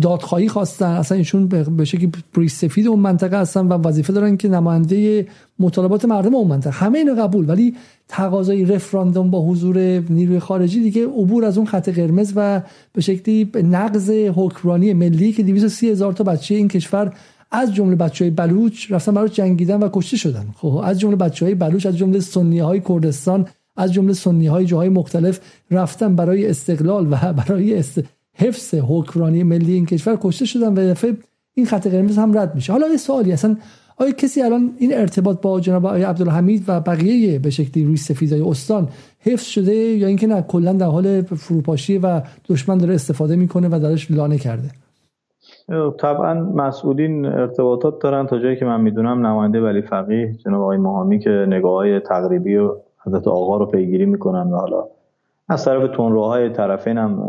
دادخواهی 0.00 0.48
خواستن 0.48 0.86
اصلا 0.86 1.18
ایشون 1.18 1.48
به 1.48 1.84
شکلی 1.84 2.12
بریش 2.34 2.52
سفید 2.52 2.86
اون 2.86 3.00
منطقه 3.00 3.40
هستن 3.40 3.68
و 3.68 3.72
وظیفه 3.72 4.12
دارن 4.12 4.36
که 4.36 4.48
نماینده 4.48 5.26
مطالبات 5.58 6.04
مردم 6.04 6.34
اون 6.34 6.48
منطقه. 6.48 6.70
همه 6.70 6.98
اینو 6.98 7.14
قبول 7.14 7.50
ولی 7.50 7.74
تقاضای 8.08 8.64
رفراندوم 8.64 9.30
با 9.30 9.46
حضور 9.46 9.78
نیروی 10.10 10.38
خارجی 10.38 10.80
دیگه 10.80 11.06
عبور 11.06 11.44
از 11.44 11.58
اون 11.58 11.66
خط 11.66 11.88
قرمز 11.88 12.32
و 12.36 12.62
به 12.92 13.00
شکلی 13.00 13.50
نقض 13.54 14.10
حکمرانی 14.10 14.92
ملی 14.92 15.32
که 15.32 15.42
230 15.42 15.90
هزار 15.90 16.12
تا 16.12 16.24
بچه 16.24 16.54
این 16.54 16.68
کشور 16.68 17.14
از 17.50 17.74
جمله 17.74 17.96
بچه 17.96 18.24
های 18.24 18.30
بلوچ 18.30 18.92
رفتن 18.92 19.14
برای 19.14 19.28
جنگیدن 19.28 19.80
و 19.82 19.88
کشته 19.92 20.16
شدن. 20.16 20.46
خب 20.56 20.80
از 20.84 21.00
جمله 21.00 21.16
بچه 21.16 21.44
های 21.44 21.54
بلوچ 21.54 21.86
از 21.86 21.96
جمله 21.96 22.20
سنی 22.20 22.58
های 22.58 22.80
کردستان 22.80 23.48
از 23.76 23.92
جمله 23.92 24.12
سنی 24.12 24.46
های 24.46 24.66
جاهای 24.66 24.88
مختلف 24.88 25.40
رفتن 25.70 26.16
برای 26.16 26.50
استقلال 26.50 27.12
و 27.12 27.32
برای 27.32 27.74
است... 27.74 28.02
حفظ 28.34 28.74
حکمرانی 28.74 29.42
ملی 29.42 29.72
این 29.72 29.86
کشور 29.86 30.18
کشته 30.22 30.44
شدن 30.44 30.72
و 30.72 30.76
دفعه 30.76 31.16
این 31.54 31.66
خط 31.66 31.86
قرمز 31.86 32.18
هم 32.18 32.38
رد 32.38 32.54
میشه. 32.54 32.72
حالا 32.72 32.88
یه 32.88 32.96
سوالی 32.96 33.32
اصلا 33.32 33.56
آیا 33.96 34.10
کسی 34.10 34.42
الان 34.42 34.70
این 34.78 34.94
ارتباط 34.94 35.40
با 35.40 35.60
جناب 35.60 35.86
آقای 35.86 36.02
عبدالحمید 36.02 36.64
و 36.68 36.80
بقیه 36.80 37.38
به 37.38 37.50
شکلی 37.50 37.84
روی 37.84 37.96
سفیدای 37.96 38.40
استان 38.40 38.88
حفظ 39.20 39.44
شده 39.44 39.74
یا 39.74 40.06
اینکه 40.06 40.26
نه 40.26 40.42
کلا 40.42 40.72
در 40.72 40.86
حال 40.86 41.22
فروپاشی 41.22 41.98
و 41.98 42.22
دشمن 42.48 42.78
داره 42.78 42.94
استفاده 42.94 43.36
می‌کنه 43.36 43.68
و 43.68 43.78
درش 43.78 44.10
لانه 44.10 44.38
کرده؟ 44.38 44.70
طبعا 46.00 46.34
مسئولین 46.34 47.26
ارتباطات 47.26 47.98
دارن 48.02 48.26
تا 48.26 48.38
جایی 48.38 48.56
که 48.56 48.64
من 48.64 48.80
می‌دونم 48.80 49.26
نماینده 49.26 49.60
ولی 49.60 49.82
فقیه 49.82 50.32
جناب 50.44 50.62
آقای 50.62 50.78
مهامی 50.78 51.18
که 51.18 51.30
نگاه 51.30 51.72
های 51.72 52.00
تقریبی 52.00 52.56
و 52.56 52.76
حضرت 53.06 53.28
آقا 53.28 53.56
رو 53.56 53.66
پیگیری 53.66 54.06
می‌کنن 54.06 54.50
و 54.50 54.56
حالا 54.56 54.84
از 55.48 55.64
طرف 55.64 55.96
تونروهای 55.96 56.50
طرفین 56.50 56.98
هم 56.98 57.22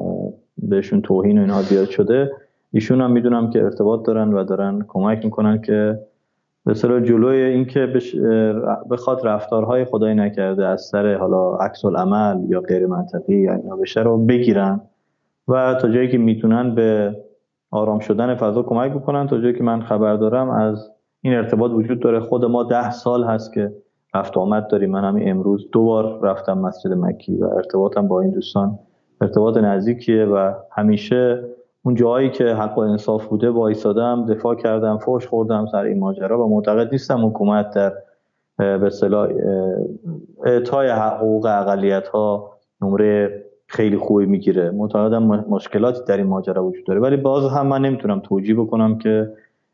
بهشون 0.70 1.02
توهین 1.02 1.38
و 1.38 1.42
اینها 1.42 1.62
زیاد 1.62 1.90
شده 1.90 2.32
ایشون 2.72 3.02
هم 3.02 3.12
می‌دونم 3.12 3.50
که 3.50 3.64
ارتباط 3.64 4.06
دارن 4.06 4.34
و 4.34 4.44
دارن 4.44 4.86
کمک 4.88 5.26
می‌کنن 5.26 5.62
که 5.62 6.00
به 6.66 6.74
جلوی 6.74 7.38
اینکه 7.38 7.94
بخواد 8.92 9.28
رفتارهای 9.28 9.86
خدای 9.86 10.16
نکرده 10.16 10.66
از 10.66 10.82
سر 10.82 11.16
حالا 11.16 11.56
عکس 11.56 11.86
العمل 11.86 12.50
یا 12.50 12.62
غیر 12.62 12.88
منطقی 12.88 13.36
یا 13.36 13.54
اینا 13.54 13.76
بشه 13.76 14.02
رو 14.02 14.26
بگیرن 14.26 14.82
و 15.48 15.76
تا 15.82 15.90
جایی 15.90 16.10
که 16.10 16.18
می‌تونن 16.18 16.76
به 16.76 17.16
آرام 17.72 18.00
شدن 18.00 18.36
فضا 18.36 18.64
کمک 18.64 18.92
بکنن. 18.92 19.28
تا 19.28 19.38
جایی 19.42 19.54
که 19.54 19.64
من 19.64 19.82
خبر 19.82 20.16
دارم 20.16 20.50
از 20.50 20.92
این 21.22 21.34
ارتباط 21.34 21.72
وجود 21.72 22.00
داره. 22.00 22.20
خود 22.20 22.46
ما 22.46 22.64
ده 22.64 22.92
سال 22.92 23.24
هست 23.24 23.54
که 23.54 23.74
رفت 24.16 24.38
آمد 24.38 24.68
داریم. 24.68 24.92
من 24.92 25.04
همین 25.04 25.30
امروز 25.30 25.70
دو 25.72 25.84
بار 25.84 26.20
رفتم 26.22 26.58
مسجد 26.58 26.94
مکی 26.94 27.38
و 27.38 27.46
ارتباطم 27.46 28.08
با 28.08 28.22
این 28.22 28.32
دوستان 28.32 28.80
ارتباط 29.22 29.58
نزدیکیه 29.58 30.26
و 30.26 30.54
همیشه 30.72 31.44
اون 31.84 31.96
جایی 31.96 32.30
که 32.30 32.46
حق 32.46 32.78
و 32.78 32.82
انصاف 32.82 33.26
بوده 33.26 33.50
وایسادم 33.50 34.26
دفاع 34.26 34.56
کردم 34.56 34.98
فوش 34.98 35.28
خوردم 35.28 35.66
سر 35.72 35.84
این 35.84 36.00
ماجرا 36.00 36.46
و 36.46 36.50
معتقد 36.50 36.92
نیستم 36.92 37.26
حکومت 37.26 37.70
در 37.70 37.94
به 38.58 38.86
اصطلاح 38.86 39.30
اعطای 40.46 40.90
حقوق 40.90 41.46
اقلیت 41.46 42.08
ها 42.08 42.52
نمره 42.82 43.44
خیلی 43.68 43.98
خوبی 43.98 44.26
می‌گیره. 44.26 44.72
معتقدم 44.72 45.24
مشکلاتی 45.24 46.02
در 46.08 46.18
این 46.18 46.28
ماجرا 46.28 46.66
وجود 46.66 46.86
داره. 46.86 47.00
ولی 47.00 47.18
باز 47.18 47.52
هم 47.52 47.68
من 47.68 47.82
نمی‌تونم 47.82 48.20
توجیه 48.20 48.56
بکنم 48.56 48.98
که 48.98 49.32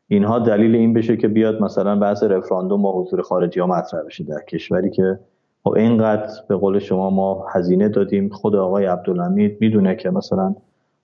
اینها 0.08 0.38
دلیل 0.38 0.74
این 0.74 0.92
بشه 0.92 1.16
که 1.16 1.28
بیاد 1.28 1.62
مثلا 1.62 1.96
بحث 1.96 2.22
رفراندوم 2.22 2.82
با 2.82 2.92
حضور 2.92 3.22
خارجی 3.22 3.60
ها 3.60 3.66
مطرح 3.66 4.02
بشه 4.02 4.24
در 4.24 4.40
کشوری 4.48 4.90
که 4.90 5.18
خب 5.64 5.70
اینقدر 5.70 6.28
به 6.48 6.56
قول 6.56 6.78
شما 6.78 7.10
ما 7.10 7.46
هزینه 7.54 7.88
دادیم. 7.88 8.28
خود 8.28 8.56
آقای 8.56 8.86
عبدالحمید 8.86 9.56
می‌دونه 9.60 9.96
که 9.96 10.10
مثلا 10.10 10.54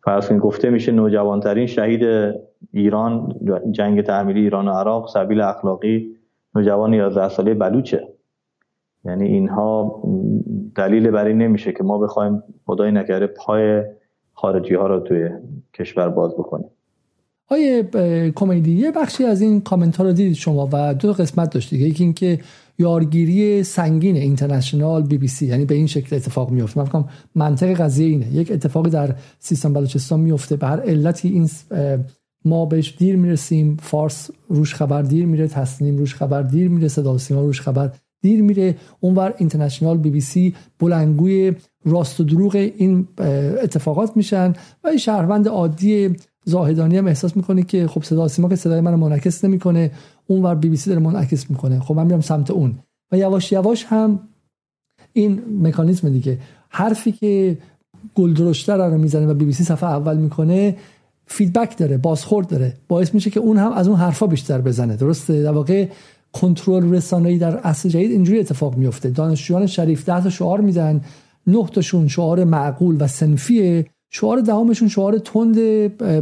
فرض 0.04 0.32
گفته 0.32 0.70
میشه 0.70 0.92
نوجوانترین 0.92 1.66
شهید 1.66 2.34
ایران 2.72 3.34
جنگ 3.70 4.02
تحمیلی 4.02 4.40
ایران 4.40 4.68
و 4.68 4.70
عراق 4.70 5.08
سبیل 5.08 5.40
اخلاقی 5.40 6.16
نوجوان 6.54 6.94
11 6.94 7.28
ساله 7.28 7.54
بلوچه. 7.54 8.08
یعنی 9.04 9.26
اینها 9.26 10.02
دلیل 10.74 11.10
بر 11.10 11.24
این 11.24 11.38
نمیشه 11.38 11.72
که 11.72 11.84
ما 11.84 11.98
بخوایم 11.98 12.42
خدای 12.66 12.92
نکرده 12.92 13.26
پای 13.26 13.82
خارجی 14.32 14.74
ها 14.74 14.86
رو 14.86 15.00
توی 15.00 15.30
کشور 15.74 16.08
باز 16.08 16.32
بکنیم. 16.32 16.70
آیه 17.50 17.82
کمدی 18.36 18.72
یه 18.72 18.92
بخشی 18.92 19.24
از 19.24 19.40
این 19.40 19.60
کامنت 19.60 19.96
ها 19.96 20.04
رو 20.04 20.12
دیدید 20.12 20.34
شما 20.34 20.68
و 20.72 20.94
دو 20.94 21.12
قسمت 21.12 21.54
داشت 21.54 21.70
دیگه. 21.70 21.86
یکی 21.86 22.04
اینکه 22.04 22.38
یارگیری 22.78 23.62
سنگین 23.62 24.16
اینترنشنال 24.16 25.02
بی 25.02 25.18
بی 25.18 25.28
سی. 25.28 25.46
یعنی 25.46 25.64
به 25.64 25.74
این 25.74 25.86
شکل 25.86 26.16
اتفاق 26.16 26.50
میفته 26.50 26.80
من 26.80 27.04
منطق 27.34 27.72
قضیه 27.72 28.06
اینه. 28.06 28.34
یک 28.34 28.52
اتفاقی 28.52 28.90
در 28.90 29.14
سیستان 29.38 29.72
بلوچستان 29.72 30.20
میفته 30.20 30.56
به 30.56 30.66
هر 30.66 30.80
علتی 30.80 31.28
این 31.28 31.50
ما 32.44 32.66
بهش 32.66 32.94
دیر 32.98 33.16
می‌رسیم. 33.16 33.76
فارس 33.82 34.30
روش 34.48 34.74
خبر 34.74 35.02
دیر 35.02 35.26
میره. 35.26 35.48
تصنیم 35.48 35.96
روش 35.96 36.14
خبر 36.14 36.42
دیر 36.42 36.68
میره. 36.68 36.88
صدا 36.88 37.16
روش 37.30 37.60
خبر 37.60 37.90
دیر 38.22 38.42
میره. 38.42 38.76
اونور 39.00 39.34
اینترنشنال 39.38 39.98
بی 39.98 40.10
بی 40.10 40.20
سی 40.20 40.54
بلندگوی 40.78 41.52
راست 41.84 42.20
و 42.20 42.24
دروغ 42.24 42.54
این 42.54 43.08
اتفاقات 43.62 44.16
میشن 44.16 44.54
و 44.84 44.88
این 44.88 44.98
شهروند 44.98 45.48
عادی 45.48 46.16
زاهدانی 46.48 46.96
هم 46.96 47.06
احساس 47.06 47.36
می‌کنه 47.36 47.62
که 47.62 47.86
خب 47.86 48.02
صدا 48.02 48.28
سیما 48.28 48.48
که 48.48 48.56
صدای 48.56 48.80
من 48.80 48.94
منعکس 48.94 49.44
نمی‌کنه 49.44 49.90
اونور 50.26 50.54
بی 50.54 50.68
بی 50.68 50.76
سی 50.76 50.90
داره 50.90 51.02
منعکس 51.02 51.50
می‌کنه. 51.50 51.80
خب 51.80 51.94
من 51.94 52.06
میرم 52.06 52.20
سمت 52.20 52.50
اون. 52.50 52.78
و 53.12 53.18
یواش 53.18 53.52
یواش 53.52 53.84
هم 53.84 54.20
این 55.12 55.42
مکانیزم 55.62 56.08
دیگه. 56.08 56.38
حرفی 56.68 57.12
که 57.12 57.58
گل‌درشت‌تر 58.14 58.88
رو 58.88 58.98
می‌زنه 58.98 59.26
و 59.26 59.34
بی 59.34 59.44
بی 59.44 59.52
سی 59.52 59.64
صفحه 59.64 59.90
اول 59.90 60.16
می‌کنه 60.16 60.76
feedback 61.26 61.78
داره 61.78 61.96
بازخورد 61.96 62.48
داره. 62.48 62.74
باعث 62.88 63.14
میشه 63.14 63.30
که 63.30 63.40
اون 63.40 63.56
هم 63.56 63.72
از 63.72 63.88
اون 63.88 63.96
حرفا 63.96 64.26
بیشتر 64.26 64.60
بزنه. 64.60 64.96
درسته؟ 64.96 65.42
در 65.42 65.52
واقع 65.52 65.88
کنترل 66.32 66.94
رسانه‌ای 66.94 67.38
در 67.38 67.56
عصر 67.56 67.88
جدید 67.88 68.10
اینجوری 68.10 68.40
اتفاق 68.40 68.76
میفته 68.76 69.10
دانشجویان 69.10 69.66
شریف 69.66 70.04
ده 70.04 70.22
تا 70.22 70.30
شعار 70.30 70.60
میدن 70.60 71.00
نه 71.46 71.66
تاشون 71.66 72.08
شعار 72.08 72.44
معقول 72.44 72.96
و 73.00 73.06
سنفیه. 73.06 73.86
شعار 74.10 74.40
دهمشون 74.40 74.88
شعار 74.88 75.18
تند 75.18 75.54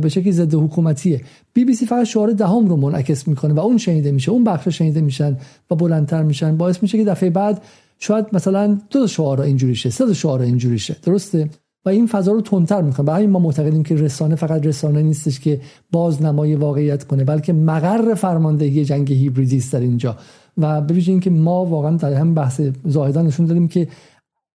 به 0.01 0.09
شکلی 0.09 0.33
ضد 0.33 0.55
حکومتیه. 0.55 1.21
بی 1.53 1.65
بی 1.65 1.75
سی 1.75 1.87
فقط 1.87 2.07
شعار 2.07 2.33
دهم 2.33 2.69
رو 2.69 2.77
منعکس 2.77 3.29
می‌کنه 3.29 3.55
و 3.55 3.61
اون 3.61 3.79
شنیده 3.79 4.13
میشه 4.13 4.31
اون 4.31 4.45
بخش 4.45 4.69
شنیده 4.69 5.01
میشن 5.01 5.37
و 5.71 5.75
بلندتر 5.75 6.23
میشن. 6.23 6.57
باعث 6.57 6.83
میشه 6.83 6.99
که 6.99 7.05
دفعه 7.05 7.31
بعد 7.31 7.63
شاید 7.99 8.27
مثلا 8.33 8.79
دو 8.91 9.07
شعار 9.07 9.41
اینجوری 9.41 9.75
شه 9.75 9.91
سه 9.91 10.15
شعار 10.15 10.43
اینجوری 10.43 10.79
شه 10.79 10.97
درسته؟ 11.03 11.49
و 11.85 11.89
این 11.89 12.07
فضا 12.07 12.33
رو 12.33 12.41
تندتر 12.41 12.83
می‌کنه. 12.83 13.07
برای 13.07 13.27
ما 13.27 13.39
معتقدیم 13.39 13.83
که 13.83 13.95
رسانه 13.95 14.35
فقط 14.35 14.67
رسانه 14.67 15.03
نیستش 15.03 15.41
که 15.41 15.61
بازنمای 15.93 16.55
واقعیت 16.55 17.05
کنه 17.05 17.25
بلکه 17.25 17.53
مقر 17.53 18.15
فرماندهی 18.15 18.85
جنگ 18.85 19.13
هیبریدی 19.13 19.57
است 19.57 19.73
در 19.73 19.81
اینجا. 19.81 20.17
و 20.59 20.81
ببینید 20.81 21.23
که 21.23 21.31
ما 21.31 21.65
واقعا 21.65 21.97
در 21.97 22.13
هم 22.13 22.35
بحث 22.35 22.61
زاهدان 22.85 23.27
نشون 23.27 23.47
دادیم 23.47 23.69
که 23.69 23.89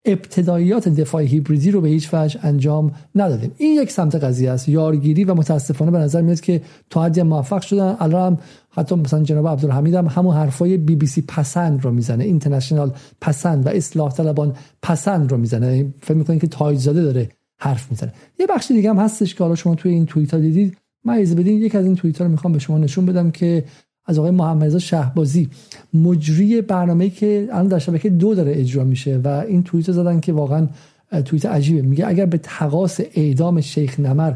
ابتداییات 0.04 0.88
دفاع 0.88 1.22
هیبریدی 1.22 1.70
رو 1.70 1.80
به 1.80 1.88
هیچ 1.88 2.08
وجه 2.14 2.40
انجام 2.42 2.92
ندادیم. 3.14 3.52
این 3.58 3.82
یک 3.82 3.90
سمت 3.90 4.14
قضیه 4.14 4.50
است. 4.50 4.68
یارگیری 4.68 5.24
و 5.24 5.34
متاسفانه 5.34 5.90
به 5.90 5.98
نظر 5.98 6.20
میاد 6.20 6.40
که 6.40 6.62
تا 6.90 7.02
حدی 7.02 7.22
موفق 7.22 7.60
شدن. 7.60 7.96
الان 8.00 8.32
هم 8.32 8.38
حتی 8.70 8.94
مثلا 8.94 9.22
جناب 9.22 9.48
عبدالحمید 9.48 9.94
هم 9.94 10.06
همون 10.06 10.34
حرفای 10.34 10.76
بی 10.76 10.96
بی 10.96 11.06
سی 11.06 11.22
پسند 11.28 11.84
رو 11.84 11.90
می‌زنه. 11.90 12.24
اینترنشنال 12.24 12.92
پسند 13.20 13.66
و 13.66 13.68
اصلاح 13.68 14.12
طلبان 14.12 14.56
پسند 14.82 15.30
رو 15.30 15.38
می‌زنه. 15.38 15.94
فکر 16.00 16.16
می‌کنین 16.16 16.38
که 16.38 16.46
تایج 16.46 16.78
زاده 16.78 17.02
داره 17.02 17.28
حرف 17.58 17.90
می‌زنه. 17.90 18.12
یه 18.40 18.46
بخش 18.46 18.70
دیگه 18.70 18.90
هم 18.90 18.98
هستش 18.98 19.34
که 19.34 19.44
حالا 19.44 19.54
شما 19.54 19.74
توی 19.74 19.92
این 19.92 20.06
توییت 20.06 20.34
دیدید. 20.34 20.76
من 21.04 21.16
بدین 21.18 21.58
یک 21.58 21.74
از 21.74 21.86
این 21.86 21.96
توییت 21.96 22.18
ها 22.18 22.24
رو 22.24 22.30
می‌خوام 22.30 22.52
به 22.52 22.58
شما 22.58 22.78
نشون 22.78 23.06
بدم 23.06 23.30
که 23.30 23.64
از 24.06 24.18
آقای 24.18 24.30
محمد 24.30 24.78
شهبازی. 24.78 25.48
مجری 25.94 26.62
برنامه‌ای 26.62 27.10
که 27.10 27.48
الان 27.52 27.68
در 27.68 27.78
شبکه 27.78 28.10
دو 28.10 28.34
داره 28.34 28.52
اجرا 28.56 28.84
میشه 28.84 29.20
و 29.24 29.28
این 29.28 29.62
توییت 29.62 29.92
زدن 29.92 30.20
که 30.20 30.32
واقعا 30.32 30.68
توییت 31.24 31.46
عجیبه. 31.46 31.82
میگه 31.82 32.06
اگر 32.06 32.26
به 32.26 32.38
تقاس 32.42 33.00
اعدام 33.14 33.60
شیخ 33.60 34.00
نمر 34.00 34.34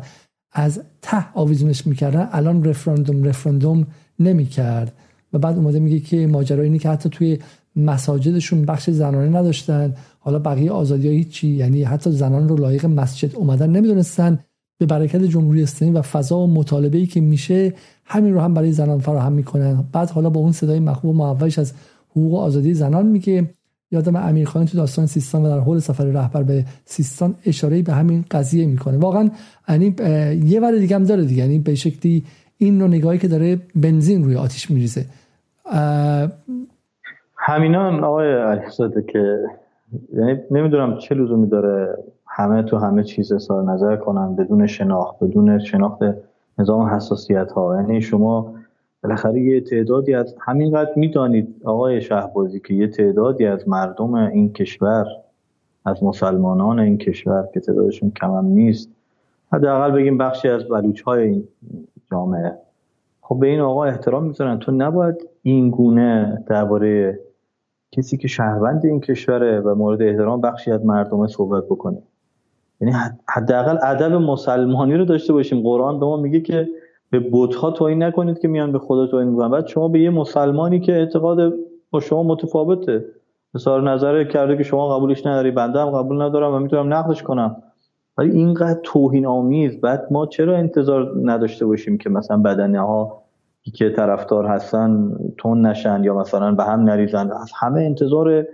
از 0.52 0.80
ته 1.02 1.32
آویزونش 1.34 1.86
می‌کردن 1.86 2.28
الان 2.32 2.64
رفراندوم 2.64 3.24
رفراندوم 3.24 3.86
نمی‌کرد. 4.18 4.92
و 5.32 5.38
بعد 5.38 5.56
اومده 5.56 5.78
میگه 5.78 6.00
که 6.00 6.26
ماجرا 6.26 6.62
اینه 6.62 6.78
که 6.78 6.88
حتی 6.88 7.08
توی 7.08 7.38
مساجدشون 7.76 8.64
بخش 8.64 8.90
زنانه 8.90 9.38
نداشتن. 9.38 9.94
حالا 10.18 10.38
بقیه 10.38 10.70
آزادی 10.70 11.08
هیچی. 11.08 11.48
یعنی 11.48 11.82
حتی 11.82 12.10
زنان 12.10 12.48
رو 12.48 12.56
لایق 12.56 12.86
مسجد 12.86 13.36
اومدن 13.36 13.70
نمی‌دونستن. 13.70 14.38
به 14.78 14.86
برکت 14.86 15.22
جمهوری 15.22 15.62
اسلامی 15.62 15.94
و 15.94 16.02
فضا 16.02 16.38
و 16.38 16.46
مطالبه 16.46 16.98
ای 16.98 17.06
که 17.06 17.20
میشه 17.20 17.74
همین 18.06 18.34
رو 18.34 18.40
هم 18.40 18.54
برای 18.54 18.72
زنان 18.72 18.98
فراهم 18.98 19.32
می‌کنن. 19.32 19.84
بعد 19.92 20.10
حالا 20.10 20.30
با 20.30 20.40
اون 20.40 20.52
صدای 20.52 20.80
مخبوب 20.80 21.16
معوش 21.16 21.58
از 21.58 21.72
حقوق 22.10 22.32
و 22.32 22.36
آزادی 22.36 22.74
زنان 22.74 23.06
میگه. 23.06 23.50
یادم 23.90 24.16
امیرخان 24.16 24.64
تو 24.66 24.78
داستان 24.78 25.06
سیستان 25.06 25.42
و 25.42 25.48
در 25.48 25.58
حول 25.58 25.78
سفر 25.78 26.04
رهبر 26.04 26.42
به 26.42 26.64
سیستان 26.84 27.34
اشاره 27.46 27.82
به 27.82 27.92
همین 27.92 28.24
قضیه 28.30 28.66
می‌کنه. 28.66 28.98
واقعا 28.98 29.30
یعنی 29.68 29.94
یه 30.44 30.60
ور 30.60 30.78
دیگه 30.78 30.96
هم 30.96 31.04
داره 31.04 31.24
دیگه. 31.24 31.42
یعنی 31.42 31.58
به 31.58 31.74
شکلی 31.74 32.24
این 32.58 32.80
رو 32.80 32.88
نگاهی 32.88 33.18
که 33.18 33.28
داره 33.28 33.60
بنزین 33.74 34.24
روی 34.24 34.36
آتیش 34.36 34.70
میریزه. 34.70 35.04
همینان 37.36 38.04
آقای 38.04 38.34
علیزاده 38.34 39.04
که 39.12 39.38
یعنی 40.14 40.38
نمی‌دونم 40.50 40.98
چه 40.98 41.14
لزومی 41.14 41.46
داره 41.46 41.96
همه 42.26 42.62
تو 42.62 42.78
همه 42.78 43.04
چیز 43.04 43.32
اظهار 43.32 43.72
نظر 43.72 43.96
کنن 43.96 44.36
بدون 44.36 44.66
شناخت 44.66 45.24
بدون 45.24 45.58
شناخت 45.58 45.98
نظام 46.58 46.86
حساسیت 46.86 47.52
ها 47.52 47.76
یعنی 47.76 48.00
شما 48.00 48.54
بالاخره 49.02 49.40
یه 49.40 49.60
تعدادی 49.60 50.14
از 50.14 50.34
همینقدر 50.40 50.92
می‌دانید 50.96 51.60
آقای 51.64 52.00
شهبازی 52.00 52.60
که 52.60 52.74
یه 52.74 52.88
تعدادی 52.88 53.46
از 53.46 53.68
مردم 53.68 54.14
این 54.14 54.52
کشور 54.52 55.06
از 55.84 56.04
مسلمانان 56.04 56.78
این 56.78 56.98
کشور 56.98 57.48
که 57.54 57.60
تعدادشون 57.60 58.10
کم 58.10 58.44
نیست. 58.44 58.90
حداقل 59.52 59.90
بگیم 59.90 60.18
بخشی 60.18 60.48
از 60.48 60.68
بلوچ 60.68 61.02
های 61.02 61.22
این 61.22 61.48
جامعه. 62.10 62.52
خب 63.20 63.38
به 63.40 63.46
این 63.46 63.60
آقا 63.60 63.84
احترام 63.84 64.24
می‌ذارن. 64.24 64.58
تو 64.58 64.72
نباید 64.72 65.28
این 65.42 65.70
گونه 65.70 66.44
درباره 66.46 67.20
کسی 67.92 68.16
که 68.16 68.28
شهروند 68.28 68.86
این 68.86 69.00
کشوره 69.00 69.60
و 69.60 69.74
مورد 69.74 70.02
احترام 70.02 70.40
بخشی 70.40 70.70
از 70.72 70.84
مردم 70.84 71.26
صحبت 71.26 71.64
بکنی. 71.64 72.02
یعنی 72.80 72.94
حداقل 73.28 73.78
ادب 73.82 74.12
مسلمانی 74.12 74.94
رو 74.94 75.04
داشته 75.04 75.32
باشیم. 75.32 75.62
قرآن 75.62 76.00
به 76.00 76.06
ما 76.06 76.16
میگه 76.16 76.40
که 76.40 76.68
به 77.10 77.28
بتها 77.32 77.70
توهین 77.70 78.02
نکنید 78.02 78.38
که 78.38 78.48
میان 78.48 78.72
به 78.72 78.78
خدا 78.78 79.06
توهین 79.06 79.28
می‌کنن. 79.28 79.50
بعد 79.50 79.66
شما 79.66 79.88
به 79.88 80.00
یه 80.00 80.10
مسلمانی 80.10 80.80
که 80.80 80.92
اعتقاد 80.92 81.54
با 81.90 82.00
شما 82.00 82.22
متفاوته. 82.22 83.04
مثلا 83.54 83.80
نظر 83.80 84.24
کرده 84.24 84.56
که 84.56 84.62
شما 84.62 84.96
قبولش 84.96 85.26
نداری 85.26 85.50
بنده 85.50 85.80
هم 85.80 85.90
قبول 85.90 86.22
ندارم 86.22 86.54
و 86.54 86.58
می‌تونم 86.58 86.94
نقدش 86.94 87.22
کنم. 87.22 87.56
ولی 88.18 88.30
اینقدر 88.30 88.80
توهین 88.82 89.26
آمیز 89.26 89.80
بعد 89.80 90.06
ما 90.10 90.26
چرا 90.26 90.56
انتظار 90.56 91.12
نداشته 91.22 91.66
باشیم 91.66 91.98
که 91.98 92.10
مثلا 92.10 92.36
بدنه 92.36 92.80
ها 92.80 93.22
که 93.74 93.90
طرفدار 93.90 94.46
هستن 94.46 95.12
تون 95.38 95.66
نشن 95.66 96.04
یا 96.04 96.14
مثلا 96.14 96.54
به 96.54 96.64
هم 96.64 96.80
نریزن؟ 96.80 97.30
از 97.30 97.52
همه 97.60 97.80
انتظار 97.80 98.46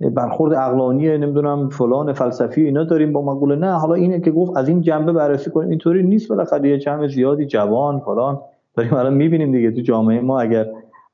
برخورد 0.00 0.52
اقلانی 0.52 1.18
نمی‌دونم 1.18 1.68
فلان 1.68 2.12
فلسفی 2.12 2.64
اینا 2.64 2.84
داریم 2.84 3.12
با 3.12 3.22
مقوله. 3.22 3.56
نه 3.56 3.72
حالا 3.72 3.94
اینه 3.94 4.20
که 4.20 4.30
گفت 4.30 4.56
از 4.56 4.68
این 4.68 4.80
جنبه 4.80 5.12
بررسی 5.12 5.50
کنیم. 5.50 5.70
اینطوری 5.70 6.02
نیست 6.02 6.28
بالاخره 6.28 6.68
یه 6.68 6.78
جمع 6.78 7.06
زیادی 7.06 7.46
جوان 7.46 8.00
فلان. 8.00 8.40
داریم 8.74 8.94
الان 8.94 9.14
می‌بینیم 9.14 9.52
دیگه 9.52 9.70
تو 9.70 9.80
جامعه 9.80 10.20
ما 10.20 10.40
اگر 10.40 10.66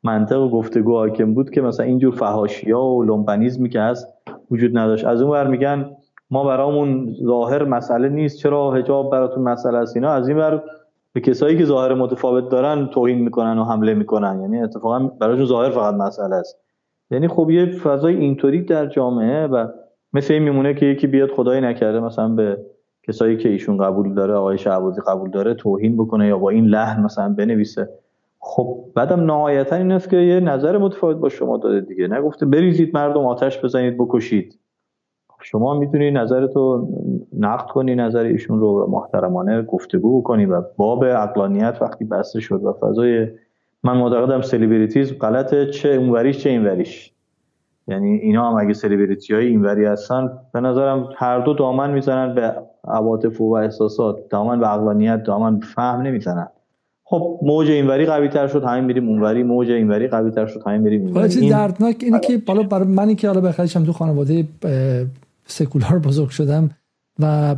منطق 0.05 0.41
و 0.41 0.51
گفتگو 0.51 0.97
حاکم 0.97 1.35
بود 1.35 1.51
که 1.51 1.61
مثلا 1.61 1.87
اینجور 1.87 2.15
فهاشیا 2.15 2.81
و 2.81 3.05
لومپنیزمی 3.05 3.69
که 3.69 3.81
هست 3.81 4.07
وجود 4.51 4.79
نداشت. 4.79 5.07
از 5.07 5.23
اون 5.23 5.31
ور 5.31 5.47
میگن 5.47 5.91
ما 6.31 6.45
برامون 6.45 7.15
ظاهر 7.25 7.65
مسئله 7.65 8.09
نیست. 8.09 8.39
چرا 8.39 8.71
حجاب 8.71 9.11
براتون 9.11 9.43
مسئله 9.43 9.79
است؟ 9.79 9.97
اینا 9.97 10.11
از 10.11 10.29
این 10.29 10.39
ور 10.39 10.63
به 11.13 11.21
کسایی 11.21 11.59
که 11.59 11.65
ظاهر 11.65 11.95
متفاوت 11.95 12.49
دارن 12.49 12.87
توهین 12.87 13.19
می‌کنن 13.19 13.59
و 13.59 13.65
حمله 13.65 13.95
می‌کنن. 13.95 14.41
یعنی 14.41 14.63
اتفاقا 14.63 14.99
براشون 14.99 15.45
ظاهر 15.45 15.71
فقط 15.71 15.95
مسئله 15.95 16.35
است. 16.35 16.62
یعنی 17.13 17.29
خب 17.29 17.51
یه 17.51 17.67
فضای 17.67 18.17
اینطوری 18.17 18.63
در 18.63 18.87
جامعه 18.87 19.47
و 19.47 19.67
مثل 20.13 20.35
این 20.35 20.43
میمونه 20.43 20.75
که 20.75 20.87
یکی 20.87 21.07
بیاد 21.07 21.31
خدای 21.31 21.61
نکرده 21.61 22.01
مثلا 22.01 22.29
به 22.29 22.59
کسایی 23.03 23.37
که 23.37 23.49
ایشون 23.49 23.77
قبول 23.77 24.15
داره 24.15 24.35
آقای 24.35 24.59
شعبازی 24.59 25.01
قبول 25.07 25.31
داره 25.31 25.55
توهین 25.55 25.97
بکنه 25.97 26.27
یا 26.27 26.39
با 26.39 26.51
این 26.51 26.65
لحن 26.65 27.03
مثلا 27.03 27.35
بنویسه. 27.39 27.89
خب 28.39 28.85
بعدم 28.95 29.21
نهایتا 29.21 29.77
این 29.77 29.93
است 29.93 30.11
که 30.11 30.17
یه 30.17 30.41
نظر 30.41 30.79
متفاوت 30.79 31.17
با 31.17 31.29
شما 31.29 31.57
داده 31.57 31.81
دیگه. 31.81 32.09
نگفته 32.09 32.47
بریزید 32.47 32.95
مردم 32.95 33.27
آتش 33.27 33.65
بزنید 33.65 33.99
بکشید. 33.99 34.59
شما 35.45 35.75
می‌تونی 35.79 36.11
نظرتو 36.11 36.89
نقد 37.39 37.67
کنی 37.67 37.95
نظر 37.95 38.23
ایشون 38.23 38.61
رو 38.61 38.87
محترمانه 38.91 39.63
گفتگو 39.63 40.23
کنی 40.23 40.47
و 40.47 40.63
باب 40.77 41.03
عقلانیت 41.03 41.79
وقتی 41.81 42.05
بسته 42.05 42.41
شد 42.41 42.65
و 42.65 42.73
فضای 42.73 43.29
من 43.85 43.97
معتقدم 43.97 44.43
سلبریتیزم 44.43 45.19
غلطه 45.19 45.67
چه 45.67 45.89
اونوریش 45.89 46.39
چه 46.39 46.51
اینوریش. 46.51 47.13
یعنی 47.89 48.11
اینا 48.11 48.51
هم 48.51 48.57
اگه 48.57 48.75
سلیبریتی 48.75 49.35
های 49.35 49.47
اینوری 49.47 49.85
هستن 49.85 50.31
به 50.53 50.61
نظرم 50.61 51.09
هر 51.17 51.39
دو 51.39 51.55
دامن 51.55 51.91
می‌زنن 51.91 52.35
به 52.35 52.55
عواطف 52.85 53.41
و 53.41 53.53
احساسات. 53.53 54.29
دامن 54.31 54.61
به 54.61 54.73
عقلانیت 54.73 55.23
دامن 55.23 55.59
به 55.59 55.67
فهم 55.67 56.03
نمی‌زنن. 56.03 56.49
خب 57.05 57.39
موج 57.43 57.71
اینوری 57.71 58.07
قوی 58.07 58.29
تر 58.29 58.49
شد 58.49 58.65
همین 58.65 58.85
میریم 58.85 59.09
اونوری. 59.09 59.43
موج 59.43 59.71
اینوری 59.71 60.09
قوی 60.09 60.31
تر 60.31 60.47
شد 60.47 60.63
همین 60.67 60.81
میریم 60.81 61.03
اونوری. 61.03 61.41
این... 61.41 61.51
دردناک 61.51 61.97
اینه 62.01 62.21
که 62.21 62.39
بالا 62.39 62.63
برای 62.63 62.89
منی 62.89 63.15
که 63.15 63.29
حالا 63.29 63.41
بخیرشم 63.41 63.85
تو 63.85 63.93
خانواده 63.93 64.45
سکولار 65.47 65.99
بزرگ 65.99 66.29
شدم 66.29 66.71
و 67.19 67.57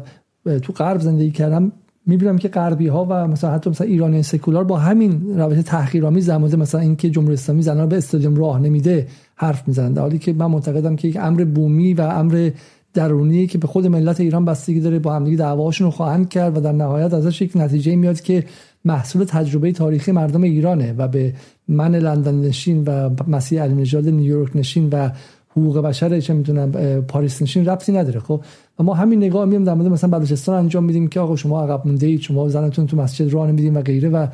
تو 0.62 0.72
غرب 0.72 1.00
زندگی 1.00 1.30
کردم. 1.30 1.72
می‌بینم 2.06 2.38
که 2.38 2.48
غربی 2.48 2.86
ها 2.86 3.06
و 3.10 3.28
مثلا 3.28 3.50
حتی 3.50 3.70
مثلا 3.70 3.86
ایرانی 3.86 4.22
سکولار 4.22 4.64
با 4.64 4.78
همین 4.78 5.38
روش 5.38 5.58
تحقیرآمیز 5.66 6.30
در 6.30 6.38
مثلا 6.38 6.80
اینکه 6.80 7.10
جمهوری 7.10 7.34
اسلامی 7.34 7.62
زنان 7.62 7.88
به 7.88 7.96
استادیوم 7.96 8.36
راه 8.36 8.58
نمیده 8.58 9.06
حرف 9.36 9.68
می‌زنن. 9.68 9.92
در 9.92 10.02
حالی 10.02 10.18
که 10.18 10.32
من 10.32 10.46
معتقدم 10.46 10.96
که 10.96 11.08
یک 11.08 11.16
امر 11.20 11.44
بومی 11.44 11.94
و 11.94 12.00
امر 12.00 12.50
درونی 12.94 13.46
که 13.46 13.58
به 13.58 13.66
خود 13.66 13.86
ملت 13.86 14.20
ایران 14.20 14.44
بستگی 14.44 14.80
داره 14.80 14.98
با 14.98 15.14
همدیگه 15.14 15.36
دعواشون 15.36 15.84
رو 15.84 15.90
خواهند 15.90 16.28
کرد 16.28 16.56
و 16.56 16.60
در 16.60 16.72
نهایت 16.72 17.14
ازش 17.14 17.42
یک 17.42 17.52
نتیجه 17.54 17.96
میاد 17.96 18.20
که 18.20 18.44
محصول 18.84 19.24
تجربه 19.24 19.72
تاریخی 19.72 20.12
مردم 20.12 20.42
ایرانه 20.42 20.94
و 20.98 21.08
به 21.08 21.34
من 21.68 21.94
لندن 21.94 22.34
نشین 22.34 22.84
و 22.84 23.10
مسیح 23.28 23.62
علی 23.62 23.74
نژاد 23.74 24.08
نیویورک 24.08 24.56
نشین 24.56 24.88
و 24.92 25.10
حقوق 25.50 25.78
بشر 25.78 26.20
چه 26.20 26.34
می‌تونم 26.34 26.72
پاریس 27.08 27.42
نشین 27.42 27.66
ربطی 27.66 27.92
نداره. 27.92 28.20
خب 28.20 28.40
و 28.78 28.82
ما 28.82 28.94
همین 28.94 29.18
نگاه 29.18 29.44
میام 29.44 29.64
در 29.64 29.74
مورد 29.74 29.92
مثلا 29.92 30.10
بلوچستان 30.10 30.58
انجام 30.58 30.84
میدیم 30.84 31.08
که 31.08 31.20
آقا 31.20 31.36
شما 31.36 31.62
عقب 31.62 31.86
مونده 31.86 32.06
اید 32.06 32.20
شما 32.20 32.48
زنتون 32.48 32.86
تو 32.86 32.96
مسجد 32.96 33.32
راه 33.32 33.48
نمیدین 33.48 33.76
و 33.76 33.82
غیره 33.82 34.08
و 34.08 34.26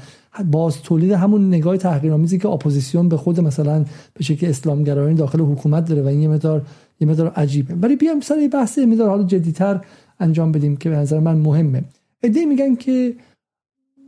باز 0.50 0.82
تولید 0.82 1.12
همون 1.12 1.48
نگاه 1.48 1.76
تحقیرآمیزی 1.76 2.38
که 2.38 2.48
اپوزیسیون 2.48 3.08
به 3.08 3.16
خود 3.16 3.40
مثلا 3.40 3.84
به 4.14 4.24
شکل 4.24 4.46
اسلامگرایان 4.46 5.14
داخل 5.14 5.40
حکومت 5.40 5.88
داره 5.88 6.02
و 6.02 6.06
این 6.06 6.20
یه 6.20 6.28
مقدار 6.28 6.62
یه 7.00 7.08
مقدار 7.08 7.28
عجیبه. 7.28 7.74
ولی 7.74 7.96
بیام 7.96 8.20
سر 8.20 8.48
بحث 8.52 8.78
مقدار 8.78 9.08
حالا 9.08 9.22
جدیتر 9.22 9.80
انجام 10.20 10.52
بدیم 10.52 10.76
که 10.76 10.90
به 10.90 10.96
نظر 10.96 11.20
من 11.20 11.38
مهمه. 11.38 11.84
ایده 12.22 12.44
میگن 12.44 12.74
که 12.74 13.14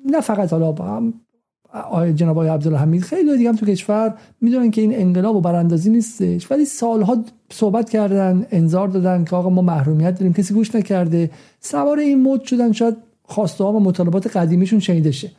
نه 0.06 0.20
فقط 0.20 0.52
حالا 0.52 0.72
جناب 2.14 2.38
آقای 2.38 2.48
عبدالحمید 2.48 3.02
خیلی 3.02 3.36
دیگه 3.36 3.48
هم 3.48 3.56
تو 3.56 3.66
کشور 3.66 4.14
می‌دونن 4.40 4.70
که 4.70 4.80
این 4.80 4.94
انقلاب 4.94 5.36
و 5.36 5.40
براندازی 5.40 5.90
نیستش. 5.90 6.50
ولی 6.50 6.64
سالها 6.64 7.24
صحبت 7.52 7.90
کردن 7.90 8.46
انظار 8.50 8.88
دادن 8.88 9.24
که 9.24 9.36
آقا 9.36 9.50
ما 9.50 9.62
محرومیت 9.62 10.18
داریم 10.18 10.32
کسی 10.32 10.54
گوش 10.54 10.74
نکرده. 10.74 11.30
سوار 11.60 11.98
این 11.98 12.22
مد 12.22 12.42
شدن 12.42 12.72
شاید 12.72 12.96
خواسته 13.22 13.64
ها 13.64 13.72
و 13.72 13.80
مطالبات 13.80 14.36
قدیمیشون 14.36 14.80
شنیده 14.80 15.10
شه 15.10 15.30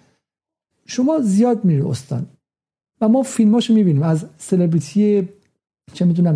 شما 0.85 1.19
زیاد 1.19 1.65
میری 1.65 1.81
استان 1.81 2.26
و 3.01 3.07
ما 3.07 3.23
فیلماشو 3.23 3.73
می‌بینیم. 3.73 4.03
از 4.03 4.26
سلبریتی 4.38 5.30
چه 5.93 6.05
می‌دونم 6.05 6.35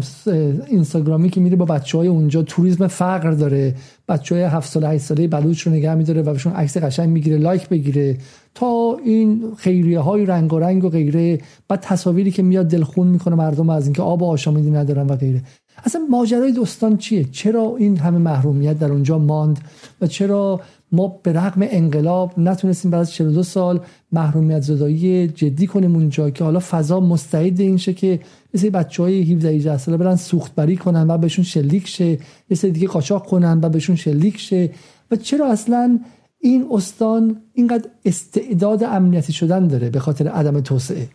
اینستاگرامی 0.68 1.30
که 1.30 1.42
میره 1.42 1.56
با 1.56 1.66
بچه 1.66 1.98
های 1.98 2.08
اونجا. 2.08 2.42
توریسم 2.42 2.88
فقر 2.88 3.32
داره. 3.32 3.76
بچه 4.08 4.36
های 4.36 4.44
هفت 4.44 4.72
ساله 4.72 4.88
8 4.88 5.04
ساله 5.04 5.28
بلوچ 5.28 5.62
رو 5.62 5.72
نگه 5.72 5.96
میداره 5.96 6.22
و 6.22 6.34
بهشون 6.34 6.54
عکس 6.54 6.78
قشنگ 6.78 7.10
می‌گیره 7.10 7.38
لایک 7.38 7.70
بگیره. 7.70 8.18
تا 8.56 8.98
این 9.06 9.44
خیریه 9.58 10.00
های 10.00 10.26
رنگ 10.26 10.54
و 10.54 10.60
رنگ 10.60 10.84
و 10.84 10.90
غیره 10.90 11.40
بعد 11.68 11.80
تصاویری 11.80 12.32
که 12.32 12.44
میاد 12.44 12.68
دلخون 12.68 13.08
می‌کنه 13.08 13.36
مردم 13.36 13.70
از 13.70 13.86
اینکه 13.86 14.02
آب 14.02 14.22
و 14.22 14.26
آشامیدی 14.26 14.72
ندارن 14.72 15.08
و 15.08 15.16
غیره. 15.16 15.42
اصلا 15.84 16.02
ماجرای 16.10 16.52
دوستان 16.52 16.98
چیه؟ 16.98 17.24
چرا 17.24 17.76
این 17.78 17.98
همه 17.98 18.18
محرومیت 18.18 18.80
در 18.80 18.92
اونجا 18.92 19.18
ماند 19.18 19.60
و 20.02 20.08
چرا 20.08 20.62
ما 20.92 21.20
به 21.24 21.34
رغم 21.34 21.62
انقلاب 21.62 22.34
نتونستیم 22.38 22.92
بعد 22.92 23.02
از 23.02 23.12
42 23.12 23.44
سال 23.44 23.80
محرومیت 24.12 24.62
زدایی 24.62 25.28
جدی 25.28 25.68
کنیم 25.68 25.96
اونجا 25.96 26.30
که 26.30 26.44
حالا 26.44 26.60
فضا 26.60 27.00
مستعد 27.00 27.60
این 27.60 27.78
شه 27.78 27.94
که 27.94 28.20
مثل 28.54 28.70
بچه 28.70 29.04
های 29.04 29.34
17 29.34 29.50
18 29.50 29.78
ساله 29.78 29.98
برن 29.98 30.16
سوختبری 30.16 30.78
کنن 30.78 31.08
و 31.10 31.18
بهشون 31.18 31.46
شلیک 31.46 31.88
شه 31.88 32.18
سری 32.54 32.72
دیگه 32.72 32.88
قاچاق 32.88 33.26
کنن 33.26 33.60
و 33.64 33.70
بهشون 33.70 33.96
شلیک 33.96 34.38
شه. 34.38 34.70
و 35.12 35.16
چرا 35.16 35.52
اصلا 35.52 36.00
این 36.40 36.68
استان 36.72 37.42
اینقدر 37.54 37.90
استعداد 38.06 38.84
امنیتی 38.84 39.34
شدن 39.34 39.68
داره 39.68 39.90
به 39.90 40.00
خاطر 40.00 40.28
عدم 40.28 40.60
توسعه؟ 40.60 41.08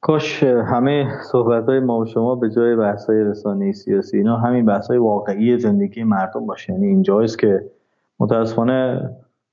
کاش 0.00 0.42
همه 0.42 1.08
صحبت 1.32 1.64
های 1.66 1.80
ما 1.80 1.98
و 1.98 2.06
شما 2.06 2.34
به 2.34 2.50
جای 2.50 2.76
بحث 2.76 3.06
های 3.06 3.24
رسانه 3.24 3.72
سیاسی 3.72 4.16
اینا 4.16 4.36
همین 4.36 4.66
بحث 4.66 4.86
های 4.86 4.98
واقعی 4.98 5.58
زندگی 5.58 6.04
مردم 6.04 6.46
باشه. 6.46 6.72
یعنی 6.72 6.86
اینجاست 6.86 7.38
که 7.38 7.70
متاسفانه 8.20 9.10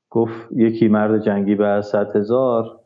گفت 0.09 0.51
یکی 0.51 0.87
مرد 0.87 1.21
جنگی 1.21 1.55
به 1.55 1.81
صد 1.81 2.15
هزار. 2.15 2.79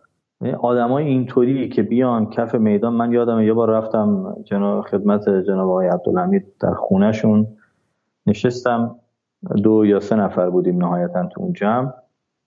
آدمای 0.59 1.05
اینطوری 1.05 1.69
که 1.69 1.83
بیان 1.83 2.29
کف 2.29 2.55
میدان 2.55 2.93
من 2.93 3.11
یادم 3.11 3.39
یه 3.39 3.53
بار 3.53 3.69
رفتم 3.69 4.35
جناب 4.43 4.85
خدمت 4.85 5.29
جناب 5.29 5.69
آقای 5.69 5.87
عبدالحمید 5.87 6.45
در 6.61 6.73
خونهشون. 6.73 7.47
نشستم 8.25 8.95
دو 9.63 9.85
یا 9.85 9.99
سه 9.99 10.15
نفر 10.15 10.49
بودیم 10.49 10.77
نهایتا 10.77 11.25
تو 11.25 11.41
اون 11.41 11.53
جمع. 11.53 11.91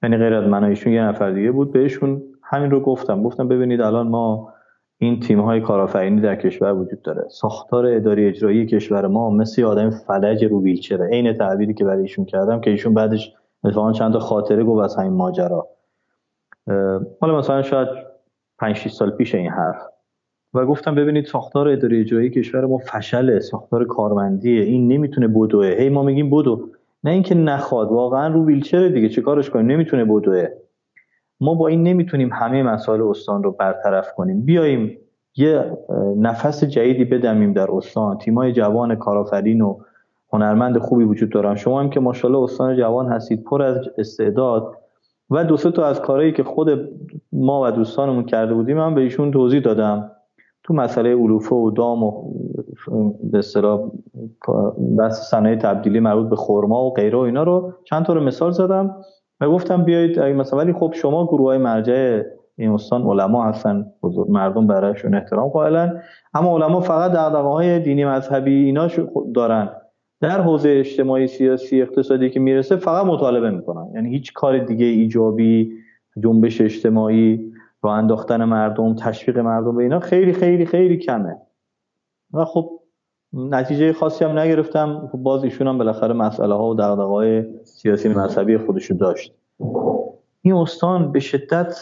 یعنی 0.02 0.16
غیر 0.16 0.34
از 0.34 0.44
من 0.44 0.64
ایشون 0.64 0.92
یه 0.92 1.02
نفر 1.02 1.30
دیگه 1.30 1.50
بود. 1.50 1.72
بهشون 1.72 2.22
همین 2.42 2.70
رو 2.70 2.80
گفتم. 2.80 3.22
گفتم 3.22 3.48
ببینید 3.48 3.80
الان 3.80 4.09
ما 4.09 4.52
این 5.01 5.20
تیم 5.20 5.41
های 5.41 5.61
کارآفرینی 5.61 6.20
در 6.20 6.37
کشور 6.37 6.73
وجود 6.73 7.03
داره. 7.03 7.25
ساختار 7.29 7.87
اداری 7.87 8.29
اجرایی 8.29 8.66
کشور 8.66 9.07
ما 9.07 9.31
مثل 9.31 9.65
آدم 9.65 9.91
فلج 9.91 10.45
رو 10.45 10.62
ویلچره. 10.62 11.09
عین 11.09 11.33
تعبیری 11.33 11.75
که 11.75 11.85
برای 11.85 12.03
ایشون 12.03 12.25
کردم 12.25 12.61
که 12.61 12.70
ایشون 12.70 12.95
بعدش 12.95 13.35
مثلا 13.65 13.93
چند 13.93 14.12
تا 14.12 14.19
خاطره 14.19 14.65
گفت 14.65 14.85
از 14.85 14.97
همین 14.97 15.12
ماجرا. 15.12 15.69
حالا 17.20 17.39
مثلا 17.39 17.62
شاید 17.62 17.89
5 18.59 18.77
6 18.77 18.91
سال 18.91 19.11
پیش 19.11 19.35
این 19.35 19.51
حرف. 19.51 19.83
و 20.55 20.66
گفتم 20.66 20.95
ببینید 20.95 21.25
ساختار 21.25 21.69
اداری 21.69 22.01
اجرایی 22.01 22.31
کشور 22.31 22.66
ما 22.66 22.79
فشله 22.79 23.41
ساختار 23.41 23.85
کارمندیه 23.85 24.62
این 24.62 24.89
نمی‌تونه 24.89 25.29
بدوه 25.29 25.66
هی 25.66 25.89
ما 25.89 26.03
میگیم 26.03 26.31
بدو. 26.31 26.69
نه 27.05 27.11
اینکه 27.11 27.35
نخواد 27.35 27.89
واقعا 27.89 28.29
رو 28.29 28.47
ویلچر 28.47 28.89
دیگه 28.89 29.09
چه 29.09 29.23
کارش 29.23 29.51
کنیم؟ 29.51 29.66
نمی‌تونه 29.66 30.05
بدوه 30.05 30.49
ما 31.40 31.55
با 31.55 31.69
این 31.69 31.82
نمی‌تونیم 31.82 32.31
همه 32.32 32.62
مسائل 32.62 33.02
استان 33.02 33.43
رو 33.43 33.52
برطرف 33.52 34.15
کنیم. 34.15 34.44
بیاییم 34.44 34.98
یه 35.36 35.78
نفس 36.16 36.65
جدیدی 36.65 37.05
بدمیم 37.05 37.52
در 37.52 37.70
استان. 37.70 38.19
تیمای 38.19 38.52
جوان 38.52 38.94
کارآفرین 38.94 39.60
و 39.62 39.78
هنرمند 40.32 40.78
خوبی 40.78 41.05
وجود 41.05 41.31
دارن. 41.31 41.55
شما 41.55 41.81
هم 41.81 41.90
که 41.90 42.01
ماشاءالله 42.01 42.43
استان 42.43 42.77
جوان 42.77 43.06
هستید 43.06 43.44
پر 43.44 43.62
از 43.62 43.77
استعداد 43.98 44.74
و 45.31 45.44
دو 45.44 45.56
سه 45.56 45.70
تا 45.70 45.86
از 45.86 46.01
کارهایی 46.01 46.32
که 46.32 46.44
خود 46.44 46.89
ما 47.32 47.62
و 47.62 47.70
دوستانمون 47.70 48.24
کرده 48.24 48.55
بودیم 48.55 48.77
من 48.77 48.94
به 48.94 49.01
ایشون 49.01 49.31
توضیح 49.31 49.60
دادم. 49.60 50.10
تو 50.62 50.74
مسئله 50.74 51.15
علوفه 51.15 51.56
و 51.56 51.70
دام 51.70 52.02
و 52.02 52.32
به 53.23 53.39
اصطلاح 53.39 53.90
بحث 54.98 55.31
صنایع 55.31 55.56
تبدیلی 55.56 56.01
مربوط 56.01 56.28
به 56.28 56.36
خرما 56.36 56.85
و 56.85 56.93
غیره 56.93 57.19
و 57.19 57.20
اینا 57.20 57.43
رو 57.43 57.73
چند 57.85 58.05
تا 58.05 58.12
رو 58.12 58.20
مثال 58.20 58.51
زدم. 58.51 58.97
و 59.40 59.51
گفتم 59.51 59.85
بیایید 59.85 60.20
مثلا 60.20 60.59
ولی 60.59 60.73
خب 60.73 60.93
شما 60.94 61.27
گروه 61.27 61.47
های 61.47 61.59
مرجع 61.59 62.23
این 62.59 62.70
استان 62.70 63.02
علما 63.02 63.44
هستن 63.44 63.86
بزرگ 64.02 64.31
مردم 64.31 64.66
برایشون 64.66 65.15
احترام 65.15 65.48
قائلن. 65.48 66.02
اما 66.35 66.56
علما 66.56 66.81
فقط 66.81 67.12
دغدغه 67.12 67.48
های 67.48 67.81
دینی 67.81 68.05
مذهبی 68.05 68.65
اینا 68.65 68.89
دارن. 69.35 69.70
در 70.20 70.40
حوزه 70.40 70.69
اجتماعی 70.69 71.27
سیاسی 71.27 71.82
اقتصادی 71.82 72.31
که 72.31 72.40
می‌رسه 72.40 72.77
فقط 72.77 73.06
مطالبه 73.06 73.51
می‌کنن. 73.51 73.90
یعنی 73.94 74.10
هیچ 74.10 74.32
کار 74.32 74.59
دیگه 74.59 74.86
ایجابی 74.86 75.73
جنبش 76.23 76.60
اجتماعی 76.60 77.52
با 77.81 77.94
انداختن 77.94 78.44
مردم 78.44 78.94
تشویق 78.94 79.39
مردم 79.39 79.77
به 79.77 79.82
اینا 79.82 80.01
خیلی 80.01 80.32
خیلی 80.32 80.66
خیلی 80.66 80.97
کمه. 80.97 81.36
و 82.32 82.44
خب 82.44 82.77
نتیجه 83.32 83.92
خاصی 83.92 84.24
هم 84.24 84.38
نگرفتم. 84.38 85.09
خب 85.12 85.18
باز 85.18 85.44
ایشون 85.44 85.66
هم 85.66 85.78
بالاخره 85.78 86.14
مسئله 86.14 86.55
ها 86.55 86.68
و 86.68 86.74
دغدغه 86.74 87.02
های 87.02 87.44
سیاسی 87.64 88.09
مذهبی 88.09 88.59
خودشو 88.59 88.94
داشت. 88.94 89.34
این 90.42 90.55
استان 90.55 91.12
به 91.12 91.20
شدت 91.20 91.76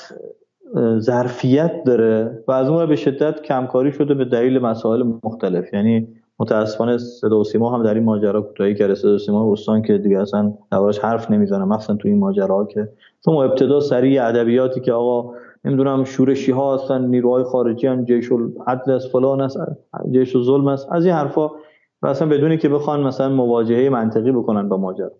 ظرفیت 0.98 1.84
داره 1.84 2.44
و 2.48 2.52
از 2.52 2.68
اون 2.68 2.86
به 2.86 2.96
شدت 2.96 3.42
کمکاری 3.42 3.92
شده 3.92 4.14
به 4.14 4.24
دلیل 4.24 4.58
مسائل 4.58 5.12
مختلف. 5.22 5.74
یعنی 5.74 6.08
متاسفانه 6.38 6.98
صدا 6.98 7.40
و 7.40 7.44
سیما 7.44 7.74
هم 7.74 7.82
در 7.82 7.94
این 7.94 8.04
ماجرا 8.04 8.42
کوتاهی 8.42 8.74
کرده. 8.74 8.94
صدا 8.94 9.14
و 9.14 9.18
سیما 9.18 9.52
استان 9.52 9.82
که 9.82 9.98
دیگه 9.98 10.20
اصلا 10.20 10.52
دربارش 10.70 10.98
حرف 10.98 11.30
نمی‌زنه 11.30 11.64
مثلا 11.64 11.96
تو 11.96 12.08
این 12.08 12.18
ماجرا 12.18 12.64
که 12.64 12.88
تو 13.24 13.30
ابتدا 13.30 13.80
سریع 13.80 14.26
ادبیاتی 14.26 14.80
که 14.80 14.92
آقا 14.92 15.32
نمی‌دونم 15.66 16.04
شورشی 16.04 16.52
ها 16.52 16.74
هستن 16.74 17.04
نیروهای 17.04 17.44
خارجی 17.44 17.86
هم 17.86 18.04
جیش 18.04 18.30
عدل 18.66 18.92
از 18.92 19.06
فلان 19.06 19.40
است 19.40 19.58
جیش 20.10 20.36
ظلم 20.36 20.68
است 20.68 20.92
از 20.92 21.04
این 21.04 21.14
حرفا 21.14 21.50
و 22.02 22.06
اصلا 22.06 22.28
بدونی 22.28 22.58
که 22.58 22.68
بخوان 22.68 23.02
مثلا 23.02 23.28
مواجهه 23.28 23.88
منطقی 23.88 24.32
بکنن 24.32 24.68
با 24.68 24.76
ماجرا. 24.76 25.12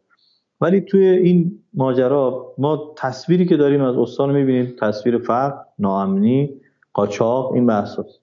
ولی 0.60 0.80
توی 0.80 1.06
این 1.06 1.58
ماجرا 1.74 2.54
ما 2.58 2.94
تصویری 2.96 3.46
که 3.46 3.56
داریم 3.56 3.82
از 3.82 3.96
استان 3.96 4.34
می‌بینیم 4.34 4.74
تصویر 4.80 5.18
فقر 5.18 5.54
ناامنی 5.78 6.60
قاچاق 6.92 7.52
این 7.52 7.66
بحث 7.66 7.98
هست 7.98 8.20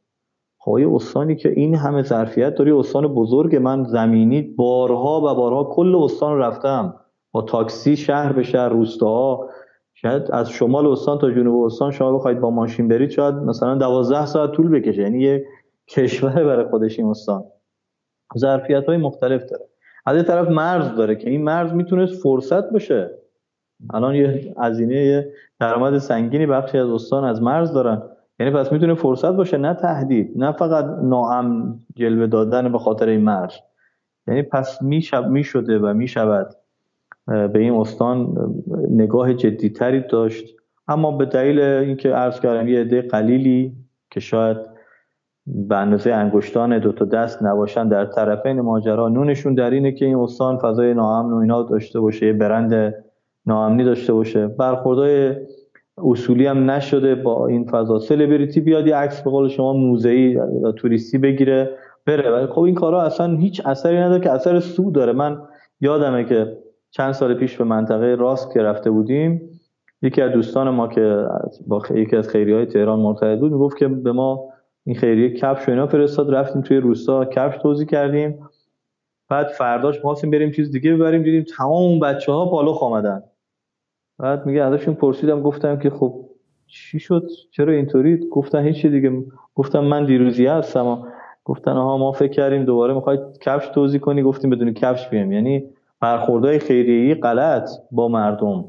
خب 0.57 0.71
استانی 0.71 1.35
که 1.35 1.49
این 1.49 1.75
همه 1.75 2.03
ظرفیت 2.03 2.55
داری 2.55 2.71
استان 2.71 3.07
بزرگ 3.07 3.55
من 3.55 3.83
زمینی 3.83 4.41
بارها 4.41 5.17
و 5.17 5.35
بارها 5.35 5.63
کل 5.63 5.95
استان 5.95 6.37
رفتم. 6.37 6.95
با 7.31 7.41
تاکسی 7.41 7.95
شهر 7.95 8.33
به 8.33 8.43
شهر 8.43 8.69
روستاها 8.69 9.49
شاید 10.03 10.31
از 10.31 10.49
شمال 10.49 10.87
استان 10.87 11.17
تا 11.19 11.31
جنوب 11.31 11.63
استان 11.63 11.91
شما 11.91 12.17
بخواید 12.17 12.39
با 12.39 12.49
ماشین 12.49 12.87
برید 12.87 13.09
شاید 13.09 13.35
مثلا 13.35 13.75
دوازده 13.75 14.25
ساعت 14.25 14.51
طول 14.51 14.69
بکشه. 14.69 15.01
یعنی 15.01 15.21
یه 15.21 15.45
کشور 15.87 16.43
برای 16.43 16.65
خودش 16.65 16.99
این 16.99 17.07
استان. 17.07 17.43
ظرفیت 18.37 18.85
های 18.85 18.97
مختلف 18.97 19.45
داره. 19.45 19.65
از 20.05 20.17
یه 20.17 20.23
طرف 20.23 20.47
مرز 20.49 20.95
داره 20.95 21.15
که 21.15 21.29
این 21.29 21.43
مرز 21.43 21.73
می‌تونست 21.73 22.21
فرصت 22.21 22.69
باشه. 22.69 23.11
الان 23.93 24.15
یه 24.15 24.53
هزینه 24.57 25.27
درآمد 25.59 25.97
سنگینی 25.97 26.45
بخشی 26.45 26.77
از 26.77 26.89
استان 26.89 27.23
از 27.23 27.41
مرز 27.41 27.73
دارن. 27.73 28.01
یعنی 28.39 28.51
پس 28.51 28.71
می‌تونه 28.71 28.93
فرصت 28.93 29.31
باشه 29.31 29.57
نه 29.57 29.73
تهدید 29.73 30.33
نه 30.35 30.51
فقط 30.51 30.85
ناام 30.85 31.79
جلوه 31.95 32.27
دادن 32.27 32.71
به 32.71 32.77
خاطر 32.77 33.09
این 33.09 33.21
مرز. 33.21 33.53
یعنی 34.27 34.41
پس 34.41 34.81
میشب 34.81 35.27
می‌شده 35.27 35.79
و 35.79 35.93
می‌شود. 35.93 36.55
به 37.27 37.59
این 37.59 37.73
استان 37.73 38.37
نگاه 38.89 39.33
جدیتری 39.33 40.03
داشت. 40.09 40.55
اما 40.87 41.11
به 41.11 41.25
دلیل 41.25 41.59
اینکه 41.59 42.09
عرض 42.09 42.39
کردم 42.39 42.67
یه 42.67 42.79
عده 42.79 43.01
قلیلی 43.01 43.73
که 44.11 44.19
شاید 44.19 44.57
به 45.47 45.75
اندازه 45.75 46.11
انگشتان 46.11 46.79
دو 46.79 46.91
تا 46.91 47.05
دست 47.05 47.43
نباشن 47.43 47.87
در 47.87 48.05
طرفین 48.05 48.61
ماجرا 48.61 49.09
نونشون 49.09 49.53
در 49.53 49.69
اینه 49.69 49.91
که 49.91 50.05
این 50.05 50.15
استان 50.15 50.57
فضای 50.57 50.93
ناامن 50.93 51.33
و 51.33 51.37
اینا 51.37 51.63
داشته 51.63 51.99
باشه 51.99 52.25
یه 52.25 52.33
برند 52.33 52.93
ناامنی 53.45 53.83
داشته 53.83 54.13
باشه. 54.13 54.47
برخوردهای 54.47 55.35
اصولی 55.97 56.45
هم 56.45 56.71
نشده 56.71 57.15
با 57.15 57.47
این 57.47 57.65
فضا. 57.65 57.99
سلبریتی 57.99 58.61
بیاد 58.61 58.87
یه 58.87 58.95
عکس 58.95 59.21
به 59.21 59.29
قول 59.29 59.47
شما 59.47 59.73
موزه‌ای 59.73 60.39
توریستی 60.75 61.17
بگیره 61.17 61.69
بره. 62.05 62.31
ولی 62.31 62.47
خب 62.47 62.61
این 62.61 62.75
کارا 62.75 63.01
اصلا 63.01 63.35
هیچ 63.35 63.61
اثری 63.65 63.97
نداره 63.97 64.23
که 64.23 64.31
اثر 64.31 64.59
سو 64.59 64.91
داره. 64.91 65.13
من 65.13 65.41
یادمه 65.81 66.23
که 66.23 66.57
چند 66.95 67.11
سال 67.11 67.33
پیش 67.33 67.57
به 67.57 67.63
منطقه 67.63 68.15
راست 68.15 68.53
که 68.53 68.61
رفته 68.61 68.91
بودیم 68.91 69.41
یکی 70.01 70.21
از 70.21 70.31
دوستان 70.31 70.69
ما 70.69 70.87
که 70.87 71.25
با 71.67 71.81
یکی 71.95 72.15
از 72.15 72.29
خیریه 72.29 72.55
های 72.55 72.65
تهران 72.65 72.99
مرتبط 72.99 73.39
بود 73.39 73.51
می‌گفت 73.51 73.77
که 73.77 73.87
به 73.87 74.11
ما 74.11 74.49
این 74.85 74.95
خیریه 74.95 75.33
کفش 75.33 75.67
و 75.67 75.71
اینا 75.71 75.87
فرستاد. 75.87 76.33
رفتیم 76.33 76.61
توی 76.61 76.77
روستا 76.77 77.25
کفش 77.25 77.57
توضیح 77.57 77.87
کردیم. 77.87 78.39
بعد 79.29 79.47
فرداش 79.47 79.99
خواستیم 79.99 80.31
بریم 80.31 80.51
چیز 80.51 80.71
دیگه 80.71 80.95
ببریم. 80.95 81.23
دیدیم 81.23 81.45
تمام 81.57 81.71
اون 81.71 81.99
بچه 81.99 82.31
ها 82.31 82.45
بالخ 82.45 82.83
آمدن 82.83 83.23
بعد 84.19 84.45
میگه 84.45 84.63
ازشون 84.63 84.93
پرسیدم 84.93 85.41
گفتم 85.41 85.79
که 85.79 85.89
خب 85.89 86.25
چی 86.67 86.99
شد؟ 86.99 87.29
چرا 87.51 87.73
اینطوری؟ 87.73 88.27
گفتن 88.31 88.65
هیچی 88.65 88.89
دیگه. 88.89 89.23
گفتم 89.55 89.79
من 89.79 90.05
دیروزی 90.05 90.45
هستم. 90.45 91.07
گفتن 91.45 91.71
آها 91.71 91.97
ما 91.97 92.11
فکر 92.11 92.31
کردیم 92.31 92.65
دوباره 92.65 92.93
می‌خواید 92.93 93.19
کفش 93.41 93.67
توضیح 93.67 93.99
کنی؟ 93.99 94.23
گفتیم 94.23 94.49
بدون 94.49 94.73
کفش 94.73 95.09
بیام 95.09 95.31
یعنی 95.31 95.63
برخوردهای 96.03 96.59
خیریه‌ای 96.59 97.15
غلط 97.15 97.69
با 97.91 98.07
مردم. 98.07 98.65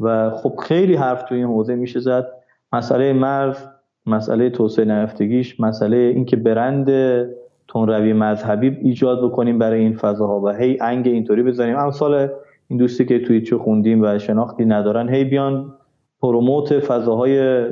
و 0.00 0.30
خب 0.30 0.56
خیلی 0.56 0.94
حرف 0.94 1.22
توی 1.22 1.38
این 1.38 1.46
حوزه 1.46 1.74
میشه 1.74 2.00
زد. 2.00 2.26
مسئله 2.72 3.12
مرز 3.12 3.56
مسئله 4.06 4.50
توسعه 4.50 4.84
نرفتگیش 4.84 5.60
مسئله 5.60 5.96
اینکه 5.96 6.36
برند 6.36 6.90
تونروی 7.68 8.12
مذهبی 8.12 8.78
ایجاد 8.82 9.24
بکنیم 9.24 9.58
برای 9.58 9.80
این 9.80 9.96
فضاها 9.96 10.40
و 10.40 10.48
هی 10.48 10.78
انگ 10.80 11.08
اینطوری 11.08 11.42
بزنیم. 11.42 11.76
امثال 11.76 12.28
این 12.68 12.78
دوستی 12.78 13.04
که 13.04 13.18
توی 13.18 13.40
چه 13.42 13.58
خوندیم 13.58 14.02
و 14.02 14.18
شناختی 14.18 14.64
ندارن 14.64 15.08
هی 15.08 15.24
بیان 15.24 15.74
پروموت 16.20 16.78
فضاهای 16.78 17.64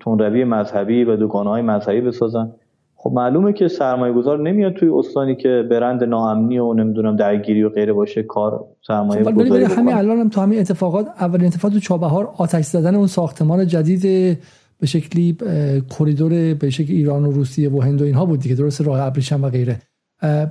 تونروی 0.00 0.44
مذهبی 0.44 1.04
و 1.04 1.16
دکانهای 1.16 1.62
مذهبی 1.62 2.00
بسازن. 2.00 2.52
خب 3.00 3.12
معلومه 3.14 3.52
که 3.52 3.68
سرمایه 3.68 4.12
گذار 4.12 4.38
نمیاد 4.38 4.72
توی 4.72 4.88
استانی 4.88 5.36
که 5.36 5.66
برند 5.70 6.04
ناامنی 6.04 6.58
و 6.58 6.72
نمی‌دونم 6.72 7.16
درگیری 7.16 7.62
و 7.62 7.68
غیره 7.68 7.92
باشه 7.92 8.22
کار 8.22 8.64
سرمایه 8.86 9.24
خب 9.24 9.34
گذاری 9.34 9.64
همین 9.64 9.94
الان 9.94 10.18
هم 10.18 10.28
تو 10.28 10.40
همین 10.40 10.60
اتفاقات 10.60 11.06
اول 11.20 11.44
اتفاقات 11.44 11.72
تو 11.72 11.80
چابهار 11.80 12.30
آتش 12.36 12.64
زدن 12.64 12.94
اون 12.94 13.06
ساختمان 13.06 13.66
جدید 13.66 14.02
به 14.80 14.86
شکلی 14.86 15.36
کریدور 15.98 16.54
به 16.54 16.70
شکل 16.70 16.92
ایران 16.92 17.24
و 17.24 17.30
روسیه 17.30 17.70
و 17.70 17.80
هند 17.80 18.02
و 18.02 18.04
اینها 18.04 18.26
بود 18.26 18.40
دیگه 18.40 18.54
درست 18.54 18.80
راه 18.80 19.00
ابریشم 19.00 19.44
و 19.44 19.48
غیره. 19.48 19.76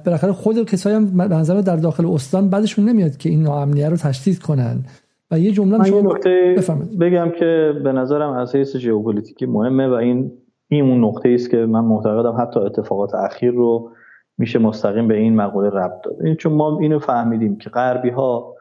بالاخره 0.05 0.31
خود 0.31 0.69
کسایی 0.69 0.95
هم 0.95 1.21
نظر 1.21 1.61
در 1.61 1.75
داخل 1.75 2.05
استان 2.05 2.49
بعدشون 2.49 2.89
نمیاد 2.89 3.17
که 3.17 3.29
این 3.29 3.43
ناامنیه 3.43 3.89
رو 3.89 3.97
تشدید 3.97 4.39
کنن. 4.39 4.83
و 5.31 5.39
یه 5.39 5.51
جمله 5.51 5.83
شما 5.83 6.13
بگم 6.99 7.31
که 7.39 7.73
به 7.83 7.91
نظرم 7.91 8.33
از 8.33 8.55
حیث 8.55 8.77
ژئوپلیتیکی 8.77 9.45
مهمه 9.45 9.87
و 9.87 9.93
این 9.93 10.31
این 10.67 10.89
اون 10.89 11.03
نقطه 11.03 11.29
است 11.29 11.49
که 11.49 11.57
من 11.57 11.79
معتقدم 11.79 12.41
حتی 12.41 12.59
اتفاقات 12.59 13.15
اخیر 13.15 13.51
رو 13.51 13.91
میشه 14.37 14.59
مستقیم 14.59 15.07
به 15.07 15.17
این 15.17 15.35
مقوله 15.35 15.69
ربط 15.69 16.01
داد. 16.03 16.21
این 16.21 16.35
چون 16.35 16.53
ما 16.53 16.79
اینو 16.79 16.99
فهمیدیم 16.99 17.57
که 17.57 17.69
غربی 17.69 18.09
ها 18.09 18.53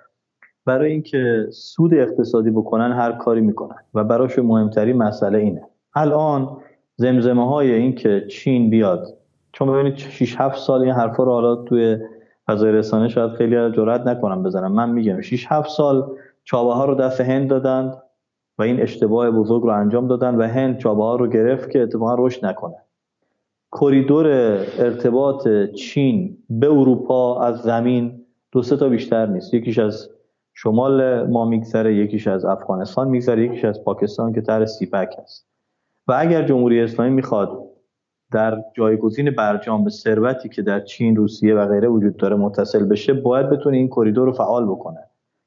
برای 0.64 0.92
اینکه 0.92 1.46
سود 1.50 1.94
اقتصادی 1.94 2.50
بکنن 2.50 2.92
هر 2.92 3.12
کاری 3.12 3.40
می‌کنن 3.40 3.76
و 3.94 4.04
براشون 4.04 4.46
مهمترین 4.46 4.96
مسئله 4.96 5.38
اینه. 5.38 5.62
الان 5.94 6.56
زمزمه 6.96 7.48
های 7.48 7.72
این 7.72 7.94
که 7.94 8.26
چین 8.30 8.70
بیاد 8.70 9.06
چون 9.52 9.72
ببینید 9.72 9.96
6 9.96 10.40
7 10.40 10.58
سال 10.58 10.82
این 10.82 10.92
حرفا 10.92 11.24
رو 11.24 11.32
حالا 11.32 11.56
توی 11.56 11.98
فضای 12.46 12.72
رسانه 12.72 13.08
شاید 13.08 13.30
خیلی 13.30 13.70
جرئت 13.70 14.06
نکنم 14.06 14.42
بزنم. 14.42 14.72
من 14.72 14.90
میگم 14.90 15.20
6 15.20 15.46
7 15.48 15.70
سال 15.70 16.10
چابه 16.44 16.74
ها 16.74 16.84
رو 16.84 16.94
دست 16.94 17.20
هند 17.20 17.48
دادند. 17.48 18.02
و 18.58 18.62
این 18.62 18.80
اشتباه 18.80 19.30
بزرگ 19.30 19.62
رو 19.62 19.68
انجام 19.68 20.06
دادن 20.06 20.34
و 20.34 20.42
هند 20.42 20.78
چابهار 20.78 21.18
رو 21.18 21.26
گرفت 21.26 21.70
که 21.70 21.82
اتفاقا 21.82 22.26
رشد 22.26 22.46
نکنه. 22.46 22.76
کریدور 23.72 24.26
ارتباط 24.78 25.48
چین 25.74 26.38
به 26.50 26.70
اروپا 26.70 27.42
از 27.42 27.58
زمین 27.58 28.22
دو 28.52 28.62
سه 28.62 28.76
تا 28.76 28.88
بیشتر 28.88 29.26
نیست. 29.26 29.54
یکیش 29.54 29.78
از 29.78 30.10
شمال 30.54 31.26
ما 31.26 31.44
میگذره 31.44 31.94
یکیش 31.94 32.26
از 32.28 32.44
افغانستان 32.44 33.08
میگذره 33.08 33.44
یکیش 33.44 33.64
از 33.64 33.84
پاکستان 33.84 34.32
که 34.32 34.40
تر 34.40 34.64
سیپک 34.66 35.14
است. 35.22 35.46
و 36.08 36.14
اگر 36.18 36.42
جمهوری 36.42 36.80
اسلامی 36.80 37.10
می‌خواد 37.10 37.62
در 38.32 38.62
جایگزین 38.74 39.30
برجام 39.30 39.84
به 39.84 39.90
ثروتی 39.90 40.48
که 40.48 40.62
در 40.62 40.80
چین 40.80 41.16
روسیه 41.16 41.54
و 41.54 41.66
غیره 41.66 41.88
وجود 41.88 42.16
داره 42.16 42.36
متصل 42.36 42.84
بشه 42.84 43.14
باید 43.14 43.50
بتونه 43.50 43.76
این 43.76 43.88
کریدور 43.88 44.26
رو 44.26 44.32
فعال 44.32 44.66
بکنه. 44.66 45.00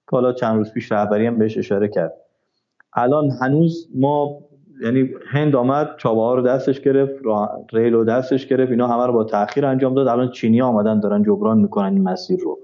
که 0.09 0.11
حالا 0.11 0.33
چند 0.33 0.57
روز 0.57 0.71
پیش 0.71 0.91
رهبری 0.91 1.27
هم 1.27 1.37
بهش 1.37 1.57
اشاره 1.57 1.87
کرد. 1.87 2.13
الان 2.93 3.29
هنوز 3.41 3.89
ما 3.95 4.39
یعنی 4.83 5.09
هند 5.27 5.55
آمد 5.55 5.89
چابه 5.97 6.35
رو 6.35 6.41
دستش 6.41 6.81
گرفت 6.81 7.13
ریل 7.73 7.93
رو 7.93 8.03
دستش 8.03 8.47
گرفت 8.47 8.71
اینا 8.71 8.87
همه 8.87 9.07
رو 9.07 9.13
با 9.13 9.23
تاخیر 9.23 9.65
انجام 9.65 9.93
داد. 9.93 10.07
الان 10.07 10.31
چینی 10.31 10.61
آمدن 10.61 10.99
دارن 10.99 11.23
جبران 11.23 11.59
می‌کنن 11.59 11.93
این 11.93 12.03
مسیر 12.03 12.39
رو. 12.39 12.59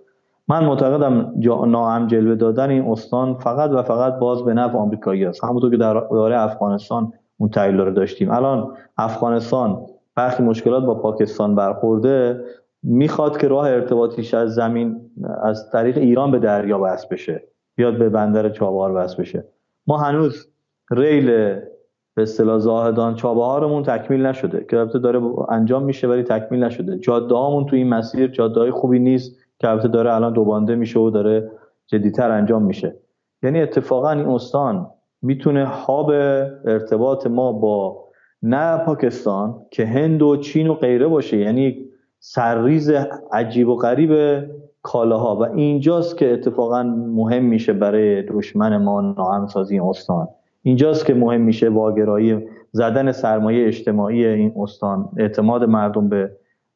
من 0.48 0.66
معتقدم 0.66 1.34
ناام 1.68 2.08
جلوه 2.08 2.36
دادن 2.36 2.70
این 2.70 2.92
استان 2.92 3.34
فقط 3.34 3.70
و 3.70 3.84
فقط 3.84 4.20
باز 4.20 4.44
به 4.44 4.54
نفع 4.54 4.78
آمریکایی 4.78 5.26
است. 5.26 5.44
همونطور 5.44 5.72
که 5.72 5.78
در 5.78 6.08
دوره 6.12 6.42
افغانستان 6.42 7.14
اون 7.38 7.50
تحلیل 7.50 7.80
رو 7.80 7.92
داشتیم. 7.92 8.32
الان 8.32 8.74
افغانستان 8.98 9.86
برخی 10.16 10.44
مشکلات 10.44 10.84
با 10.84 10.96
پاکستان 10.96 11.56
برخورده 11.56 12.46
می‌خواد 12.84 13.38
که 13.38 13.48
راه 13.48 13.70
ارتباطیش 13.70 14.34
از 14.34 14.54
زمین 14.54 15.02
از 15.44 15.70
طریق 15.72 15.98
ایران 15.98 16.32
به 16.32 16.40
دریا 16.40 16.80
وصل 16.84 17.08
بشه. 17.12 17.44
بیاد 17.76 17.98
به 17.98 18.10
بندر 18.10 18.50
چابهار 18.50 18.92
وصل 18.96 19.22
بشه. 19.22 19.46
ما 19.88 19.98
هنوز 19.98 20.48
ریل 20.92 21.26
به 22.16 22.22
اصطلاح 22.22 22.60
زاهدان 22.60 23.16
چابهارمون 23.16 23.84
تکمیل 23.84 24.26
نشده 24.26 24.66
که 24.70 24.80
البته 24.80 25.00
داره 25.00 25.22
انجام 25.50 25.84
میشه 25.84 26.08
ولی 26.08 26.24
تکمیل 26.24 26.64
نشده. 26.64 27.00
جاده 27.00 27.36
هامون 27.36 27.66
تو 27.66 27.76
این 27.76 27.90
مسیر 27.90 28.28
جاده 28.28 28.60
های 28.60 28.72
خوبی 28.72 29.00
نیست 29.00 29.36
که 29.60 29.70
البته 29.70 29.88
داره 29.88 30.14
الان 30.14 30.34
دوبانده 30.34 30.76
میشه 30.76 31.00
و 31.00 31.10
داره 31.10 31.52
جدیتر 31.88 32.32
انجام 32.32 32.64
میشه. 32.64 32.96
یعنی 33.44 33.62
اتفاقا 33.62 34.12
این 34.12 34.26
استان 34.26 34.88
می‌تونه 35.22 35.66
هاب 35.66 36.10
ارتباط 36.66 37.28
ما 37.28 37.52
با 37.52 38.06
نه 38.42 38.78
پاکستان 38.78 39.66
که 39.72 39.86
هند 39.86 40.22
و 40.22 40.38
چین 40.38 40.68
و 40.68 40.74
غیره 40.74 41.08
باشه. 41.08 41.38
یعنی 41.38 41.86
سرریز 42.20 42.92
عجیب 43.32 43.70
و 43.70 43.76
غریب 43.76 44.44
کالاها. 44.86 45.36
و 45.36 45.44
اینجاست 45.44 46.18
که 46.18 46.34
اتفاقا 46.34 46.84
مهم 46.84 47.44
میشه 47.44 47.74
برای 47.74 48.22
دشمن 48.22 48.78
ما 48.78 49.02
ناهمسازی 49.02 49.80
استان. 49.80 50.28
اینجاست 50.62 51.06
که 51.06 51.14
مهم 51.14 51.42
میشه 51.42 51.70
واگرایی 51.70 52.48
زدن 52.72 53.12
سرمایه 53.12 53.68
اجتماعی 53.68 54.26
این 54.26 54.54
استان 54.58 55.10
اعتماد 55.18 55.64
مردم 55.64 56.10
به 56.10 56.32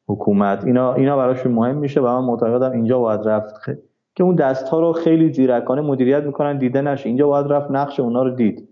حکومت. 0.08 0.64
اینا 0.64 0.94
اینا 0.94 1.16
براشون 1.16 1.52
مهم 1.52 1.76
میشه 1.76 2.00
و 2.00 2.04
من 2.04 2.24
معتقدم 2.24 2.72
اینجا 2.72 2.98
باید 2.98 3.20
رفت. 3.28 3.54
که 4.14 4.24
اون 4.24 4.34
دست 4.34 4.68
ها 4.68 4.80
رو 4.80 4.92
خیلی 4.92 5.32
زیرکانه 5.32 5.80
مدیریت 5.80 6.22
می‌کنن 6.24 6.58
دیده 6.58 6.80
نشه 6.80 7.06
اینجا 7.06 7.28
باید 7.28 7.46
رفت 7.46 7.70
نقش 7.70 8.00
اونا 8.00 8.22
رو 8.22 8.30
دید. 8.30 8.68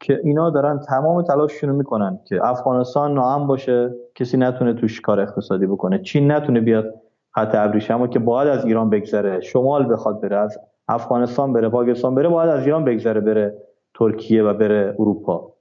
که 0.00 0.20
اینا 0.24 0.50
دارن 0.50 0.78
تمام 0.78 1.22
تلاششون 1.22 1.70
رو 1.70 1.76
می‌کنن 1.76 2.18
که 2.24 2.46
افغانستان 2.46 3.14
ناام 3.14 3.46
باشه 3.46 3.94
کسی 4.14 4.36
نتونه 4.36 4.74
توش 4.74 5.00
کار 5.00 5.20
اقتصادی 5.20 5.66
بکنه. 5.66 5.98
چین 5.98 6.32
نتونه 6.32 6.60
بیاد 6.60 6.94
خط 7.38 7.54
ابریشم 7.54 8.06
که 8.06 8.18
باید 8.18 8.48
از 8.48 8.64
ایران 8.64 8.90
بگذره. 8.90 9.40
شمال 9.40 9.92
بخواد 9.92 10.20
بره 10.20 10.36
از 10.36 10.58
افغانستان 10.88 11.52
بره 11.52 11.68
پاکستان 11.68 12.14
بره 12.14 12.28
باید 12.28 12.50
از 12.50 12.64
ایران 12.64 12.84
بگذره 12.84 13.20
بره 13.20 13.54
ترکیه 13.94 14.42
و 14.42 14.54
بره 14.54 14.94
اروپا. 14.98 15.52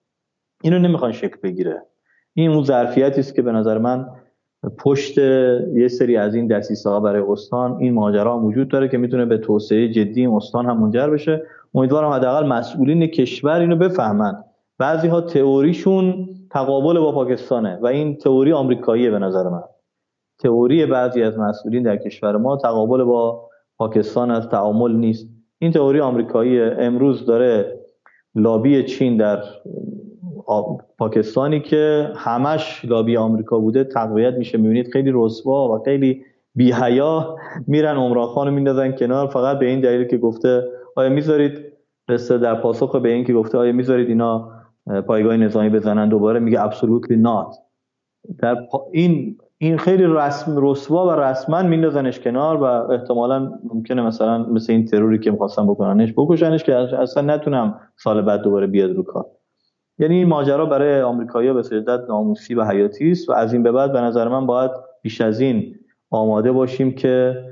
اینو 0.63 0.79
نمی‌خوان 0.79 1.11
شکل 1.11 1.37
بگیره. 1.43 1.81
این 2.33 2.51
اون 2.51 2.63
ظرفیتی 2.63 3.19
است 3.19 3.35
که 3.35 3.41
به 3.41 3.51
نظر 3.51 3.77
من 3.77 4.09
پشت 4.77 5.17
یه 5.17 5.87
سری 5.87 6.17
از 6.17 6.35
این 6.35 6.47
دسیسه 6.47 6.89
ها 6.89 6.99
برای 6.99 7.21
استان 7.21 7.77
این 7.79 7.93
ماجرا 7.93 8.39
وجود 8.39 8.67
داره 8.67 8.87
که 8.87 8.97
می‌تونه 8.97 9.25
به 9.25 9.37
توسعه 9.37 9.89
جدی 9.89 10.21
این 10.21 10.35
استان 10.35 10.65
هم 10.65 10.77
منجر 10.77 11.09
بشه. 11.09 11.43
امیدوارم 11.75 12.09
حداقل 12.09 12.47
مسئولین 12.47 13.07
کشور 13.07 13.59
اینو 13.59 13.75
بفهمن. 13.75 14.43
بعضی 14.79 15.07
ها 15.07 15.21
تئوریشون 15.21 16.29
تقابل 16.51 16.99
با 16.99 17.11
پاکستانه 17.11 17.79
و 17.81 17.87
این 17.87 18.17
تئوری 18.17 18.53
آمریکاییه 18.53 19.11
به 19.11 19.19
نظر 19.19 19.43
من. 19.43 19.63
تئوری 20.39 20.85
بعضی 20.85 21.23
از 21.23 21.37
مسئولین 21.39 21.83
در 21.83 21.97
کشور 21.97 22.37
ما 22.37 22.57
تقابل 22.57 23.03
با 23.03 23.49
پاکستان 23.77 24.31
از 24.31 24.49
تعامل 24.49 24.91
نیست. 24.91 25.29
این 25.59 25.71
تئوری 25.71 25.99
آمریکایی 25.99 26.61
امروز 26.61 27.25
داره 27.25 27.79
لابی 28.35 28.83
چین 28.83 29.17
در 29.17 29.43
پاکستانی 30.97 31.59
که 31.59 32.11
همش 32.15 32.85
لابی 32.85 33.17
آمریکا 33.17 33.59
بوده 33.59 33.83
تقویت 33.83 34.33
میشه. 34.33 34.57
می‌بینید 34.57 34.91
خیلی 34.93 35.11
رسوا 35.13 35.75
و 35.75 35.83
خیلی 35.83 36.23
بیهیا 36.55 37.37
میرن 37.67 37.95
عمران 37.95 38.27
خان 38.27 38.53
میندازن 38.53 38.91
کنار. 38.91 39.27
فقط 39.27 39.59
به 39.59 39.65
این 39.65 39.81
دلیل 39.81 40.03
که 40.03 40.17
گفته 40.17 40.63
آیا 40.95 41.09
می‌ذارید 41.09 41.59
قصه 42.09 42.37
در 42.37 42.55
پاسخ 42.55 42.95
به 42.95 43.09
این 43.09 43.25
که 43.25 43.33
گفته 43.33 43.57
آیا 43.57 43.71
می‌ذارید 43.71 44.07
اینا 44.07 44.51
پایگاه 45.07 45.37
نظامی 45.37 45.69
بزنن؟ 45.69 46.09
دوباره 46.09 46.39
میگه 46.39 46.69
absolutely 46.69 47.25
not. 47.25 47.57
در 48.39 48.57
این 48.91 49.37
این 49.59 49.77
خیلی 49.77 50.03
رسم 50.07 50.69
رسوا 50.69 51.07
و 51.07 51.11
رسما 51.11 51.63
میندازنش 51.63 52.19
کنار 52.19 52.57
و 52.57 52.63
احتمالا 52.63 53.51
ممکنه 53.73 54.01
مثلا 54.01 54.37
مثل 54.37 54.73
این 54.73 54.85
تروری 54.85 55.19
که 55.19 55.31
می‌خواستن 55.31 55.67
بکننش 55.67 56.13
بکشنش 56.17 56.63
که 56.63 56.75
اصلا 56.75 57.35
نتونم 57.35 57.79
سال 57.95 58.21
بعد 58.21 58.41
دوباره 58.41 58.67
بیاد 58.67 58.91
رو 58.91 59.03
کار. 59.03 59.25
یعنی 59.99 60.15
این 60.15 60.27
ماجرا 60.27 60.65
برای 60.65 61.01
آمریکایی‌ها 61.01 61.53
به 61.53 61.63
شدت 61.63 61.99
ناموسی 62.09 62.55
و 62.55 62.63
حیاتی 62.63 63.11
است 63.11 63.29
و 63.29 63.33
از 63.33 63.53
این 63.53 63.63
به 63.63 63.71
بعد 63.71 63.93
به 63.93 64.01
نظر 64.01 64.27
من 64.27 64.45
باید 64.45 64.71
بیش 65.01 65.21
از 65.21 65.39
این 65.39 65.75
آماده 66.09 66.51
باشیم 66.51 66.91
که 66.91 67.43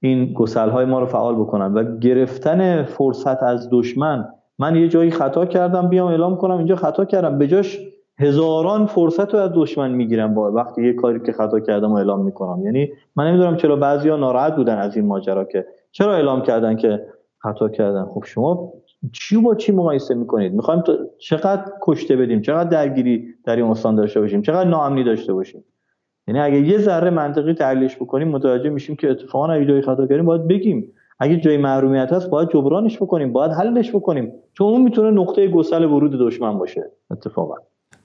این 0.00 0.32
گسلهای 0.32 0.84
ما 0.84 1.00
رو 1.00 1.06
فعال 1.06 1.34
بکنن. 1.34 1.74
و 1.74 1.98
گرفتن 1.98 2.82
فرصت 2.82 3.42
از 3.42 3.68
دشمن 3.72 4.28
من 4.58 4.76
یه 4.76 4.88
جایی 4.88 5.10
خطا 5.10 5.46
کردم 5.46 5.88
بیام 5.88 6.08
اعلام 6.08 6.36
کنم 6.36 6.58
اینجا 6.58 6.76
خطا 6.76 7.04
کردم. 7.04 7.38
به 7.38 7.46
جاش 7.46 7.78
هزاران 8.18 8.86
فرصت 8.86 9.34
رو 9.34 9.40
از 9.40 9.50
دشمن 9.54 9.90
می‌گیرم 9.90 10.34
با 10.34 10.52
وقتی 10.52 10.86
یه 10.86 10.92
کاری 10.92 11.20
که 11.20 11.32
خطا 11.32 11.60
کردم 11.60 11.92
و 11.92 11.94
اعلام 11.94 12.24
می‌کنم. 12.24 12.64
یعنی 12.64 12.88
من 13.16 13.28
نمی‌دونم 13.28 13.56
چرا 13.56 13.76
بعضیا 13.76 14.16
ناراحت 14.16 14.56
بودن 14.56 14.78
از 14.78 14.96
این 14.96 15.06
ماجرا 15.06 15.44
که 15.44 15.66
چرا 15.92 16.14
اعلام 16.14 16.42
کردن 16.42 16.76
که 16.76 17.06
خطا 17.38 17.68
کردن 17.68 18.04
خب 18.04 18.24
شما 18.26 18.72
چی 19.12 19.36
با 19.36 19.54
چی 19.54 19.72
مقایسه 19.72 20.14
می‌کنید؟ 20.14 20.52
می‌خوایم 20.52 20.82
چقدر 21.18 21.64
کشته 21.82 22.16
بدیم؟ 22.16 22.40
چقدر 22.40 22.68
درگیری 22.68 23.34
در 23.44 23.56
این 23.56 23.64
استان 23.64 23.94
داشته 23.94 24.20
باشیم؟ 24.20 24.42
چقدر 24.42 24.68
ناامنی 24.68 25.04
داشته 25.04 25.32
باشیم؟ 25.32 25.64
یعنی 26.28 26.40
اگه 26.40 26.60
یه 26.60 26.78
ذره 26.78 27.10
منطقی 27.10 27.54
تحلیلش 27.54 27.96
بکنیم 27.96 28.28
متوجه 28.28 28.70
میشیم 28.70 28.96
که 28.96 29.10
اتفاقا 29.10 29.46
اگه 29.46 29.80
خطا 29.80 30.06
کردیم 30.06 30.24
باید 30.24 30.48
بگیم. 30.48 30.92
اگه 31.18 31.36
جای 31.36 31.56
محرومیت 31.56 32.12
هست 32.12 32.30
باید 32.30 32.48
جبرانش 32.48 32.96
بکنیم 32.96 33.32
باید 33.32 33.52
حلش 33.52 33.94
بکنیم. 33.94 34.32
چون 34.52 34.66
اون 34.66 34.82
می‌تونه 34.82 35.10
نقطه 35.10 35.48
گسل 35.48 35.84
ورود 35.84 36.12
دشمن 36.12 36.58
باشه 36.58 36.90
اتفاقا. 37.10 37.54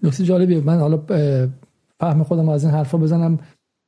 نکته 0.04 0.24
جالبیه. 0.24 0.62
من 0.62 0.80
حالا 0.80 1.00
فهم 2.00 2.24
خودم 2.24 2.50
از 2.50 2.64
این 2.64 2.74
حرفا 2.74 2.98
بزنم. 2.98 3.40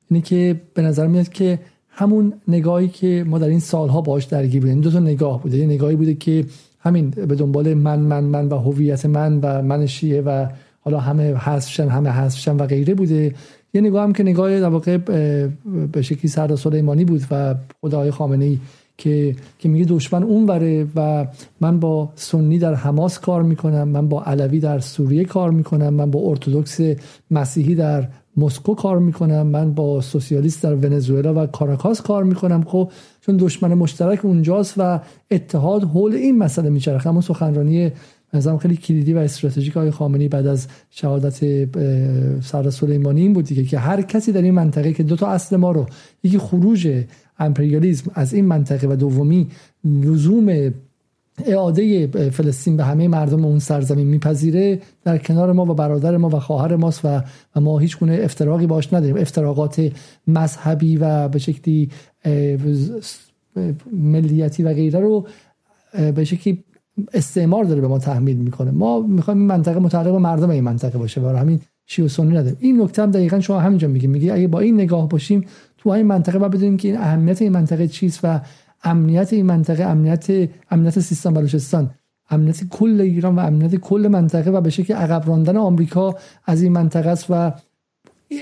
اینه 0.10 0.24
که 0.24 0.62
به 0.74 0.82
نظر 0.82 1.08
میاد 1.08 1.30
که 1.30 1.60
همون 1.90 2.34
نگاهی 2.48 2.88
که 2.88 3.26
ما 3.28 3.40
در 3.40 3.48
این 3.48 3.60
سالها 3.60 4.02
باش 4.02 4.26
درگیر 4.26 4.62
بودیم 4.62 4.82
دو 4.82 4.92
تا 4.92 5.00
نگاه 5.00 5.42
بوده. 5.42 5.58
یه 5.58 5.66
نگاهی 5.66 5.96
بوده 5.96 6.14
که 6.14 6.46
همین 6.80 7.10
به 7.10 7.36
دنبال 7.36 7.74
من 7.74 8.00
من 8.00 8.24
من 8.24 8.48
و 8.48 8.58
هویت 8.58 9.06
من 9.06 9.40
و 9.40 9.62
من 9.62 9.86
شیعه 9.86 10.22
و 10.22 10.46
حالا 10.82 11.00
همه 11.00 11.34
حذفشن 11.34 11.88
همه 11.88 12.10
حذفشن 12.10 12.58
و 12.58 12.66
غیره 12.66 12.94
بوده. 12.94 13.36
یه 13.74 13.82
نگاه 13.82 14.04
هم 14.04 14.14
که 14.14 14.24
نگاه 14.24 14.60
در 14.60 14.70
واقع 14.70 14.98
به 15.92 16.02
شکلی 16.02 16.28
سردار 16.28 16.58
سلیمانی 16.58 17.06
بود 17.06 17.22
و 17.32 17.56
خدای 17.82 18.12
خامنه 18.12 18.46
ای 18.46 18.60
که 18.98 19.36
که 19.60 19.70
میگه 19.70 19.86
دشمن 19.86 20.24
اون 20.24 20.46
وره 20.46 20.88
و 20.96 21.28
من 21.62 21.80
با 21.80 22.10
سنی 22.16 22.60
در 22.60 22.74
حماس 22.74 23.20
کار 23.20 23.44
می‌کنم 23.44 23.88
من 23.88 24.10
با 24.10 24.24
علوی 24.24 24.60
در 24.60 24.80
سوریه 24.80 25.26
کار 25.26 25.52
می‌کنم 25.52 25.94
من 25.94 26.12
با 26.12 26.20
ارتودکس 26.20 26.80
مسیحی 27.32 27.76
در 27.76 28.08
مسکو 28.38 28.76
کار 28.76 29.00
می‌کنم 29.00 29.48
من 29.48 29.74
با 29.74 30.02
سوسیالیست 30.02 30.64
در 30.64 30.76
ونزوئلا 30.76 31.44
و 31.44 31.46
کاراکاس 31.46 32.02
کار 32.02 32.24
می‌کنم. 32.24 32.64
خب 32.64 32.92
چون 33.22 33.38
دشمن 33.38 33.74
مشترک 33.74 34.26
اونجاست 34.26 34.74
و 34.78 35.00
اتحاد 35.32 35.84
حول 35.84 36.14
این 36.14 36.38
مسئله 36.38 36.70
میچرخه. 36.70 37.10
همون 37.10 37.22
سخنرانی 37.22 37.92
نظام 38.34 38.58
خیلی 38.58 38.78
کلیدی 38.78 39.14
و 39.14 39.18
استراتژیک 39.18 39.74
های 39.74 39.92
خامنی 39.92 40.28
بعد 40.28 40.48
از 40.48 40.68
شهادت 40.90 41.40
سردار 42.44 42.72
سلیمانی 42.72 43.22
این 43.22 43.34
بود 43.34 43.46
دیگه 43.46 43.64
که 43.64 43.80
هر 43.80 44.02
کسی 44.02 44.32
در 44.32 44.42
این 44.42 44.54
منطقه 44.54 44.94
که 44.94 45.04
دو 45.04 45.16
تا 45.16 45.28
اصل 45.28 45.56
ما 45.56 45.72
رو 45.72 45.86
یکی 46.24 46.38
خروج 46.38 47.04
امپریالیسم 47.42 48.12
از 48.14 48.34
این 48.34 48.46
منطقه 48.46 48.88
و 48.88 48.96
دومی 48.96 49.48
لزوم 49.86 50.74
اعاده 51.46 52.08
فلسطین 52.30 52.78
به 52.78 52.84
همه 52.84 53.08
مردم 53.08 53.46
اون 53.46 53.60
سرزمین 53.60 54.08
میپذیره 54.08 54.80
در 55.04 55.18
کنار 55.18 55.52
ما 55.52 55.66
و 55.66 55.74
برادر 55.74 56.18
ما 56.18 56.30
و 56.30 56.40
خواهر 56.40 56.76
ماست 56.76 57.02
و, 57.04 57.22
ما 57.56 57.80
هیچ 57.80 58.00
گونه 58.00 58.20
افتراقی 58.22 58.68
باش 58.68 58.94
نداریم. 58.94 59.18
افتراقات 59.18 59.92
مذهبی 60.28 60.98
و 60.98 61.28
به 61.28 61.40
شکلی 61.40 61.90
ملیتی 63.94 64.64
و 64.64 64.74
غیره 64.74 65.00
رو 65.00 65.28
به 66.16 66.24
شکلی 66.24 66.64
استعمار 67.14 67.64
داره 67.64 67.82
به 67.82 67.88
ما 67.88 68.00
تحمیل 68.00 68.38
می‌کنه. 68.38 68.72
ما 68.72 69.02
می‌خوایم 69.02 69.40
این 69.40 69.48
منطقه 69.48 69.80
متعلق 69.80 70.12
به 70.12 70.18
مردم 70.18 70.50
این 70.50 70.64
منطقه 70.64 70.98
باشه. 70.98 71.22
برای 71.22 71.40
همین 71.40 71.60
شیعه 71.86 72.08
سنی 72.08 72.38
نداره 72.38 72.56
این 72.60 72.82
نکته 72.82 73.02
هم 73.02 73.12
دقیقا 73.12 73.40
شما 73.40 73.60
همینجا 73.60 73.88
میگی. 73.88 74.08
میگی 74.08 74.30
اگه 74.30 74.48
با 74.48 74.60
این 74.60 74.76
نگاه 74.76 75.10
باشیم 75.10 75.46
تو 75.84 75.90
این 75.90 76.06
منطقه 76.06 76.40
و 76.40 76.50
بدونیم 76.50 76.78
که 76.78 76.88
این 76.88 76.98
اهمیت 76.98 77.42
این 77.42 77.52
منطقه 77.52 77.88
چیست 77.88 78.20
و 78.24 78.40
امنیت 78.84 79.34
این 79.34 79.46
منطقه 79.46 79.84
امنیت 79.84 80.50
امنیت 80.72 81.00
سیستان 81.00 81.34
بلوچستان. 81.34 81.92
امنیت 82.30 82.70
کل 82.70 83.02
ایران 83.02 83.36
و 83.36 83.40
امنیت 83.40 83.76
کل 83.76 84.08
منطقه 84.12 84.52
و 84.52 84.62
به 84.62 84.70
شکل 84.70 84.94
عقب 84.94 85.28
راندن 85.28 85.58
آمریکا 85.58 86.16
از 86.46 86.62
این 86.62 86.72
منطقه 86.72 87.10
است 87.10 87.26
و 87.30 87.54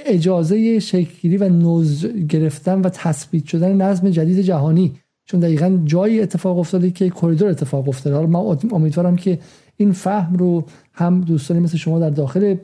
اجازه 0.06 0.80
شکلی 0.80 1.38
و 1.38 1.50
نوز 1.50 2.06
گرفتن 2.06 2.82
و 2.82 2.90
تثبیت 2.90 3.46
شدن 3.46 3.82
نظم 3.82 4.10
جدید 4.10 4.40
جهانی. 4.40 4.96
چون 5.26 5.40
دقیقا 5.40 5.80
جایی 5.86 6.22
اتفاق 6.22 6.60
افتاده 6.60 6.92
که 6.92 7.10
کریدور 7.10 7.50
اتفاق 7.50 7.90
افتاده. 7.90 8.16
حالا 8.16 8.28
من 8.28 8.58
امیدوارم 8.72 9.16
که 9.16 9.40
این 9.78 9.92
فهم 9.92 10.36
رو 10.36 10.66
هم 10.94 11.22
دوستانی 11.22 11.60
مثل 11.60 11.78
شما 11.78 12.00
در 12.00 12.10
داخل 12.10 12.56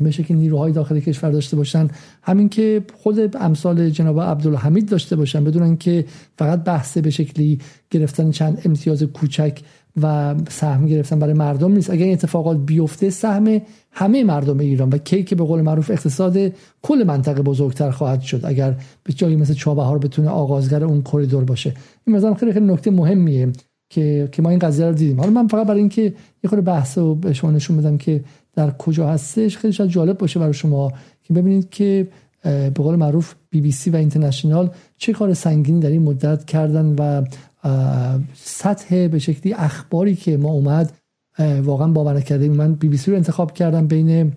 به 0.00 0.10
شکل 0.10 0.34
نیروهای 0.34 0.72
داخل 0.72 1.00
کشور 1.00 1.30
داشته 1.30 1.56
باشن. 1.56 1.88
همین 2.22 2.48
که 2.48 2.82
خود 2.94 3.36
امثال 3.36 3.90
جناب 3.90 4.20
عبدالحمید 4.20 4.88
داشته 4.88 5.16
باشن 5.16 5.44
بدونن 5.44 5.76
که 5.76 6.04
فقط 6.38 6.64
بحث 6.64 6.98
به 6.98 7.10
شکلی 7.10 7.58
گرفتن 7.90 8.30
چند 8.30 8.62
امتیاز 8.64 9.02
کوچک 9.02 9.60
و 10.02 10.34
سهم 10.48 10.86
گرفتن 10.86 11.18
برای 11.18 11.34
مردم 11.34 11.72
نیست. 11.72 11.90
اگر 11.90 12.04
این 12.04 12.12
اتفاقات 12.12 12.58
بیفته 12.58 13.10
سهم 13.10 13.60
همه 13.92 14.24
مردم 14.24 14.58
ایران 14.58 14.88
و 14.88 14.98
کی 14.98 15.22
که 15.22 15.36
به 15.36 15.44
قول 15.44 15.62
معروف 15.62 15.90
اقتصاد 15.90 16.38
کل 16.82 17.04
منطقه 17.06 17.42
بزرگتر 17.42 17.90
خواهد 17.90 18.20
شد 18.20 18.40
اگر 18.44 18.74
به 19.04 19.12
جایی 19.12 19.36
مثل 19.36 19.54
چابهار 19.54 19.98
بتونه 19.98 20.28
آغازگر 20.28 20.84
اون 20.84 21.02
کریدور 21.02 21.44
باشه. 21.44 21.74
این 22.06 22.16
مثلا 22.16 22.34
خیلی 22.34 22.52
خیلی 22.52 22.66
نکته 22.66 22.90
مهمیه 22.90 23.52
که 23.90 24.28
که 24.32 24.42
ما 24.42 24.50
این 24.50 24.58
قضیه 24.58 24.86
رو 24.86 24.92
دیدیم. 24.92 25.20
حالا 25.20 25.30
من 25.32 25.48
فقط 25.48 25.66
برای 25.66 25.80
اینکه 25.80 26.02
یه 26.44 26.48
خورده 26.48 26.64
بحث 26.64 26.98
رو 26.98 27.14
به 27.14 27.32
شما 27.32 27.50
نشون 27.50 27.76
بدم 27.76 27.98
که 27.98 28.24
در 28.58 28.70
کجا 28.70 29.08
هستش 29.08 29.56
خیلی 29.58 29.72
شاید 29.72 29.90
جالب 29.90 30.18
باشه 30.18 30.40
برای 30.40 30.54
شما 30.54 30.92
که 31.22 31.34
ببینید 31.34 31.70
که 31.70 32.08
به 32.42 32.70
قول 32.70 32.96
معروف 32.96 33.34
بی 33.50 33.60
بی 33.60 33.72
سی 33.72 33.90
و 33.90 33.96
اینترنشنال 33.96 34.70
چه 34.96 35.12
کار 35.12 35.34
سنگینی 35.34 35.80
در 35.80 35.88
این 35.88 36.02
مدت 36.02 36.44
کردن 36.44 36.94
و 36.98 37.24
سطح 38.34 39.08
به 39.08 39.18
شکلی 39.18 39.52
اخباری 39.52 40.14
که 40.14 40.36
ما 40.36 40.48
اومد 40.48 40.92
واقعا 41.62 41.88
باور 41.88 42.16
نکرده 42.16 42.48
من 42.48 42.74
بی 42.74 42.88
بی 42.88 42.96
سی 42.96 43.10
رو 43.10 43.16
انتخاب 43.16 43.52
کردم 43.52 43.86
بین 43.86 44.32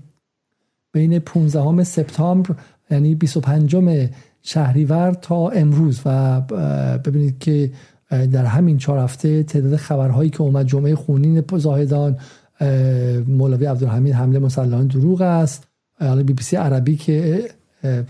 بین 0.93 1.19
15 1.19 1.83
سپتامبر 1.83 2.55
یعنی 2.91 3.15
25 3.15 4.09
شهریور 4.41 5.13
تا 5.13 5.49
امروز 5.49 6.01
و 6.05 6.41
ببینید 6.97 7.39
که 7.39 7.71
در 8.09 8.45
همین 8.45 8.77
چهار 8.77 8.99
هفته 8.99 9.43
تعداد 9.43 9.75
خبرهایی 9.75 10.29
که 10.29 10.41
اومد 10.41 10.65
جمعه 10.65 10.95
خونین 10.95 11.43
زاهدان 11.55 12.17
مولوی 13.27 13.65
عبدالحمید 13.65 14.13
حمله 14.13 14.39
مسلحانه 14.39 14.87
دروغ 14.87 15.21
است. 15.21 15.67
حالا 15.99 16.23
بی 16.23 16.33
بی 16.33 16.43
سی 16.43 16.55
عربی 16.55 16.95
که 16.95 17.49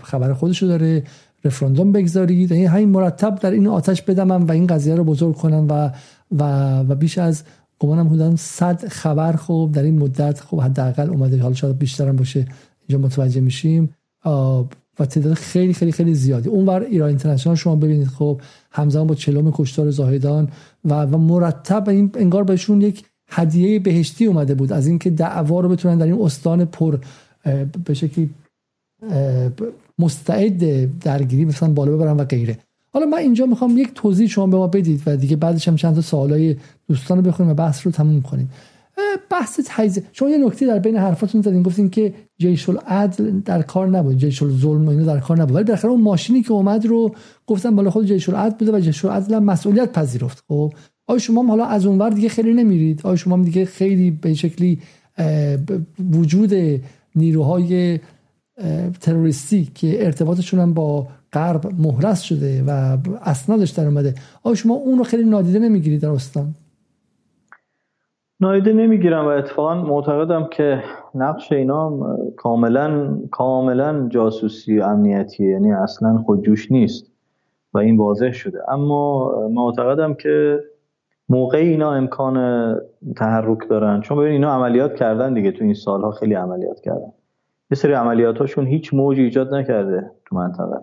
خبر 0.02 0.32
خودشو 0.32 0.66
داره 0.66 1.02
رفراندوم 1.44 1.92
بگذارید. 1.92 2.50
یعنی 2.50 2.64
همین 2.64 2.88
مرتب 2.88 3.34
در 3.34 3.50
این 3.50 3.66
آتش 3.66 4.02
بدمم 4.02 4.46
و 4.46 4.52
این 4.52 4.66
قضیه 4.66 4.94
رو 4.94 5.04
بزرگ 5.04 5.36
کنم 5.36 5.66
و 5.70 5.90
و, 6.38 6.78
و 6.80 6.94
بیش 6.94 7.18
از 7.18 7.42
گمانم 7.78 8.06
حدودا 8.06 8.36
100 8.36 8.88
خبر 8.88 9.32
خوب 9.32 9.72
در 9.72 9.82
این 9.82 9.98
مدت 9.98 10.40
خب 10.40 10.60
حداقل 10.60 11.10
اومده. 11.10 11.42
حالا 11.42 11.54
شاید 11.54 11.78
بیشترم 11.78 12.16
باشه 12.16 12.46
اینجا 12.88 13.06
متوجه 13.06 13.40
میشیم. 13.40 13.94
و 14.98 15.06
تعداد 15.06 15.34
خیلی 15.34 15.74
خیلی 15.74 15.92
خیلی 15.92 16.14
زیادی. 16.14 16.48
اونور 16.48 16.80
ایران 16.80 17.08
اینترنشنال 17.08 17.56
شما 17.56 17.76
ببینید 17.76 18.08
خب 18.08 18.40
همزمان 18.70 19.06
با 19.06 19.14
چلوم 19.14 19.52
کشتار 19.54 19.90
زاهدان 19.90 20.48
و, 20.84 21.02
و 21.02 21.18
مرتب 21.18 21.88
این 21.88 22.10
انگار 22.14 22.44
بهشون 22.44 22.80
یک 22.80 23.04
هدیه 23.34 23.78
بهشتی 23.78 24.26
اومده 24.26 24.54
بود 24.54 24.72
از 24.72 24.86
اینکه 24.86 25.10
دعوا 25.10 25.60
رو 25.60 25.68
بتونن 25.68 25.98
در 25.98 26.06
این 26.06 26.22
استان 26.22 26.64
پر 26.64 26.98
به 27.84 27.94
شکلی 27.94 28.30
مستعد 29.98 30.98
درگیری 30.98 31.44
مثلا 31.44 31.72
بالا 31.72 31.92
ببرن 31.92 32.16
و 32.16 32.24
غیره. 32.24 32.58
حالا 32.92 33.06
من 33.06 33.18
اینجا 33.18 33.46
می‌خوام 33.46 33.78
یک 33.78 33.90
توضیح 33.94 34.28
شما 34.28 34.46
به 34.46 34.56
ما 34.56 34.66
بدید 34.66 35.02
و 35.06 35.16
دیگه 35.16 35.36
بعدش 35.36 35.68
هم 35.68 35.76
چند 35.76 35.94
تا 35.94 36.00
سوالای 36.00 36.56
دوستان 36.88 37.18
رو 37.18 37.22
بخونیم 37.22 37.52
و 37.52 37.54
بحث 37.54 37.86
رو 37.86 37.92
تموم 37.92 38.22
کنیم. 38.22 38.50
بحث 39.30 39.60
تجزیه 39.64 40.04
شما 40.12 40.30
یه 40.30 40.38
نکته 40.46 40.66
در 40.66 40.78
بین 40.78 40.96
حرفاتون 40.96 41.42
زدین 41.42 41.62
گفتین 41.62 41.90
که 41.90 42.14
جیش 42.38 42.68
العدل 42.68 43.40
در 43.40 43.62
کار 43.62 43.88
نبود 43.88 44.16
جیش 44.16 44.42
الظلم 44.42 44.88
اینو 44.88 45.04
در 45.04 45.20
کار 45.20 45.42
نبود. 45.42 45.54
ولی 45.54 45.64
بالاخره 45.64 45.90
اون 45.90 46.00
ماشینی 46.00 46.42
که 46.42 46.52
اومد 46.52 46.86
رو 46.86 47.14
گفتن 47.46 47.76
بالا 47.76 47.90
خود 47.90 48.06
جیش 48.06 48.28
العدل 48.28 48.56
بوده 48.58 48.72
و 48.72 48.80
جیش 48.80 49.04
العدل 49.04 49.38
مسئولیت 49.38 49.92
پذیرفت. 49.92 50.44
خب 50.48 50.72
آیا 51.12 51.18
شما 51.18 51.46
حالا 51.46 51.64
از 51.64 51.86
اونور 51.86 52.10
دیگه 52.10 52.28
خیلی 52.28 52.54
نمیرید. 52.54 53.00
آیا 53.04 53.16
شما 53.16 53.44
دیگه 53.44 53.64
خیلی 53.64 54.10
به 54.10 54.34
شکلی 54.34 54.78
وجود 56.12 56.50
نیروهای 57.16 58.00
تروریستی 59.00 59.68
که 59.74 60.04
ارتباطشون 60.04 60.60
هم 60.60 60.74
با 60.74 61.06
غرب 61.32 61.66
مهرس 61.78 62.20
شده 62.20 62.64
و 62.66 62.98
اسنادش 63.24 63.70
در 63.70 63.84
اومده. 63.84 64.14
آیا 64.42 64.54
شما 64.54 64.74
اون 64.74 64.98
رو 64.98 65.04
خیلی 65.04 65.24
نادیده 65.24 65.58
نمی‌گیرید 65.58 66.02
در 66.02 66.10
استان؟ 66.10 66.54
نایده 68.40 68.72
نمی‌گیرم 68.72 69.24
و 69.24 69.28
اتفاقا 69.28 69.74
معتقدم 69.74 70.48
که 70.52 70.82
نقش 71.14 71.52
اینا 71.52 72.16
کاملا 72.36 73.18
کاملا 73.30 74.08
جاسوسی 74.08 74.78
و 74.78 74.82
امنیتیه. 74.82 75.48
یعنی 75.48 75.72
اصلا 75.72 76.18
خودجوش 76.26 76.72
نیست 76.72 77.06
و 77.74 77.78
این 77.78 77.96
واضح 77.96 78.32
شده. 78.32 78.58
اما 78.70 79.32
معتقدم 79.48 80.14
که 80.14 80.60
موقع 81.32 81.58
اینا 81.58 81.92
امکان 81.92 82.36
تحرک 83.16 83.68
دارن؟ 83.68 84.00
چون 84.00 84.18
ببین 84.18 84.32
اینا 84.32 84.54
عملیات 84.54 84.94
کردن 84.94 85.34
دیگه 85.34 85.52
تو 85.52 85.64
این 85.64 85.74
سالها 85.74 86.10
خیلی 86.10 86.34
عملیات 86.34 86.80
کردن. 86.80 87.12
یه 87.70 87.76
سری 87.76 87.92
عملیاتاشون 87.92 88.66
هیچ 88.66 88.94
موجی 88.94 89.22
ایجاد 89.22 89.54
نکرده 89.54 90.10
تو 90.26 90.36
منطقه. 90.36 90.78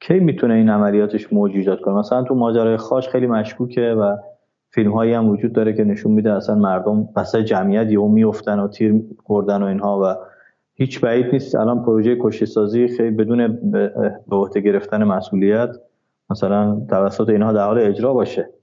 کی 0.00 0.20
می‌تونه 0.20 0.54
این 0.54 0.68
عملیاتش 0.68 1.32
موج 1.32 1.52
ایجاد 1.54 1.80
کنه؟ 1.80 1.94
مثلا 1.94 2.22
تو 2.22 2.34
ماجرای 2.34 2.76
خاش 2.76 3.08
خیلی 3.08 3.26
مشکوکه 3.26 3.82
و 3.82 4.16
فیلم 4.70 4.92
هایی 4.92 5.12
هم 5.12 5.28
وجود 5.28 5.52
داره 5.52 5.72
که 5.72 5.84
نشون 5.84 6.12
میده 6.12 6.32
اصلا 6.32 6.54
مردم 6.54 7.08
وسط 7.16 7.38
جمعیت 7.38 7.90
یهو 7.90 8.08
میافتن 8.08 8.58
و 8.58 8.68
تیر 8.68 9.02
خوردن 9.24 9.62
و 9.62 9.66
اینها 9.66 10.00
و 10.02 10.14
هیچ 10.74 11.00
بعید 11.00 11.26
نیست. 11.32 11.54
الان 11.54 11.82
پروژه 11.82 12.16
کشتی 12.20 12.46
سازی 12.46 12.88
خیلی 12.88 13.10
بدون 13.10 13.46
به 14.28 14.36
عهده 14.36 14.60
گرفتن 14.60 15.04
مسئولیت 15.04 15.70
مثلا 16.30 16.80
توسط 16.90 17.28
اینها 17.28 17.52
در 17.52 17.64
حال 17.66 17.78
اجرا 17.78 18.14
باشه. 18.14 18.57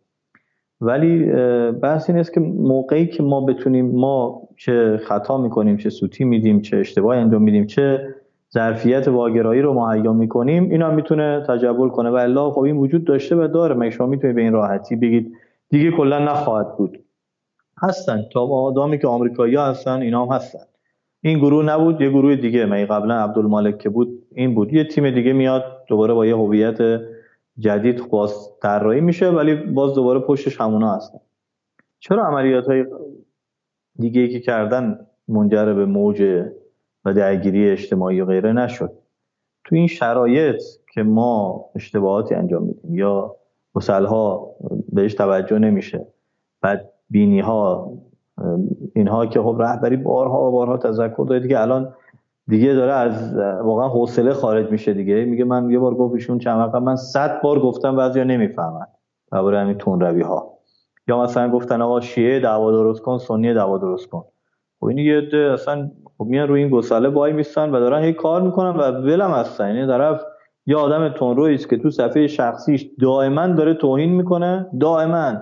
ولی 0.81 1.25
بحث 1.71 2.09
این 2.09 2.19
است 2.19 2.33
که 2.33 2.39
موقعی 2.39 3.07
که 3.07 3.23
ما 3.23 3.41
بتونیم 3.41 3.91
ما 3.91 4.41
چه 4.57 4.97
خطا 4.97 5.37
می‌کنیم 5.37 5.77
چه 5.77 5.89
سوتی 5.89 6.23
میدیم 6.23 6.61
چه 6.61 6.77
اشتباه 6.77 7.17
انجام 7.17 7.41
میدیم 7.43 7.65
چه 7.65 8.15
ظرفیت 8.53 9.07
واگرایی 9.07 9.61
رو 9.61 9.73
مهیا 9.73 10.13
می‌کنیم 10.13 10.69
اینا 10.69 10.91
می‌تونه 10.91 11.43
تجول 11.47 11.89
کنه. 11.89 12.09
و 12.09 12.15
الله 12.15 12.51
خب 12.51 12.59
این 12.59 12.77
وجود 12.77 13.05
داشته 13.05 13.35
و 13.35 13.47
داره. 13.47 13.75
مگه 13.75 13.89
شما 13.89 14.07
می‌تونید 14.07 14.35
به 14.35 14.41
این 14.41 14.53
راحتی 14.53 14.95
بگید؟ 14.95 15.31
دیگه 15.69 15.91
کلا 15.91 16.19
نخواهد 16.19 16.77
بود. 16.77 16.99
هستن. 17.83 18.21
تا 18.31 18.41
آدمی 18.41 18.99
که 18.99 19.07
آمریکایی 19.07 19.55
هستن 19.55 20.01
اینا 20.01 20.25
هم 20.25 20.31
هستن. 20.35 20.59
این 21.21 21.39
گروه 21.39 21.65
نبود 21.65 22.01
یه 22.01 22.09
گروه 22.09 22.35
دیگه. 22.35 22.65
من 22.65 22.85
قبلا 22.85 23.13
عبدالمالک 23.13 23.77
که 23.77 23.89
بود 23.89 24.23
این 24.35 24.55
بود. 24.55 24.73
یه 24.73 24.83
تیم 24.83 25.09
دیگه 25.09 25.33
میاد 25.33 25.63
دوباره 25.87 26.13
با 26.13 26.25
یه 26.25 26.35
هویت 26.35 26.77
جدید 27.57 28.09
باز 28.09 28.49
طراحی 28.61 29.01
میشه 29.01 29.29
ولی 29.29 29.55
باز 29.55 29.93
دوباره 29.93 30.19
پشتش 30.19 30.61
همونا 30.61 30.95
هستن. 30.95 31.19
چرا 31.99 32.27
عملیات 32.27 32.65
های 32.67 32.85
دیگه 33.99 34.21
ای 34.21 34.29
که 34.29 34.39
کردن 34.39 35.07
منجر 35.27 35.73
به 35.73 35.85
موج 35.85 36.45
و 37.05 37.13
درگیری 37.13 37.69
اجتماعی 37.69 38.21
و 38.21 38.25
غیره 38.25 38.53
نشد؟ 38.53 38.91
تو 39.63 39.75
این 39.75 39.87
شرایط 39.87 40.61
که 40.93 41.03
ما 41.03 41.65
اشتباهاتی 41.75 42.35
انجام 42.35 42.63
میدیم 42.63 42.95
یا 42.95 43.35
مسلها 43.75 44.55
بهش 44.93 45.13
توجه 45.13 45.59
نمیشه 45.59 46.07
بعد 46.61 46.91
بینی 47.09 47.39
ها 47.39 47.93
اینها 48.95 49.25
که 49.25 49.41
خب 49.41 49.55
رهبری 49.59 49.97
بارها 49.97 50.47
و 50.47 50.51
بارها 50.51 50.77
تذکر 50.77 51.25
داده 51.29 51.47
که 51.47 51.61
الان 51.61 51.93
دیگه 52.47 52.73
داره 52.73 52.93
از 52.93 53.37
واقعا 53.63 53.87
حوصله 53.87 54.33
خارج 54.33 54.71
میشه 54.71 54.93
دیگه. 54.93 55.25
میگه 55.25 55.43
من 55.43 55.69
یه 55.69 55.79
بار 55.79 55.95
گفتشون 55.95 56.39
چند 56.39 56.59
وقت 56.59 56.75
من 56.75 56.95
صد 56.95 57.41
بار 57.41 57.59
گفتم 57.59 57.95
بعضیا 57.95 58.23
نمی‌فهمن. 58.23 58.85
درباره 59.31 59.59
همین 59.59 59.77
تون 59.77 59.99
روی 59.99 60.21
ها 60.21 60.57
یا 61.07 61.21
مثلا 61.23 61.51
گفتن 61.51 61.81
آقا 61.81 61.99
شیعه 61.99 62.39
دعوا 62.39 62.71
درست 62.71 63.01
کن 63.01 63.17
سنی 63.17 63.53
دعوا 63.53 63.77
درست 63.77 64.09
کن. 64.09 64.23
خب 64.79 64.85
این 64.85 64.97
یه 64.97 65.29
اصلا 65.53 65.91
خب 66.17 66.25
میان 66.25 66.47
روی 66.47 66.61
این 66.61 66.69
گساله 66.69 67.09
وای 67.09 67.33
میستن 67.33 67.69
و 67.69 67.79
دارن 67.79 68.03
هی 68.03 68.13
کار 68.13 68.41
می‌کنن 68.41 68.69
و 68.69 68.91
ولم 68.91 69.31
هستن. 69.31 69.75
یعنی 69.75 69.87
طرف 69.87 70.21
یه 70.65 70.77
آدم 70.77 71.09
تونرویی 71.09 71.55
است 71.55 71.69
که 71.69 71.77
تو 71.77 71.89
صفحه 71.89 72.27
شخصیش 72.27 72.85
دائما 73.01 73.47
داره 73.47 73.73
توهین 73.73 74.09
می‌کنه. 74.09 74.67
دائما. 74.79 75.41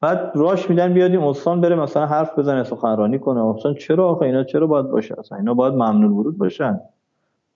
بعد 0.00 0.32
راش 0.34 0.70
میدن 0.70 0.94
بیاد 0.94 1.10
این 1.10 1.20
استان 1.20 1.60
بره 1.60 1.74
مثلا 1.74 2.06
حرف 2.06 2.38
بزنه 2.38 2.64
سخنرانی 2.64 3.18
کنه. 3.18 3.46
اصلا 3.46 3.74
چرا 3.74 4.08
آخه؟ 4.08 4.22
اینا 4.22 4.44
چرا 4.44 4.66
باید 4.66 4.86
باشه؟ 4.86 5.18
اصلا 5.18 5.38
اینا 5.38 5.54
باید 5.54 5.74
ممنون 5.74 6.12
ورود 6.12 6.38
باشن. 6.38 6.80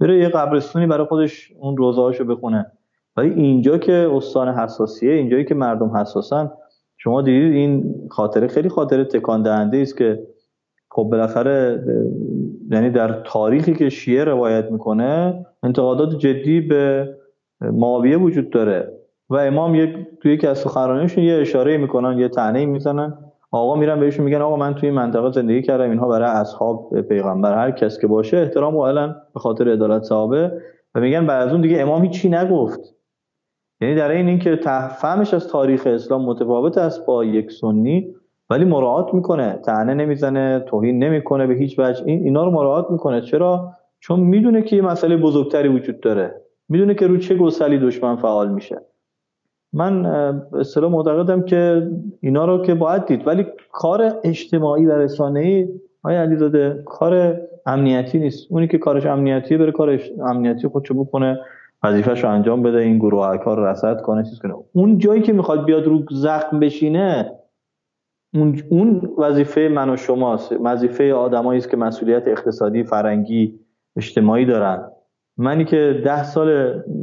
بره 0.00 0.18
یه 0.18 0.28
قبرستونی 0.28 0.86
برای 0.86 1.06
خودش 1.06 1.52
اون 1.60 1.76
روزهاشو 1.76 2.24
بخونه. 2.24 2.66
ولی 3.16 3.30
اینجا 3.30 3.78
که 3.78 4.10
استان 4.12 4.48
حساسیه 4.48 5.12
اینجایی 5.12 5.44
که 5.44 5.54
مردم 5.54 5.96
حساسن 5.96 6.50
شما 6.98 7.22
دیدید 7.22 7.52
این 7.52 7.94
خاطره 8.10 8.46
خیلی 8.46 8.68
خاطره 8.68 9.04
تکان 9.04 9.42
دهنده 9.42 9.78
است 9.78 9.96
که 9.96 10.26
خب 10.90 11.02
بالاخره 11.02 11.84
یعنی 12.70 12.90
در 12.90 13.22
تاریخی 13.24 13.74
که 13.74 13.88
شیعه 13.88 14.24
روایت 14.24 14.72
می‌کنه 14.72 15.46
انتقادات 15.62 16.18
جدی 16.18 16.60
به 16.60 17.14
معاویه 17.60 18.16
وجود 18.16 18.50
داره. 18.50 18.99
و 19.30 19.36
امام 19.36 19.74
یک 19.74 19.96
توی 20.22 20.32
یکی 20.32 20.46
از 20.46 20.58
سخنرانیشون 20.58 21.24
یه 21.24 21.34
اشاره 21.34 21.76
می‌کنن 21.76 22.18
یه 22.18 22.28
تنهی 22.28 22.66
می‌زنن. 22.66 23.18
آقا 23.52 23.76
میرن 23.76 24.00
بهشون 24.00 24.24
میگن 24.24 24.42
آقا 24.42 24.56
من 24.56 24.74
توی 24.74 24.90
منطقه 24.90 25.30
زندگی 25.30 25.62
کردم 25.62 25.90
اینها 25.90 26.08
برای 26.08 26.30
اصحاب 26.30 27.00
پیغمبر 27.00 27.54
هر 27.54 27.70
کس 27.70 27.98
که 27.98 28.06
باشه 28.06 28.36
احترام 28.36 28.76
قائلن 28.76 29.16
به 29.34 29.40
خاطر 29.40 29.68
عدالت 29.72 30.02
صحابه 30.02 30.52
و 30.94 31.00
میگن 31.00 31.26
بعد 31.26 31.46
از 31.46 31.52
اون 31.52 31.60
دیگه 31.60 31.80
امام 31.80 32.02
هیچی 32.02 32.28
نگفت. 32.28 32.80
یعنی 33.80 33.94
در 33.94 34.10
این 34.10 34.28
اینکه 34.28 34.56
فهمش 35.00 35.34
از 35.34 35.48
تاریخ 35.48 35.86
اسلام 35.86 36.24
متفاوت 36.24 36.78
است 36.78 37.06
با 37.06 37.24
یک 37.24 37.52
سنی 37.52 38.14
ولی 38.50 38.64
مراعات 38.64 39.14
می‌کنه. 39.14 39.60
تنه 39.64 39.94
نمی‌زنه 39.94 40.60
توهین 40.60 41.04
نمی‌کنه 41.04 41.46
به 41.46 41.54
هیچ 41.54 41.78
وجه. 41.78 42.04
این 42.06 42.24
اینا 42.24 42.44
رو 42.44 42.50
مراعات 42.50 42.90
می‌کنه. 42.90 43.20
چرا؟ 43.20 43.72
چون 44.00 44.20
می‌دونه 44.20 44.62
که 44.62 44.76
یه 44.76 44.82
مسئله 44.82 45.16
بزرگتری 45.16 45.68
وجود 45.68 46.00
داره. 46.00 46.34
می‌دونه 46.68 46.94
که 46.94 47.06
رو 47.06 47.16
چه 47.16 47.34
گسلی 47.34 47.78
دشمن 47.78 48.16
فعال 48.16 48.48
میشه. 48.52 48.80
من 49.72 50.06
اصطلاح 50.60 50.90
معتقدم 50.90 51.42
که 51.42 51.90
اینا 52.20 52.44
رو 52.44 52.62
که 52.62 52.74
باید 52.74 53.06
دید. 53.06 53.26
ولی 53.26 53.46
کار 53.72 54.12
اجتماعی 54.24 54.86
و 54.86 54.98
رسانه‌ای 54.98 55.68
آیا 56.02 56.20
علیزاده 56.20 56.82
کار 56.86 57.40
امنیتی 57.66 58.18
نیست. 58.18 58.46
اونی 58.50 58.68
که 58.68 58.78
کارش 58.78 59.06
امنیتیه 59.06 59.58
بره 59.58 59.72
کار 59.72 60.00
امنیتی 60.26 60.68
خودشو 60.68 61.04
بکنه 61.04 61.38
وظیفه‌شو 61.82 62.28
انجام 62.28 62.62
بده 62.62 62.78
این 62.78 62.98
گروه 62.98 63.36
کار 63.36 63.56
رو 63.56 63.66
رصد 63.66 64.00
کنه 64.00 64.22
چیز 64.22 64.38
کنه. 64.38 64.54
اون 64.72 64.98
جایی 64.98 65.22
که 65.22 65.32
می‌خواد 65.32 65.64
بیاد 65.64 65.84
رو 65.84 66.02
زخم 66.10 66.60
بشینه 66.60 67.32
اون 68.34 68.60
اون 68.70 69.10
وظیفه 69.18 69.68
من 69.74 69.90
و 69.90 69.96
شماست. 69.96 70.52
وظیفه 70.64 71.14
آدمایی 71.14 71.58
است 71.58 71.70
که 71.70 71.76
مسئولیت 71.76 72.28
اقتصادی 72.28 72.84
فرنگی 72.84 73.60
اجتماعی 73.96 74.44
دارن. 74.44 74.90
منی 75.40 75.64
که 75.64 76.00
ده 76.04 76.24
سال 76.24 76.46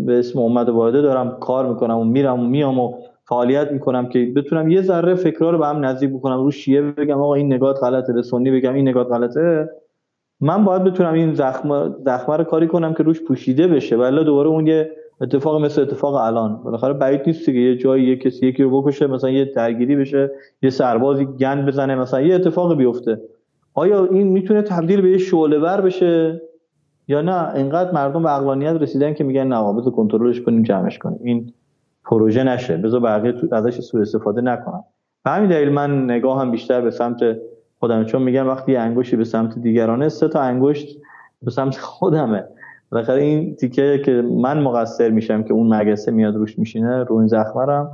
به 0.06 0.20
اسم 0.20 0.40
امت 0.40 0.70
واحده 0.70 1.02
دارم 1.02 1.38
کار 1.40 1.70
می‌کنم 1.70 1.98
و 1.98 2.04
میرم 2.04 2.40
و 2.40 2.48
میام 2.48 2.80
و 2.80 2.94
فعالیت 3.30 3.72
می‌کنم 3.72 4.10
که 4.10 4.34
بتونم 4.36 4.70
یه 4.70 4.82
ذره 4.82 5.16
فکرها 5.16 5.50
رو 5.50 5.58
به 5.58 5.68
هم 5.68 5.86
نزدیک 5.86 6.10
بکنم 6.10 6.44
رو 6.44 6.52
شیعه 6.52 6.82
بگم 6.82 7.22
آقا 7.22 7.34
این 7.34 7.54
نگاه 7.54 7.74
غلطه 7.74 8.14
به 8.14 8.22
سنی 8.22 8.52
بگم 8.52 8.74
این 8.74 8.88
نگاه 8.88 9.04
غلطه. 9.04 9.70
من 10.42 10.66
باید 10.66 10.84
بتونم 10.84 11.14
این 11.14 11.34
زخم 11.34 11.96
زخمه 12.06 12.38
رو 12.38 12.44
کاری 12.44 12.68
کنم 12.68 12.94
که 12.94 13.04
روش 13.04 13.22
پوشیده 13.22 13.68
بشه 13.68 13.98
ولی 13.98 14.24
دوباره 14.24 14.50
اون 14.50 14.68
یه 14.68 14.92
اتفاق 15.22 15.62
مثل 15.62 15.82
اتفاق 15.82 16.16
الان. 16.16 16.64
بالاخره 16.64 16.94
بعید 16.94 17.22
نیست 17.28 17.46
که 17.46 17.52
یه 17.52 17.78
جایی 17.78 18.08
یه 18.08 18.16
کسی 18.16 18.48
یکی 18.48 18.64
رو 18.64 18.82
بکشه 18.82 19.08
مثلا 19.08 19.30
یه 19.30 19.46
درگیری 19.46 19.96
بشه 19.96 20.32
یه 20.62 20.70
سربازی 20.70 21.26
گند 21.26 21.66
بزنه 21.66 21.96
مثلا 21.96 22.22
یه 22.22 22.36
اتفاق 22.36 22.78
بیفته. 22.78 23.22
آیا 23.74 24.06
این 24.06 24.28
می‌تونه 24.28 24.62
تبدیل 24.62 25.02
به 25.02 25.12
یه 25.12 25.18
شعله 25.18 25.60
ور 25.60 25.82
بشه؟ 25.82 26.42
یا 27.08 27.22
نه 27.22 27.56
اینقدر 27.56 27.92
مردم 27.92 28.24
به 28.24 28.30
عقلانیت 28.30 28.74
رسیدن 28.82 29.14
که 29.14 29.24
میگن 29.24 29.48
نه 29.48 29.92
کنترلش 29.92 30.42
کنیم 30.42 30.64
جمعش 30.64 30.98
کنیم. 30.98 31.20
این 31.24 31.54
پروژه 32.06 32.44
نشه. 32.44 32.78
بذار 32.78 33.00
بقیه 33.00 33.34
ازش 33.52 33.80
سوء 33.80 34.02
استفاده 34.02 34.42
نکنن. 34.42 34.84
به 35.26 35.32
همین 35.32 35.50
دلیل 35.50 35.70
من 35.70 36.06
نگاه 36.06 36.42
هم 36.42 36.52
بیشتر 36.52 36.82
به 36.82 36.92
سمت 36.92 37.20
خودم 37.80 38.04
چون 38.04 38.22
میگن 38.22 38.44
وقتی 38.44 38.76
انگشتی 38.76 39.16
به 39.16 39.24
سمت 39.24 39.60
دیگرانه 39.60 40.10
سه 40.10 40.28
تا 40.28 40.42
انگشت 40.42 40.98
به 41.42 41.52
سمت 41.52 41.78
خودمه. 41.78 42.44
بالاخره 42.92 43.24
این 43.24 43.56
تیکه 43.56 44.02
که 44.06 44.12
من 44.12 44.62
مقصر 44.62 45.10
میشم 45.10 45.44
که 45.44 45.54
اون 45.54 45.74
مگسه 45.74 46.12
میاد 46.12 46.36
روش 46.36 46.60
میشینه 46.60 47.04
رو 47.04 47.16
این 47.16 47.28
زخمرم. 47.28 47.92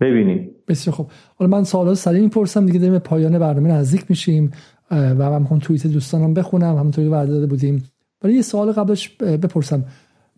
ببینیم. 0.00 0.50
بسیار 0.68 0.96
خوب. 0.96 1.06
حالا 1.38 1.56
من 1.56 1.64
سوالا 1.64 1.94
سریع 1.94 2.20
می‌پرسم 2.20 2.66
دیگه 2.66 2.78
داریم 2.78 2.98
پایان 2.98 3.38
برنامه 3.38 3.72
نزدیک 3.72 4.04
میشیم. 4.08 4.50
و 4.90 5.30
من 5.30 5.38
می‌خوام 5.38 5.60
توییت 5.60 5.86
دوستانم 5.86 6.34
بخونم 6.34 6.76
همونطوری 6.76 7.08
وعده 7.08 7.46
بودیم. 7.46 7.84
ولی 8.26 8.34
یه 8.34 8.42
سوال 8.42 8.72
قبلش 8.72 9.08
بپرسم. 9.08 9.84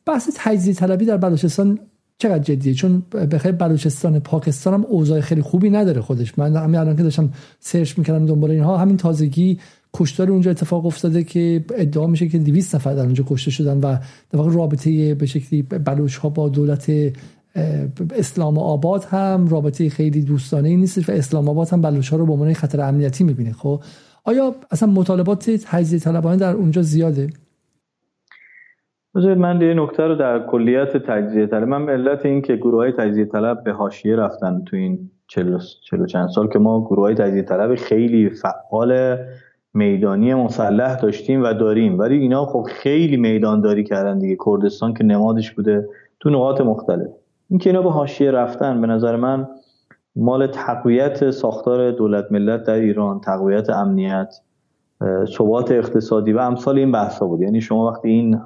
بحث 0.07 0.29
تجزیه 0.35 0.75
طلبی 0.75 1.05
در 1.05 1.17
بلوچستان 1.17 1.79
چقدر 2.19 2.39
جدیه؟ 2.39 2.75
چون 2.75 3.03
بخیر 3.11 3.53
بلوچستان 3.53 4.21
پاکستان 4.21 4.75
هم 4.75 4.85
اوضاع 4.85 5.21
خیلی 5.21 5.43
خوبی 5.43 5.71
نداره 5.71 6.01
خودش. 6.01 6.39
من 6.39 6.57
همین 6.57 6.77
الان 6.77 6.97
که 6.97 7.03
داشتم 7.03 7.33
سرچ 7.61 7.99
می‌کردم 7.99 8.27
دنبال 8.27 8.51
اینها 8.51 8.77
همین 8.77 8.97
تازگی 8.97 9.59
کشتار 9.95 10.31
اونجا 10.31 10.51
اتفاق 10.51 10.87
افتاده 10.87 11.25
که 11.25 11.65
ادعا 11.75 12.07
میشه 12.07 12.29
که 12.29 12.39
200 12.39 12.75
نفر 12.75 12.95
در 12.95 13.03
اونجا 13.03 13.25
کشته 13.29 13.51
شدن 13.51 13.77
و 13.77 13.81
در 14.31 14.39
واقع 14.39 14.53
رابطه 14.53 15.15
به 15.15 15.27
شکلی 15.27 15.63
بلوچ 15.63 16.17
ها 16.17 16.29
با 16.29 16.49
دولت 16.49 16.93
اسلام 18.17 18.59
آباد 18.59 19.05
هم 19.05 19.49
رابطه 19.49 19.89
خیلی 19.89 20.23
دوستانه 20.23 20.69
ای 20.69 20.77
نیست 20.77 21.09
و 21.09 21.13
اسلام 21.13 21.49
آباد 21.49 21.69
هم 21.69 21.83
بلوچ 21.83 22.09
ها 22.09 22.17
رو 22.17 22.27
به 22.27 22.33
عنوان 22.33 22.53
خطر 22.53 22.81
امنیتی 22.81 23.25
می‌بینه. 23.25 23.53
خب 23.53 23.83
آیا 24.25 24.55
اصلا 24.71 24.89
مطالبات 24.91 25.51
تجزیه 25.51 25.99
طلبانه 25.99 26.37
در 26.37 26.53
اونجا 26.53 26.83
زیاده؟ 26.83 27.31
بذارید 29.19 29.39
من 29.39 29.61
یه 29.61 29.75
نکته 29.75 30.03
رو 30.03 30.15
در 30.15 30.47
کلیت 30.47 30.97
تجزیه 30.97 31.47
طلب 31.47 31.69
من 31.69 31.89
علت 31.89 32.27
این 32.27 32.43
که 32.43 32.57
گروه 32.57 32.77
های 32.77 32.93
تجزیه 32.93 33.25
طلب 33.25 33.65
به 33.65 33.73
حاشیه 33.73 34.17
رفتن 34.17 34.63
تو 34.67 34.77
این 34.77 35.11
چلو, 35.27 36.07
چند 36.09 36.29
سال 36.29 36.49
که 36.49 36.59
ما 36.59 36.81
گروه 36.81 37.05
های 37.05 37.15
تجزیه 37.15 37.43
طلب 37.43 37.75
خیلی 37.75 38.31
فعال 38.31 39.17
میدانی 39.75 40.35
مسلح 40.35 41.01
داشتیم 41.01 41.43
و 41.43 41.53
داریم. 41.53 41.99
ولی 41.99 42.19
اینا 42.19 42.47
خب 42.47 42.67
خیلی 42.71 43.17
میدانداری 43.17 43.85
کردن 43.85 44.19
دیگه. 44.19 44.37
کردستان 44.47 44.95
که 44.95 45.05
نمادش 45.05 45.53
بوده 45.53 45.89
تو 46.21 46.31
نقاط 46.31 46.61
مختلف. 46.61 47.09
این 47.51 47.59
که 47.59 47.71
اینا 47.71 47.83
به 47.83 47.91
حاشیه 47.91 48.31
رفتن 48.31 48.81
به 48.81 48.87
نظر 48.87 49.17
من 49.17 49.49
مال 50.17 50.47
تقویت 50.47 51.31
ساختار 51.31 51.91
دولت 51.91 52.33
ملت 52.33 52.63
در 52.63 52.75
ایران 52.75 53.21
تقویت 53.21 53.71
امنیت 53.71 54.35
ثبات 55.39 55.73
اقتصادی 55.73 56.33
و 56.33 56.39
امثال 56.39 56.79
این 56.79 56.93
بحثا 56.93 57.27
بود. 57.27 57.41
یعنی 57.41 57.61
شما 57.61 57.87
وقتی 57.87 58.09
این 58.09 58.41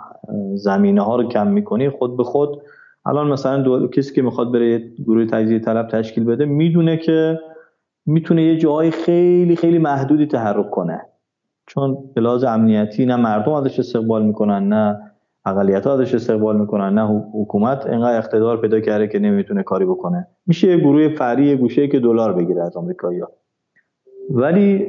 زمینه 0.54 1.02
ها 1.02 1.16
رو 1.16 1.28
کم 1.28 1.46
می‌کنی 1.46 1.90
خود 1.90 2.16
به 2.16 2.24
خود 2.24 2.62
الان 3.06 3.32
مثلا 3.32 3.86
کسی 3.86 4.14
که 4.14 4.22
می‌خواد 4.22 4.52
بره 4.52 4.78
گروه 5.06 5.26
تجزیه 5.26 5.58
طلب 5.58 5.88
تشکیل 5.88 6.24
بده 6.24 6.44
می‌دونه 6.44 6.96
که 6.96 7.38
می‌تونه 8.06 8.42
یه 8.42 8.56
جایی 8.56 8.90
خیلی 8.90 9.56
خیلی 9.56 9.78
محدودی 9.78 10.26
تحرک 10.26 10.70
کنه. 10.70 11.00
چون 11.66 11.98
به 12.14 12.48
امنیتی 12.48 13.06
نه 13.06 13.16
مردم 13.16 13.52
ازش 13.52 13.78
استقبال 13.78 14.26
می‌کنن 14.26 14.68
نه 14.68 14.98
اقلیت 15.44 15.86
ازش 15.86 16.14
استقبال 16.14 16.60
می‌کنن 16.60 16.94
نه 16.94 17.24
حکومت 17.34 17.86
انقدر 17.86 18.18
اقتدار 18.18 18.60
پیدا 18.60 18.80
کرده 18.80 19.08
که 19.08 19.18
نمی‌تونه 19.18 19.62
کاری 19.62 19.84
بکنه. 19.84 20.26
میشه 20.46 20.68
یه 20.68 20.76
گروه 20.76 21.08
فری 21.08 21.56
گوشه 21.56 21.88
که 21.88 22.00
دلار 22.00 22.32
بگیره 22.32 22.62
از 22.62 22.76
آمریکایی‌ها. 22.76 23.30
ولی 24.30 24.88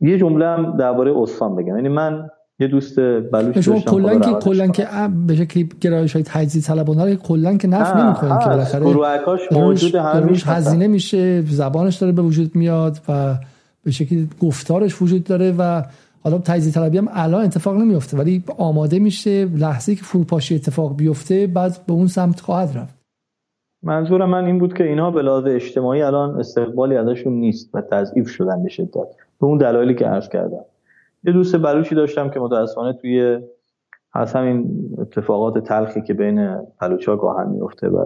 یه 0.00 0.18
جمله 0.18 0.46
هم 0.46 0.76
درباره 0.76 1.18
استان 1.18 1.56
بگم. 1.56 1.76
یعنی 1.76 1.88
من 1.88 2.28
یه 2.58 2.68
دوست 2.68 3.00
بلوچ 3.32 3.58
شما 3.58 3.80
کلا 3.80 4.18
که 4.18 4.32
کلا 4.32 4.66
که 4.66 4.88
به 5.26 5.36
شکلی 5.36 5.68
گرایش 5.80 6.12
های 6.12 6.22
تجزیه 6.22 6.62
طلبانه 6.62 7.04
رو 7.04 7.14
کلا 7.14 7.56
که 7.56 7.68
نفی 7.68 7.98
نمی‌کنید 7.98 8.38
که 8.42 8.48
بالاخره 8.48 8.80
گروهکاش 8.80 9.52
موجود 9.52 9.94
همیشه 9.94 10.46
هزینه 10.50 10.86
میشه 10.86 11.42
زبانش 11.42 11.96
داره 11.96 12.12
به 12.12 12.22
وجود 12.22 12.56
میاد 12.56 12.98
و 13.08 13.34
به 13.84 13.90
شکلی 13.90 14.28
گفتارش 14.40 15.02
وجود 15.02 15.24
داره 15.24 15.54
و 15.58 15.82
حالا 16.24 16.38
تجزیه 16.38 16.72
طلبی 16.72 16.98
هم 16.98 17.08
الان 17.12 17.44
اتفاق 17.44 17.76
نمیفته 17.76 18.16
ولی 18.16 18.44
آماده 18.58 18.98
میشه 18.98 19.44
لحظه 19.44 19.94
که 19.94 20.04
فروپاشی 20.04 20.54
اتفاق 20.54 20.96
بیفته 20.96 21.46
بعد 21.46 21.78
به 21.86 21.92
اون 21.92 22.06
سمت 22.06 22.40
خواهد 22.40 22.78
رفت. 22.78 22.96
منظور 23.82 24.26
من 24.26 24.44
این 24.44 24.58
بود 24.58 24.74
که 24.74 24.84
اینها 24.84 25.10
به 25.10 25.22
لحاظ 25.22 25.44
اجتماعی 25.46 26.02
الان 26.02 26.40
استقبالی 26.40 26.96
ازشون 26.96 27.32
نیست 27.32 27.74
و 27.74 27.80
تضعیف 27.80 28.28
شدن 28.28 28.62
به 28.62 28.68
شدت. 28.68 29.25
به 29.40 29.46
اون 29.46 29.58
دلایلی 29.58 29.94
که 29.94 30.06
عرض 30.06 30.28
کردم. 30.28 30.64
یه 31.24 31.32
دوست 31.32 31.56
بلوچی 31.56 31.94
داشتم 31.94 32.30
که 32.30 32.40
متاسفانه 32.40 32.92
توی 32.92 33.38
از 34.12 34.32
همین 34.32 34.88
اتفاقات 34.98 35.58
تلخی 35.58 36.02
که 36.02 36.14
بین 36.14 36.58
بلوچا 36.80 37.16
گاهن 37.16 37.48
میفته 37.48 37.88
و 37.88 38.04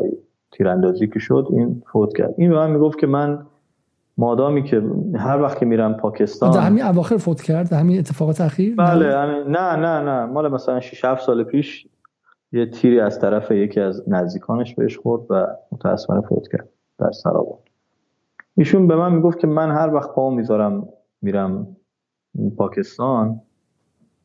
تیراندازی 0.53 1.07
که 1.07 1.19
شد 1.19 1.49
این 1.51 1.83
فوت 1.93 2.17
کرد. 2.17 2.35
این 2.39 2.51
به 2.51 2.57
من 2.57 2.71
می‌گفت 2.71 2.99
که 2.99 3.07
من 3.07 3.47
مادامی 4.19 4.63
که 4.63 4.83
هر 5.15 5.43
وقت 5.43 5.59
که 5.59 5.67
میرم 5.67 5.95
پاکستان 5.95 6.51
در 6.51 6.61
همین 6.61 6.85
اواخر 6.85 7.17
فوت 7.17 7.43
کرد؟ 7.43 7.71
در 7.71 7.77
همین 7.77 7.99
اتفاقات 7.99 8.41
اخیر؟ 8.41 8.75
بله 8.77 9.15
نه 9.49 9.77
نه 9.77 10.01
نه. 10.01 10.25
مال 10.25 10.53
مثلا 10.53 10.81
6 10.81 11.05
7 11.05 11.23
سال 11.23 11.45
پیش 11.45 11.87
یه 12.53 12.67
تیری 12.67 13.01
از 13.01 13.21
طرف 13.21 13.51
یکی 13.51 13.81
از 13.81 14.03
نزدیکانش 14.09 14.75
بهش 14.75 14.99
خورد 14.99 15.23
و 15.31 15.47
متاسفانه 15.73 16.21
فوت 16.21 16.49
کرد 16.53 16.69
در 16.99 17.11
سراباد. 17.11 17.59
ایشون 18.57 18.87
به 18.87 18.97
من 18.97 19.13
می‌گفت 19.13 19.39
که 19.39 19.47
من 19.47 19.71
هر 19.71 19.95
وقت 19.95 20.11
پا 20.11 20.31
می‌ذارم 20.31 20.89
میرم 21.23 21.77
پاکستان 22.57 23.41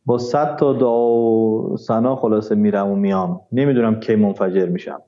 با 0.05 0.17
صد 0.17 0.55
تا 0.55 0.73
دعا 0.73 1.11
و 1.11 1.77
سنا 1.77 2.15
خلاصه 2.15 2.55
میرم 2.55 2.87
و 2.87 2.95
میام. 2.95 3.41
نمی‌دونم 3.51 3.99
کی 3.99 4.15
منفجر 4.15 4.69
میشم. 4.69 5.01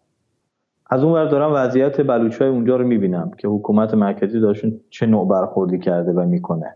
از 0.89 1.03
اون 1.03 1.13
ور 1.13 1.25
دارم 1.25 1.51
وضعیت 1.53 2.01
بلوچ 2.01 2.41
های 2.41 2.49
اونجا 2.49 2.75
رو 2.75 2.87
می‌بینم 2.87 3.31
که 3.37 3.47
حکومت 3.47 3.93
مرکزی 3.93 4.39
داشتون 4.39 4.79
چه 4.89 5.05
نوع 5.05 5.27
برخوردی 5.27 5.79
کرده 5.79 6.11
و 6.11 6.25
می‌کنه. 6.25 6.75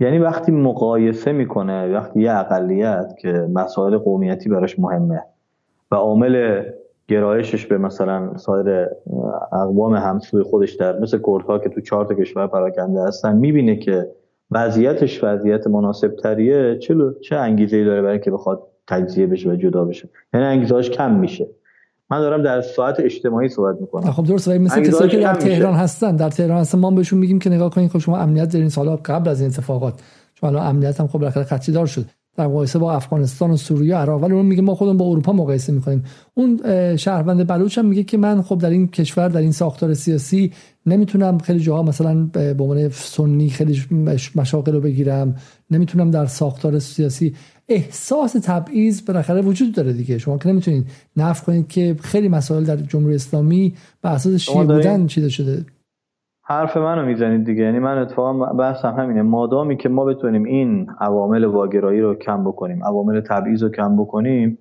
یعنی 0.00 0.18
وقتی 0.18 0.52
مقایسه 0.52 1.32
می‌کنه 1.32 1.92
وقتی 1.92 2.20
یه 2.20 2.32
اقلیت 2.32 3.14
که 3.18 3.48
مسائل 3.52 3.98
قومیتی 3.98 4.48
براش 4.48 4.78
مهمه 4.78 5.22
و 5.90 5.94
عامل 5.94 6.62
گرایشش 7.08 7.66
به 7.66 7.78
مثلا 7.78 8.36
سایر 8.36 8.86
اقوام 9.52 9.94
همسوی 9.94 10.42
خودش 10.42 10.72
در 10.72 10.98
مثل 10.98 11.18
کردها 11.26 11.58
که 11.58 11.68
تو 11.68 11.80
چهار 11.80 12.04
تا 12.04 12.14
کشور 12.14 12.46
پراکنده 12.46 13.02
هستن 13.02 13.36
می‌بینه 13.36 13.76
که 13.76 14.06
وضعیتش 14.50 15.24
وضعیت 15.24 15.66
مناسب 15.66 16.16
تریه 16.22 16.78
چه 16.78 16.94
چه 17.20 17.36
انگیزه 17.36 17.76
ای 17.76 17.84
داره 17.84 18.02
برای 18.02 18.20
که 18.20 18.30
بخواد 18.30 18.62
تجزیه 18.88 19.26
بشه 19.26 19.50
و 19.50 19.56
جدا 19.56 19.84
بشه. 19.84 20.08
یعنی 20.34 20.46
انگیزهاش 20.46 20.90
کم 20.90 21.14
میشه. 21.14 21.46
من 22.10 22.20
دارم 22.20 22.42
در 22.42 22.60
ساعت 22.60 23.00
اجتماعی 23.00 23.48
صحبت 23.48 23.80
می‌کنم. 23.80 24.10
خب 24.10 24.24
درست 24.24 24.48
ولی 24.48 24.58
مثل 24.58 24.82
کسایی 24.82 25.10
که 25.10 25.18
در 25.18 25.34
تهران 25.34 25.74
هستن. 25.74 26.16
در 26.16 26.30
تهران 26.30 26.60
هستن. 26.60 26.78
ما 26.78 26.90
بهشون 26.90 27.18
میگیم 27.18 27.38
که 27.38 27.50
نگاه 27.50 27.70
کنید 27.70 27.90
خب 27.90 27.98
شما 27.98 28.18
امنیت 28.18 28.52
دارین. 28.52 28.68
سالا 28.68 28.96
قبل 28.96 29.30
از 29.30 29.40
این 29.40 29.50
اتفاقات 29.50 29.94
چون 30.34 30.50
الان 30.50 30.66
امنیت 30.66 31.00
هم 31.00 31.06
خب 31.06 31.18
بالاخره 31.18 31.44
قطعی 31.44 31.74
دار 31.74 31.86
شد. 31.86 32.04
در 32.36 32.46
مقایسه 32.46 32.78
با 32.78 32.92
افغانستان 32.92 33.50
و 33.50 33.56
سوریه 33.56 33.96
عراق. 33.96 34.22
ولی 34.22 34.32
اون 34.32 34.46
میگه 34.46 34.62
ما 34.62 34.74
خودمون 34.74 34.96
با 34.96 35.04
اروپا 35.04 35.32
مقایسه 35.32 35.72
می‌کنیم. 35.72 36.04
اون 36.34 36.60
شهروند 36.96 37.46
بلوچ 37.46 37.78
هم 37.78 37.86
میگه 37.86 38.02
که 38.02 38.16
من 38.16 38.42
خب 38.42 38.58
در 38.58 38.70
این 38.70 38.88
کشور 38.88 39.28
در 39.28 39.40
این 39.40 39.52
ساختار 39.52 39.94
سیاسی 39.94 40.52
نمی‌تونم 40.86 41.38
خیلی 41.38 41.60
جاها 41.60 41.82
مثلا 41.82 42.14
به 42.32 42.56
عنوان 42.60 42.88
سنی 42.88 43.50
خیلی 43.50 43.82
مشاغل 44.34 44.72
رو 44.72 44.80
بگیرم. 44.80 45.36
نمی‌تونم 45.70 46.10
در 46.10 46.26
ساختار 46.26 46.78
سیاسی. 46.78 47.34
احساس 47.68 48.32
تبعیض 48.42 49.00
بالاخره 49.06 49.40
وجود 49.40 49.74
داره 49.74 49.92
دیگه. 49.92 50.18
شما 50.18 50.38
که 50.38 50.48
نمی‌تونید 50.48 50.86
نفی 51.16 51.44
کنید 51.44 51.68
که 51.68 51.96
خیلی 52.00 52.28
مسائل 52.28 52.64
در 52.64 52.76
جمهوری 52.76 53.14
اسلامی 53.14 53.74
به 54.02 54.08
اساس 54.08 54.34
شیعه 54.34 54.64
بودن 54.64 55.06
چیده 55.06 55.28
شده. 55.28 55.64
حرف 56.48 56.76
منو 56.76 57.06
می‌زنید 57.06 57.44
دیگه. 57.44 57.62
یعنی 57.62 57.78
من 57.78 57.98
اتفاقا 57.98 58.52
بحثم 58.52 58.94
همینه. 58.94 59.22
مادامی 59.22 59.76
که 59.76 59.88
ما 59.88 60.04
بتونیم 60.04 60.44
این 60.44 60.90
عوامل 61.00 61.44
واگرایی 61.44 62.00
رو 62.00 62.14
کم 62.14 62.44
بکنیم 62.44 62.84
عوامل 62.84 63.20
تبعیض 63.20 63.62
رو 63.62 63.68
کم 63.68 63.96
بکنیم 63.96 64.58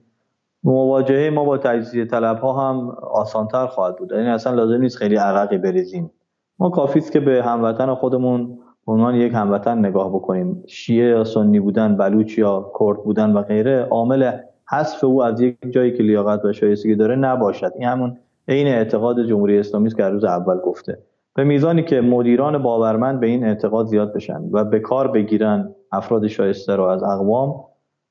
مواجهه 0.63 1.29
ما 1.29 1.45
با 1.45 1.57
تجزیه 1.57 2.05
طلب 2.05 2.37
ها 2.37 2.69
هم 2.69 2.89
آسانتر 3.11 3.67
خواهد 3.67 3.95
بود. 3.95 4.11
یعنی 4.11 4.27
اصلا 4.27 4.53
لازم 4.53 4.81
نیست 4.81 4.97
خیلی 4.97 5.15
عرقی 5.15 5.57
بریزیم. 5.57 6.11
ما 6.59 6.69
کافی 6.69 6.99
است 6.99 7.11
که 7.11 7.19
به 7.19 7.43
هموطن 7.43 7.93
خودمون 7.93 8.59
عنوان 8.87 9.15
یک 9.15 9.33
هموطن 9.33 9.77
نگاه 9.77 10.09
بکنیم. 10.09 10.63
شیعه 10.67 11.09
یا 11.09 11.23
سنی 11.23 11.59
بودن 11.59 11.97
بلوچ 11.97 12.37
یا 12.37 12.71
کرد 12.79 12.97
بودن 13.03 13.33
و 13.33 13.41
غیره 13.41 13.87
عامل 13.91 14.31
حذف 14.71 15.03
او 15.03 15.23
از 15.23 15.41
یک 15.41 15.57
جایی 15.69 15.97
که 15.97 16.03
لیاقت 16.03 16.45
و 16.45 16.53
شایستگی 16.53 16.95
داره 16.95 17.15
نباشد. 17.15 17.71
این 17.75 17.87
همون 17.87 18.17
عین 18.47 18.67
اعتقاد 18.67 19.23
جمهوری 19.23 19.59
اسلامی 19.59 19.87
است 19.87 19.97
که 19.97 20.03
روز 20.03 20.23
اول 20.23 20.57
گفته. 20.57 20.97
به 21.35 21.43
میزانی 21.43 21.83
که 21.83 22.01
مدیران 22.01 22.57
باورمند 22.57 23.19
به 23.19 23.27
این 23.27 23.43
اعتقاد 23.43 23.85
زیاد 23.85 24.13
بشن 24.13 24.41
و 24.51 24.63
به 24.63 24.79
کار 24.79 25.07
بگیرن 25.07 25.75
افراد 25.91 26.27
شایسته 26.27 26.75
رو 26.75 26.83
از 26.83 27.03
اقوام 27.03 27.63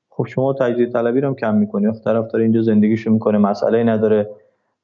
خب 0.09 0.25
شما 0.25 0.53
تجدید 0.53 0.91
طلبی 0.91 1.21
رو 1.21 1.27
هم 1.27 1.35
کم 1.35 1.55
می‌کنی. 1.55 1.87
طرف 2.03 2.27
داره 2.27 2.43
اینجا 2.43 2.61
زندگیشو 2.61 3.11
می‌کنه 3.11 3.37
مسئله 3.37 3.83
نداره 3.83 4.29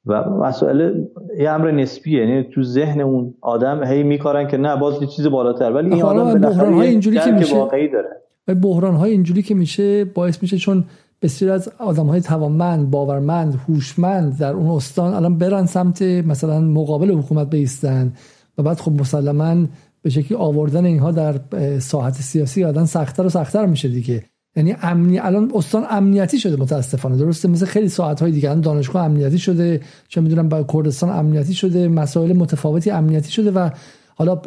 و 0.06 0.30
مسئله 0.30 1.08
یه 1.40 1.50
امر 1.50 1.72
نسبیه. 1.72 2.20
یعنی 2.20 2.44
تو 2.44 2.64
ذهن 2.64 3.02
اون 3.02 3.34
آدم 3.42 3.84
هی 3.84 4.04
میکارن 4.04 4.48
که 4.48 4.58
نه 4.58 4.76
باز 4.76 5.02
یه 5.02 5.08
چیز 5.08 5.28
بالاتر. 5.28 5.72
ولی 5.72 5.94
این 5.94 6.04
آدم 6.04 6.74
های 6.74 6.88
اینجوری 6.88 7.20
که 7.20 7.32
میشه 7.32 7.56
واقعی 7.56 7.88
داره. 7.88 8.10
بحران 8.62 8.96
های 8.96 9.12
اینجوری 9.12 9.42
که 9.42 9.56
میشه 9.56 10.06
باعث 10.06 10.42
میشه 10.42 10.58
چون 10.58 10.84
بسیار 11.22 11.52
از 11.52 11.70
آدم 11.78 12.08
های 12.08 12.22
توانمند 12.22 12.90
باورمند 12.90 13.60
هوشمند 13.68 14.38
در 14.38 14.54
اون 14.54 14.70
استان 14.70 15.14
الان 15.14 15.38
برن 15.38 15.66
سمت 15.66 16.02
مثلا 16.02 16.60
مقابل 16.60 17.12
حکومت 17.12 17.50
بیستن 17.50 18.14
و 18.58 18.64
بعد 18.64 18.80
خب 18.80 18.92
مسلما 18.92 19.68
به 20.02 20.10
شکلی 20.10 20.38
آوردن 20.38 20.86
اینها 20.86 21.12
در 21.12 21.40
ساحت 21.80 22.14
سیاسی 22.14 22.64
آدم 22.64 22.86
سختتر 22.86 23.26
و 23.26 23.30
سختتر 23.30 23.66
میشه 23.66 23.88
دیگه. 23.88 24.24
یعنی 24.56 24.76
امنی 24.82 25.20
الان 25.20 25.52
استان 25.56 25.86
امنیتی 25.90 26.40
شده 26.40 26.56
متاسفانه. 26.56 27.18
درسته؟ 27.18 27.48
مثل 27.48 27.66
خیلی 27.66 27.90
ساعت 27.90 28.20
های 28.20 28.32
دیگه 28.32 28.56
دانشگاه 28.56 29.06
امنیتی 29.06 29.40
شده. 29.40 29.82
چه 30.08 30.22
می‌دونم 30.22 30.50
با 30.50 30.64
کردستان 30.64 31.10
امنیتی 31.10 31.54
شده. 31.54 31.88
مسائل 31.88 32.34
متفاوتی 32.34 32.92
امنیتی 32.92 33.32
شده 33.32 33.52
و 33.52 33.70
حالا 34.16 34.42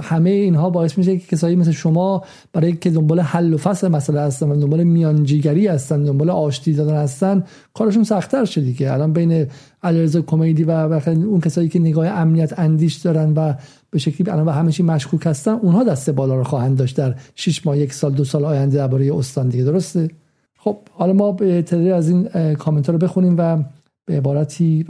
همه 0.00 0.30
اینها 0.30 0.70
باعث 0.70 0.98
میشه 0.98 1.18
که 1.18 1.26
کسایی 1.26 1.56
مثل 1.56 1.70
شما 1.70 2.24
برای 2.52 2.72
که 2.72 2.90
دنبال 2.90 3.20
حل 3.20 3.54
و 3.54 3.56
فصل 3.56 3.88
مسئله 3.88 4.20
هستن 4.20 4.48
و 4.48 4.60
دنبال 4.60 4.84
میانجیگری 4.84 5.66
هستن 5.66 6.04
دنبال 6.04 6.30
آشتی 6.30 6.72
دادن 6.72 6.96
هستن 6.96 7.44
کارشون 7.74 8.04
سختتر 8.04 8.44
شده 8.44 8.64
دیگه. 8.64 8.92
الان 8.92 9.12
بین 9.12 9.46
علیرضا 9.82 10.20
کمیدی 10.20 10.64
و 10.64 10.70
اون 11.06 11.40
کسایی 11.40 11.68
که 11.68 11.78
نگاه 11.78 12.06
امنیت 12.06 12.58
اندیش 12.58 12.94
دارن 12.94 13.32
و 13.36 13.54
به 13.90 13.98
شکلی 13.98 14.30
الان 14.30 14.46
و 14.46 14.50
همه 14.50 14.72
چی 14.72 14.82
مشکوک 14.82 15.26
هستن 15.26 15.52
اونها 15.52 15.84
دست 15.84 16.10
بالا 16.10 16.34
رو 16.34 16.44
خواهند 16.44 16.78
داشت 16.78 16.96
در 16.96 17.14
6 17.34 17.66
ماه 17.66 17.78
یک 17.78 17.92
سال 17.92 18.12
دو 18.12 18.24
سال 18.24 18.44
آینده 18.44 18.76
درباره 18.76 19.14
استان 19.16 19.48
دیگه. 19.48 19.64
درسته؟ 19.64 20.10
خب 20.58 20.78
حالا 20.92 21.12
ما 21.12 21.32
تعدادی 21.32 21.90
از 21.90 22.08
این 22.08 22.54
کامنت 22.54 22.88
رو 22.90 22.98
بخونیم 22.98 23.34
و 23.38 23.64
به 24.06 24.16
عبارتی 24.16 24.86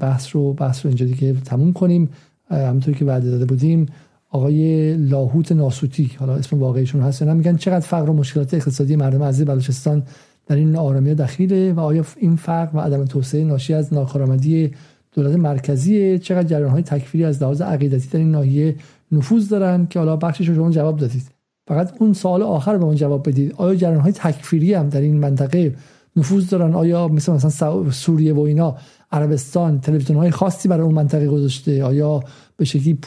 بحث 0.00 0.36
رو 0.36 0.52
بحث 0.52 0.86
رو 0.86 0.88
اینجا 0.88 1.06
دیگه 1.06 1.32
تموم 1.32 1.72
کنیم. 1.72 2.08
همونطوری 2.54 2.98
که 2.98 3.04
وعده 3.04 3.30
داده 3.30 3.44
بودیم 3.44 3.86
آقای 4.30 4.96
لاهوت 4.96 5.52
ناسوتی 5.52 6.10
حالا 6.18 6.34
اسم 6.34 6.58
واقعیشون 6.58 7.02
هست 7.02 7.22
یا 7.22 7.34
میگن 7.34 7.56
چقدر 7.56 7.86
فقر 7.86 8.10
و 8.10 8.12
مشکلات 8.12 8.54
اقتصادی 8.54 8.96
مردم 8.96 9.22
عزیز 9.22 9.46
بلوچستان 9.46 10.02
در 10.46 10.56
این 10.56 10.76
آرامی 10.76 11.14
دخیله 11.14 11.72
و 11.72 11.80
آیا 11.80 12.04
این 12.16 12.36
فقر 12.36 12.76
و 12.76 12.80
عدم 12.80 13.04
توسعه 13.04 13.44
ناشی 13.44 13.74
از 13.74 13.94
ناکارآمدی 13.94 14.70
دولت 15.12 15.36
مرکزی 15.36 16.18
چقدر 16.18 16.48
جریان 16.48 16.70
های 16.70 16.82
تکفیری 16.82 17.24
از 17.24 17.42
لحاظ 17.42 17.62
عقیدتی 17.62 18.08
در 18.08 18.18
این 18.18 18.30
ناحیه 18.30 18.76
نفوذ 19.12 19.48
دارن 19.48 19.86
که 19.86 19.98
حالا 19.98 20.16
بخشش 20.16 20.48
رو 20.48 20.70
جواب 20.70 20.96
دادید؟ 20.96 21.22
فقط 21.68 21.92
اون 21.98 22.12
سوال 22.12 22.42
آخر 22.42 22.78
به 22.78 22.84
اون 22.84 22.94
جواب 22.94 23.28
بدید. 23.28 23.54
آیا 23.56 23.74
جریان 23.74 24.00
های 24.00 24.12
تکفیری 24.12 24.74
هم 24.74 24.88
در 24.88 25.00
این 25.00 25.16
منطقه 25.16 25.74
نفوذ 26.16 26.50
دارن. 26.50 26.74
آیا 26.74 27.08
مثل 27.08 27.32
مثلا 27.32 27.90
سوریه 27.90 28.34
و 28.34 28.40
اینا 28.40 28.74
عربستان 29.12 29.80
تلویزیون 29.80 30.18
های 30.18 30.30
خاصی 30.30 30.68
برای 30.68 30.82
اون 30.82 30.94
منطقه 30.94 31.28
گذاشته؟ 31.28 31.84
آیا 31.84 32.20
به 32.56 32.64
شکلی 32.64 32.98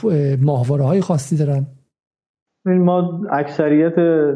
ماهواره 0.41 0.83
های 0.83 1.01
خاصی 1.01 1.37
دارن؟ 1.37 1.65
ما 2.65 3.21
اکثریت 3.31 3.95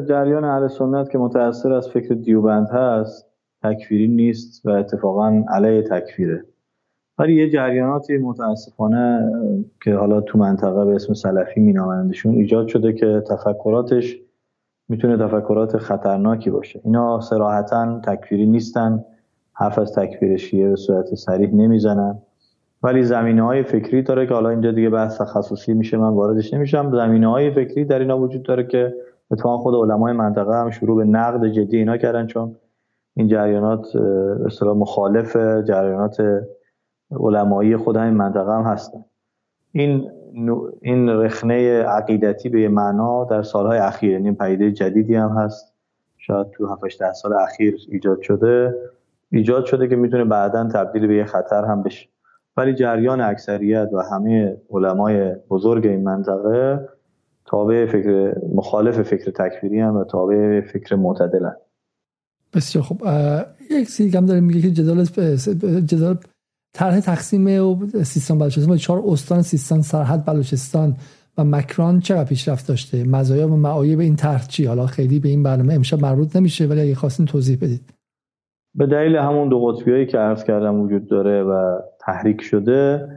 جریان 0.10 0.44
اهل 0.44 0.68
سنت 0.68 1.10
که 1.10 1.18
متأثر 1.18 1.74
از 1.74 1.90
فکر 1.90 2.16
دیوبند 2.16 2.68
هست 2.70 3.28
تکفیری 3.64 4.08
نیست 4.08 4.66
و 4.66 4.70
اتفاقا 4.70 5.44
علیه 5.50 5.82
تکفیره. 5.82 6.46
ولی 7.18 7.36
یه 7.36 7.50
جریاناتی 7.50 8.18
متاسفانه 8.18 9.32
که 9.84 9.94
حالا 9.96 10.22
تو 10.22 10.38
منطقه 10.38 10.86
به 10.86 10.96
اسم 10.96 11.14
سلفی 11.14 11.60
مینامندشون 11.60 12.36
ایجاد 12.36 12.68
شده 12.68 12.94
که 12.94 13.24
تفکراتش 13.30 14.18
می‌تونه 14.92 15.18
تفکرات 15.18 15.78
خطرناکی 15.78 16.50
باشه. 16.50 16.82
اینا 16.84 17.20
سراحتا 17.20 18.00
تکفیری 18.00 18.46
نیستن. 18.46 19.06
حرف 19.54 19.80
از 19.80 19.94
تکفیر 19.94 20.38
شیعه 20.38 20.70
به 20.70 20.76
صورت 20.76 21.16
سریح 21.16 21.54
نمی‌زنن. 21.54 22.20
ولی 22.84 23.04
زمینه 23.04 23.44
های 23.44 23.64
فکری 23.64 24.02
داره 24.02 24.28
که 24.28 24.34
حالا 24.34 24.50
اینجا 24.50 24.72
دیگه 24.72 24.90
بحث 24.90 25.22
تخصصی 25.22 25.74
میشه 25.74 25.98
من 25.98 26.10
واردش 26.10 26.54
نمیشم. 26.54 26.92
زمینه 26.92 27.28
های 27.28 27.52
فکری 27.52 27.86
در 27.86 28.00
اینا 28.00 28.20
وجود 28.20 28.44
داره 28.44 28.64
که 28.64 28.94
اتفاقا 29.32 29.58
خود 29.58 29.76
علمای 29.76 30.14
منطقه 30.14 30.54
هم 30.54 30.70
شروع 30.70 30.98
به 30.98 31.06
نقد 31.06 31.48
جدی 31.48 31.78
اینا 31.78 31.98
کردن 31.98 32.28
چون 32.28 32.56
این 33.16 33.28
جریانات 33.28 33.96
اصطلاح 34.46 34.78
مخالف 34.78 35.38
جریانات 35.38 36.18
علمایی 37.12 37.78
خود 37.78 37.98
همین 37.98 38.14
منطقه 38.14 38.52
هم 38.52 38.64
هستن. 38.64 39.06
این 39.72 40.12
این 40.82 41.10
رخنه 41.10 41.84
عقیدتی 41.84 42.50
به 42.50 42.70
معنا 42.70 43.24
در 43.24 43.44
سالهای 43.44 43.80
اخیر 43.80 44.12
یعنی 44.12 44.32
پدیده 44.32 44.72
جدیدی 44.72 45.16
هم 45.16 45.30
هست. 45.30 45.74
شاید 46.18 46.48
تو 46.52 46.68
7 46.68 47.14
سال 47.14 47.34
اخیر 47.34 47.78
ایجاد 47.90 48.22
شده. 48.22 48.76
ایجاد 49.32 49.66
شده 49.66 49.88
که 49.88 49.96
می‌تونه 49.96 50.26
بعدا 50.26 50.68
تبدیل 50.68 51.08
به 51.08 51.16
یه 51.16 51.26
خطر 51.26 51.66
هم 51.66 51.84
بشه. 51.84 52.08
ولی 52.58 52.74
جریان 52.74 53.22
اکثریت 53.22 53.90
و 53.94 54.00
همه 54.00 54.58
علمای 54.70 55.36
بزرگ 55.50 55.88
این 55.88 56.04
منطقه 56.04 56.90
تابع 57.46 57.86
فکر 57.86 58.36
مخالف 58.56 59.02
فکر 59.02 59.32
تکفیری 59.32 59.80
هم 59.80 59.98
و 59.98 60.04
تابع 60.04 60.62
فکر 60.62 60.96
معتدل 60.96 61.46
هم. 61.46 61.56
بسیار 62.54 62.84
خب 62.84 63.02
یک 63.72 63.90
سی 63.90 64.12
کم 64.12 64.26
داره 64.26 64.40
میگه 64.40 64.62
که 64.62 64.72
جدال 64.72 65.06
جدال 65.82 66.18
طرح 66.74 67.00
تقسیم 67.00 67.76
سیستان 68.04 68.38
بلوچستان 68.38 68.74
و 68.74 68.78
چهار 68.78 69.04
استان 69.06 69.42
سیستان 69.42 69.82
سرحد 69.82 70.26
بلوچستان 70.26 70.96
و 71.38 71.44
مکران 71.44 72.00
چقدر 72.00 72.30
پیشرفت 72.30 72.68
داشته؟ 72.68 73.04
مزایا 73.04 73.48
و 73.48 73.56
معایب 73.56 74.00
این 74.00 74.16
طرح 74.16 74.48
چی؟ 74.48 74.66
حالا 74.66 74.86
خیلی 74.86 75.20
به 75.20 75.30
این 75.30 75.44
برنامه 75.44 75.74
امشب 75.74 76.02
مربوط 76.02 76.36
نمیشه 76.36 76.66
ولی 76.66 76.82
اگه 76.82 76.96
خواستین 76.96 77.26
توضیح 77.26 77.58
بدید. 77.62 77.82
به 78.76 78.86
دلیل 78.86 79.16
همون 79.16 79.50
دو 79.50 79.66
قطبی 79.66 79.92
هایی 79.92 80.06
که 80.06 80.18
عرض 80.18 80.44
کردم 80.44 80.80
وجود 80.80 81.08
داره 81.08 81.44
و 81.44 81.80
تحریک 82.00 82.42
شده 82.42 83.08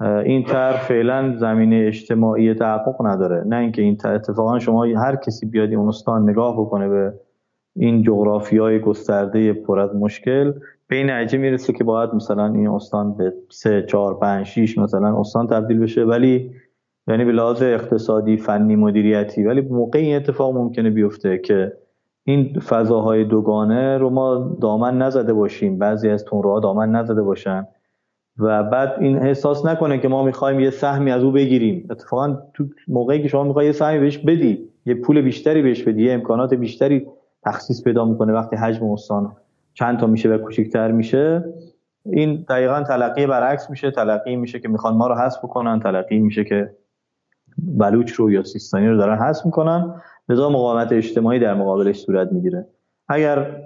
این 0.00 0.44
طرح 0.44 0.76
فعلا 0.76 1.36
زمینه 1.36 1.84
اجتماعی 1.86 2.54
تحقق 2.54 3.06
نداره. 3.06 3.44
نه 3.46 3.56
اینکه 3.56 3.82
این 3.82 3.98
اتفاقا 4.04 4.58
شما 4.58 4.84
هر 4.84 5.16
کسی 5.16 5.46
بیاد 5.46 5.74
اون 5.74 5.88
استان 5.88 6.30
نگاه 6.30 6.60
بکنه 6.60 6.88
به 6.88 7.12
این 7.76 8.02
جغرافی 8.02 8.58
های 8.58 8.80
گسترده 8.80 9.52
پر 9.52 9.78
از 9.78 9.94
مشکل 9.94 10.52
به 10.90 10.96
این 10.96 11.10
نتیجه 11.10 11.38
می‌رسه 11.38 11.72
که 11.72 11.84
باید 11.84 12.14
مثلا 12.14 12.46
این 12.46 12.68
استان 12.68 13.14
به 13.14 13.32
سه 13.48 13.82
چهار 13.82 14.18
پنج 14.18 14.46
شیش 14.46 14.78
مثلا 14.78 15.20
استان 15.20 15.46
تبدیل 15.46 15.78
بشه. 15.78 16.04
ولی 16.04 16.50
یعنی 17.08 17.24
به 17.24 17.32
لحاظ 17.32 17.62
اقتصادی 17.62 18.36
فنی 18.36 18.76
مدیریتی 18.76 19.44
ولی 19.44 19.60
موقع 19.60 19.98
این 19.98 20.16
اتفاق 20.16 20.54
ممکنه 20.54 20.90
بیفته 20.90 21.38
که 21.38 21.72
این 22.24 22.60
فضاهای 22.60 23.24
دوگانه 23.24 23.98
رو 23.98 24.10
ما 24.10 24.56
دامن 24.60 24.98
نزده 24.98 25.32
باشیم. 25.32 25.78
بعضی 25.78 26.08
از 26.08 26.24
تونروها 26.24 26.60
دامن 26.60 26.90
نزده 26.90 27.22
باشن. 27.22 27.66
و 28.38 28.62
بعد 28.62 28.96
این 29.00 29.16
احساس 29.16 29.66
نکنه 29.66 29.98
که 29.98 30.08
ما 30.08 30.24
می‌خوایم 30.24 30.60
یه 30.60 30.70
سهمی 30.70 31.10
از 31.10 31.22
او 31.22 31.32
بگیریم. 31.32 31.86
اتفاقا 31.90 32.38
تو 32.54 32.64
موقعی 32.88 33.22
که 33.22 33.28
شما 33.28 33.44
می‌خوای 33.44 33.66
یه 33.66 33.72
سهمی 33.72 33.98
بهش 33.98 34.18
بدی 34.18 34.68
یه 34.86 34.94
پول 34.94 35.22
بیشتری 35.22 35.62
بهش 35.62 35.82
بدی 35.82 36.04
یه 36.04 36.12
امکانات 36.12 36.54
بیشتری 36.54 37.06
تخصیص 37.44 37.84
پیدا 37.84 38.04
می‌کنه 38.04 38.32
وقتی 38.32 38.56
حجم 38.56 38.86
استان 38.90 39.32
چند 39.80 39.98
تا 39.98 40.06
میشه 40.06 40.28
و 40.28 40.38
کوچکتر 40.38 40.90
میشه. 40.90 41.44
این 42.06 42.44
دقیقا 42.48 42.82
تلقی 42.82 43.26
برعکس 43.26 43.70
میشه. 43.70 43.90
تلقی 43.90 44.36
میشه 44.36 44.60
که 44.60 44.68
می‌خوان 44.68 44.94
ما 44.94 45.06
رو 45.06 45.14
حذف 45.14 45.38
بکنن. 45.38 45.80
تلقی 45.80 46.18
میشه 46.18 46.44
که 46.44 46.70
بلوچ 47.58 48.12
رو 48.12 48.30
یا 48.30 48.42
سیستانی 48.42 48.88
رو 48.88 48.96
دارن 48.96 49.18
حذف 49.18 49.46
می‌کنن. 49.46 49.94
لذا 50.28 50.50
مقاومت 50.50 50.92
اجتماعی 50.92 51.38
در 51.38 51.54
مقابلش 51.54 52.00
صورت 52.00 52.32
می‌گیره. 52.32 52.66
اگر 53.08 53.56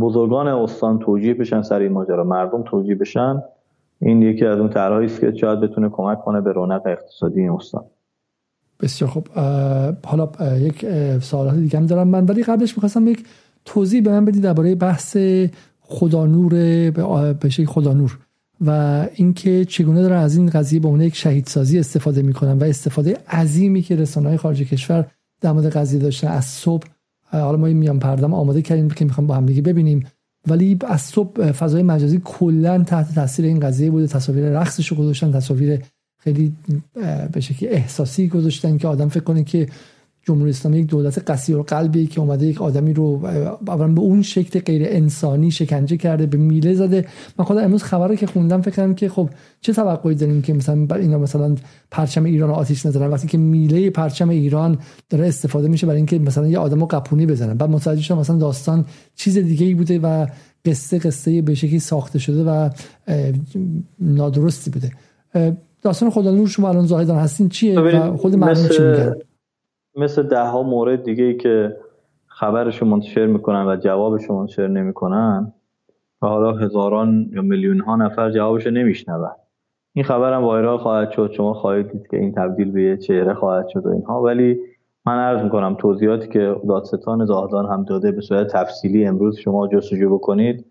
بزرگان 0.00 0.48
استان 0.48 0.98
توجیه 0.98 1.34
بشن 1.34 1.62
سر 1.62 1.78
این 1.78 1.92
ماجرا 1.92 2.24
مردم 2.24 2.62
توجیه 2.62 2.94
بشن 2.94 3.42
این 4.00 4.22
یکی 4.22 4.46
از 4.46 4.58
اون 4.58 4.68
طرحهایی 4.68 5.06
است 5.06 5.20
که 5.20 5.34
شاید 5.34 5.60
بتونه 5.60 5.88
کمک 5.88 6.20
کنه 6.20 6.40
به 6.40 6.52
رونق 6.52 6.82
اقتصادی 6.86 7.40
این 7.40 7.50
استان. 7.50 7.84
بسیار 8.80 9.10
خب 9.10 9.28
حالا 10.06 10.28
یک 10.58 10.86
سوالات 11.20 11.54
دیگه 11.54 11.78
هم 11.78 11.86
دارم 11.86 12.08
من. 12.08 12.24
ولی 12.24 12.42
قبلش 12.42 12.76
می‌خواستم 12.76 13.08
یک 13.08 13.24
توضیح 13.64 14.02
به 14.02 14.10
من 14.10 14.24
بدید 14.24 14.42
درباره 14.42 14.74
بحث 14.74 15.16
خدا 15.80 16.26
نور 16.26 16.50
به 17.32 17.48
شکل 17.48 17.66
خدا 17.66 17.92
نور 17.92 18.18
و 18.66 19.06
اینکه 19.14 19.64
چگونه 19.64 20.02
دارن 20.02 20.20
از 20.20 20.36
این 20.36 20.50
قضیه 20.50 20.80
به 20.80 20.88
عنوان 20.88 21.02
یک 21.02 21.16
شهیدسازی 21.16 21.78
استفاده 21.78 22.22
می‌کنن 22.22 22.58
و 22.58 22.64
استفاده 22.64 23.16
عظیمی 23.30 23.82
که 23.82 23.96
رسانه 23.96 24.28
های 24.28 24.36
خارج 24.36 24.62
کشور 24.62 25.06
در 25.40 25.52
مورد 25.52 25.66
قضیه 25.66 26.00
داشتن. 26.00 26.28
از 26.28 26.44
صبح 26.44 26.86
حالا 27.30 27.56
ما 27.56 27.66
میان 27.66 27.98
پردم 27.98 28.34
آماده 28.34 28.62
کردیم 28.62 28.90
که 28.90 29.04
می‌خوام 29.04 29.26
با 29.26 29.34
هم 29.34 29.46
دیگه 29.46 29.62
ببینیم. 29.62 30.06
ولی 30.48 30.78
از 30.88 31.00
صبح 31.00 31.52
فضای 31.52 31.82
مجازی 31.82 32.20
کلا 32.24 32.82
تحت 32.82 33.14
تاثیر 33.14 33.44
این 33.44 33.60
قضیه 33.60 33.90
بوده. 33.90 34.06
تصاویر 34.06 34.44
رقصش 34.44 34.88
رو 34.88 34.96
گذاشتن 34.96 35.32
تصاویر 35.32 35.80
خیلی 36.18 36.52
به 37.32 37.40
شکلی 37.40 37.68
احساسی 37.68 38.28
گذاشتن 38.28 38.78
که 38.78 38.88
آدم 38.88 39.08
فکر 39.08 39.24
کنه 39.24 39.44
که 39.44 39.66
جمهوری 40.24 40.50
اسلامی 40.50 40.78
یک 40.78 40.86
دولت 40.86 41.30
قصیر 41.30 41.56
و 41.56 41.62
قلبی 41.62 42.06
که 42.06 42.20
اومده 42.20 42.46
یک 42.46 42.62
آدمی 42.62 42.92
رو 42.92 43.18
به 43.66 44.00
اون 44.00 44.22
شکل 44.22 44.60
غیر 44.60 44.82
انسانی 44.86 45.50
شکنجه 45.50 45.96
کرده 45.96 46.26
به 46.26 46.38
میله 46.38 46.74
زده. 46.74 47.06
من 47.38 47.44
خدا 47.44 47.60
امروز 47.60 47.82
خبر 47.82 48.14
که 48.14 48.26
خوندم 48.26 48.60
فکر 48.60 48.74
کردم 48.74 48.94
که 48.94 49.08
خب 49.08 49.30
چه 49.60 49.72
توقعی 49.72 50.14
داریم 50.14 50.42
که 50.42 50.52
مثلا 50.52 50.96
اینا 50.96 51.18
مثلا 51.18 51.54
پرچم 51.90 52.24
ایران 52.24 52.48
رو 52.48 52.54
آتیش 52.54 52.86
نزنن؟ 52.86 53.06
وقتی 53.06 53.28
که 53.28 53.38
میله 53.38 53.90
پرچم 53.90 54.28
ایران 54.28 54.78
داره 55.10 55.26
استفاده 55.26 55.68
میشه 55.68 55.86
برای 55.86 55.96
اینکه 55.96 56.18
مثلا 56.18 56.48
یه 56.48 56.58
آدمو 56.58 56.86
قپونی 56.86 57.26
بزنن. 57.26 57.54
بعد 57.54 57.70
متوجه 57.70 58.02
شدم 58.02 58.18
مثلا 58.18 58.36
داستان 58.36 58.84
چیز 59.16 59.38
دیگه 59.38 59.66
ای 59.66 59.74
بوده 59.74 59.98
و 59.98 60.26
قصه 60.64 60.98
قصه 60.98 61.42
به 61.42 61.54
شکلی 61.54 61.78
ساخته 61.78 62.18
شده 62.18 62.44
و 62.44 62.70
نادرستی 64.00 64.70
بوده. 64.70 64.90
داستان 65.82 66.10
خدا 66.10 66.30
نور 66.30 66.48
شما 66.48 66.68
الان 66.68 66.86
زاهدان 66.86 67.18
هستین؟ 67.18 67.48
چیه؟ 67.48 67.80
و 67.80 68.16
خود 68.16 68.34
مردم 68.34 68.68
چی 68.68 68.82
میگن؟ 68.82 69.14
مثل 69.96 70.22
ده 70.22 70.44
ها 70.44 70.62
مورد 70.62 71.02
دیگه 71.02 71.24
ای 71.24 71.36
که 71.36 71.76
خبرشو 72.26 72.86
منتشر 72.86 73.26
می‌کنن 73.26 73.66
و 73.66 73.76
جوابشو 73.76 74.34
منتشر 74.34 74.68
نمی‌کنن 74.68 75.52
و 76.22 76.26
حالا 76.26 76.52
هزاران 76.52 77.30
یا 77.32 77.42
میلیون 77.42 77.80
ها 77.80 77.96
نفر 77.96 78.30
جوابشو 78.30 78.70
نمیشنون. 78.70 79.30
این 79.94 80.04
خبرم 80.04 80.44
وایرال 80.44 80.78
خواهد 80.78 81.10
شد 81.10 81.32
شما 81.32 81.54
خواهید 81.54 81.92
دید 81.92 82.06
که 82.06 82.16
این 82.16 82.34
تبدیل 82.34 82.70
به 82.70 82.82
یه 82.82 82.96
چهره 82.96 83.34
خواهد 83.34 83.68
شد 83.68 83.86
و 83.86 83.88
اینها. 83.88 84.22
ولی 84.22 84.58
من 85.06 85.18
عرض 85.18 85.42
می‌کنم 85.42 85.74
توضیحاتی 85.74 86.28
که 86.28 86.56
دادستان 86.68 87.24
زاهدان 87.24 87.66
هم 87.66 87.84
داده 87.84 88.12
به 88.12 88.20
صورت 88.20 88.46
تفصیلی 88.46 89.06
امروز 89.06 89.36
شما 89.36 89.68
جستجو 89.68 90.14
بکنید 90.14 90.66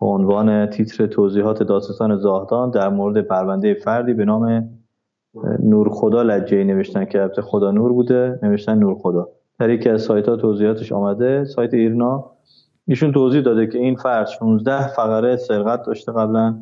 به 0.00 0.06
عنوان 0.06 0.66
تیتر 0.66 1.06
توضیحات 1.06 1.62
دادستان 1.62 2.16
زاهدان 2.16 2.70
در 2.70 2.88
مورد 2.88 3.20
پرونده 3.20 3.74
فردی 3.74 4.14
به 4.14 4.24
نام 4.24 4.68
نور 5.62 5.88
خدا 5.88 6.22
لجه 6.22 6.64
نوشتن 6.64 7.04
که 7.04 7.22
البته 7.22 7.42
خدا 7.42 7.70
نور 7.70 7.92
بوده 7.92 8.38
نوشتن 8.42 8.78
نور 8.78 8.94
خدا. 8.94 9.28
در 9.58 9.70
یکی 9.70 9.88
از 9.88 10.02
سایت 10.02 10.28
ها 10.28 10.36
توضیحاتش 10.36 10.92
آمده. 10.92 11.44
سایت 11.44 11.74
ایرنا. 11.74 12.30
ایشون 12.88 13.12
توضیح 13.12 13.42
داده 13.42 13.66
که 13.66 13.78
این 13.78 13.96
فرد 13.96 14.26
16 14.26 14.88
فقره 14.88 15.36
سرقت 15.36 15.86
داشته 15.86 16.12
قبلا 16.12 16.58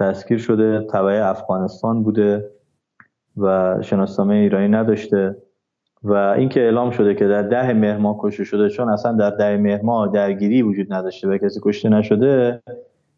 دستگیر 0.00 0.38
شده 0.38 0.86
تبعه 0.90 1.24
افغانستان 1.24 2.02
بوده 2.02 2.50
و 3.36 3.76
شناسنامه 3.82 4.34
ایرانی 4.34 4.68
نداشته 4.68 5.36
و 6.02 6.12
اینکه 6.12 6.60
اعلام 6.60 6.90
شده 6.90 7.14
که 7.14 7.28
در 7.28 7.42
ده 7.42 7.72
مهر 7.72 8.14
کشته 8.18 8.44
شده 8.44 8.68
چون 8.68 8.88
اصلا 8.88 9.12
در 9.12 9.30
ده 9.30 9.56
مهر 9.56 10.06
درگیری 10.06 10.62
وجود 10.62 10.92
نداشته 10.92 11.28
و 11.28 11.38
کسی 11.38 11.60
کشته 11.62 11.88
نشده 11.88 12.62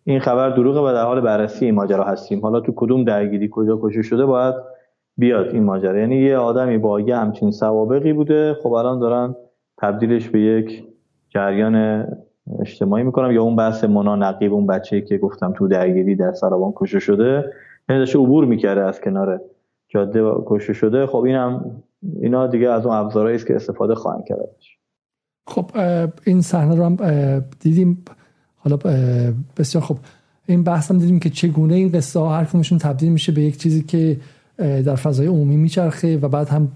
این 0.04 0.20
خبر 0.20 0.50
دروغه 0.50 0.80
و 0.80 0.92
در 0.92 1.04
حال 1.04 1.20
بررسی 1.20 1.70
ماجرا 1.70 2.04
هستیم. 2.04 2.40
حالا 2.40 2.60
تو 2.60 2.72
کدوم 2.76 3.04
درگیری 3.04 3.48
کجا 3.52 3.78
کشته 3.82 4.02
شده 4.02 4.26
باید 4.26 4.54
بیاد 5.20 5.46
این 5.46 5.62
ماجرا. 5.62 5.98
یعنی 5.98 6.16
یه 6.16 6.36
آدمی 6.36 6.78
با 6.78 7.00
یه 7.00 7.16
همچین 7.16 7.50
سوابقی 7.50 8.12
بوده. 8.12 8.54
خب 8.62 8.72
الان 8.72 8.98
دارن 8.98 9.34
تبدیلش 9.78 10.28
به 10.28 10.40
یک 10.40 10.84
جریان 11.28 12.06
اجتماعی 12.60 13.04
می‌کنم 13.04 13.30
یا 13.30 13.42
اون 13.42 13.56
بحث 13.56 13.84
منا 13.84 14.16
نقیب 14.16 14.52
اون 14.52 14.66
بچه‌ای 14.66 15.02
که 15.02 15.18
گفتم 15.18 15.52
تو 15.52 15.68
درگیری 15.68 16.16
در 16.16 16.32
سرابان 16.32 16.72
کشته 16.76 16.98
شده 16.98 17.52
یعنی 17.88 18.00
داشته 18.00 18.18
عبور 18.18 18.44
می‌کرده 18.44 18.80
از 18.80 19.00
کنار 19.00 19.40
جاده 19.88 20.32
کشته 20.46 20.72
شده. 20.72 21.06
خب 21.06 21.18
اینم 21.18 21.82
اینا 22.20 22.46
دیگه 22.46 22.70
از 22.70 22.86
اون 22.86 22.96
ابزارهایی 22.96 23.36
است 23.36 23.46
که 23.46 23.56
استفاده 23.56 23.94
خواهند 23.94 24.24
کرد 24.24 24.38
خب 25.46 25.70
این 26.26 26.40
صحنه 26.40 26.74
رو 26.74 26.84
هم 26.84 26.96
دیدیم. 27.60 28.04
حالا 28.56 28.76
بسیار 29.56 29.84
خب 29.84 29.96
این 30.46 30.64
بحث 30.64 30.90
هم 30.90 30.98
دیدیم 30.98 31.20
که 31.20 31.30
چگونه 31.30 31.74
این 31.74 31.88
قصه 31.88 32.20
ها 32.20 32.36
هر 32.36 32.44
تبدیل 32.80 33.12
میشه 33.12 33.32
به 33.32 33.40
یک 33.40 33.56
چیزی 33.56 33.82
که 33.82 34.16
در 34.60 34.94
فضای 34.94 35.26
عمومی 35.26 35.56
میچرخه 35.56 36.16
و 36.16 36.28
بعد 36.28 36.48
هم 36.48 36.68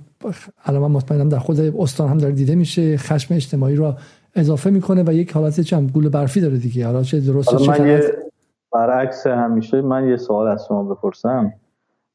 الان 0.64 0.90
مطمئنم 0.90 1.28
در 1.28 1.38
خود 1.38 1.60
استان 1.60 2.08
هم 2.08 2.18
داره 2.18 2.32
دیده 2.32 2.54
میشه 2.54 2.96
خشم 2.96 3.34
اجتماعی 3.34 3.76
رو 3.76 3.94
اضافه 4.34 4.70
می‌کنه 4.70 5.04
و 5.06 5.12
یک 5.12 5.32
حالت 5.32 5.60
چم 5.60 5.86
گول 5.86 6.08
برفی 6.08 6.40
داره 6.40 6.56
دیگه. 6.56 6.86
حالا 6.86 7.02
چه 7.02 7.20
درست 7.20 7.56
چه 7.56 7.70
من 7.70 7.86
یه 7.86 8.00
برعکس 8.72 9.26
همیشه 9.26 9.82
من 9.82 10.08
یه 10.08 10.16
سوال 10.16 10.48
از 10.48 10.64
شما 10.68 10.82
بپرسم. 10.82 11.52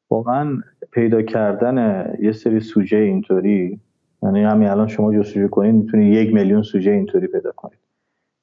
واقعا 0.10 0.58
پیدا 0.92 1.22
کردن 1.22 2.06
یه 2.22 2.32
سری 2.32 2.60
سوژه 2.60 2.98
اینطوری 2.98 3.80
یعنی 4.24 4.44
همین 4.44 4.70
الان 4.70 4.88
شما 4.88 5.14
جستجو 5.14 5.48
کنید 5.48 5.76
می‌تونید 5.76 6.14
یک 6.14 6.34
میلیون 6.34 6.62
سوژه 6.62 6.92
اینطوری 6.92 7.28
پیدا 7.28 7.52
کنید 7.56 7.80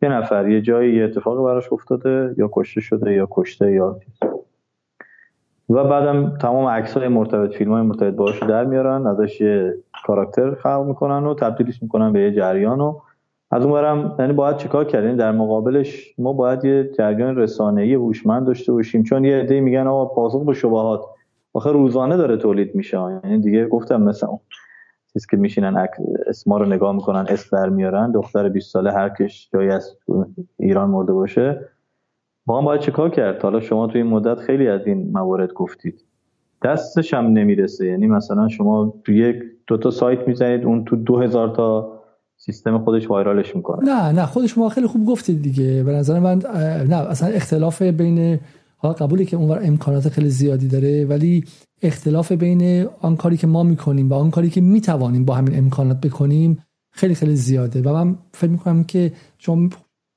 یه 0.03 0.09
نفر 0.09 0.49
یه 0.49 0.61
جایی 0.63 0.97
یه 0.97 1.05
اتفاقی 1.05 1.45
براش 1.45 1.73
افتاده 1.73 2.35
یا 2.39 2.51
کشته 2.53 2.81
شده 2.81 3.13
یا 3.13 3.29
کشته 3.31 3.73
یا 3.73 4.01
و 5.71 5.85
بعدم 5.85 6.37
تمام 6.37 6.67
عکس 6.67 6.97
های 6.97 7.09
مرتبط 7.09 7.55
فیلم 7.55 7.73
های 7.73 7.83
مرتبط 7.83 8.15
باهاش 8.15 8.43
در 8.43 8.65
میارن 8.65 9.07
ازش 9.07 9.41
یه 9.41 9.75
کاراکتر 10.07 10.55
خلق 10.55 10.85
می‌کنن 10.89 11.27
و 11.27 11.35
تبدیلش 11.35 11.83
می‌کنن 11.83 12.13
به 12.13 12.21
یه 12.21 12.33
جریان 12.33 12.81
و 12.81 12.99
از 13.51 13.63
اون 13.65 13.73
برم 13.73 14.17
یعنی 14.19 14.33
باید 14.33 14.57
چیکار 14.57 14.85
کردیم 14.85 15.17
در 15.17 15.33
مقابلش 15.33 16.15
ما 16.19 16.33
باید 16.33 16.65
یه 16.65 16.91
جریان 16.99 17.37
رسانه‌ای 17.37 17.95
هوشمند 17.95 18.47
داشته 18.47 18.73
باشیم. 18.73 19.03
چون 19.03 19.25
یه 19.25 19.37
عده 19.37 19.61
میگن 19.61 19.87
آقا 19.87 20.05
پاسخ 20.15 20.45
به 20.45 20.55
شبهات 20.55 21.05
آخه 21.53 21.73
روزانه 21.73 22.17
داره 22.17 22.37
تولید 22.37 22.75
میشه. 22.75 22.99
یعنی 23.25 23.39
دیگه 23.39 23.67
گفتم 23.67 24.03
مثلا 24.03 24.39
چیزی 25.13 25.27
که 25.31 25.37
میشینن 25.37 25.87
اسما 26.27 26.59
رو 26.59 26.67
نگاه 26.67 26.95
می‌کنن 26.95 27.27
اسم 27.29 27.73
میارن. 27.73 28.11
دختر 28.11 28.49
20 28.49 28.73
ساله 28.73 28.93
هر 28.93 29.09
کش 29.09 29.49
جایی 29.53 29.71
از 29.71 29.97
ایران 30.59 30.91
مرده 30.91 31.13
باشه. 31.13 31.69
با 32.47 32.59
هم 32.59 32.65
باید 32.65 32.81
چیکار 32.81 33.11
کرد؟ 33.11 33.43
حالا 33.43 33.61
شما 33.61 33.87
توی 33.87 34.03
این 34.03 34.11
مدت 34.11 34.39
خیلی 34.39 34.69
از 34.69 34.87
این 34.87 35.11
موارد 35.13 35.53
گفتید. 35.53 36.05
دستش 36.65 37.15
هم 37.15 37.27
نمی‌رسه. 37.27 37.87
یعنی 37.87 38.07
مثلا 38.07 38.49
شما 38.49 38.95
تو 39.05 39.13
یک 39.13 39.37
دو 39.67 39.77
تا 39.77 39.91
سایت 39.91 40.29
می‌زنید 40.29 40.65
اون 40.65 40.85
تو 40.85 40.97
دو 40.97 41.19
هزار 41.19 41.55
تا 41.57 41.93
سیستم 42.37 42.79
خودش 42.79 43.11
وایرالش 43.11 43.57
می‌کنه. 43.57 43.85
نه 43.85 44.13
نه 44.13 44.27
خودش 44.27 44.59
ما 44.59 44.69
خیلی 44.69 44.87
خوب 44.87 45.07
گفتید 45.07 45.43
دیگه. 45.43 45.83
به 45.83 45.93
نظر 45.93 46.19
من 46.19 46.39
نه 46.89 46.97
اصلا 46.97 47.29
اختلاف 47.29 47.83
بین 47.83 48.39
حالا 48.77 48.95
قبولی 48.95 49.25
که 49.25 49.37
اونور 49.37 49.61
امکانات 49.63 50.09
خیلی 50.09 50.29
زیادی 50.29 50.69
داره 50.69 51.05
ولی 51.05 51.45
اختلاف 51.83 52.33
بین 52.33 52.87
آن 53.01 53.17
کاری 53.17 53.37
که 53.37 53.47
ما 53.47 53.63
می‌کنیم 53.63 54.11
و 54.11 54.15
آن 54.15 54.31
کاری 54.31 54.51
که 54.51 54.61
می‌توانیم 54.61 55.25
با 55.25 55.35
همین 55.35 55.59
امکانات 55.59 56.01
بکنیم 56.01 56.59
خیلی 56.91 57.15
خیلی 57.15 57.37
زیاده. 57.37 57.83
و 57.83 57.93
من 57.93 58.17
فکر 58.33 58.51
می‌کنم 58.51 58.85
که 58.85 59.13
شما 59.39 59.69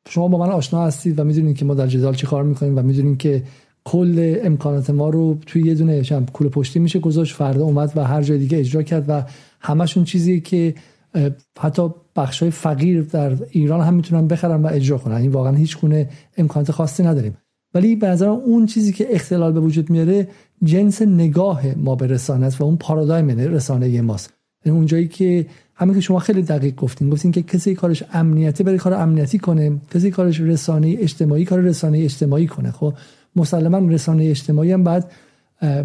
شما 0.08 0.28
با 0.28 0.38
من 0.38 0.50
آشنا 0.50 0.86
هستید 0.86 1.20
و 1.20 1.24
می‌دونید 1.24 1.58
که 1.58 1.66
ما 1.66 1.74
در 1.74 1.88
جدال 1.88 2.16
چی 2.16 2.28
کار 2.28 2.44
می‌کنیم 2.44 2.78
و 2.78 2.82
می‌دونیم 2.82 3.18
که 3.18 3.44
کل 3.84 4.38
امکانات 4.44 4.90
ما 4.90 5.10
رو 5.10 5.38
توی 5.46 5.62
یه 5.62 5.76
دونه 5.76 6.04
شم 6.04 6.26
کول 6.26 6.50
پشتی 6.50 6.80
میشه 6.80 7.00
گذاشت 7.00 7.36
فردا 7.36 7.64
اومد 7.64 7.94
و 7.96 8.04
هر 8.04 8.22
جای 8.22 8.38
دیگه 8.38 8.60
اجرا 8.60 8.84
کرد 8.84 9.06
و 9.08 9.24
همشون 9.60 10.04
چیزی 10.04 10.42
که 10.42 10.76
حتی 11.60 11.90
بخش 12.16 12.40
های 12.40 12.52
فقیر 12.52 13.02
در 13.02 13.38
ایران 13.50 13.82
هم 13.82 13.94
می‌تونن 13.94 14.28
بخرن 14.28 14.62
و 14.62 14.68
اجرا 14.72 14.98
کنن. 14.98 15.16
این 15.16 15.32
واقعا 15.32 15.56
هیچ 15.56 15.80
گونه 15.80 16.10
امکانات 16.38 16.72
خاصی 16.72 17.04
نداریم. 17.04 17.38
ولی 17.74 17.96
به 17.96 18.08
نظر 18.08 18.28
اون 18.28 18.66
چیزی 18.66 18.94
که 18.94 19.08
اختلال 19.16 19.52
به 19.52 19.60
وجود 19.60 19.90
میاره 19.90 20.28
جنس 20.64 21.02
نگاه 21.02 21.76
ما 21.76 21.96
به 21.96 22.08
رسانه 22.08 22.50
و 22.60 22.64
اون 22.64 22.78
پارادایم 22.78 23.30
رسانه 23.30 24.02
ماست. 24.02 24.34
یعنی 24.66 24.78
اونجایی 24.78 25.08
که 25.08 25.46
همین 25.80 25.96
که 25.96 26.02
شما 26.02 26.20
خیلی 26.20 26.42
دقیق 26.42 26.76
گفتین 26.76 27.10
گفتین 27.10 27.32
که 27.32 27.42
کسی 27.42 27.76
کارش 27.76 28.04
امنیتی 28.14 28.64
بره 28.64 28.78
کار 28.78 28.94
امنیتی 28.94 29.40
کنه 29.40 29.72
کسی 29.94 30.12
کارش 30.12 30.40
رسانه 30.40 30.96
اجتماعی 31.00 31.46
کار 31.46 31.60
رسانه 31.60 32.00
اجتماعی 32.00 32.48
کنه. 32.48 32.72
خب 32.72 32.94
مسلما 33.36 33.78
رسانه 33.78 34.24
اجتماعی 34.24 34.72
هم 34.72 34.84
بعد 34.84 35.12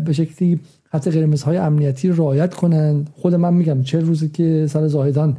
به 0.05 0.13
شکلی 0.13 0.61
حتی 0.91 1.11
قرمزهای 1.11 1.57
امنیتی 1.57 2.09
رعایت 2.09 2.55
کنن. 2.55 3.05
خود 3.13 3.35
من 3.35 3.55
میگم 3.55 3.83
چه 3.83 4.01
روزی 4.01 4.29
که 4.29 4.67
سر 4.71 4.89
زاهدان 4.89 5.37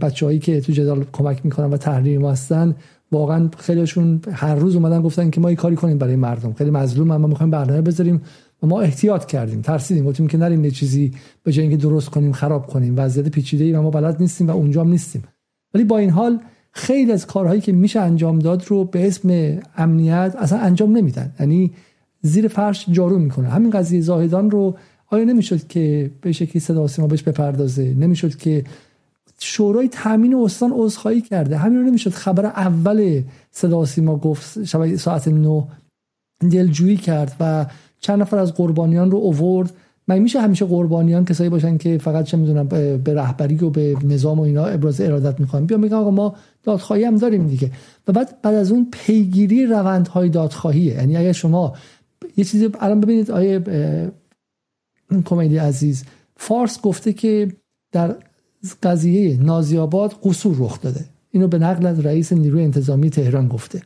بچههایی 0.00 0.38
که 0.38 0.60
تو 0.60 0.72
جدال 0.72 1.04
کمک 1.12 1.44
می‌کنن 1.44 1.70
و 1.70 1.76
تحریر 1.76 2.18
ما 2.18 2.30
هستن 2.30 2.74
واقعا 3.12 3.48
خیلیشون 3.58 4.20
هر 4.32 4.54
روز 4.54 4.74
اومدن 4.76 5.02
گفتن 5.02 5.30
که 5.30 5.40
ما 5.40 5.50
یه 5.50 5.56
کاری 5.56 5.76
کنیم 5.76 5.98
برای 5.98 6.16
مردم. 6.16 6.52
خیلی 6.52 6.70
مظلوم 6.70 7.16
ما 7.16 7.26
می‌خوایم 7.26 7.50
برنامه 7.50 7.80
بذاریم. 7.80 8.20
و 8.62 8.66
ما 8.66 8.80
احتیاط 8.80 9.24
کردیم. 9.24 9.62
ترسیدیم. 9.62 10.04
گفتیم 10.04 10.26
که 10.26 10.38
نریم 10.38 10.64
یه 10.64 10.70
چیزی 10.70 11.14
به 11.42 11.52
جای 11.52 11.66
اینکه 11.66 11.82
درست 11.82 12.08
کنیم 12.08 12.32
خراب 12.32 12.66
کنیم. 12.66 12.94
وضعیت 12.96 13.28
پیچیده 13.28 13.64
ای 13.64 13.72
و 13.72 13.82
ما 13.82 13.90
بلد 13.90 14.20
نیستیم 14.20 14.46
و 14.46 14.50
اونجا 14.50 14.80
هم 14.80 14.88
نیستیم. 14.88 15.22
ولی 15.74 15.84
با 15.84 15.98
این 15.98 16.10
حال 16.10 16.40
خیلی 16.72 17.12
از 17.12 17.26
کارهایی 17.26 17.60
که 17.60 17.72
میشه 17.72 18.00
انجام 18.00 18.38
داد 18.38 18.64
رو 18.66 18.84
به 18.84 19.06
اسم 19.06 19.58
امنیت 19.76 20.36
اصلا 20.38 20.58
انجام 20.58 20.96
نمیدن. 20.96 21.34
یعنی 21.40 21.72
زیر 22.20 22.48
فرش 22.48 22.86
جارو 22.90 23.18
می‌کنه. 23.18 23.48
همین 23.48 23.70
قضیه 23.70 24.00
زاهدان 24.00 24.50
رو 24.50 24.76
آیا 25.06 25.24
نمی‌شد 25.24 25.66
که 25.66 26.10
به 26.20 26.32
شکلی 26.32 26.60
صدا 26.60 26.86
سیما 26.86 27.08
بهش 27.08 27.22
بپردازه؟ 27.22 27.94
نمی‌شد 27.94 28.36
که 28.36 28.64
شورای 29.38 29.88
تامین 29.88 30.34
استان 30.34 30.72
عذرخواهی 30.74 31.20
کرده؟ 31.20 31.58
همین 31.58 31.78
رو 31.78 31.84
نمی‌شد 31.84 32.10
خبر 32.10 32.46
اول 32.46 33.22
صدا 33.50 33.84
سیما 33.84 34.16
گفت 34.16 34.64
شب 34.64 34.96
ساعت 34.96 35.28
9 35.28 35.64
دلجویی 36.50 36.96
کرد 36.96 37.36
و 37.40 37.66
چند 38.06 38.20
نفر 38.20 38.38
از 38.38 38.54
قربانیان 38.54 39.10
رو 39.10 39.18
اوورد. 39.18 39.72
من 40.08 40.18
میشه 40.18 40.40
همیشه 40.40 40.64
قربانیان 40.64 41.24
کسایی 41.24 41.50
باشن 41.50 41.78
که 41.78 41.98
فقط 41.98 42.24
چه 42.24 42.36
می‌دونم 42.36 42.68
به 43.04 43.14
رهبری 43.14 43.56
و 43.56 43.70
به 43.70 43.96
نظام 44.04 44.38
و 44.38 44.42
اینا 44.42 44.64
ابراز 44.64 45.00
ارادت 45.00 45.40
می‌خوان؟ 45.40 45.66
بیا 45.66 45.78
میگم 45.78 45.96
آقا 45.96 46.10
ما 46.10 46.34
دادخواهی 46.62 47.04
هم 47.04 47.16
داریم 47.16 47.46
دیگه. 47.46 47.72
و 48.08 48.12
بعد 48.12 48.42
بعد 48.42 48.54
از 48.54 48.72
اون 48.72 48.86
پیگیری 48.92 49.66
روندهای 49.66 50.28
دادخواهیه. 50.28 50.94
یعنی 50.94 51.16
اگر 51.16 51.32
شما 51.32 51.74
یه 52.36 52.44
چیزی 52.44 52.70
الان 52.80 53.00
ببینید 53.00 53.30
آیه 53.30 53.62
کمدی 55.24 55.58
عزیز. 55.58 56.04
فارس 56.36 56.80
گفته 56.80 57.12
که 57.12 57.52
در 57.92 58.14
قضیه 58.82 59.42
نازیاباد 59.42 60.14
قصور 60.22 60.56
رخ 60.58 60.80
داده. 60.80 61.04
اینو 61.30 61.48
به 61.48 61.58
نقل 61.58 61.86
از 61.86 62.00
رئیس 62.00 62.32
نیروی 62.32 62.64
انتظامی 62.64 63.10
تهران 63.10 63.48
گفته. 63.48 63.82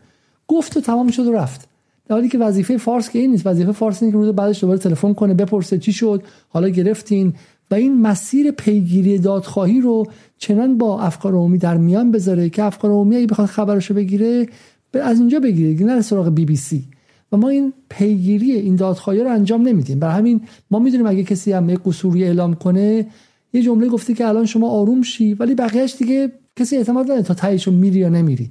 گفت 0.48 0.76
و 0.76 0.80
تمام 0.80 1.10
شد 1.10 1.26
و 1.26 1.32
رفت. 1.32 1.69
در 2.10 2.16
حالی 2.16 2.28
که 2.28 2.38
وظیفه 2.38 2.76
فارس 2.76 3.10
که 3.10 3.18
این 3.18 3.30
نیست. 3.30 3.46
وظیفه 3.46 3.72
فارس 3.72 4.02
اینه 4.02 4.12
که 4.12 4.18
روز 4.18 4.28
بعدش 4.28 4.60
دوباره 4.60 4.78
تلفن 4.78 5.14
کنه 5.14 5.34
بپرسه 5.34 5.78
چی 5.78 5.92
شد 5.92 6.22
حالا 6.48 6.68
گرفتین. 6.68 7.34
و 7.70 7.74
این 7.74 8.00
مسیر 8.00 8.50
پیگیری 8.50 9.18
دادخواهی 9.18 9.80
رو 9.80 10.06
چنان 10.38 10.78
با 10.78 11.00
افکار 11.00 11.32
عمومی 11.32 11.58
در 11.58 11.76
میان 11.76 12.10
بذاره 12.10 12.48
که 12.48 12.64
افکار 12.64 12.90
عمومی 12.90 13.16
اگه 13.16 13.26
بخواد 13.26 13.48
خبرشو 13.48 13.94
بگیره 13.94 14.46
از 14.94 15.18
اونجا 15.18 15.40
بگیره 15.40 15.86
نه 15.86 16.02
سراغ 16.02 16.28
بی 16.34 16.44
بی 16.44 16.56
سی. 16.56 16.84
و 17.32 17.36
ما 17.36 17.48
این 17.48 17.72
پیگیری 17.88 18.52
این 18.52 18.76
دادخواهی 18.76 19.20
رو 19.20 19.30
انجام 19.30 19.68
نمیدیم. 19.68 19.98
برای 19.98 20.14
همین 20.14 20.40
ما 20.70 20.78
می‌دونیم 20.78 21.06
اگه 21.06 21.24
کسی 21.24 21.52
هم 21.52 21.70
یک 21.70 21.80
قصوری 21.86 22.24
اعلام 22.24 22.54
کنه 22.54 23.06
یه 23.52 23.62
جمله 23.62 23.88
گفته 23.88 24.14
که 24.14 24.28
الان 24.28 24.46
شما 24.46 24.70
آروم 24.70 25.02
شی 25.02 25.34
ولی 25.34 25.54
بقیهش 25.54 25.94
دیگه 25.98 26.32
کسی 26.56 26.76
اعتماد 26.76 27.04
نداره 27.04 27.22
تا 27.22 27.34
تهیشو 27.34 27.70
میری 27.70 27.98
یا 27.98 28.08
نمیری. 28.08 28.50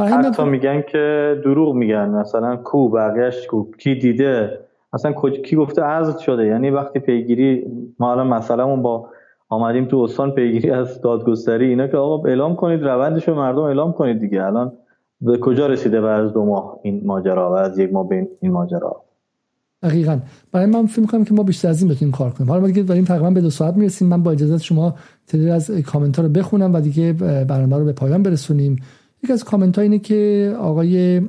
حتی 0.00 0.44
میگن 0.44 0.82
که 0.92 1.36
دروغ 1.44 1.74
میگن. 1.74 2.08
مثلا 2.08 2.56
کو 2.56 2.88
بقیهش 2.88 3.46
کو 3.46 3.64
کی 3.78 3.94
دیده؟ 3.94 4.60
اصلا 4.92 5.12
کی 5.44 5.56
گفته 5.56 5.82
عرض 5.82 6.18
شده؟ 6.18 6.46
یعنی 6.46 6.70
وقتی 6.70 6.98
پیگیری 6.98 7.64
ما 7.98 8.12
الان 8.12 8.26
مثلا 8.26 8.76
با 8.76 9.08
آمدیم 9.48 9.84
تو 9.84 9.96
استان 9.96 10.30
پیگیری 10.30 10.70
از 10.70 11.00
دادگستری 11.00 11.68
اینا 11.68 11.86
که 11.86 11.96
آقا 11.96 12.28
اعلام 12.28 12.56
کنید 12.56 12.82
روندش 12.82 13.28
رو 13.28 13.34
مردم 13.34 13.62
اعلام 13.62 13.92
کنید 13.92 14.20
دیگه. 14.20 14.44
الان 14.44 14.72
به 15.20 15.38
کجا 15.38 15.66
رسیده 15.66 16.00
بعد 16.00 16.24
از 16.24 16.32
دو 16.32 16.44
ماه 16.44 16.80
این 16.82 17.02
ماجرا 17.04 17.50
و 17.50 17.54
از 17.54 17.78
یک 17.78 17.92
ماه 17.92 18.08
بین 18.08 18.28
این 18.40 18.52
ماجرا؟ 18.52 19.02
دقیقا. 19.82 20.18
برای 20.52 20.66
من 20.66 20.86
فکر 20.86 21.00
می‌کنم 21.00 21.24
که 21.24 21.34
ما 21.34 21.42
بیشتر 21.42 21.68
از 21.68 21.82
این 21.82 21.90
بتونیم 21.90 22.12
کار 22.14 22.30
کنیم. 22.30 22.50
حالا 22.50 22.60
ما 22.60 22.66
دیگه 22.66 22.82
داریم 22.82 23.04
تقریبا 23.04 23.30
به 23.30 23.40
دو 23.40 23.50
ساعت 23.50 23.76
می‌رسیم. 23.76 24.08
من 24.08 24.22
با 24.22 24.30
اجازه 24.30 24.58
شما 24.58 24.94
تعدادی 25.26 25.50
از 25.50 25.70
کامنت 25.70 26.16
ها 26.16 26.22
رو 26.22 26.28
بخونم 26.28 26.74
و 26.74 26.80
دیگه 26.80 27.12
برنامه 27.48 27.78
رو 27.78 27.84
به 27.84 27.92
پایان 27.92 28.22
برسونیم. 28.22 28.76
یکی 29.24 29.32
از 29.32 29.44
کامنت 29.44 29.76
ها 29.76 29.82
اینه 29.82 29.98
که 29.98 30.52
آقای 30.58 31.22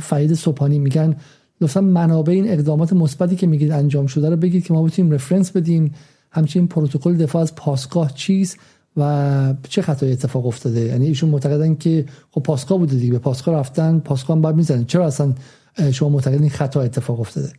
فرید 0.00 0.34
صبحانی 0.34 0.78
میگن 0.78 1.16
لطفا 1.60 1.80
منابع 1.80 2.32
این 2.32 2.48
اقدامات 2.48 2.92
مثبتی 2.92 3.36
که 3.36 3.46
میگید 3.46 3.70
انجام 3.70 4.06
شده 4.06 4.30
رو 4.30 4.36
بگید 4.36 4.64
که 4.64 4.72
ما 4.72 4.82
بتونیم 4.82 5.12
رفرنس 5.12 5.50
بدیم. 5.50 5.94
همچنین 6.30 6.68
پروتکل 6.68 7.16
دفاع 7.16 7.42
از 7.42 7.54
پاسگاه 7.54 8.14
چیست 8.14 8.58
و 8.96 9.54
چه 9.68 9.82
خطایی 9.82 10.12
اتفاق 10.12 10.46
افتاده؟ 10.46 10.80
یعنی 10.80 11.06
ایشون 11.06 11.30
معتقدن 11.30 11.74
که 11.74 12.06
خب 12.30 12.42
پاسگاه 12.42 12.78
بوده 12.78 12.96
دیگه 12.96 13.12
به 13.12 13.18
پاسگاه 13.18 13.54
رفتن 13.54 13.98
پاسگاه 13.98 14.36
هم 14.36 14.42
باید 14.42 14.56
می‌زنن. 14.56 14.84
چرا 14.84 15.06
اصلا 15.06 15.34
شما 15.92 16.08
معتقدین 16.08 16.50
خطا 16.50 16.82
اتفاق 16.82 17.20
افتاده؟ 17.20 17.52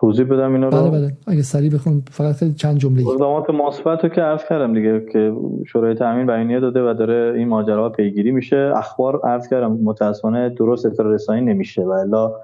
توضیح 0.00 0.24
بدم 0.24 0.54
اینا 0.54 0.68
رو؟ 0.68 0.90
بله 0.90 0.90
بله. 0.90 1.16
اگه 1.26 1.42
سریع 1.42 1.70
بخون 1.70 2.02
فقط 2.10 2.54
چند 2.54 2.76
جمله 2.76 3.08
اقدامات 3.08 3.50
مثبت 3.50 4.02
رو 4.02 4.08
که 4.08 4.20
عرض 4.20 4.44
کردم 4.48 4.74
دیگه 4.74 5.06
که 5.12 5.32
شورای 5.66 5.94
تامین 5.94 6.26
بیانیه 6.26 6.60
داده 6.60 6.90
و 6.90 6.94
داره 6.94 7.34
این 7.36 7.48
ماجرا 7.48 7.88
پیگیری 7.90 8.30
میشه. 8.30 8.72
اخبار 8.76 9.20
عرض 9.24 9.48
کردم 9.48 9.72
متاسفانه 9.72 10.48
درست 10.48 10.86
اطلاع 10.86 11.14
رسانی 11.14 11.40
نمیشه 11.40 11.82
و 11.82 11.90
الا 11.90 12.34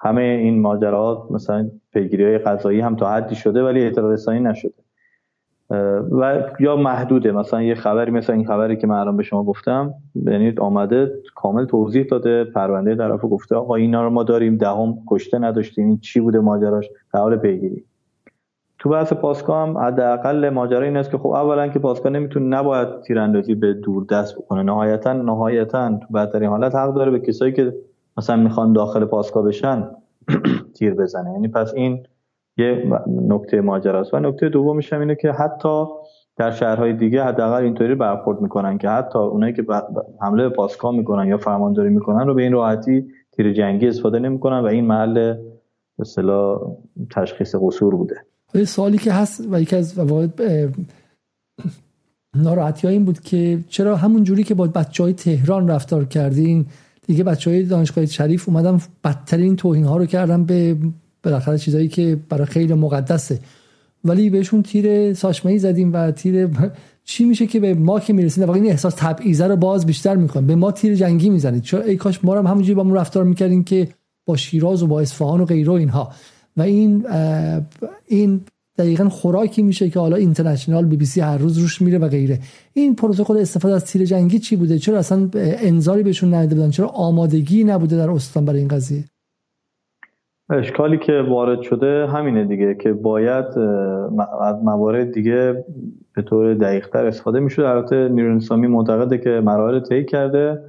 همه 0.00 0.22
این 0.22 0.60
ماجراها 0.60 1.28
مثلا 1.30 1.70
پیگیری 1.92 2.24
های 2.24 2.38
قضایی 2.38 2.80
هم 2.80 2.96
تا 2.96 3.10
حدی 3.10 3.34
شده 3.34 3.62
ولی 3.62 3.86
اطلاع 3.86 4.12
رسانی 4.12 4.40
نشده. 4.40 4.74
و 6.10 6.42
یا 6.60 6.76
محدوده. 6.76 7.32
مثلا 7.32 7.62
یه 7.62 7.74
خبری 7.74 8.10
مثل 8.10 8.32
این 8.32 8.46
خبری 8.46 8.76
که 8.76 8.86
من 8.86 8.96
الان 8.96 9.16
به 9.16 9.22
شما 9.22 9.44
گفتم 9.44 9.94
یعنی 10.26 10.54
آمده 10.58 11.12
کامل 11.34 11.64
توضیح 11.64 12.06
داده 12.10 12.44
پرونده 12.44 12.96
طرفو 12.96 13.28
گفته 13.28 13.54
آقا 13.54 13.74
اینا 13.74 14.04
رو 14.04 14.10
ما 14.10 14.22
داریم 14.22 14.56
دهم 14.56 14.98
کشته 15.08 15.38
نداشتیم 15.38 15.86
این 15.86 15.98
چی 15.98 16.20
بوده 16.20 16.40
ماجراش؟ 16.40 16.88
حال 17.12 17.36
پیگیری. 17.36 17.84
تو 18.78 18.88
بحث 18.88 19.12
پاسکا 19.12 19.62
هم 19.62 19.78
حداقل 19.78 20.48
ماجرا 20.48 20.84
این 20.84 20.96
است 20.96 21.10
که 21.10 21.18
خب 21.18 21.26
اولا 21.28 21.68
که 21.68 21.78
پاسکا 21.78 22.08
نمی‌تونه 22.08 22.46
نباید 22.46 23.00
تیراندازی 23.00 23.54
به 23.54 23.74
دور 23.74 24.04
دست 24.04 24.34
بکنه. 24.38 24.62
نهایتا 24.62 25.12
نهایتا 25.12 25.98
تو 25.98 26.12
بدترین 26.14 26.48
حالت 26.48 26.74
حق 26.74 26.94
داره 26.94 27.10
به 27.10 27.20
کسایی 27.20 27.52
که 27.52 27.74
مثلا 28.16 28.36
می‌خوان 28.36 28.72
داخل 28.72 29.04
پاسکا 29.04 29.42
بشن 29.42 29.88
تیر 30.78 30.94
بزنه. 30.94 31.32
یعنی 31.32 31.48
پس 31.48 31.74
این 31.74 32.02
یه 32.60 32.84
نکته 33.06 33.60
ماجراست. 33.60 34.14
و 34.14 34.18
نکته 34.18 34.48
دومش 34.48 34.92
هم 34.92 35.00
اینه 35.00 35.14
که 35.14 35.32
حتی 35.32 35.84
در 36.36 36.50
شهرهای 36.50 36.92
دیگه 36.92 37.24
حداقل 37.24 37.62
اینطوری 37.62 37.94
برخورد 37.94 38.40
می‌کنن 38.40 38.78
که 38.78 38.88
حتی 38.88 39.18
اونایی 39.18 39.52
که 39.52 39.64
حمله 40.22 40.48
به 40.48 40.54
پاسکا 40.54 40.92
می‌کنن 40.92 41.28
یا 41.28 41.38
فرمانداری 41.38 41.88
می‌کنن 41.90 42.26
رو 42.26 42.34
به 42.34 42.42
این 42.42 42.52
راحتی 42.52 43.06
تیر 43.32 43.52
جنگی 43.52 43.88
استفاده 43.88 44.18
نمی‌کنن 44.18 44.58
و 44.58 44.66
این 44.66 44.84
محل 44.84 45.34
به 45.98 46.04
تشخیص 47.10 47.54
قصور 47.60 47.96
بوده. 47.96 48.14
یه 48.54 48.64
سوالی 48.64 48.98
که 48.98 49.12
هست 49.12 49.46
و 49.50 49.60
یکی 49.60 49.76
از 49.76 50.00
ناراحتی 52.36 52.88
این 52.88 53.04
بود 53.04 53.20
که 53.20 53.58
چرا 53.68 53.96
همون 53.96 54.24
جوری 54.24 54.44
که 54.44 54.54
با 54.54 54.66
بچه 54.66 55.02
های 55.02 55.12
تهران 55.12 55.68
رفتار 55.68 56.04
کردین 56.04 56.66
دیگه 57.06 57.24
بچه 57.24 57.50
های 57.50 57.62
دانشگاه 57.62 58.06
شریف 58.06 58.48
اومدن 58.48 58.78
بدترین 59.04 59.56
توهین 59.56 59.84
ها 59.84 59.96
رو 59.96 60.06
کردن 60.06 60.44
به 60.44 60.76
بالاخره 61.22 61.58
چیزایی 61.58 61.88
که 61.88 62.18
برای 62.28 62.46
خیلی 62.46 62.74
مقدسه. 62.74 63.38
ولی 64.04 64.30
بهشون 64.30 64.62
تیر 64.62 65.14
ساشمایی 65.14 65.58
زدیم 65.58 65.92
و 65.92 66.10
تیر 66.10 66.48
چی 67.04 67.24
میشه 67.24 67.46
که 67.46 67.60
به 67.60 67.74
ما 67.74 68.00
که 68.00 68.12
می‌رسید 68.12 68.44
واقعا 68.44 68.62
این 68.62 68.70
احساس 68.70 68.94
تبعیضه 68.96 69.46
رو 69.46 69.56
باز 69.56 69.86
بیشتر 69.86 70.16
می‌کنه. 70.16 70.46
به 70.46 70.54
ما 70.54 70.72
تیر 70.72 70.94
جنگی 70.94 71.30
می‌زنید. 71.30 71.62
چرا؟ 71.62 71.82
ای 71.82 71.96
کاش 71.96 72.24
ما 72.24 72.38
هم 72.38 72.46
همونجوری 72.46 72.74
با 72.74 72.82
ما 72.82 72.94
رفتار 72.94 73.24
می‌کردیم 73.24 73.64
که 73.64 73.88
با 74.26 74.36
شیراز 74.36 74.82
و 74.82 74.86
با 74.86 75.00
اصفهان 75.00 75.40
و 75.40 75.44
غیره 75.44 75.72
اینها. 75.72 76.12
و 76.56 76.62
این 76.62 77.06
این 78.06 78.40
دقیقا 78.78 79.08
خوراکی 79.08 79.62
میشه 79.62 79.90
که 79.90 80.00
حالا 80.00 80.16
اینترنشنال 80.16 80.84
بی 80.84 80.96
بی 80.96 81.06
سی 81.06 81.20
هر 81.20 81.38
روز 81.38 81.58
روش 81.58 81.82
میره 81.82 81.98
و 81.98 82.08
غیره. 82.08 82.40
این 82.72 82.94
پروتکل 82.94 83.36
استفاده 83.36 83.74
از 83.74 83.84
تیر 83.84 84.04
جنگی 84.04 84.38
چی 84.38 84.56
بوده؟ 84.56 84.78
چرا 84.78 84.98
اصلا 84.98 85.30
انذاری 85.34 86.02
بهشون 86.02 86.34
نداده 86.34 86.54
بودن؟ 86.54 86.70
چرا 86.70 86.88
آمادگی 86.88 87.64
نبوده 87.64 87.96
در 87.96 88.10
استان 88.10 88.44
برای 88.44 88.58
این 88.58 88.68
قضیه؟ 88.68 89.04
اشکالی 90.50 90.98
که 90.98 91.12
وارد 91.28 91.62
شده 91.62 92.06
همینه 92.06 92.44
دیگه 92.44 92.74
که 92.74 92.92
باید 92.92 93.58
از 94.40 94.56
موارد 94.64 95.12
دیگه 95.12 95.64
به 96.14 96.22
طور 96.22 96.54
دقیقتر 96.54 97.06
استفاده 97.06 97.40
می‌شود. 97.40 97.64
البته 97.64 98.08
نیروی 98.08 98.32
انسانی 98.32 98.66
معتقده 98.66 99.18
که 99.18 99.30
مراحل 99.30 99.80
طی 99.80 100.04
کرده 100.04 100.62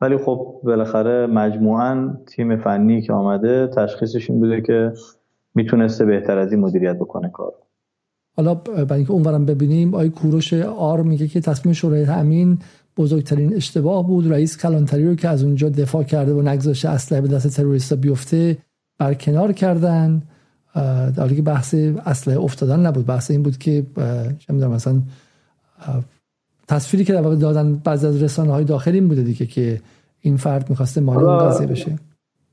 ولی 0.00 0.16
خب 0.16 0.60
بالاخره 0.64 1.26
مجموعا 1.26 2.14
تیم 2.26 2.56
فنی 2.56 3.02
که 3.02 3.12
آمده 3.12 3.66
تشخیصش 3.66 4.30
این 4.30 4.40
بوده 4.40 4.60
که 4.60 4.92
می‌تونسته 5.54 6.04
بهتر 6.04 6.38
از 6.38 6.52
این 6.52 6.60
مدیریت 6.60 6.96
بکنه 6.96 7.28
کار. 7.28 7.52
حالا 8.36 8.54
برای 8.54 8.92
اینکه 8.92 9.12
اونورم 9.12 9.46
ببینیم 9.46 9.94
آی 9.94 10.08
کوروش 10.08 10.52
آر 10.62 11.02
میگه 11.02 11.26
که 11.26 11.40
تصمیم 11.40 11.72
شورای 11.72 12.06
تامین 12.06 12.58
بزرگترین 12.96 13.54
اشتباه 13.54 14.06
بود. 14.06 14.32
رئیس 14.32 14.62
کلانتری 14.62 15.08
رو 15.08 15.14
که 15.14 15.28
از 15.28 15.44
اونجا 15.44 15.68
دفاع 15.68 16.02
کرده 16.02 16.32
و 16.32 16.42
نگذاشته 16.42 16.88
اسلحه 16.88 17.20
به 17.20 17.28
دست 17.28 17.56
تروریستا 17.56 17.96
بیفته 17.96 18.56
برکنار 18.98 19.52
کردن 19.52 20.22
در 21.16 21.28
که 21.28 21.42
بحث 21.42 21.74
اسلحه 22.06 22.38
افتادن 22.38 22.86
نبود. 22.86 23.06
بحث 23.06 23.30
این 23.30 23.42
بود 23.42 23.58
که 23.58 23.86
چه 24.38 24.52
می‌دونم 24.52 24.72
مثلا 24.72 25.02
تصویری 26.68 27.04
که 27.04 27.12
در 27.12 27.22
واقع 27.22 27.36
دادن 27.36 27.74
بعض 27.84 28.04
از 28.04 28.22
رسانه 28.22 28.52
های 28.52 28.64
داخلی 28.64 29.00
بوده 29.00 29.22
دیگه 29.22 29.46
که 29.46 29.80
این 30.20 30.36
فرد 30.36 30.70
می‌خواسته 30.70 31.00
مالی 31.00 31.24
اون 31.24 31.38
قضیه 31.38 31.66
بشه. 31.66 31.98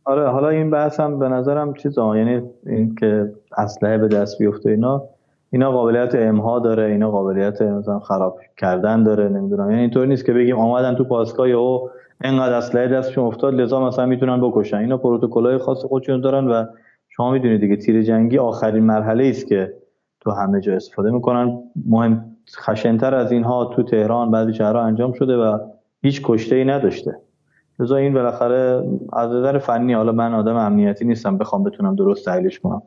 آره 0.06 0.30
حالا 0.30 0.50
این 0.50 0.72
بحث 0.72 1.00
هم 1.00 1.20
به 1.20 1.30
نظرم 1.30 1.74
چیز 1.74 1.98
یعنی 1.98 2.42
این 2.66 2.96
که 2.96 3.34
اسلحه 3.58 3.98
به 3.98 4.08
دست 4.08 4.40
بیفته 4.40 4.70
اینا 4.70 5.04
اینا 5.52 5.72
قابلیت 5.72 6.16
امها 6.16 6.60
داره 6.60 6.84
اینا 6.84 7.12
قابلیت 7.12 7.62
مثلا 7.62 8.00
خراب 8.00 8.40
کردن 8.58 9.04
داره 9.04 9.30
نمی‌دونم. 9.30 9.70
یعنی 9.70 9.82
اینطور 9.82 10.06
نیست 10.06 10.26
که 10.26 10.34
بگیم 10.34 10.60
آمدن 10.60 10.96
تو 10.96 11.04
پاسگاه 11.04 11.48
او 11.48 11.90
انقدر 12.22 12.54
اسلحه 12.54 12.88
دستشون 12.88 13.26
افتاد 13.26 13.54
لذا 13.54 13.88
مثلا 13.88 14.06
می‌تونن 14.06 14.42
بکشن. 14.42 14.78
اینا 14.78 14.98
پروتکل‌های 14.98 15.58
خاص 15.58 15.86
خودشون 15.86 16.22
دارن 16.22 16.48
و 16.48 16.66
شما 17.10 17.32
می‌دونید 17.32 17.62
دیگه 17.62 17.76
تیر 17.76 18.02
جنگی 18.02 18.38
آخرین 18.38 18.84
مرحله 18.84 19.28
است 19.28 19.48
که 19.48 19.74
تو 20.20 20.32
همه 20.32 20.62
جا 20.62 20.76
استفاده 20.76 21.12
می‌کنن. 21.12 21.60
مهم 21.86 22.26
خشنتر 22.58 23.16
از 23.16 23.32
اینها 23.32 23.66
تو 23.66 23.84
تهران 23.84 24.32
بعضی 24.32 24.54
شهرها 24.54 24.82
انجام 24.82 25.14
شده 25.14 25.38
و 25.38 25.60
هیچ 26.02 26.22
کشته 26.24 26.56
ای 26.56 26.66
نداشته. 26.66 27.16
لذا 27.80 27.96
این 27.96 28.14
بالاخره 28.14 28.84
از 29.14 29.32
نظر 29.32 29.58
فنی 29.58 29.94
حالا 29.94 30.12
من 30.12 30.34
آدم 30.34 30.56
امنیتی 30.56 31.06
نیستم 31.06 31.38
بخوام 31.38 31.64
بتونم 31.64 31.96
درست 31.96 32.26
تحلیلش 32.26 32.60
کنم. 32.60 32.82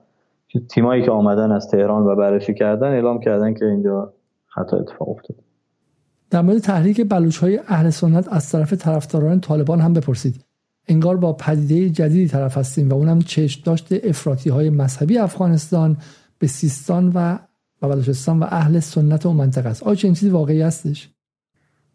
تیمایی 0.69 1.03
که 1.03 1.11
آمدن 1.11 1.53
از 1.53 1.71
تهران 1.71 2.03
و 2.03 2.17
بررسی 2.17 2.55
کردن 2.55 2.89
اعلام 2.89 3.21
کردن 3.21 3.55
که 3.55 3.65
اینجا 3.65 4.13
خطا 4.47 4.77
اتفاق 4.77 5.09
افتاد 5.09 5.37
در 6.31 6.41
مورد 6.41 6.59
تحریک 6.59 7.09
بلوچ 7.09 7.39
های 7.39 7.61
اهل 7.69 7.91
سنت 7.91 8.33
از 8.33 8.53
طرف 8.53 8.73
طرفداران 8.73 9.41
طالبان 9.41 9.81
هم 9.81 9.93
بپرسید. 9.93 10.45
انگار 10.89 11.17
با 11.17 11.33
پدیده 11.33 11.91
جدیدی 11.91 12.29
طرف 12.29 12.59
هستیم 12.59 12.89
و 12.89 12.95
اونم 12.95 13.19
چشم 13.19 13.63
داشته 13.65 14.01
افراطی 14.05 14.51
های 14.51 14.71
مذهبی 14.71 15.19
افغانستان 15.19 15.97
به 16.39 16.47
سیستان 16.47 17.13
و 17.15 17.39
و 17.83 17.89
بلوچستان 17.89 18.41
و 18.41 18.45
اهل 18.49 18.81
سنت 18.81 19.27
و 19.27 19.33
منطقه 19.33 19.69
است. 19.69 19.83
آیا 19.83 19.95
چنین 19.95 20.15
چیزی 20.15 20.31
واقعی 20.31 20.63
هستش؟ 20.63 21.11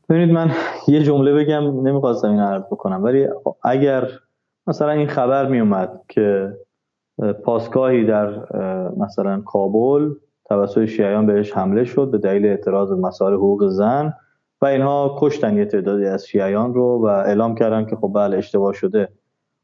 ببینید 0.09 0.31
من 0.35 0.51
یه 0.87 1.03
جمله 1.03 1.33
بگم 1.33 1.87
نمی‌خواستم 1.87 2.29
این 2.29 2.39
عرض 2.39 2.63
بکنم 2.63 3.03
ولی 3.03 3.27
اگر 3.63 4.07
مثلا 4.67 4.91
این 4.91 5.07
خبر 5.07 5.49
می 5.49 5.59
اومد 5.59 6.01
که 6.09 6.57
پاسگاهی 7.43 8.05
در 8.05 8.29
مثلا 8.97 9.41
کابل 9.41 10.09
توسط 10.45 10.85
شیعیان 10.85 11.25
بهش 11.25 11.51
حمله 11.53 11.83
شد 11.83 12.11
به 12.11 12.17
دلیل 12.17 12.45
اعتراض 12.45 12.91
مسائل 12.91 13.33
حقوق 13.33 13.67
زن 13.67 14.13
و 14.63 14.65
اینها 14.65 15.15
کشتن 15.19 15.57
یه 15.57 15.65
تعدادی 15.65 16.05
از 16.05 16.27
شیعیان 16.27 16.73
رو 16.73 16.99
و 17.01 17.05
اعلام 17.05 17.55
کردن 17.55 17.85
که 17.85 17.95
خب 17.95 18.11
بله 18.15 18.37
اشتباه 18.37 18.73
شده. 18.73 19.09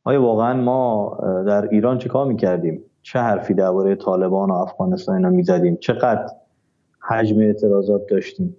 آیا 0.03 0.21
واقعا 0.21 0.61
ما 0.61 1.17
در 1.47 1.69
ایران 1.69 1.97
چیکار 1.97 2.25
می‌کردیم؟ 2.25 2.81
چه 3.01 3.19
حرفی 3.19 3.53
درباره 3.53 3.95
طالبان 3.95 4.49
و 4.51 4.53
افغانستان 4.53 5.15
اینا 5.15 5.29
می‌زدیم؟ 5.29 5.75
چقدر 5.75 6.25
حجم 6.99 7.39
اعتراضات 7.39 8.01
داشتیم؟ 8.09 8.55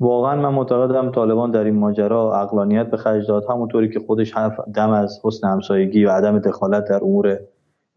واقعا 0.00 0.36
من 0.36 0.48
معتقدم 0.48 1.10
طالبان 1.10 1.50
در 1.50 1.64
این 1.64 1.76
ماجرا 1.76 2.40
اقلانیت 2.40 2.90
به 2.90 2.96
خرج 2.96 3.26
داد 3.28 3.44
همونطوری 3.50 3.90
که 3.90 4.00
خودش 4.00 4.32
حرف 4.32 4.60
دم 4.74 4.90
از 4.90 5.20
حسن 5.24 5.48
همسایگی 5.48 6.04
و 6.04 6.10
عدم 6.10 6.38
دخالت 6.38 6.84
در 6.84 7.04
امور 7.04 7.38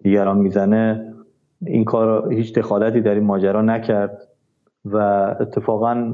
دیگران 0.03 0.37
می‌زنه 0.37 1.13
این 1.65 1.83
کار 1.83 2.33
هیچ 2.33 2.53
دخالتی 2.53 3.01
در 3.01 3.13
این 3.13 3.23
ماجرا 3.23 3.61
نکرد. 3.61 4.27
و 4.85 4.97
اتفاقا 5.39 6.13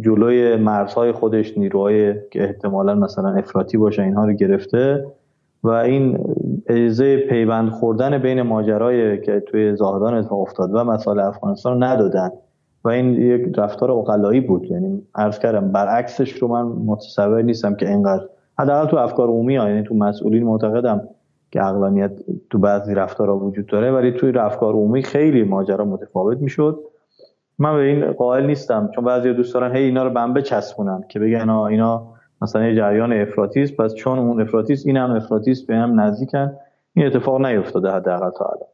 جلوی 0.00 0.56
مرزهای 0.56 1.12
خودش 1.12 1.58
نیروهای 1.58 2.14
که 2.30 2.44
احتمالا 2.44 2.94
مثلا 2.94 3.28
افراطی 3.28 3.76
باشه 3.76 4.02
اینها 4.02 4.24
رو 4.24 4.32
گرفته 4.32 5.06
و 5.62 5.68
این 5.68 6.18
اجازه 6.66 7.16
پیوند 7.16 7.70
خوردن 7.70 8.18
بین 8.18 8.42
ماجرای 8.42 9.20
که 9.20 9.40
توی 9.40 9.76
زاهدان 9.76 10.14
اتفاق 10.14 10.40
افتاد 10.40 10.74
و 10.74 10.84
مسائل 10.84 11.18
افغانستان 11.18 11.72
رو 11.72 11.84
ندادن. 11.84 12.30
و 12.84 12.88
این 12.88 13.14
یک 13.14 13.58
رفتار 13.58 13.90
اقلایی 13.90 14.40
بود. 14.40 14.64
یعنی 14.64 15.02
عرض 15.14 15.38
کردم 15.38 15.72
برعکسش 15.72 16.32
رو 16.32 16.48
من 16.48 16.62
متصور 16.62 17.42
نیستم 17.42 17.74
که 17.74 17.88
اینقدر. 17.88 18.24
حداقل 18.58 18.90
تو 18.90 18.96
افکار 18.96 19.28
عمومی 19.28 19.56
ها 19.56 19.68
یعنی 19.68 19.82
تو 19.82 19.94
مسئولین 19.94 20.42
معتقدم 20.42 21.08
که 21.50 21.64
اقلانیت 21.64 22.12
تو 22.50 22.58
بعضی 22.58 22.94
رفتارها 22.94 23.38
وجود 23.38 23.66
داره 23.66 23.90
ولی 23.90 24.12
توی 24.12 24.38
افکار 24.38 24.74
عمومی 24.74 25.02
خیلی 25.02 25.42
ماجرا 25.42 25.84
متفاوت 25.84 26.38
می‌شد. 26.38 26.78
من 27.58 27.76
به 27.76 27.82
این 27.82 28.12
قائل 28.12 28.46
نیستم 28.46 28.90
چون 28.94 29.04
بعضی 29.04 29.32
دوست 29.32 29.54
دارن 29.54 29.76
هی 29.76 29.82
اینا 29.82 30.04
رو 30.04 30.10
بنبه 30.10 30.42
چسبونن 30.42 31.04
که 31.08 31.18
بگن 31.18 31.50
اینا 31.50 32.12
مثلا 32.42 32.66
یه 32.66 32.76
جریان 32.76 33.12
افراطی 33.12 33.66
پس 33.66 33.94
چون 33.94 34.18
اون 34.18 34.40
افراطی 34.40 34.72
است 34.72 34.86
این 34.86 34.96
هم 34.96 35.20
به 35.68 35.76
هم 35.76 36.00
نزدیکن 36.00 36.52
این 36.94 37.06
اتفاق 37.06 37.46
نیفتاده 37.46 37.90
حداقل 37.90 38.30
تا 38.30 38.44
الان. 38.44 38.68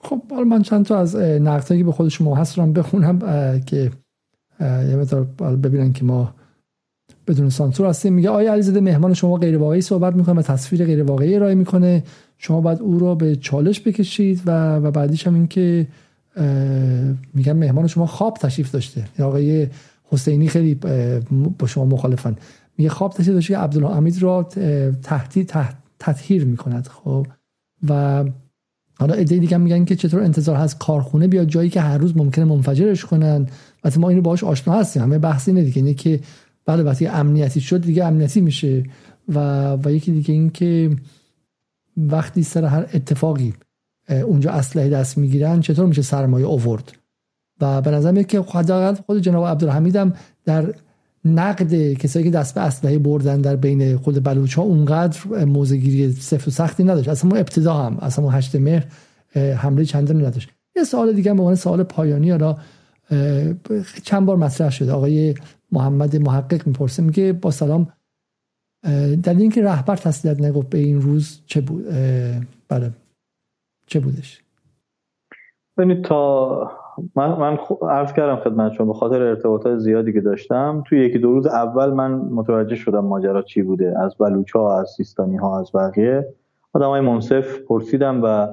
خب 0.00 0.22
حالا 0.30 0.44
من 0.44 0.62
چند 0.62 0.84
تا 0.84 0.98
از 0.98 1.16
نقطه‌ای 1.16 1.82
به 1.82 1.92
خود 1.92 2.08
شما 2.08 2.34
هست 2.34 2.58
رو 2.58 2.66
بخونم 2.66 3.18
که 3.66 3.90
یه 4.60 4.96
مقدار 4.96 5.26
ببینن 5.56 5.92
که 5.92 6.04
ما 6.04 6.34
بدون 7.28 7.48
سانسور 7.48 7.86
هستیم. 7.86 8.12
میگه 8.12 8.30
آیا 8.30 8.52
علیزاده 8.52 8.80
مهمان 8.80 9.14
شما 9.14 9.36
غیر 9.36 9.58
واقعی 9.58 9.80
صحبت 9.80 10.14
می‌کنه 10.14 10.34
و 10.34 10.42
تصویر 10.42 10.84
غیر 10.84 11.02
واقعی 11.02 11.34
ارائه 11.34 11.54
می‌کنه؟ 11.54 12.02
شما 12.38 12.60
باید 12.60 12.80
او 12.80 12.98
رو 12.98 13.14
به 13.14 13.36
چالش 13.36 13.88
بکشید 13.88 14.42
و 14.46 14.76
و 14.76 14.90
بعدیش 14.90 15.26
هم 15.26 15.34
این 15.34 15.46
که 15.46 15.86
میگن 17.34 17.52
مهمان 17.52 17.86
شما 17.86 18.06
خواب 18.06 18.36
تشریف 18.36 18.70
داشته. 18.70 19.04
آقای 19.18 19.68
حسینی 20.04 20.48
خیلی 20.48 20.74
با 21.58 21.66
شما 21.66 21.84
مخالفن. 21.84 22.36
میگه 22.78 22.90
خواب 22.90 23.12
تشریف 23.12 23.34
داشته 23.34 23.54
که 23.54 23.58
عبدالحمید 23.58 24.22
را 24.22 24.42
تحتی 25.02 25.46
تطهیر 25.98 26.44
می‌کند 26.44 26.88
خب. 26.88 27.26
و 27.88 28.24
حالا 28.98 29.14
ایده 29.14 29.38
دیگه 29.38 29.56
میگن 29.56 29.84
که 29.84 29.96
چطور 29.96 30.22
انتظار 30.22 30.56
هست 30.56 30.78
کارخونه 30.78 31.28
بیاد 31.28 31.46
جایی 31.46 31.70
که 31.70 31.80
هر 31.80 31.98
روز 31.98 32.16
ممکنه 32.16 32.44
منفجرش 32.44 33.04
کنن. 33.04 33.46
وقتی 33.84 34.00
ما 34.00 34.08
اینو 34.08 34.22
باهاش 34.22 34.44
آشنا 34.44 34.74
هستیم. 34.74 35.02
همه 35.02 35.18
بحثی 35.18 35.50
اینه 35.50 35.64
دیگه. 35.64 35.76
اینه 35.76 35.94
که 35.94 36.20
بله 36.66 36.82
وقتی 36.82 37.06
امنیتی 37.06 37.60
شد 37.60 37.80
دیگه 37.80 38.04
امنیتی 38.04 38.40
میشه. 38.40 38.84
و 39.28 39.38
و 39.84 39.90
یکی 39.90 40.12
دیگه 40.12 40.34
این 40.34 40.50
که 40.50 40.90
وقتی 41.96 42.42
سر 42.42 42.64
هر 42.64 42.86
اتفاقی 42.94 43.54
اونجا 44.08 44.50
اسلحه 44.50 44.88
دست 44.88 45.18
می‌گیرن 45.18 45.60
چطور 45.60 45.86
میشه 45.86 46.02
سرمایه 46.02 46.46
اوورد 46.46 46.92
و 47.60 47.82
به 47.82 47.90
نظر 47.90 48.12
میاد 48.12 48.26
که 48.26 48.40
حداقل 48.40 48.94
خود 48.94 49.18
جناب 49.18 49.46
عبدالحمید 49.46 49.96
هم 49.96 50.12
در 50.44 50.74
نقد 51.24 51.92
کسایی 51.92 52.24
که 52.24 52.30
دست 52.30 52.54
به 52.54 52.60
اسلحه 52.60 52.98
بردن 52.98 53.40
در 53.40 53.56
بین 53.56 53.96
خود 53.96 54.24
بلوچ 54.24 54.54
ها 54.54 54.62
اونقدر 54.62 55.44
موزگیری 55.44 56.12
سفت 56.12 56.48
و 56.48 56.50
سختی 56.50 56.84
نداشت. 56.84 57.08
اصلا 57.08 57.30
اون 57.30 57.40
ابتدا 57.40 57.74
هم 57.74 57.96
اصلا 57.96 58.24
اون 58.24 58.34
هشت 58.34 58.56
مهر 58.56 58.86
حمله 59.34 59.84
چندانی 59.84 60.26
نداشت. 60.26 60.48
یه 60.76 60.84
سوال 60.84 61.12
دیگه 61.12 61.34
به 61.34 61.40
عنوان 61.40 61.54
سوال 61.54 61.82
پایانی 61.82 62.30
حالا 62.30 62.56
چند 64.02 64.26
بار 64.26 64.36
مطرح 64.36 64.70
شده. 64.70 64.92
آقای 64.92 65.34
محمد 65.72 66.16
محقق 66.16 66.66
می‌پرسه 66.66 67.02
میگه 67.02 67.32
با 67.32 67.50
سلام 67.50 67.88
در 69.22 69.34
اینکه 69.34 69.62
رهبر 69.62 69.96
تسلیت 69.96 70.40
نگفت 70.40 70.68
به 70.68 70.78
این 70.78 71.00
روز 71.00 71.40
چه 71.46 71.60
بود؟ 71.60 71.84
بله. 72.68 72.90
چه 73.86 74.00
بودش؟ 74.00 74.42
ببینید 75.76 76.04
تا 76.04 76.70
من 77.14 77.28
من 77.28 77.58
عرض 77.90 78.12
کردم 78.12 78.36
خدمت 78.36 78.72
شما 78.72 78.86
به 78.86 78.98
خاطر 78.98 79.22
ارتباطات 79.22 79.78
زیادی 79.78 80.12
که 80.12 80.20
داشتم 80.20 80.82
توی 80.86 81.00
یکی 81.00 81.18
دو 81.18 81.32
روز 81.32 81.46
اول 81.46 81.90
من 81.90 82.12
متوجه 82.12 82.76
شدم 82.76 83.04
ماجرا 83.04 83.42
چی 83.42 83.62
بوده. 83.62 83.94
از 84.00 84.16
بلوچا 84.16 84.78
از 84.78 84.90
سیستانی 84.96 85.36
ها 85.36 85.60
از 85.60 85.72
بقیه. 85.74 86.34
آدم 86.72 86.88
های 86.88 87.00
منصف 87.00 87.58
پرسیدم 87.58 88.20
و 88.22 88.48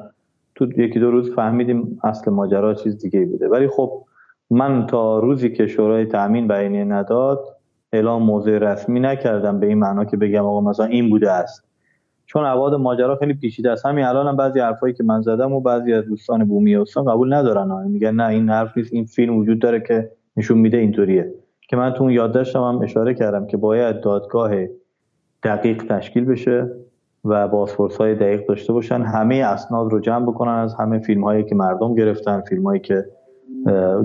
تو 0.56 0.80
یکی 0.80 1.00
دو 1.00 1.12
روز 1.12 1.36
فهمیدیم 1.36 2.00
اصل 2.04 2.32
ماجرا 2.32 2.74
چیز 2.74 2.98
دیگه 2.98 3.26
بوده. 3.26 3.48
ولی 3.48 3.68
خب 3.68 4.04
من 4.50 4.88
تا 4.88 5.20
روزی 5.20 5.50
که 5.50 5.68
شورای 5.68 6.06
تأمین 6.06 6.48
بیانیه 6.48 6.84
نداد 6.84 7.58
اعلام 7.94 8.24
موضع 8.24 8.58
رسمی 8.58 9.00
نکردم 9.00 9.60
به 9.60 9.68
این 9.68 9.80
معنا 9.80 10.06
که 10.06 10.18
بگم 10.18 10.46
آقا 10.46 10.62
مثلا 10.62 10.86
این 10.86 11.10
بوده 11.10 11.32
است. 11.32 11.73
چون 12.34 12.46
ابعاد 12.46 12.74
ماجرا 12.74 13.16
خیلی 13.16 13.34
پیچیده 13.34 13.72
است. 13.72 13.86
همین 13.86 14.06
الان 14.06 14.28
هم 14.28 14.36
بعضی 14.36 14.60
حرفایی 14.60 14.94
که 14.94 15.04
من 15.04 15.22
زدم 15.22 15.54
و 15.54 15.62
بعضی 15.62 15.94
از 15.94 16.06
دوستان 16.06 16.46
بومی 16.46 16.76
استان 16.76 17.06
قبول 17.06 17.34
ندارن. 17.34 17.88
میگن 17.88 18.12
نه 18.12 18.28
این 18.28 18.50
حرف 18.50 18.78
نیست. 18.78 18.94
این 18.94 19.06
فیلم 19.06 19.38
وجود 19.38 19.60
داره 19.60 19.80
که 19.80 20.12
نشون 20.38 20.58
میده 20.58 20.78
اینطوریه. 20.78 21.34
که 21.70 21.76
من 21.76 21.94
تو 21.94 22.04
اون 22.04 22.14
یادداشتم 22.14 22.64
هم 22.64 22.82
اشاره 22.82 23.14
کردم 23.14 23.48
که 23.48 23.58
باید 23.58 24.02
دادگاه 24.02 24.52
دقیق 25.44 25.84
تشکیل 25.84 26.26
بشه 26.26 26.72
و 27.26 27.48
بازپرس 27.48 27.98
های 27.98 28.16
دقیق 28.16 28.48
داشته 28.48 28.74
باشن. 28.74 29.02
همه 29.02 29.36
اسناد 29.36 29.92
رو 29.92 30.00
جمع 30.00 30.26
بکنن 30.26 30.52
از 30.52 30.76
همه 30.76 31.00
فیلم 31.00 31.24
هایی 31.24 31.44
که 31.44 31.56
مردم 31.56 31.96
گرفتن 31.96 32.42
فیلم 32.42 32.64
هایی 32.64 32.80
که 32.80 33.06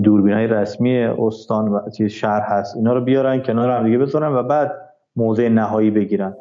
دوربین 0.03 0.33
های 0.33 0.47
رسمی 0.47 0.97
استان 0.97 1.69
و 1.69 2.07
شهر 2.07 2.41
هست. 2.41 2.75
اینا 2.75 2.93
رو 2.93 3.01
بیارن 3.01 3.41
کنار 3.41 3.69
هم 3.69 3.83
دیگه 3.85 3.97
بذارن 3.97 4.33
و 4.35 4.43
بعد 4.43 4.71
موضع 5.15 5.47
نهایی 5.47 5.91
بگیرن. 5.91 6.33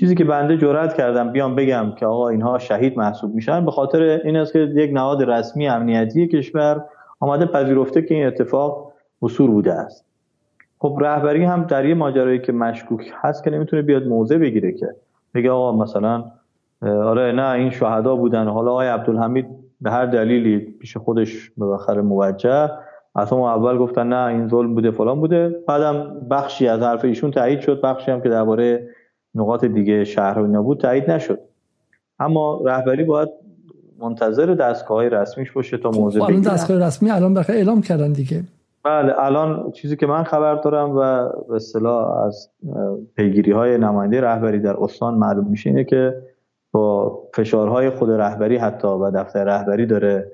چیزی 0.00 0.14
که 0.14 0.24
بنده 0.24 0.56
جرأت 0.56 0.94
کردم 0.94 1.32
بیام 1.32 1.54
بگم 1.54 1.92
که 1.98 2.06
آقا 2.06 2.28
اینها 2.28 2.58
شهید 2.58 2.98
محسوب 2.98 3.34
میشن 3.34 3.64
به 3.64 3.70
خاطر 3.70 4.02
این 4.02 4.36
است 4.36 4.52
که 4.52 4.58
یک 4.58 4.90
نهاد 4.92 5.30
رسمی 5.30 5.68
امنیتی 5.68 6.28
کشور 6.28 6.84
آمده 7.20 7.46
پذیرفته 7.46 8.02
که 8.02 8.14
این 8.14 8.26
اتفاق 8.26 8.92
اصول 9.22 9.50
بوده 9.50 9.72
است. 9.72 10.04
خب 10.78 10.98
رهبری 11.00 11.44
هم 11.44 11.64
در 11.64 11.84
یه 11.84 11.94
ماجرایی 11.94 12.38
که 12.38 12.52
مشکوک 12.52 13.12
هست 13.14 13.44
که 13.44 13.50
نمی‌تونه 13.50 13.82
بیاد 13.82 14.06
موضع 14.06 14.38
بگیره 14.38 14.72
که 14.72 14.86
بگه 15.34 15.50
آقا 15.50 15.72
مثلا 15.72 16.24
آره 16.82 17.32
نه 17.32 17.50
این 17.50 17.70
شهدا 17.70 18.16
بودن. 18.16 18.48
حالا 18.48 18.70
آقای 18.70 18.88
عبدالحمید 18.88 19.46
به 19.80 19.90
هر 19.90 20.06
دلیلی 20.06 20.58
پیش 20.58 20.96
خودش 20.96 21.50
بالاخره 21.56 22.02
موجه. 22.02 22.70
اصلا 23.16 23.54
اول 23.54 23.78
گفتن 23.78 24.06
نه 24.08 24.26
این 24.26 24.48
ظلم 24.48 24.74
بوده 24.74 24.90
فلان 24.90 25.20
بوده. 25.20 25.56
بعدم 25.68 26.20
بخشی 26.30 26.68
از 26.68 26.82
حرف 26.82 27.04
ایشون 27.04 27.30
تایید 27.30 27.60
شد. 27.60 27.80
بخشی 27.80 28.10
هم 28.10 28.20
که 28.20 28.28
درباره 28.28 28.88
نقاط 29.34 29.64
دیگه 29.64 30.04
شهر 30.04 30.38
و 30.38 30.42
اینا 30.44 30.62
بود 30.62 30.80
تایید 30.80 31.10
نشد. 31.10 31.38
اما 32.18 32.62
رهبری 32.64 33.04
باید 33.04 33.28
منتظر 33.98 34.46
دستگاه 34.46 34.96
های 34.96 35.10
رسمیش 35.10 35.52
باشه 35.52 35.78
تا 35.78 35.90
موضوع 35.90 36.22
خب، 36.22 36.28
الان 36.28 36.40
دستگاه 36.40 36.86
رسمی 36.86 37.10
الان 37.10 37.34
بخیر 37.34 37.56
اعلام 37.56 37.80
کردن 37.80 38.12
دیگه. 38.12 38.44
بله 38.84 39.14
الان 39.18 39.70
چیزی 39.72 39.96
که 39.96 40.06
من 40.06 40.22
خبر 40.22 40.54
دارم 40.54 40.90
و 40.90 41.28
به 41.48 41.54
اصطلاح 41.54 42.24
از 42.24 42.50
پیگیری 43.16 43.52
های 43.52 43.78
نماینده 43.78 44.20
رهبری 44.20 44.58
در 44.58 44.76
استان 44.76 45.14
معلوم 45.14 45.46
میشه 45.46 45.70
اینه 45.70 45.84
که 45.84 46.22
با 46.72 47.18
فشارهای 47.34 47.90
خود 47.90 48.10
رهبری 48.10 48.56
حتی 48.56 48.88
و 48.88 49.10
دفتر 49.10 49.44
رهبری 49.44 49.86
داره 49.86 50.32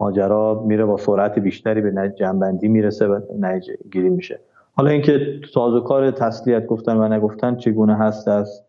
ماجرا 0.00 0.64
میره 0.66 0.84
با 0.84 0.96
سرعت 0.96 1.38
بیشتری 1.38 1.80
به 1.80 2.12
جنبندی 2.18 2.68
می‌رسه 2.68 3.06
و 3.06 3.20
نتیجه 3.38 3.74
گیری 3.92 4.10
میشه. 4.10 4.40
حالا 4.74 4.90
اینکه 4.90 5.40
سازوکار 5.54 6.10
تسلیت 6.10 6.66
گفتن 6.66 6.96
و 6.96 7.08
نگفتن 7.08 7.56
چگونه 7.56 7.96
هست 7.96 8.28
از 8.28 8.62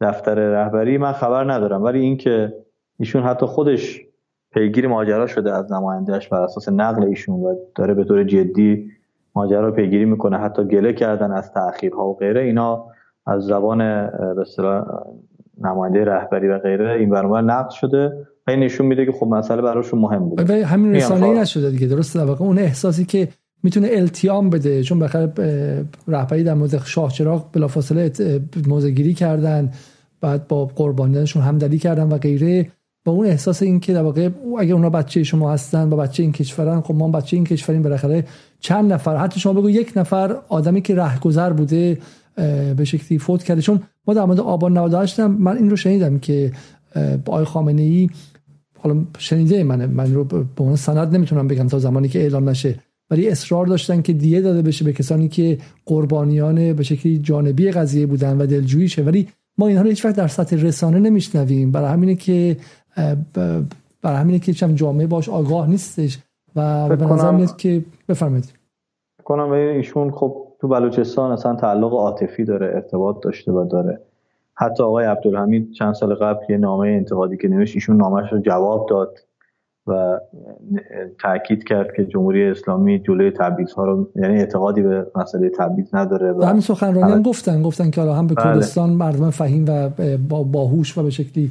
دفتر 0.00 0.34
رهبری 0.34 0.98
من 0.98 1.12
خبر 1.12 1.52
ندارم. 1.52 1.82
ولی 1.82 2.00
اینکه 2.00 2.52
ایشون 2.98 3.22
حتی 3.22 3.46
خودش 3.46 4.00
پیگیر 4.50 4.88
ماجرا 4.88 5.26
شده 5.26 5.52
از 5.52 5.72
نمایندهش 5.72 6.28
بر 6.28 6.42
اساس 6.42 6.68
نقل 6.68 7.04
ایشون 7.04 7.40
و 7.40 7.54
داره 7.74 7.94
به 7.94 8.04
طور 8.04 8.24
جدی 8.24 8.90
ماجرا 9.34 9.68
رو 9.68 9.72
پیگیری 9.72 10.04
می‌کنه 10.04 10.38
حتی 10.38 10.64
گله 10.64 10.92
کردن 10.92 11.32
از 11.32 11.52
تاخیرها 11.52 12.08
و 12.08 12.16
غیره 12.16 12.40
اینا 12.40 12.86
از 13.26 13.42
زبان 13.42 13.78
به 14.34 14.40
اصطلاح 14.40 14.84
نماینده 15.60 16.04
رهبری 16.04 16.48
و 16.48 16.58
غیره 16.58 16.92
این 16.92 17.10
برنامه 17.10 17.40
نقد 17.40 17.70
شده 17.70 18.26
و 18.46 18.50
این 18.50 18.60
نشون 18.60 18.86
میده 18.86 19.06
که 19.06 19.12
خب 19.12 19.26
مسئله 19.26 19.62
براشون 19.62 20.00
مهم 20.00 20.28
بود. 20.28 20.50
همین 20.50 20.94
رسانه‌ای 20.94 21.38
نشده 21.38 21.70
دیگه 21.70 21.86
درسته؟ 21.86 22.18
در 22.18 22.24
واقع 22.24 22.44
اون 22.44 22.58
احساسی 22.58 23.04
که 23.04 23.28
می‌تونه 23.62 23.88
التیام 23.90 24.50
بده 24.50 24.82
چون 24.82 24.98
بخیر 24.98 25.28
رهبری 26.08 26.44
در 26.44 26.54
مورد 26.54 26.82
شاه 26.84 27.12
چراغ 27.12 27.52
بلافاصله 27.52 28.12
موزگیری 28.66 29.14
کردن 29.14 29.72
بعد 30.20 30.48
با 30.48 30.64
قربانیانشون 30.64 31.42
همدلی 31.42 31.78
کردن 31.78 32.08
و 32.08 32.18
غیره. 32.18 32.70
با 33.04 33.12
اون 33.12 33.26
احساس 33.26 33.62
این 33.62 33.80
که 33.80 33.92
در 33.92 34.02
واقع 34.02 34.28
اگه 34.58 34.74
اونا 34.74 34.90
بچه 34.90 35.22
شما 35.22 35.52
هستن 35.52 35.92
و 35.92 35.96
بچه 35.96 36.22
این 36.22 36.32
کشورن 36.32 36.80
خب 36.80 36.94
ما 36.94 37.08
بچه 37.08 37.36
این 37.36 37.44
کشوریم. 37.44 37.82
بالاخره 37.82 38.24
چند 38.60 38.92
نفر 38.92 39.16
حتی 39.16 39.40
شما 39.40 39.52
بگو 39.52 39.70
یک 39.70 39.92
نفر 39.96 40.36
آدمی 40.48 40.82
که 40.82 40.94
رهگذر 40.94 41.52
بوده 41.52 41.98
به 42.76 42.84
شکلی 42.84 43.18
فوت 43.18 43.42
کرده. 43.42 43.62
چون 43.62 43.82
ما 44.06 44.14
در 44.14 44.24
مورد 44.24 44.40
آبان 44.40 44.78
98 44.78 45.20
هم 45.20 45.32
من 45.32 45.56
این 45.56 45.70
رو 45.70 45.76
شنیدم 45.76 46.18
که 46.18 46.52
با 46.94 47.32
آقای 47.32 47.44
خامنه 47.44 47.82
ای 47.82 48.10
حالا 48.78 49.04
شنیده 49.18 49.64
منه 49.64 49.86
من 49.86 50.14
رو 50.14 50.24
به 50.24 50.44
اون 50.56 50.76
سند 50.76 51.14
نمی‌تونم 51.14 51.48
بگم 51.48 51.66
تا 51.66 51.78
زمانی 51.78 52.08
که 52.08 52.20
اعلام 52.20 52.48
نشه. 52.48 52.74
ولی 53.10 53.28
اصرار 53.28 53.66
داشتن 53.66 54.02
که 54.02 54.12
دیه 54.12 54.40
داده 54.40 54.62
بشه 54.62 54.84
به 54.84 54.92
کسانی 54.92 55.28
که 55.28 55.58
قربانیان 55.86 56.72
به 56.72 56.82
شکلی 56.82 57.18
جانبی 57.18 57.70
قضیه 57.70 58.06
بودن 58.06 58.38
و 58.38 58.46
دلجویی 58.46 58.88
شه. 58.88 59.02
ولی 59.02 59.28
ما 59.58 59.66
اینها 59.66 59.82
رو 59.82 59.88
هیچ 59.88 60.04
وقت 60.04 60.16
در 60.16 60.28
سطح 60.28 60.56
رسانه 60.56 60.98
نمیشنویم. 60.98 61.72
برای 61.72 61.88
همینه 61.88 62.14
که 62.14 62.56
برای 64.02 64.18
همینه 64.18 64.38
که 64.38 64.52
چم 64.52 64.74
جامعه 64.74 65.06
باش 65.06 65.28
آگاه 65.28 65.68
نیستش 65.68 66.18
و 66.56 66.88
به 66.96 67.04
نظر 67.04 67.30
میاد 67.30 67.56
که 67.56 67.84
بفرمایید. 68.08 68.52
کنم 69.24 69.50
ایشون 69.50 70.10
خب 70.10 70.46
تو 70.60 70.68
بلوچستان 70.68 71.32
اصلا 71.32 71.54
تعلق 71.54 71.92
عاطفی 71.92 72.44
داره 72.44 72.66
ارتباط 72.66 73.16
داشته 73.22 73.52
و 73.52 73.64
داره. 73.64 74.00
حتی 74.54 74.82
آقای 74.82 75.04
عبدالحمید 75.04 75.72
چند 75.72 75.94
سال 75.94 76.14
قبل 76.14 76.44
یه 76.48 76.56
نامه 76.56 76.88
انتقادی 76.88 77.36
که 77.36 77.48
نوشت 77.48 77.74
ایشون 77.74 77.96
نامش 77.96 78.32
رو 78.32 78.38
جواب 78.38 78.86
داد. 78.90 79.18
و 79.86 80.20
تاکید 81.22 81.64
کرد 81.64 81.92
که 81.96 82.04
جمهوری 82.04 82.44
اسلامی 82.44 82.98
جلوی 82.98 83.30
تبعیض 83.30 83.72
ها 83.72 83.84
رو 83.84 84.08
یعنی 84.16 84.38
اعتقادی 84.38 84.82
به 84.82 85.06
مسئله 85.16 85.50
تبعیض 85.58 85.94
نداره 85.94 86.32
و 86.32 86.44
همین 86.44 86.60
سخنرانی 86.60 87.12
هم 87.12 87.22
گفتن 87.22 87.62
گفتن 87.62 87.90
که 87.90 88.00
حالا 88.00 88.14
هم 88.14 88.26
به 88.26 88.34
بله. 88.34 88.44
کردستان 88.44 88.90
مردم 88.90 89.30
فهیم 89.30 89.64
و 89.68 89.88
با 90.28 90.42
باهوش 90.42 90.98
و 90.98 91.02
به 91.02 91.10
شکلی 91.10 91.50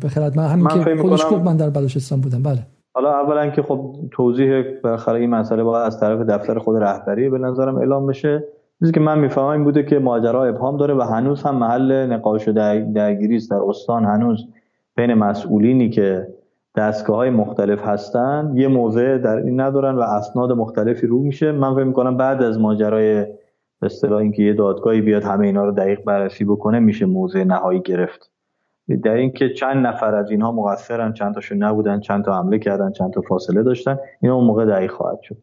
به 0.00 0.30
من 0.36 0.46
همین 0.46 0.68
که 0.68 1.02
خودش 1.02 1.26
گفت 1.30 1.44
من 1.44 1.56
در 1.56 1.70
بلوچستان 1.70 2.20
بودم. 2.20 2.42
بله. 2.42 2.58
حالا 2.94 3.10
اولا 3.20 3.50
که 3.50 3.62
خب 3.62 3.94
توضیح 4.10 4.62
بالاخره 4.84 5.20
این 5.20 5.30
مسئله 5.30 5.62
باید 5.62 5.86
از 5.86 6.00
طرف 6.00 6.20
دفتر 6.20 6.58
خود 6.58 6.76
رهبری 6.76 7.28
به 7.28 7.38
نظرم 7.38 7.76
اعلام 7.76 8.06
بشه. 8.06 8.44
چیزی 8.78 8.92
که 8.92 9.00
من 9.00 9.18
می‌فهمم 9.18 9.48
این 9.48 9.64
بوده 9.64 9.82
که 9.82 9.98
ماجرا 9.98 10.44
ابهام 10.44 10.76
داره 10.76 10.94
و 10.94 11.00
هنوز 11.00 11.42
هم 11.42 11.56
محل 11.56 12.06
نقاش 12.06 12.48
و 12.48 12.52
درگیری 12.94 13.36
است. 13.36 13.50
در 13.50 13.56
استان 13.56 14.04
هنوز 14.04 14.46
بین 14.96 15.14
مسئولینی 15.14 15.90
که 15.90 16.26
دستگاه 16.76 17.16
های 17.16 17.30
مختلف 17.30 17.86
هستن. 17.86 18.52
یه 18.54 18.68
موضع 18.68 19.18
در 19.18 19.36
این 19.36 19.60
ندارن 19.60 19.94
و 19.94 20.00
اسناد 20.00 20.52
مختلفی 20.52 21.06
رو 21.06 21.18
میشه. 21.18 21.52
من 21.52 21.74
فکر 21.74 21.84
می‌کنم 21.84 22.16
بعد 22.16 22.42
از 22.42 22.58
ماجرای 22.58 23.24
به 23.80 23.86
اصطلاح 23.86 24.18
اینکه 24.18 24.42
یه 24.42 24.52
دادگاهی 24.52 25.00
بیاد 25.00 25.24
همه 25.24 25.46
اینا 25.46 25.64
رو 25.64 25.72
دقیق 25.72 26.04
بررسی 26.04 26.44
بکنه 26.44 26.78
میشه 26.78 27.06
موضع 27.06 27.44
نهایی 27.44 27.80
گرفت. 27.80 28.30
در 29.04 29.14
اینکه 29.14 29.48
چند 29.48 29.86
نفر 29.86 30.14
از 30.14 30.30
اینها 30.30 30.52
مقصرن 30.52 31.12
چند 31.12 31.34
تاشون 31.34 31.62
نبودن 31.62 32.00
چند 32.00 32.24
تا 32.24 32.38
حمله 32.38 32.58
کردن 32.58 32.92
چند 32.92 33.12
تا 33.12 33.20
فاصله 33.20 33.62
داشتن 33.62 33.98
اینا 34.22 34.34
اون 34.34 34.44
موقع 34.44 34.66
دقیق 34.66 34.90
خواهد 34.90 35.18
شد. 35.22 35.36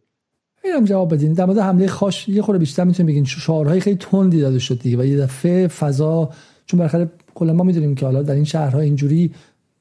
اینم 0.64 0.84
جواب 0.84 1.14
بدین. 1.14 1.34
در 1.34 1.45
مورد 1.45 1.57
حمله 1.57 1.88
خاش 1.88 2.30
یه 2.30 2.41
خورده 2.41 2.60
بیشتر 2.60 2.84
می‌تونیم 2.84 3.11
بگین. 3.11 3.23
شعارهای 3.26 3.80
خیلی 3.80 3.97
تندی 3.97 4.41
داده 4.41 4.60
شد 4.60 4.80
دیگه 4.80 4.97
و 4.97 5.06
یه 5.06 5.18
دفعه 5.18 5.68
فضا 5.68 6.30
چون 6.65 6.77
بالاخره 6.77 7.10
کلا 7.35 7.53
ما 7.53 7.64
می‌دونیم 7.64 7.95
که 7.95 8.06
حالا 8.06 8.23
در 8.23 8.34
این 8.34 8.43
شهرها 8.43 8.80
اینجوری 8.80 9.31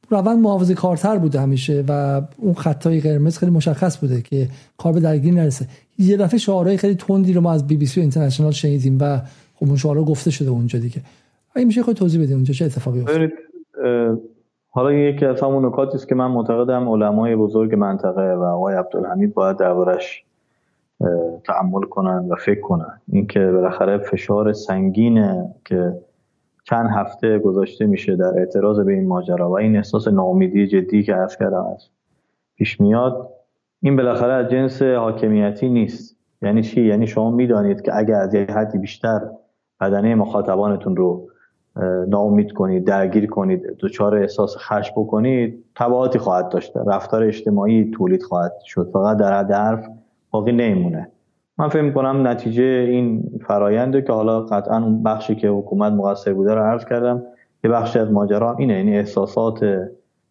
روند 0.08 0.38
محافظه 0.38 0.74
کارتر 0.74 1.18
بوده 1.18 1.40
همیشه 1.40 1.84
و 1.88 2.22
اون 2.36 2.54
خطای 2.54 3.00
قرمز 3.00 3.38
خیلی 3.38 3.52
مشخص 3.52 3.98
بوده 3.98 4.22
که 4.22 4.48
کار 4.78 4.92
به 4.92 5.00
درگیری 5.00 5.36
نرسه. 5.36 5.66
یه 5.98 6.16
دفعه 6.16 6.38
شعارهای 6.38 6.76
خیلی 6.76 6.94
تندی 6.94 7.32
رو 7.32 7.40
ما 7.40 7.52
از 7.52 7.66
بی 7.66 7.76
بی 7.76 7.86
سی 7.86 8.00
اینترنشنال 8.00 8.50
شنیدیم 8.50 8.98
و 9.00 9.18
خب 9.54 9.66
اون 9.66 9.76
شعارها 9.76 10.04
گفته 10.04 10.30
شده 10.30 10.50
اونجا 10.50 10.78
دیگه. 10.78 11.02
اگه 11.54 11.66
میشه 11.66 11.82
خود 11.82 11.96
توضیح 11.96 12.20
بدید 12.22 12.34
اونجا 12.34 12.54
چه 12.54 12.64
اتفاقی 12.64 13.00
افتاد؟ 13.00 13.30
حالا 14.70 14.92
یکی 14.92 15.24
از 15.26 15.42
همون 15.42 15.66
نکاتی 15.66 15.96
است 15.96 16.08
که 16.08 16.14
من 16.14 16.26
معتقدم 16.26 16.88
علمای 16.88 17.36
بزرگ 17.36 17.74
منطقه 17.74 18.34
و 18.34 18.42
آقای 18.42 18.74
عبدالحمید 18.74 19.34
باید 19.34 19.56
دربارش 19.56 20.24
تعمل 21.44 21.82
کنن 21.90 22.28
و 22.28 22.34
فکر 22.34 22.60
کنن. 22.60 23.00
اینکه 23.12 23.40
بالاخره 23.40 23.98
فشار 23.98 24.52
سنگینه 24.52 25.54
که 25.64 25.92
چند 26.70 26.90
هفته 26.90 27.38
گذاشته 27.38 27.86
میشه 27.86 28.16
در 28.16 28.38
اعتراض 28.38 28.80
به 28.80 28.92
این 28.92 29.06
ماجرا 29.06 29.50
و 29.50 29.58
این 29.58 29.76
احساس 29.76 30.08
ناامیدی 30.08 30.66
جدی 30.66 31.02
که 31.02 31.14
عرض 31.14 31.36
کردم 31.36 31.64
است 31.74 31.90
پیش 32.56 32.80
میاد 32.80 33.30
این 33.82 33.96
بالاخره 33.96 34.32
از 34.32 34.50
جنس 34.50 34.82
حاکمیتی 34.82 35.68
نیست. 35.68 36.16
یعنی 36.42 36.62
چی؟ 36.62 36.82
یعنی 36.82 37.06
شما 37.06 37.30
می‌دانید 37.30 37.82
که 37.82 37.96
اگر 37.96 38.14
از 38.14 38.34
یه 38.34 38.46
حدی 38.50 38.78
بیشتر 38.78 39.20
بدنه 39.80 40.14
مخاطبانتون 40.14 40.96
رو 40.96 41.28
ناامید 42.08 42.52
کنید 42.52 42.84
درگیر 42.84 43.26
کنید 43.26 43.76
دچار 43.78 44.14
احساس 44.14 44.56
خشم 44.56 44.92
بکنید 44.96 45.64
تبعاتی 45.76 46.18
خواهد 46.18 46.48
داشت 46.48 46.72
رفتار 46.76 47.22
اجتماعی 47.22 47.90
تولید 47.90 48.22
خواهد 48.22 48.52
شد. 48.64 48.90
فقط 48.92 49.16
در 49.16 49.38
حد 49.38 49.52
حرف 49.52 49.86
باقی 50.30 50.52
نمیمونه. 50.52 51.10
من 51.58 51.68
فکر 51.68 51.82
می‌کنم 51.82 52.26
نتیجه 52.26 52.62
این 52.62 53.22
فراینده 53.46 54.02
که 54.02 54.12
حالا 54.12 54.40
قطعا 54.40 54.76
اون 54.84 55.02
بخشی 55.02 55.34
که 55.34 55.48
حکومت 55.48 55.92
مقصر 55.92 56.32
بوده 56.32 56.54
رو 56.54 56.62
عرض 56.62 56.84
کردم 56.84 57.22
یه 57.64 57.70
بخشی 57.70 57.98
از 57.98 58.12
ماجرا 58.12 58.56
اینه 58.58 58.74
یعنی 58.74 58.98
احساسات 58.98 59.88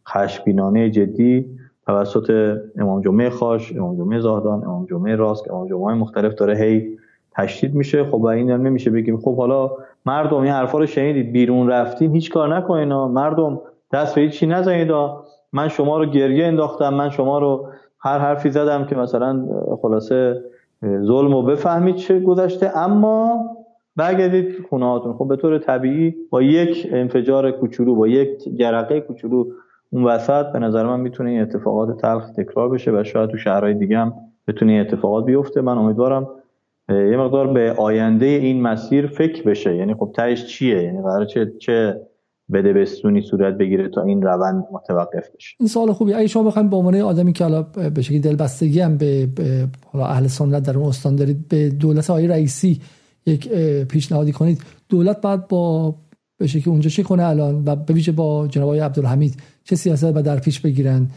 خشبینانه 0.08 0.90
جدی 0.90 1.46
توسط 1.86 2.58
امام 2.78 3.02
جمعه 3.02 3.30
خاش، 3.30 3.76
امام 3.76 3.98
جمعه 3.98 4.20
زاهدان، 4.20 4.64
امام 4.64 4.86
جمعه 4.86 5.16
راست، 5.16 5.52
امام 5.52 5.68
جمعه 5.68 5.94
مختلف 5.94 6.34
داره 6.34 6.58
هی 6.58 6.98
تشدید 7.32 7.76
میشه. 7.76 8.04
خب 8.04 8.26
این 8.26 8.52
نمیشه 8.52 8.92
بگیم. 8.92 9.18
خب 9.18 9.38
حالا 9.38 9.72
مردم 10.06 10.38
این 10.38 10.52
حرفا 10.52 10.80
رو 10.80 10.86
شنیدید 10.86 11.32
بیرون 11.32 11.68
رفتین 11.68 12.12
هیچ 12.12 12.32
کار 12.32 12.56
نکنین 12.56 12.94
مردم 12.94 13.62
دست 13.94 14.16
به 14.16 14.22
هیچی 14.22 14.48
نزنید. 14.48 14.92
من 15.54 15.68
شما 15.68 15.98
رو 15.98 16.06
گریه 16.06 16.46
انداختم. 16.46 16.94
من 16.94 17.10
شما 17.10 17.40
رو 17.40 17.70
هر 18.00 18.20
حرفی 18.20 18.50
زدم 18.50 18.86
که 18.86 18.96
مثلا 18.96 19.46
خلاصه 19.82 20.42
ظلم 20.84 21.34
رو 21.34 21.42
بفهمید 21.42 21.96
چه 21.96 22.20
گذشته 22.20 22.78
اما 22.78 23.46
برگردید 23.96 24.66
خونه 24.70 24.86
هاتون 24.86 25.14
خب 25.14 25.28
به 25.28 25.36
طور 25.36 25.58
طبیعی 25.58 26.16
با 26.30 26.42
یک 26.42 26.88
انفجار 26.92 27.52
کوچولو 27.52 27.96
با 27.96 28.08
یک 28.08 28.58
جرقه 28.58 29.02
کوچولو 29.02 29.46
اون 29.90 30.04
وسط 30.04 30.46
به 30.46 30.60
نظر 30.60 30.86
من 30.86 31.00
می‌تونه 31.00 31.30
این 31.30 31.42
اتفاقات 31.42 32.02
تلخ 32.02 32.30
تکرار 32.32 32.70
بشه 32.70 32.92
و 32.92 33.04
شاید 33.04 33.30
تو 33.30 33.38
شهرهای 33.38 33.74
دیگه 33.74 33.98
هم 33.98 34.14
بتونه 34.48 34.72
این 34.72 34.82
اتفاقات 34.82 35.26
بیفته. 35.26 35.62
من 35.62 35.78
امیدوارم 35.78 36.28
یه 36.90 37.18
مقدار 37.18 37.48
به 37.48 37.74
آینده 37.78 38.26
این 38.26 38.62
مسیر 38.62 39.08
فکر 39.08 39.44
بشه. 39.44 39.76
یعنی 39.76 39.94
خب 39.94 40.12
تهش 40.16 40.46
چیه؟ 40.46 40.84
یعنی 40.84 41.02
قرار 41.02 41.26
چه 41.26 41.52
چه 41.60 42.02
بده 42.54 42.74
بستونی 42.74 43.22
صورت 43.22 43.58
بگیره 43.58 43.90
تا 43.90 44.04
این 44.04 44.22
روند 44.22 44.64
متوقف 44.72 45.30
بشه. 45.36 45.56
این 45.60 45.70
سوال 45.70 45.94
خوبی. 45.94 46.14
اگه 46.14 46.28
شما 46.28 46.44
بخواید 46.44 46.70
به 46.70 46.76
عنوان 46.76 46.96
آدمی 46.96 47.34
که 47.34 47.44
حالا 47.44 47.62
به 47.64 48.02
شکلی 48.02 48.20
دلبستگی 48.20 48.80
هم 48.80 48.98
به, 48.98 49.30
حالا 49.86 50.06
اهل 50.06 50.28
سنت 50.28 50.64
در 50.64 50.78
اون 50.78 50.88
استان 50.88 51.16
دارید 51.16 51.48
به 51.48 51.70
دولت 51.70 52.10
آقای 52.10 52.28
رئیسی 52.28 52.82
یک 53.26 53.50
پیشنهادی 53.84 54.32
کنید. 54.32 54.62
دولت 54.90 55.22
بعد 55.22 55.48
با 55.48 55.96
به 56.40 56.48
شکلی 56.48 56.72
اونجا 56.72 56.90
چی 56.90 57.04
کنه 57.04 57.24
الان 57.24 57.64
و 57.66 57.76
به 57.76 57.94
ویژه 57.94 58.12
با 58.12 58.48
جناب 58.48 58.68
آقای 58.68 58.80
عبدالحمید 58.80 59.38
چه 59.64 59.76
سیاست 59.76 60.16
و 60.16 60.22
در 60.22 60.40
پیش 60.40 60.60
بگیرن؟ 60.60 61.08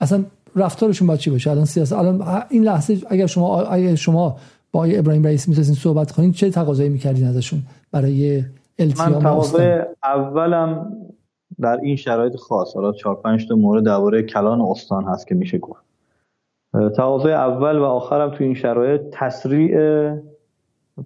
اصلا 0.00 0.24
رفتارشون 0.56 1.08
با 1.08 1.16
چی 1.16 1.30
باشه؟ 1.30 1.50
الان 1.50 1.64
سیاست 1.64 1.92
الان 1.92 2.42
این 2.50 2.64
لحظه 2.64 2.98
اگر 3.08 3.26
شما 3.26 3.62
اگر 3.62 3.94
شما 3.94 4.36
با 4.72 4.84
ابراهیم 4.84 5.24
رئیس 5.24 5.48
می‌تونستین 5.48 5.76
صحبت 5.76 6.12
کنین 6.12 6.32
چه 6.32 6.50
تقاضایی 6.50 6.88
می‌کردین 6.88 7.26
ازشون 7.26 7.62
برای 7.92 8.42
من 8.80 9.18
تقاضای 9.18 9.80
اولم 10.02 10.96
در 11.60 11.80
این 11.82 11.96
شرایط 11.96 12.36
خاص 12.36 12.74
حالا 12.74 12.92
4 12.92 13.14
5 13.14 13.48
تا 13.48 13.54
مورد 13.54 13.84
درباره 13.84 14.22
کلان 14.22 14.60
استان 14.60 15.04
هست 15.04 15.26
که 15.26 15.34
میشه 15.34 15.58
گفت. 15.58 15.82
تقاضای 16.96 17.32
اول 17.32 17.78
و 17.78 17.84
آخرم 17.84 18.30
تو 18.30 18.44
این 18.44 18.54
شرایط 18.54 19.00
تسریع 19.12 20.12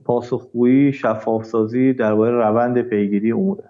پاسخگویی 0.05 0.93
شفافسازی 0.93 1.93
درباره 1.93 2.33
روند 2.33 2.83
پیگیری 2.83 3.33
اموره 3.33 3.65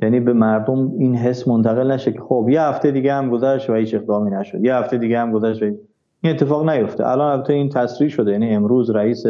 یعنی 0.00 0.20
به 0.20 0.32
مردم 0.32 0.92
این 0.98 1.16
حس 1.16 1.48
منتقل 1.48 1.90
نشه 1.90 2.12
که 2.12 2.20
خب 2.20 2.46
یه 2.50 2.62
هفته 2.62 2.90
دیگه 2.90 3.14
هم 3.14 3.30
گذشت 3.30 3.70
و 3.70 3.74
هیچ 3.74 3.94
اقدامی 3.94 4.30
نشد. 4.30 4.64
یه 4.64 4.74
هفته 4.74 4.98
دیگه 4.98 5.18
هم 5.18 5.32
گذشت 5.32 5.62
و 5.62 5.64
این 5.64 6.32
اتفاق 6.32 6.68
نیفته. 6.68 7.08
الان 7.08 7.32
البته 7.32 7.52
این 7.52 7.68
تسریع 7.68 8.10
شده. 8.10 8.32
یعنی 8.32 8.54
امروز 8.54 8.90
رئیس 8.90 9.24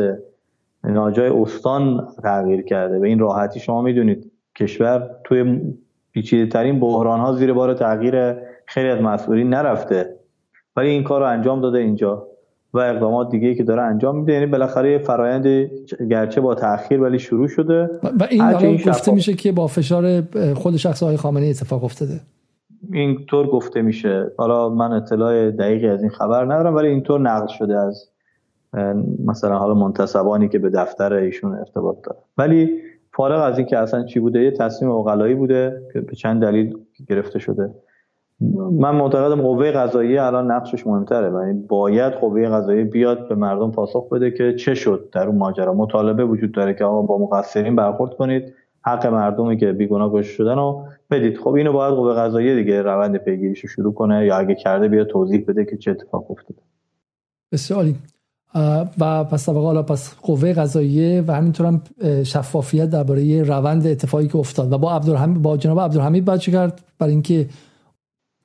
ناجای 0.85 1.29
استان 1.29 2.09
تغییر 2.23 2.63
کرده. 2.63 2.99
به 2.99 3.09
این 3.09 3.19
راحتی 3.19 3.61
شما 3.61 3.83
می‌دونید 3.83 4.33
کشور 4.57 5.11
توی 5.25 5.61
پیچیده 6.13 6.47
ترین 6.47 6.81
بحران 6.81 7.21
ها 7.21 7.33
زیر 7.33 7.53
بار 7.53 7.75
تغییر 7.75 8.35
خیلی 8.67 8.89
از 8.89 9.01
مسئولین 9.01 9.49
نرفته. 9.49 10.17
ولی 10.77 10.89
این 10.89 11.03
کار 11.05 11.21
رو 11.21 11.27
انجام 11.27 11.61
داده 11.61 11.79
اینجا 11.79 12.27
و 12.75 12.79
اقدامات 12.79 13.31
دیگه 13.31 13.55
که 13.55 13.65
داره 13.65 13.83
انجام 13.83 14.19
میده. 14.19 14.33
یعنی 14.33 14.47
بالاخره 14.47 14.99
فرایند 14.99 15.71
گرچه 16.11 16.41
با 16.41 16.55
تاخیر 16.55 17.01
ولی 17.01 17.19
شروع 17.19 17.49
شده. 17.49 17.91
و 18.21 18.27
این, 18.31 18.43
این 18.43 18.77
گفته 18.77 19.13
میشه 19.13 19.33
که 19.33 19.53
با 19.53 19.67
فشار 19.67 20.23
خود 20.55 20.77
شخص 20.77 21.03
آقای 21.03 21.17
خامنه‌ای 21.17 21.51
اتفاق 21.51 21.85
افتاده. 21.85 22.21
اینطور 22.93 23.47
گفته 23.47 23.83
میشه. 23.83 24.33
حالا 24.37 24.69
من 24.69 24.93
اطلاع 24.93 25.51
دقیقی 25.51 25.89
از 25.89 26.03
این 26.03 26.11
خبر 26.11 26.45
ندارم 26.45 26.75
ولی 26.75 26.89
اینطور 26.89 27.21
نقل 27.21 27.47
شده 27.47 27.77
از 27.79 28.11
مثلا 29.25 29.59
حالا 29.59 29.75
منتصبانی 29.75 30.49
که 30.49 30.59
به 30.59 30.71
دفتر 30.71 31.13
ایشون 31.13 31.55
ارتباط 31.55 31.97
داره. 32.05 32.19
ولی 32.39 32.79
فارغ 33.13 33.43
از 33.43 33.59
این 33.59 33.67
که 33.67 33.79
اصلا 33.79 34.05
چی 34.05 34.21
بوده 34.21 34.41
یه 34.41 34.51
تصمیم 34.51 34.91
اوقلایی 34.91 35.35
بوده 35.35 35.83
که 35.93 36.01
به 36.01 36.15
چند 36.15 36.43
دلیل 36.43 36.79
گرفته 37.09 37.39
شده. 37.39 37.75
من 38.71 38.95
معتقدم 38.95 39.43
قوه 39.43 39.71
قضاییه 39.71 40.23
الان 40.23 40.51
نقشش 40.51 40.87
مهمتره. 40.87 41.47
یعنی 41.47 41.67
باید 41.69 42.13
قوه 42.13 42.49
قضاییه 42.49 42.85
بیاد 42.85 43.29
به 43.29 43.35
مردم 43.35 43.71
پاسخ 43.71 44.09
بده 44.09 44.31
که 44.31 44.55
چه 44.55 44.75
شد. 44.75 45.09
در 45.13 45.27
اون 45.27 45.39
ماجرا 45.39 45.75
مطالبه 45.75 46.25
وجود 46.25 46.53
داره 46.53 46.75
که 46.75 46.85
آقا 46.85 47.03
با 47.03 47.19
مقصرین 47.19 47.77
برخورد 47.77 48.15
کنید 48.15 48.55
حق 48.83 49.07
مردمی 49.07 49.57
که 49.57 49.73
بیگناه 49.73 50.13
کشته 50.13 50.33
شدن 50.33 50.57
رو 50.57 50.85
بدید. 51.11 51.39
خب 51.39 51.53
اینو 51.53 51.73
باید 51.73 51.95
قوه 51.95 52.15
قضاییه 52.15 52.55
دیگه 52.55 52.83
روند 52.83 53.17
پیگیریش 53.17 53.67
شروع 53.67 53.95
کنه 53.95 54.27
یا 54.27 54.37
اگه 54.37 54.55
کرده 54.55 54.89
بیاد 54.89 55.07
توضیح 55.07 55.45
بده 55.49 55.65
که 55.65 55.77
چه 55.77 55.91
اتفاق 55.91 56.31
افتاده. 56.31 56.61
بسیار 57.53 57.85
و 59.01 59.25
پس 59.25 59.49
حالا 59.49 59.83
پس 59.83 60.15
قوه 60.23 60.53
قضاییه 60.53 61.25
و 61.27 61.33
همینطور 61.33 61.67
هم 61.67 61.83
شفافیت 62.23 62.91
درباره 62.91 63.43
روند 63.43 63.87
اتفاقی 63.87 64.29
که 64.29 64.37
افتاد. 64.37 64.73
و 64.73 64.79
با 64.79 64.93
عبدالحمید 64.93 65.43
با 65.43 65.57
جناب 65.57 65.81
عبدالحمید 65.81 66.25
باید 66.25 66.41
چیکار 66.41 66.73
برای 66.99 67.13
اینکه 67.13 67.47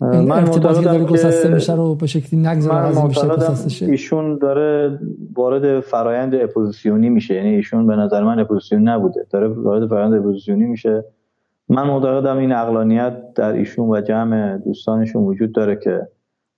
من 0.02 0.32
ارتباطی 0.32 0.84
داره 0.84 1.04
گسسته 1.04 1.54
میشه 1.54 1.76
رو 1.76 1.96
به 1.96 2.08
شکلی 2.08 2.40
نگذاره 2.40 3.50
از 3.52 3.82
ایشون 3.82 4.38
داره 4.38 5.00
وارد 5.34 5.80
فرایند 5.80 6.36
اپوزیسیونی 6.36 7.10
میشه. 7.10 7.36
یعنی 7.36 7.50
ایشون 7.50 7.88
به 7.88 7.96
نظر 7.96 8.24
من 8.24 8.40
اپوزیسیونی 8.40 8.86
نبوده. 8.86 9.26
داره 9.30 9.48
وارد 9.48 9.88
فرایند 9.88 10.14
اپوزیسیونی 10.14 10.66
میشه. 10.66 11.04
من 11.70 11.88
معتقدم 11.88 12.38
این 12.38 12.52
عقلانیت 12.52 13.34
در 13.36 13.54
ایشون 13.54 13.90
و 13.90 14.02
جمع 14.02 14.58
دوستانشون 14.58 15.24
وجود 15.24 15.52
داره 15.52 15.76
که 15.76 16.08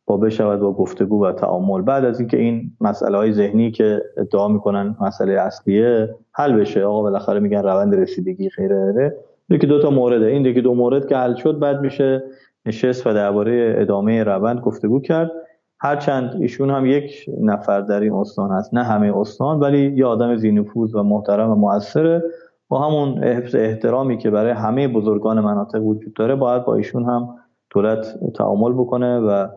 با 0.06 0.18
بشود 0.18 0.60
با 0.60 0.74
گفتگو 0.74 1.26
و 1.26 1.32
تعامل. 1.32 1.82
بعد 1.82 2.06
از 2.06 2.20
اینکه 2.20 2.38
این 2.38 2.72
مسئله 2.82 3.18
های 3.18 3.34
ذهنی 3.34 3.72
که 3.72 4.02
ادعا 4.18 4.48
می‌کنن 4.48 4.96
مسئله 5.02 5.34
اصلیه 5.34 6.16
حل 6.32 6.54
بشه. 6.54 6.84
آقا 6.84 7.02
بالاخره 7.02 7.40
میگن 7.40 7.64
روند 7.64 7.96
رسیدگی 7.96 8.50
خیره 8.50 8.86
غیره 8.86 9.16
یکی 9.50 9.68
دو 9.68 9.82
تا 9.82 9.90
مورده. 9.90 10.26
این 10.26 10.44
دیگه 10.44 10.62
دو 10.62 10.74
مورد 10.74 11.08
که 11.08 11.18
حل 11.18 11.36
شد 11.36 11.60
بعد 11.60 11.82
میشه 11.82 12.24
نشست 12.66 13.08
و 13.08 13.14
درباره 13.14 13.76
ادامه 13.78 14.24
روند 14.24 14.60
گفتگو 14.60 15.00
کرد. 15.00 15.32
هرچند 15.80 16.38
ایشون 16.42 16.70
هم 16.70 16.86
یک 16.86 17.26
نفر 17.42 17.82
در 17.82 18.00
این 18.00 18.14
استان 18.14 18.52
هست. 18.52 18.74
نه 18.74 18.84
همه 18.84 19.18
استان 19.18 19.60
ولی 19.60 19.94
یه 19.96 20.06
آدم 20.06 20.36
زینفوز 20.36 20.96
و 20.96 21.04
محترم 21.04 21.50
و 21.52 21.56
موثره. 21.56 22.24
با 22.68 22.80
همون 22.80 23.24
حفظ 23.24 23.56
احترامی 23.56 24.18
که 24.18 24.30
برای 24.30 24.52
همه 24.52 24.88
بزرگان 24.88 25.40
مناطق 25.40 25.84
وجود 25.84 26.14
داره 26.14 26.36
باید 26.36 26.66
با 26.66 26.76
ایشون 26.76 27.06
هم 27.06 27.30
دولت 27.70 28.20
تعامل 28.36 28.74
بکنه 28.74 29.20
و 29.20 29.48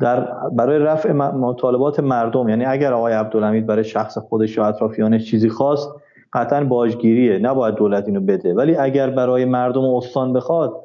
در 0.00 0.20
برای 0.52 0.78
رفع 0.78 1.12
مطالبات 1.12 2.00
مردم 2.00 2.48
یعنی 2.48 2.64
اگر 2.64 2.92
آقای 2.92 3.12
عبدالحمید 3.12 3.66
برای 3.66 3.84
شخص 3.84 4.18
خودش 4.18 4.56
یا 4.56 4.66
اطرافیانش 4.66 5.30
چیزی 5.30 5.48
خواست 5.48 5.94
قطعا 6.32 6.64
باجگیریه 6.64 7.38
نباید 7.38 7.74
دولت 7.74 8.06
اینو 8.06 8.20
بده. 8.20 8.54
ولی 8.54 8.76
اگر 8.76 9.10
برای 9.10 9.44
مردم 9.44 9.84
استان 9.84 10.32
بخواد 10.32 10.80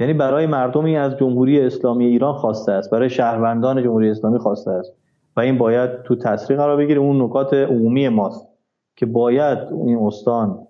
یعنی 0.00 0.12
برای 0.12 0.46
مردمی 0.46 0.96
از 0.96 1.16
جمهوری 1.16 1.60
اسلامی 1.60 2.04
ایران 2.04 2.34
خواسته 2.34 2.72
است 2.72 2.90
برای 2.90 3.10
شهروندان 3.10 3.82
جمهوری 3.82 4.10
اسلامی 4.10 4.38
خواسته 4.38 4.70
است. 4.70 4.92
و 5.36 5.40
این 5.40 5.58
باید 5.58 6.02
تو 6.02 6.16
تصریح 6.16 6.58
قرار 6.58 6.76
بگیره. 6.76 7.00
اون 7.00 7.22
نکات 7.22 7.54
عمومی 7.54 8.08
ماست 8.08 8.48
که 8.96 9.06
باید 9.06 9.58
این 9.86 9.98
استان 9.98 10.66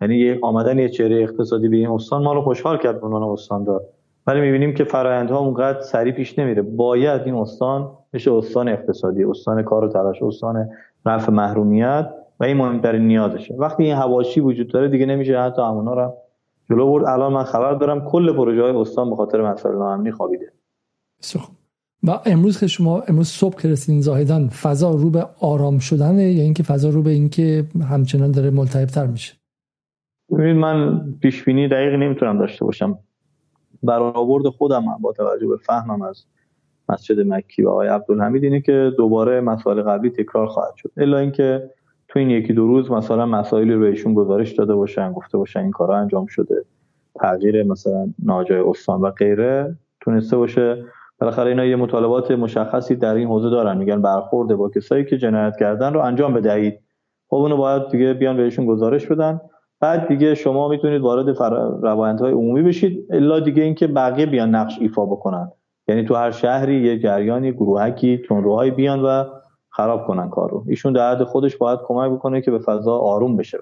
یعنی 0.00 0.38
آمدن 0.42 0.78
یه 0.78 0.88
چهره 0.88 1.22
اقتصادی 1.22 1.68
به 1.68 1.76
این 1.76 1.88
استان 1.88 2.22
ما 2.22 2.32
رو 2.32 2.42
خوشحال 2.42 2.78
کرد 2.78 3.00
به 3.00 3.06
عنوان 3.06 3.22
استان 3.22 3.64
دار 3.64 3.82
ولی 4.26 4.40
می‌بینیم 4.40 4.74
که 4.74 4.84
فرآیندها 4.84 5.38
اونقدر 5.38 5.80
سریع 5.80 6.12
پیش 6.12 6.38
نمیره. 6.38 6.62
باید 6.62 7.22
این 7.24 7.34
استان 7.34 7.90
بشه 8.12 8.32
استان 8.32 8.68
اقتصادی 8.68 9.24
استان 9.24 9.62
کار 9.62 9.84
و 9.84 9.88
تلاش 9.88 10.22
استان 10.22 10.68
رفع 11.06 11.32
محرومیت 11.32 12.06
و 12.40 12.44
این 12.44 12.56
مهمترین 12.56 13.02
نیازشه. 13.06 13.54
وقتی 13.54 13.84
این 13.84 13.94
حواشی 13.94 14.40
وجود 14.40 14.68
داره 14.68 14.88
دیگه 14.88 15.06
نمیشه 15.06 15.40
حتی 15.40 15.62
همونا 15.62 15.94
رو 15.94 16.14
جلو 16.70 16.86
برد. 16.86 17.04
الان 17.04 17.32
من 17.32 17.44
خبر 17.44 17.74
دارم 17.74 18.04
کل 18.04 18.32
پروژه 18.32 18.62
های 18.62 18.72
استان 18.72 19.10
به 19.10 19.16
خاطر 19.16 19.52
مسائل 19.52 19.74
ناامنی 19.74 20.12
خوابیده. 20.12 20.52
و 22.02 22.20
امروز 22.26 22.60
که 22.60 22.66
شما 22.66 23.00
امروز 23.00 23.28
صبح 23.28 23.56
که 23.62 23.68
رسیدین 23.68 24.00
زاهدان 24.00 24.48
فضا 24.48 24.90
رو 24.90 25.10
به 25.10 25.26
آرام 25.40 25.78
شدنه 25.78 26.32
یا 26.32 26.42
اینکه 26.42 26.62
فضا 26.62 26.88
رو 26.88 27.02
به 27.02 27.10
اینکه 27.10 27.64
همچنان 27.90 28.30
داره 28.30 28.50
ملتهب 28.50 28.88
تر 28.88 29.06
میشه؟ 29.06 29.34
ببینید 30.32 30.56
من 30.56 31.00
پیش 31.20 31.44
بینی 31.44 31.68
دقیقی 31.68 31.96
نمی‌تونم 31.96 32.38
داشته 32.38 32.64
باشم. 32.64 32.98
برآورد 33.86 34.48
خودم 34.48 34.84
با 35.00 35.12
توجه 35.12 35.46
به 35.46 35.56
فهمم 35.56 36.02
از 36.02 36.24
مسجد 36.88 37.20
مکی 37.20 37.62
و 37.62 37.68
آقای 37.68 37.88
عبدالحمید 37.88 38.44
اینه 38.44 38.60
که 38.60 38.92
دوباره 38.96 39.40
مسائل 39.40 39.82
قبلی 39.82 40.10
تکرار 40.10 40.46
خواهد 40.46 40.74
شد. 40.76 40.90
الا 40.96 41.18
اینکه 41.18 41.70
تو 42.08 42.18
این 42.18 42.30
یکی 42.30 42.52
دو 42.52 42.66
روز 42.66 42.90
مثلا 42.90 43.26
مسائلی 43.26 43.72
رو 43.72 43.80
بهشون 43.80 44.14
گزارش 44.14 44.52
داده 44.52 44.74
باشن 44.74 45.12
گفته 45.12 45.38
باشن 45.38 45.60
این 45.60 45.70
کارا 45.70 45.96
انجام 45.96 46.26
شده 46.26 46.64
تغییر 47.14 47.62
مثلا 47.62 48.08
ناجای 48.24 48.60
استان 48.60 49.00
و 49.00 49.10
غیره 49.10 49.76
تونسته 50.00 50.36
باشه. 50.36 50.84
بالاخره 51.20 51.48
اینا 51.50 51.64
یه 51.64 51.76
مطالبات 51.76 52.30
مشخصی 52.30 52.96
در 52.96 53.14
این 53.14 53.28
حوزه 53.28 53.50
دارن. 53.50 53.78
میگن 53.78 54.02
برخورد 54.02 54.54
با 54.54 54.68
کسایی 54.68 55.04
که 55.04 55.18
جنایت 55.18 55.56
کردن 55.60 55.94
رو 55.94 56.00
انجام 56.00 56.34
بدهید. 56.34 56.80
خب 57.28 57.36
اونو 57.36 57.56
باید 57.56 57.88
دیگه 57.88 58.14
بیان 58.14 58.36
بهشون 58.36 58.66
گزارش 58.66 59.06
بدن. 59.06 59.40
بعد 59.80 60.08
دیگه 60.08 60.34
شما 60.34 60.68
می‌تونید 60.68 61.02
وارد 61.02 61.42
روایت‌های 61.82 62.32
عمومی 62.32 62.62
بشید. 62.62 63.06
الا 63.10 63.40
دیگه 63.40 63.62
اینکه 63.62 63.86
بقیه 63.86 64.26
بیان 64.26 64.54
نقش 64.54 64.78
ایفا 64.80 65.06
بکنن. 65.06 65.52
یعنی 65.88 66.04
تو 66.04 66.14
هر 66.14 66.30
شهری 66.30 66.80
یه 66.80 66.98
جریانی 66.98 67.52
گروهکی 67.52 68.18
تندروهایی 68.18 68.70
بیان 68.70 69.02
و 69.02 69.24
خراب 69.70 70.06
کنن 70.06 70.28
کارو. 70.30 70.64
ایشون 70.68 70.92
در 70.92 71.10
حد 71.10 71.24
خودش 71.24 71.56
باید 71.56 71.78
کمک 71.86 72.12
بکنه 72.12 72.40
که 72.40 72.50
به 72.50 72.58
فضا 72.58 72.98
آروم 72.98 73.36
بشه. 73.36 73.58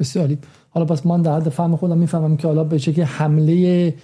بسیاری 0.00 0.38
حالا 0.70 0.86
پس 0.86 1.06
من 1.06 1.22
در 1.22 1.36
حد 1.36 1.48
فهم 1.48 1.76
خودم 1.76 1.98
می‌فهمم 1.98 2.36
که 2.36 2.48
حالا 2.48 2.64
به 2.64 2.78
که 2.78 3.04
حمله 3.04 3.94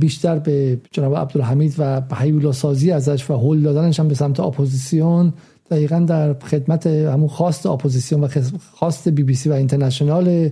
بیشتر 0.00 0.38
به 0.38 0.78
جناب 0.90 1.16
عبدالحمید 1.16 1.74
و 1.78 2.02
هیولا 2.14 2.52
سازی 2.52 2.90
ازش 2.92 3.30
و 3.30 3.34
هل 3.34 3.62
دادنش 3.62 4.00
هم 4.00 4.08
به 4.08 4.14
سمت 4.14 4.40
اپوزیسیون 4.40 5.32
دقیقا 5.70 6.04
در 6.08 6.34
خدمت 6.34 6.86
همون 6.86 7.28
خواست 7.28 7.66
اپوزیسیون 7.66 8.24
و 8.24 8.28
خواست 8.74 9.08
بی 9.08 9.22
بی 9.22 9.34
سی 9.34 9.50
و 9.50 9.52
اینترنشنال 9.52 10.48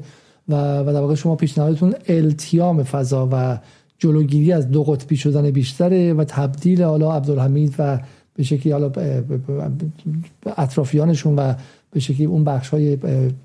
و 0.48 0.78
و 0.78 0.92
در 0.92 1.00
واقع 1.00 1.14
شما 1.14 1.36
پیشنهادتون 1.36 1.94
التیام 2.08 2.82
فضا 2.82 3.28
و 3.32 3.58
جلوگیری 3.98 4.52
از 4.52 4.70
دو 4.70 4.84
قطبی 4.84 5.16
شدن 5.16 5.50
بیشتره 5.50 6.12
و 6.12 6.24
تبدیل 6.24 6.82
حالا 6.82 7.12
عبدالحمید 7.12 7.74
و 7.78 7.98
به 8.34 8.42
شکلی 8.42 8.72
حالا 8.72 8.92
اطرافیانشون 10.56 11.36
و 11.36 11.54
به 11.90 12.00
شکلی 12.00 12.26
اون 12.26 12.44
بخش 12.44 12.68
های 12.68 12.98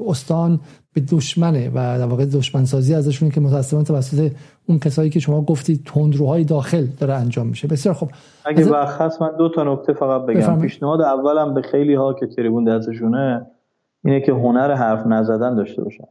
استان 0.08 0.60
به 0.94 1.02
دشمنه 1.12 1.70
و 1.70 1.74
در 1.74 2.06
واقع 2.06 2.26
دشمن 2.26 2.66
سازی 2.66 2.94
ازشون 2.94 3.30
که 3.30 3.42
متاسفانه 3.42 3.84
توسط 3.84 4.32
اون 4.66 4.80
کسایی 4.80 5.10
که 5.10 5.20
شما 5.20 5.42
گفتید 5.42 5.84
تندروهای 5.86 6.44
داخل 6.44 6.86
داره 6.86 7.14
انجام 7.14 7.48
میشه. 7.48 7.68
بسیار 7.68 7.96
خب 7.96 8.10
اگه. 8.46 8.70
وقت 8.70 9.02
هست 9.02 9.22
من 9.22 9.38
دو 9.38 9.50
تا 9.50 9.74
نکته 9.74 9.94
فقط 9.94 10.26
بگم. 10.26 10.60
پیشنهاد 10.62 11.02
اولم 11.02 11.54
به 11.54 11.62
خیلی 11.62 11.94
ها 11.94 12.14
که 12.14 12.28
تریبون 12.28 12.64
دستشونه 12.64 13.48
اینه 14.06 14.22
که 14.22 14.32
هنر 14.32 14.74
حرف 14.74 15.08
نزدن 15.08 15.56
داشته 15.56 15.84
باشن. 15.84 16.08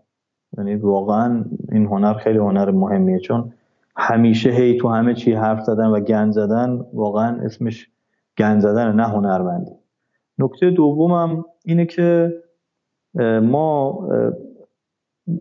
یعنی 0.58 0.74
واقعا 0.74 1.44
این 1.72 1.86
هنر 1.86 2.14
خیلی 2.14 2.38
هنر 2.38 2.70
مهمیه 2.70 3.18
چون 3.18 3.52
همیشه 3.96 4.50
هی 4.50 4.76
تو 4.76 4.88
همه 4.88 5.14
چی 5.14 5.32
حرف 5.32 5.64
زدن 5.64 5.86
و 5.86 6.00
گند 6.00 6.32
زدن 6.32 6.84
واقعا 6.92 7.40
اسمش 7.42 7.88
گند 8.38 8.60
زدن 8.60 8.94
نه 8.94 9.02
هنرمندی. 9.02 9.72
نکته 10.38 10.70
دومم 10.70 11.44
اینه 11.64 11.86
که 11.86 12.34
ما 13.42 14.08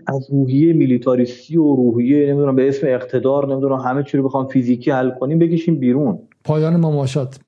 از 0.08 0.32
روحیه 0.32 0.74
میلیتاریستی 0.74 1.58
و 1.58 1.76
روحیه 1.76 2.30
نمی‌دونم 2.30 2.56
به 2.56 2.68
اسم 2.68 2.88
اقتدار 2.88 3.48
نمی‌دونم 3.48 3.76
همه 3.76 4.04
چی 4.04 4.18
رو 4.18 4.24
بخوام 4.24 4.48
فیزیکی 4.48 4.92
حل 4.92 5.10
کنیم 5.10 5.40
بکشیم 5.40 5.80
بیرون. 5.80 6.20
پایان 6.44 6.76
مماشات. 6.76 7.40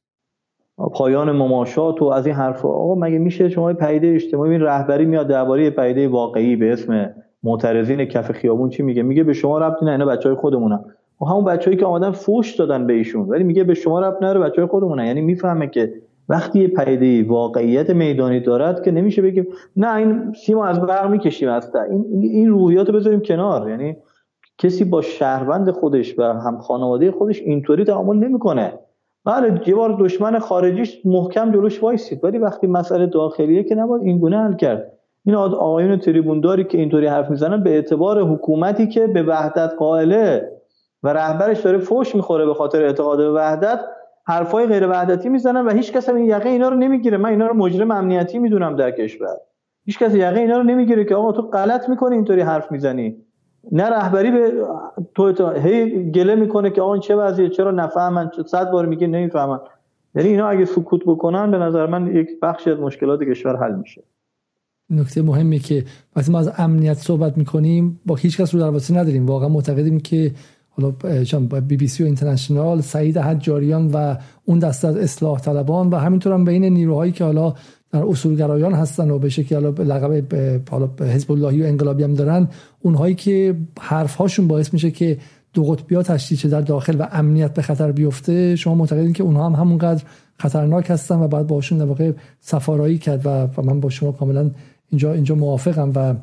پایان 0.77 1.31
مماشات 1.31 2.01
و 2.01 2.05
از 2.05 2.25
این 2.25 2.35
حرفا 2.35 2.69
آقا 2.69 2.95
مگه 2.95 3.17
میشه 3.17 3.49
شما 3.49 3.73
پیده 3.73 4.07
اجتماعی 4.07 4.51
این 4.51 4.61
رهبری 4.61 5.05
میاد 5.05 5.27
درباره 5.27 5.69
پیده 5.69 6.07
واقعی 6.07 6.55
به 6.55 6.73
اسم 6.73 7.13
معترضین 7.43 8.05
کف 8.05 8.31
خیابون 8.31 8.69
چی 8.69 8.83
میگه؟ 8.83 9.03
میگه 9.03 9.23
به 9.23 9.33
شما 9.33 9.59
ربطی 9.59 9.85
نه 9.85 9.91
اینا 9.91 10.05
بچهای 10.05 10.35
خودمونن 10.35 10.79
و 11.21 11.25
همون 11.25 11.45
بچه‌ای 11.45 11.77
که 11.77 11.85
آمدن 11.85 12.11
فوش 12.11 12.55
دادن 12.55 12.87
به 12.87 12.93
ایشون 12.93 13.21
ولی 13.21 13.43
میگه 13.43 13.63
به 13.63 13.73
شما 13.73 13.99
ربط 13.99 14.17
نداره 14.17 14.39
بچهای 14.39 14.67
خودمونن 14.67 15.05
یعنی 15.05 15.21
می‌فهمه 15.21 15.67
که 15.67 15.93
وقتی 16.29 16.59
یه 16.59 16.67
پیده 16.67 17.23
واقعیت 17.29 17.89
میدانی 17.89 18.39
دارد 18.39 18.83
که 18.83 18.91
نمیشه 18.91 19.21
بگیم 19.21 19.47
نه 19.75 19.95
این 19.95 20.33
سیما 20.33 20.65
از 20.65 20.81
برق 20.81 21.09
می‌کشیم 21.09 21.49
اصلا 21.49 21.81
این 21.81 22.05
این 22.21 22.49
روحیات 22.49 22.89
رو 22.89 22.95
بذاریم 22.95 23.19
کنار. 23.19 23.69
یعنی 23.69 23.97
کسی 24.57 24.85
با 24.85 25.01
شهروند 25.01 25.71
خودش 25.71 26.19
و 26.19 26.23
هم 26.23 26.57
خانواده 26.57 27.11
خودش 27.11 27.41
اینطوری 27.41 27.83
تعامل 27.83 28.15
نمی‌کنه. 28.15 28.73
بله 29.25 29.61
یه 29.67 29.75
بار 29.75 29.97
دشمن 29.99 30.39
خارجیش 30.39 31.05
محکم 31.05 31.51
جلوش 31.51 31.83
وایسید 31.83 32.23
ولی 32.23 32.37
وقتی 32.37 32.67
مسئله 32.67 33.07
داخلیه 33.07 33.63
که 33.63 33.75
نباید 33.75 34.03
این 34.03 34.19
گونه 34.19 34.37
حل 34.37 34.55
کرد. 34.55 34.98
این 35.29 35.35
آقایون 35.37 35.99
تریبونداری 35.99 36.63
که 36.63 36.77
اینطوری 36.77 37.07
حرف 37.07 37.29
می‌زنن 37.29 37.63
به 37.63 37.69
اعتبار 37.69 38.21
حکومتی 38.21 38.87
که 38.87 39.07
به 39.07 39.23
وحدت 39.23 39.73
قائله 39.77 40.51
و 41.03 41.13
رهبرش 41.13 41.59
داره 41.59 41.77
فوش 41.77 42.15
می‌خوره 42.15 42.45
به 42.45 42.53
خاطر 42.53 42.83
اعتقاد 42.83 43.17
به 43.17 43.31
وحدت 43.31 43.79
حرفای 44.27 44.65
غیر 44.65 44.89
وحدتی 44.89 45.29
می‌زنن 45.29 45.65
و 45.65 45.73
هیچ 45.73 45.93
کس 45.93 46.09
این 46.09 46.25
یقه 46.25 46.49
اینا 46.49 46.69
رو 46.69 46.75
نمی‌گیره. 46.75 47.17
من 47.17 47.29
اینا 47.29 47.47
رو 47.47 47.53
مجرم 47.53 47.91
امنیتی 47.91 48.39
می‌دونم 48.39 48.75
در 48.75 48.91
کشور. 48.91 49.37
هیچ 49.85 49.99
کس 49.99 50.15
یقه 50.15 50.39
اینا 50.39 50.57
رو 50.57 50.63
نمی‌گیره 50.63 51.05
که 51.05 51.15
آقا 51.15 51.31
تو 51.31 51.41
غلط 51.41 51.89
می‌کنی 51.89 52.15
اینطوری 52.15 52.41
حرف 52.41 52.71
می‌زنی. 52.71 53.15
نه 53.71 53.89
رهبری 53.89 54.31
به 54.31 54.51
تو 55.15 55.49
هی 55.49 56.11
گله 56.11 56.35
می‌کنه 56.35 56.69
که 56.69 56.81
آقا 56.81 56.97
چه 56.97 57.15
وضعیه 57.15 57.49
چرا 57.49 57.71
نفهمن؟ 57.71 58.31
صد 58.45 58.71
بار 58.71 58.85
میگه 58.85 59.07
نمی‌فهمن. 59.07 59.59
یعنی 60.15 60.29
اینا 60.29 60.47
اگه 60.47 60.65
سکوت 60.65 61.01
بکنن 61.05 61.51
به 61.51 61.57
نظر 61.57 61.85
من 61.85 62.15
یک 62.15 62.29
بخشی 62.41 62.71
از 62.71 62.79
مشکلات 62.79 63.23
کشور 63.23 63.55
حل 63.55 63.75
میشه. 63.75 64.03
نکته 64.89 65.21
مهمی 65.21 65.59
که 65.59 65.85
وقتی 66.15 66.31
ما 66.31 66.39
از 66.39 66.51
امنیت 66.57 66.97
صحبت 66.97 67.37
می‌کنیم 67.37 67.99
با 68.05 68.15
هیچ 68.15 68.37
کس 68.37 68.53
رو 68.53 68.59
درواسی 68.59 68.93
نداریم. 68.93 69.25
واقعا 69.25 69.49
معتقدیم 69.49 69.99
که 69.99 70.31
حالا 70.69 70.91
بی 71.59 71.77
بی 71.77 71.87
سی 71.87 72.03
و 72.03 72.05
اینترنشنال 72.05 72.81
سعید 72.81 73.17
حجاریان 73.17 73.91
و 73.93 74.15
اون 74.45 74.59
دسته 74.59 74.87
از 74.87 74.97
اصلاح 74.97 75.39
طلبان 75.39 75.89
و 75.89 75.95
همینطور 75.95 76.33
هم 76.33 76.45
بین 76.45 76.65
نیروهایی 76.65 77.11
که 77.11 77.23
حالا 77.23 77.53
در 77.91 78.03
اصولگرایان 78.03 78.73
هستن 78.73 79.11
و 79.11 79.19
به 79.19 79.29
شکلی 79.29 79.55
حالا 79.55 79.69
لقب 79.69 80.35
حالا 80.69 80.89
حزب 80.99 81.31
اللهی 81.31 81.63
و 81.63 81.65
انقلابی 81.65 82.03
هم 82.03 82.13
دارن 82.13 82.47
اونهایی 82.81 83.15
که 83.15 83.55
حرفهاشون 83.79 84.47
باعث 84.47 84.73
میشه 84.73 84.91
که 84.91 85.17
دو 85.53 85.63
قطبی 85.63 85.95
تشدید 85.95 86.51
در 86.51 86.61
داخل 86.61 86.95
و 86.99 87.07
امنیت 87.11 87.53
به 87.53 87.61
خطر 87.61 87.91
بیفته 87.91 88.55
شما 88.55 88.75
معتقدین 88.75 89.13
که 89.13 89.23
اونها 89.23 89.45
هم 89.45 89.53
همونقدر 89.53 90.03
خطرناک 90.37 90.89
هستن 90.89 91.19
و 91.19 91.27
بعد 91.27 91.47
باشون 91.47 91.77
در 91.77 91.85
واقع 91.85 92.11
سفارایی 92.39 92.97
کرد 92.97 93.21
و 93.25 93.61
من 93.61 93.79
با 93.79 93.89
شما 93.89 94.11
کاملا 94.11 94.51
اینجا 94.89 95.13
اینجا 95.13 95.35
موافقم 95.35 95.91
و 95.95 96.15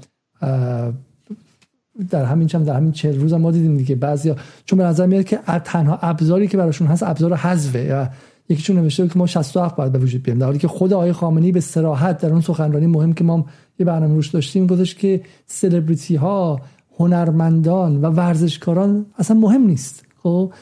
در 2.10 2.24
همین 2.24 2.48
چم 2.48 2.64
در 2.64 2.76
همین 2.76 2.92
چهل 2.92 3.20
روز 3.20 3.32
هم 3.32 3.40
ما 3.40 3.50
دیدیم 3.50 3.76
دیگه 3.76 3.94
بعضیا 3.94 4.36
چون 4.64 4.78
به 4.78 4.84
نظر 4.84 5.06
میاد 5.06 5.24
که 5.24 5.38
تنها 5.64 5.98
ابزاری 6.02 6.48
که 6.48 6.56
براشون 6.56 6.86
هست 6.86 7.02
ابزار 7.02 7.34
حذفه 7.34 8.10
یکیشون 8.48 8.76
نوشته 8.76 9.08
که 9.08 9.18
ما 9.18 9.26
67 9.26 9.76
باید 9.76 9.92
به 9.92 9.98
وجود 9.98 10.22
بیاریم. 10.22 10.40
در 10.40 10.46
حالی 10.46 10.58
که 10.58 10.68
خود 10.68 10.92
آقای 10.92 11.12
خامنه‌ای 11.12 11.52
به 11.52 11.60
صراحت 11.60 12.18
در 12.18 12.32
اون 12.32 12.40
سخنرانی 12.40 12.86
مهم 12.86 13.12
که 13.12 13.24
ما 13.24 13.46
یه 13.78 13.86
برنامه 13.86 14.14
روش 14.14 14.28
داشتیم 14.28 14.66
گفتش 14.66 14.94
که 14.94 15.20
سلبریتی 15.46 16.16
ها 16.16 16.60
هنرمندان 16.98 18.00
و 18.00 18.06
ورزشکاران 18.06 19.06
اصلا 19.18 19.36
مهم 19.36 19.66
نیست. 19.66 20.04
خب؟ 20.22 20.52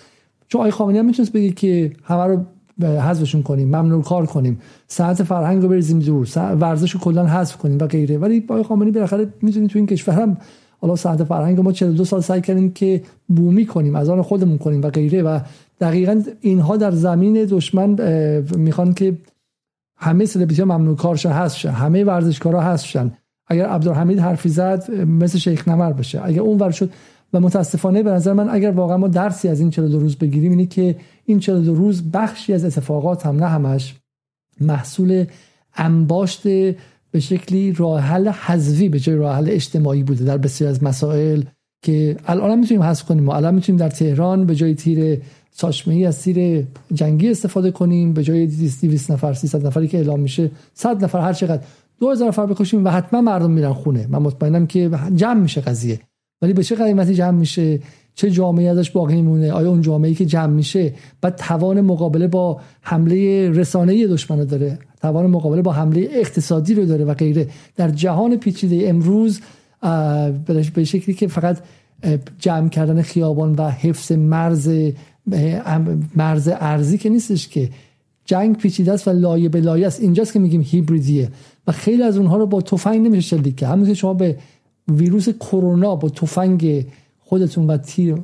چون 0.49 0.61
آقای 0.61 0.71
خامنه‌ای 0.71 0.99
هم 0.99 1.07
می‌تونست 1.07 1.33
بگه 1.33 1.51
که 1.51 1.93
همه 2.05 2.25
رو 2.25 2.45
حذفشون 2.83 3.43
کنیم 3.43 3.69
ممنوع 3.69 4.03
کار 4.03 4.27
کنیم. 4.27 4.61
ساعت 4.87 5.23
فرهنگ 5.23 5.63
رو 5.63 5.69
بریزیم 5.69 5.99
دور. 5.99 6.29
ورزش 6.37 6.91
رو 6.91 7.01
کلا 7.01 7.27
حذف 7.27 7.57
کنیم 7.57 7.79
و 7.81 7.87
غیره. 7.87 8.19
ولی 8.19 8.45
آقای 8.49 8.63
خامنه‌ای 8.63 8.93
بالاخره 8.93 9.29
می‌تونید 9.43 9.71
تو 9.71 9.79
این 9.79 9.87
کشور 9.87 10.15
هم 10.15 10.37
حالا 10.81 10.97
ساعت 10.97 11.25
فرهنگ 11.25 11.61
ما 11.61 11.73
42 11.73 12.05
سال 12.05 12.21
سعی 12.21 12.41
کردیم 12.41 12.71
که 12.71 13.03
بومی 13.29 13.67
کنیم 13.67 13.97
از 13.97 14.09
آن 14.09 14.23
خودمون 14.23 14.59
کنیم 14.59 14.83
و 14.83 14.91
غیره 14.91 15.23
و 15.23 15.41
دقیقا 15.81 16.23
اینها 16.41 16.77
در 16.77 16.91
زمین 16.91 17.45
دشمن 17.45 17.97
می‌خوان 18.57 18.95
که 18.95 19.19
همه 19.97 20.25
سلبریتی 20.25 20.63
ها 20.63 20.79
ممنوع 20.79 20.97
کارشن 20.97 21.31
هستشن 21.31 21.71
همه 21.71 22.05
ورزشکارا 22.05 22.61
هستشن 22.61 23.13
اگر 23.47 23.67
عبدالحمید 23.67 24.19
حرفی 24.19 24.49
زد 24.49 24.91
مثل 25.01 25.39
شیخ 25.39 25.69
نمر 25.69 25.93
بشه. 25.93 26.25
اگر 26.25 26.41
اون 26.41 26.59
ور 26.59 26.71
شد 26.71 26.91
و 27.33 27.41
متاسفانه 27.41 28.03
به 28.03 28.11
نظر 28.11 28.33
من 28.33 28.49
اگر 28.49 28.71
واقعا 28.71 28.97
ما 28.97 29.09
درسی 29.09 29.49
از 29.49 29.61
این 29.61 29.71
42 29.71 29.99
روز 29.99 30.17
بگیریم 30.17 30.51
اینه 30.51 30.67
که 30.67 30.97
این 31.27 31.41
42 31.41 31.75
روز 31.75 32.11
بخشی 32.11 32.53
از 32.53 32.65
اتفاقات 32.65 33.27
هم 33.27 33.37
نه 33.37 33.47
همش 33.47 33.95
محصول 34.61 35.25
انباشت 35.77 36.43
به 37.11 37.21
شکلی 37.21 37.73
راه 37.73 38.01
حل 38.01 38.29
حذفی 38.29 38.89
به 38.89 39.01
جای 39.01 39.17
راه 39.17 39.37
حل 39.37 39.47
اجتماعی 39.49 40.03
بوده 40.03 40.25
در 40.25 40.39
بسیار 40.39 40.71
از 40.71 40.83
مسائل 40.83 41.43
که 41.83 42.17
الان 42.27 42.59
می‌تونیم 42.59 42.83
حذف 42.83 43.05
کنیم. 43.05 43.29
و 43.29 43.31
الان 43.31 43.55
می‌تونیم 43.55 43.79
در 43.79 43.89
تهران 43.89 44.47
به 44.47 44.55
جای 44.55 44.75
تیر 44.75 45.23
ساچمه 45.51 46.07
از 46.07 46.23
تیر 46.23 46.67
جنگی 46.95 47.31
استفاده 47.31 47.71
کنیم 47.71 48.13
به 48.13 48.23
جای 48.23 48.47
200 48.47 49.11
نفر 49.11 49.33
300 49.33 49.67
نفری 49.67 49.89
که 49.89 49.99
اعلام 49.99 50.21
میشه 50.21 50.51
100 50.75 51.05
نفر 51.05 51.21
هر 51.21 51.33
چقدر. 51.33 51.63
2000 52.01 52.29
نفر 52.29 52.47
بکشیم 52.47 52.85
و 52.85 52.89
حتما 52.89 53.21
مردم 53.21 53.51
میرن 53.51 53.73
خونه. 53.73 54.07
من 54.07 54.19
مطمئنم 54.19 54.67
که 54.67 54.91
جمع 55.15 55.41
میشه 55.41 55.61
قضیه. 55.61 56.01
ولی 56.43 56.53
به 56.53 56.63
چه 56.63 56.75
قیمتی 56.75 57.15
جمع 57.15 57.39
میشه؟ 57.39 57.81
چه 58.15 58.31
جامعه 58.31 58.71
ازش 58.71 58.91
باقی 58.91 59.15
میمونه؟ 59.15 59.53
آیا 59.53 59.71
اون 59.71 59.81
جامعه 59.81 60.15
که 60.15 60.27
جمع 60.27 60.53
میشه 60.53 60.93
بعد 61.21 61.37
توان 61.37 61.81
مقابله 61.81 62.27
با 62.29 62.61
حمله 62.81 63.51
رسانه‌ای 63.51 64.07
دشمن 64.07 64.45
داره؟ 64.45 64.79
توان 65.01 65.27
مقابله 65.27 65.63
با 65.63 65.73
حمله 65.73 66.09
اقتصادی 66.13 66.75
رو 66.75 66.85
داره 66.85 67.05
و 67.05 67.15
غیره. 67.15 67.49
در 67.77 67.91
جهان 67.91 68.37
پیچیده 68.37 68.89
امروز 68.89 69.41
به 70.75 70.85
شکلی 70.85 71.15
که 71.15 71.27
فقط 71.29 71.59
جمع 72.39 72.69
کردن 72.69 73.03
خیابان 73.03 73.55
و 73.55 73.71
حفظ 73.71 74.13
مرز 74.13 74.71
مرز 76.17 76.49
ارزی 76.53 76.99
که 76.99 77.09
نیستش 77.09 77.49
که. 77.49 77.71
جنگ 78.27 78.57
پیچیده 78.57 78.93
است 78.93 79.09
و 79.09 79.11
لایه 79.11 79.49
به 79.49 79.61
لایه 79.61 79.87
است. 79.87 80.01
اینجاست 80.01 80.33
که 80.33 80.39
میگیم 80.39 80.63
هیبریدیه. 80.63 81.29
و 81.67 81.73
خیلی 81.73 82.03
از 82.03 82.17
اونها 82.17 82.37
رو 82.37 82.47
با 82.47 82.61
تفنگ 82.61 83.07
نمیشه 83.07 83.37
شلیک 83.37 83.63
همون 83.63 83.87
که 83.87 83.95
شما 83.95 84.15
به 84.15 84.37
ویروس 84.89 85.29
کرونا 85.29 85.97
با 85.97 86.09
تفنگ 86.09 86.87
خودتون 87.35 87.67
و 87.67 87.77
تیر 87.77 88.15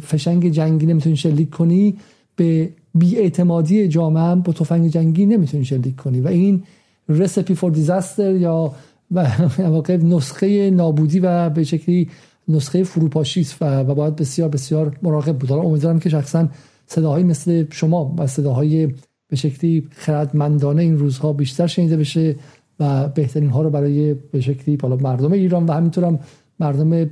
فشنگ 0.00 0.48
جنگی 0.48 0.86
نمی‌تونی 0.86 1.16
شلیک 1.16 1.50
کنی 1.50 1.96
به 2.36 2.70
بیاعتمادی 2.94 3.88
جامعه 3.88 4.34
با 4.34 4.52
تفنگ 4.52 4.88
جنگی 4.88 5.26
نمی‌تونی 5.26 5.64
شلیک 5.64 5.96
کنی. 5.96 6.20
و 6.20 6.28
این 6.28 6.62
رسپی 7.08 7.54
فور 7.54 7.70
دیزاستر 7.70 8.34
یا 8.34 8.72
واقع 9.58 9.96
نسخه 9.96 10.70
نابودی 10.70 11.20
و 11.20 11.50
به 11.50 11.64
شکلی 11.64 12.08
نسخه 12.48 12.84
فروپاشی 12.84 13.40
است 13.40 13.56
و 13.60 13.84
باید 13.84 14.16
بسیار 14.16 14.48
بسیار 14.48 14.98
مراقب 15.02 15.38
بود. 15.38 15.52
امیدوارم 15.52 15.98
که 15.98 16.08
شخصا 16.08 16.48
صداهایی 16.86 17.24
مثل 17.24 17.64
شما 17.70 18.14
و 18.18 18.26
صداهای 18.26 18.86
به 19.28 19.36
شکلی 19.36 19.88
خردمندانه 19.90 20.82
این 20.82 20.98
روزها 20.98 21.32
بیشتر 21.32 21.66
شنیده 21.66 21.96
بشه 21.96 22.36
و 22.80 23.08
بهترین 23.08 23.50
ها 23.50 23.62
رو 23.62 23.70
برای 23.70 24.14
به 24.14 24.40
شکلی 24.40 24.78
مردم 24.82 25.32
ایران 25.32 25.66
و 25.66 25.72
همینطورم 25.72 26.18
مردم 26.60 27.10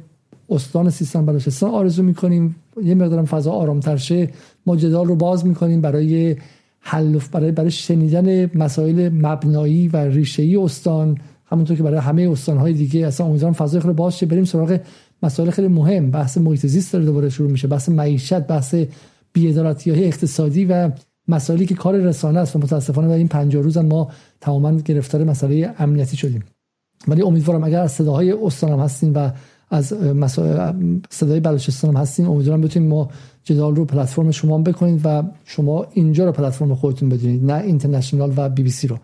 استان 0.51 0.91
سیستان 0.91 1.27
بلوچستان 1.27 1.71
آرزو 1.71 2.03
می‌کنیم. 2.03 2.57
یه 2.83 2.95
مقدارم 2.95 3.25
فضا 3.25 3.53
آرامتر 3.53 3.97
شه. 3.97 4.29
ما 4.67 4.77
جدال 4.77 5.07
رو 5.07 5.17
باز 5.17 5.47
می‌کنیم 5.47 5.81
برای 5.81 6.37
حل 6.81 7.19
برای 7.33 7.53
برای 7.53 7.71
شنیدن 7.71 8.51
مسائل 8.59 9.09
مبنایی 9.09 9.89
و 9.89 9.97
ریشه‌ای 9.97 10.57
استان. 10.57 11.19
همونطور 11.47 11.77
که 11.77 11.83
برای 11.83 11.99
همه 11.99 12.31
استانهای 12.31 12.73
دیگه 12.73 13.07
اصلا 13.07 13.27
امیدوارم 13.27 13.55
فضای 13.55 13.81
خیلی 13.81 13.95
باز 13.95 14.19
شه. 14.19 14.27
بریم 14.27 14.45
سراغ 14.45 14.81
مسائل 15.23 15.51
خیلی 15.51 15.69
مهم. 15.69 16.11
بحث 16.11 16.39
محیط 16.39 16.67
زیست 16.67 16.93
داره 16.93 17.05
دوباره 17.05 17.29
شروع 17.29 17.51
میشه. 17.51 17.69
بحث 17.69 17.89
معیشت 17.89 18.41
بحث 18.41 18.75
بی‌عدالتی 19.33 19.91
اقتصادی 19.91 20.65
و 20.65 20.91
مسائلی 21.29 21.67
که 21.67 21.75
کار 21.75 21.97
رسانه 21.97 22.41
است 22.41 22.57
و 22.57 22.59
متاسفانه 22.59 23.09
در 23.09 23.15
این 23.15 23.29
50 23.29 23.63
روز 23.63 23.79
ما 23.79 24.11
تماما 24.41 24.73
گرفتار 24.73 25.25
مسئله 25.25 25.75
امنیتی 25.79 26.17
شدیم. 26.17 26.43
ولی 27.09 27.23
امیدوارم 27.23 27.65
اگر 27.65 27.81
از 27.81 27.93
صداهای 27.93 28.33
استانم 28.33 28.81
هستین 28.81 29.13
و 29.13 29.31
از 29.75 29.95
صدای 31.11 31.41
بلوچستان 31.41 31.97
هم 31.97 32.03
هستین. 32.03 32.27
امیدوارم 32.27 32.61
بتونیم 32.61 32.89
ما 32.89 33.09
جدال 33.45 33.77
رو 33.77 33.85
پلتفرم 33.85 34.31
شما 34.31 34.59
بکنید 34.59 35.01
و 35.05 35.23
شما 35.45 35.87
اینجا 35.93 36.25
رو 36.25 36.33
پلتفرم 36.33 36.75
خودتون 36.75 37.09
بدونید 37.09 37.45
نه 37.45 37.55
اینترنشنال 37.55 38.33
و 38.37 38.49
بی 38.49 38.63
بی 38.63 38.71
سی 38.71 38.87
رو. 38.87 38.99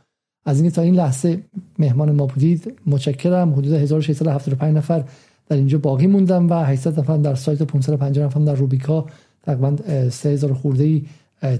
از 0.44 0.60
اینکه 0.60 0.74
تا 0.74 0.82
این 0.82 0.94
لحظه 0.94 1.42
مهمان 1.78 2.10
ما 2.10 2.26
بودید 2.26 2.74
متشکرم. 2.86 3.52
حدود 3.52 3.72
1675 3.72 4.76
نفر 4.76 5.04
در 5.48 5.56
اینجا 5.56 5.78
باقی 5.78 6.06
موندم 6.06 6.50
و 6.50 6.54
800 6.54 7.00
نفر 7.00 7.16
در 7.16 7.34
سایت 7.34 7.62
550 7.62 8.24
نفر 8.26 8.40
در 8.40 8.54
روبیکا. 8.54 9.06
تقریبا 9.42 9.76
3000 10.10 10.52
خورده 10.52 10.84
ای 10.84 11.02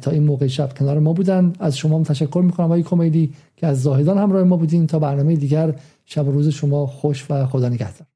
تا 0.03 0.11
این 0.11 0.25
موقع 0.25 0.47
شب 0.47 0.79
کنار 0.79 0.99
ما 0.99 1.13
بودن. 1.13 1.53
از 1.61 1.77
شما 1.77 1.97
هم 1.97 2.03
تشکر 2.03 2.43
می‌کنم 2.45 2.67
آقای 2.67 2.83
کمیلی 2.83 3.33
که 3.57 3.67
از 3.67 3.83
زاهدان 3.83 4.19
همراه 4.19 4.45
ما 4.45 4.57
بودین. 4.57 4.87
تا 4.87 4.99
برنامه 4.99 5.37
دیگر 5.37 5.75
شب 6.07 6.29
و 6.29 6.33
روز 6.33 6.49
شما 6.49 6.87
خوش 6.87 7.27
و 7.31 7.47
خدا 7.47 7.69
نگهدار. 7.69 8.10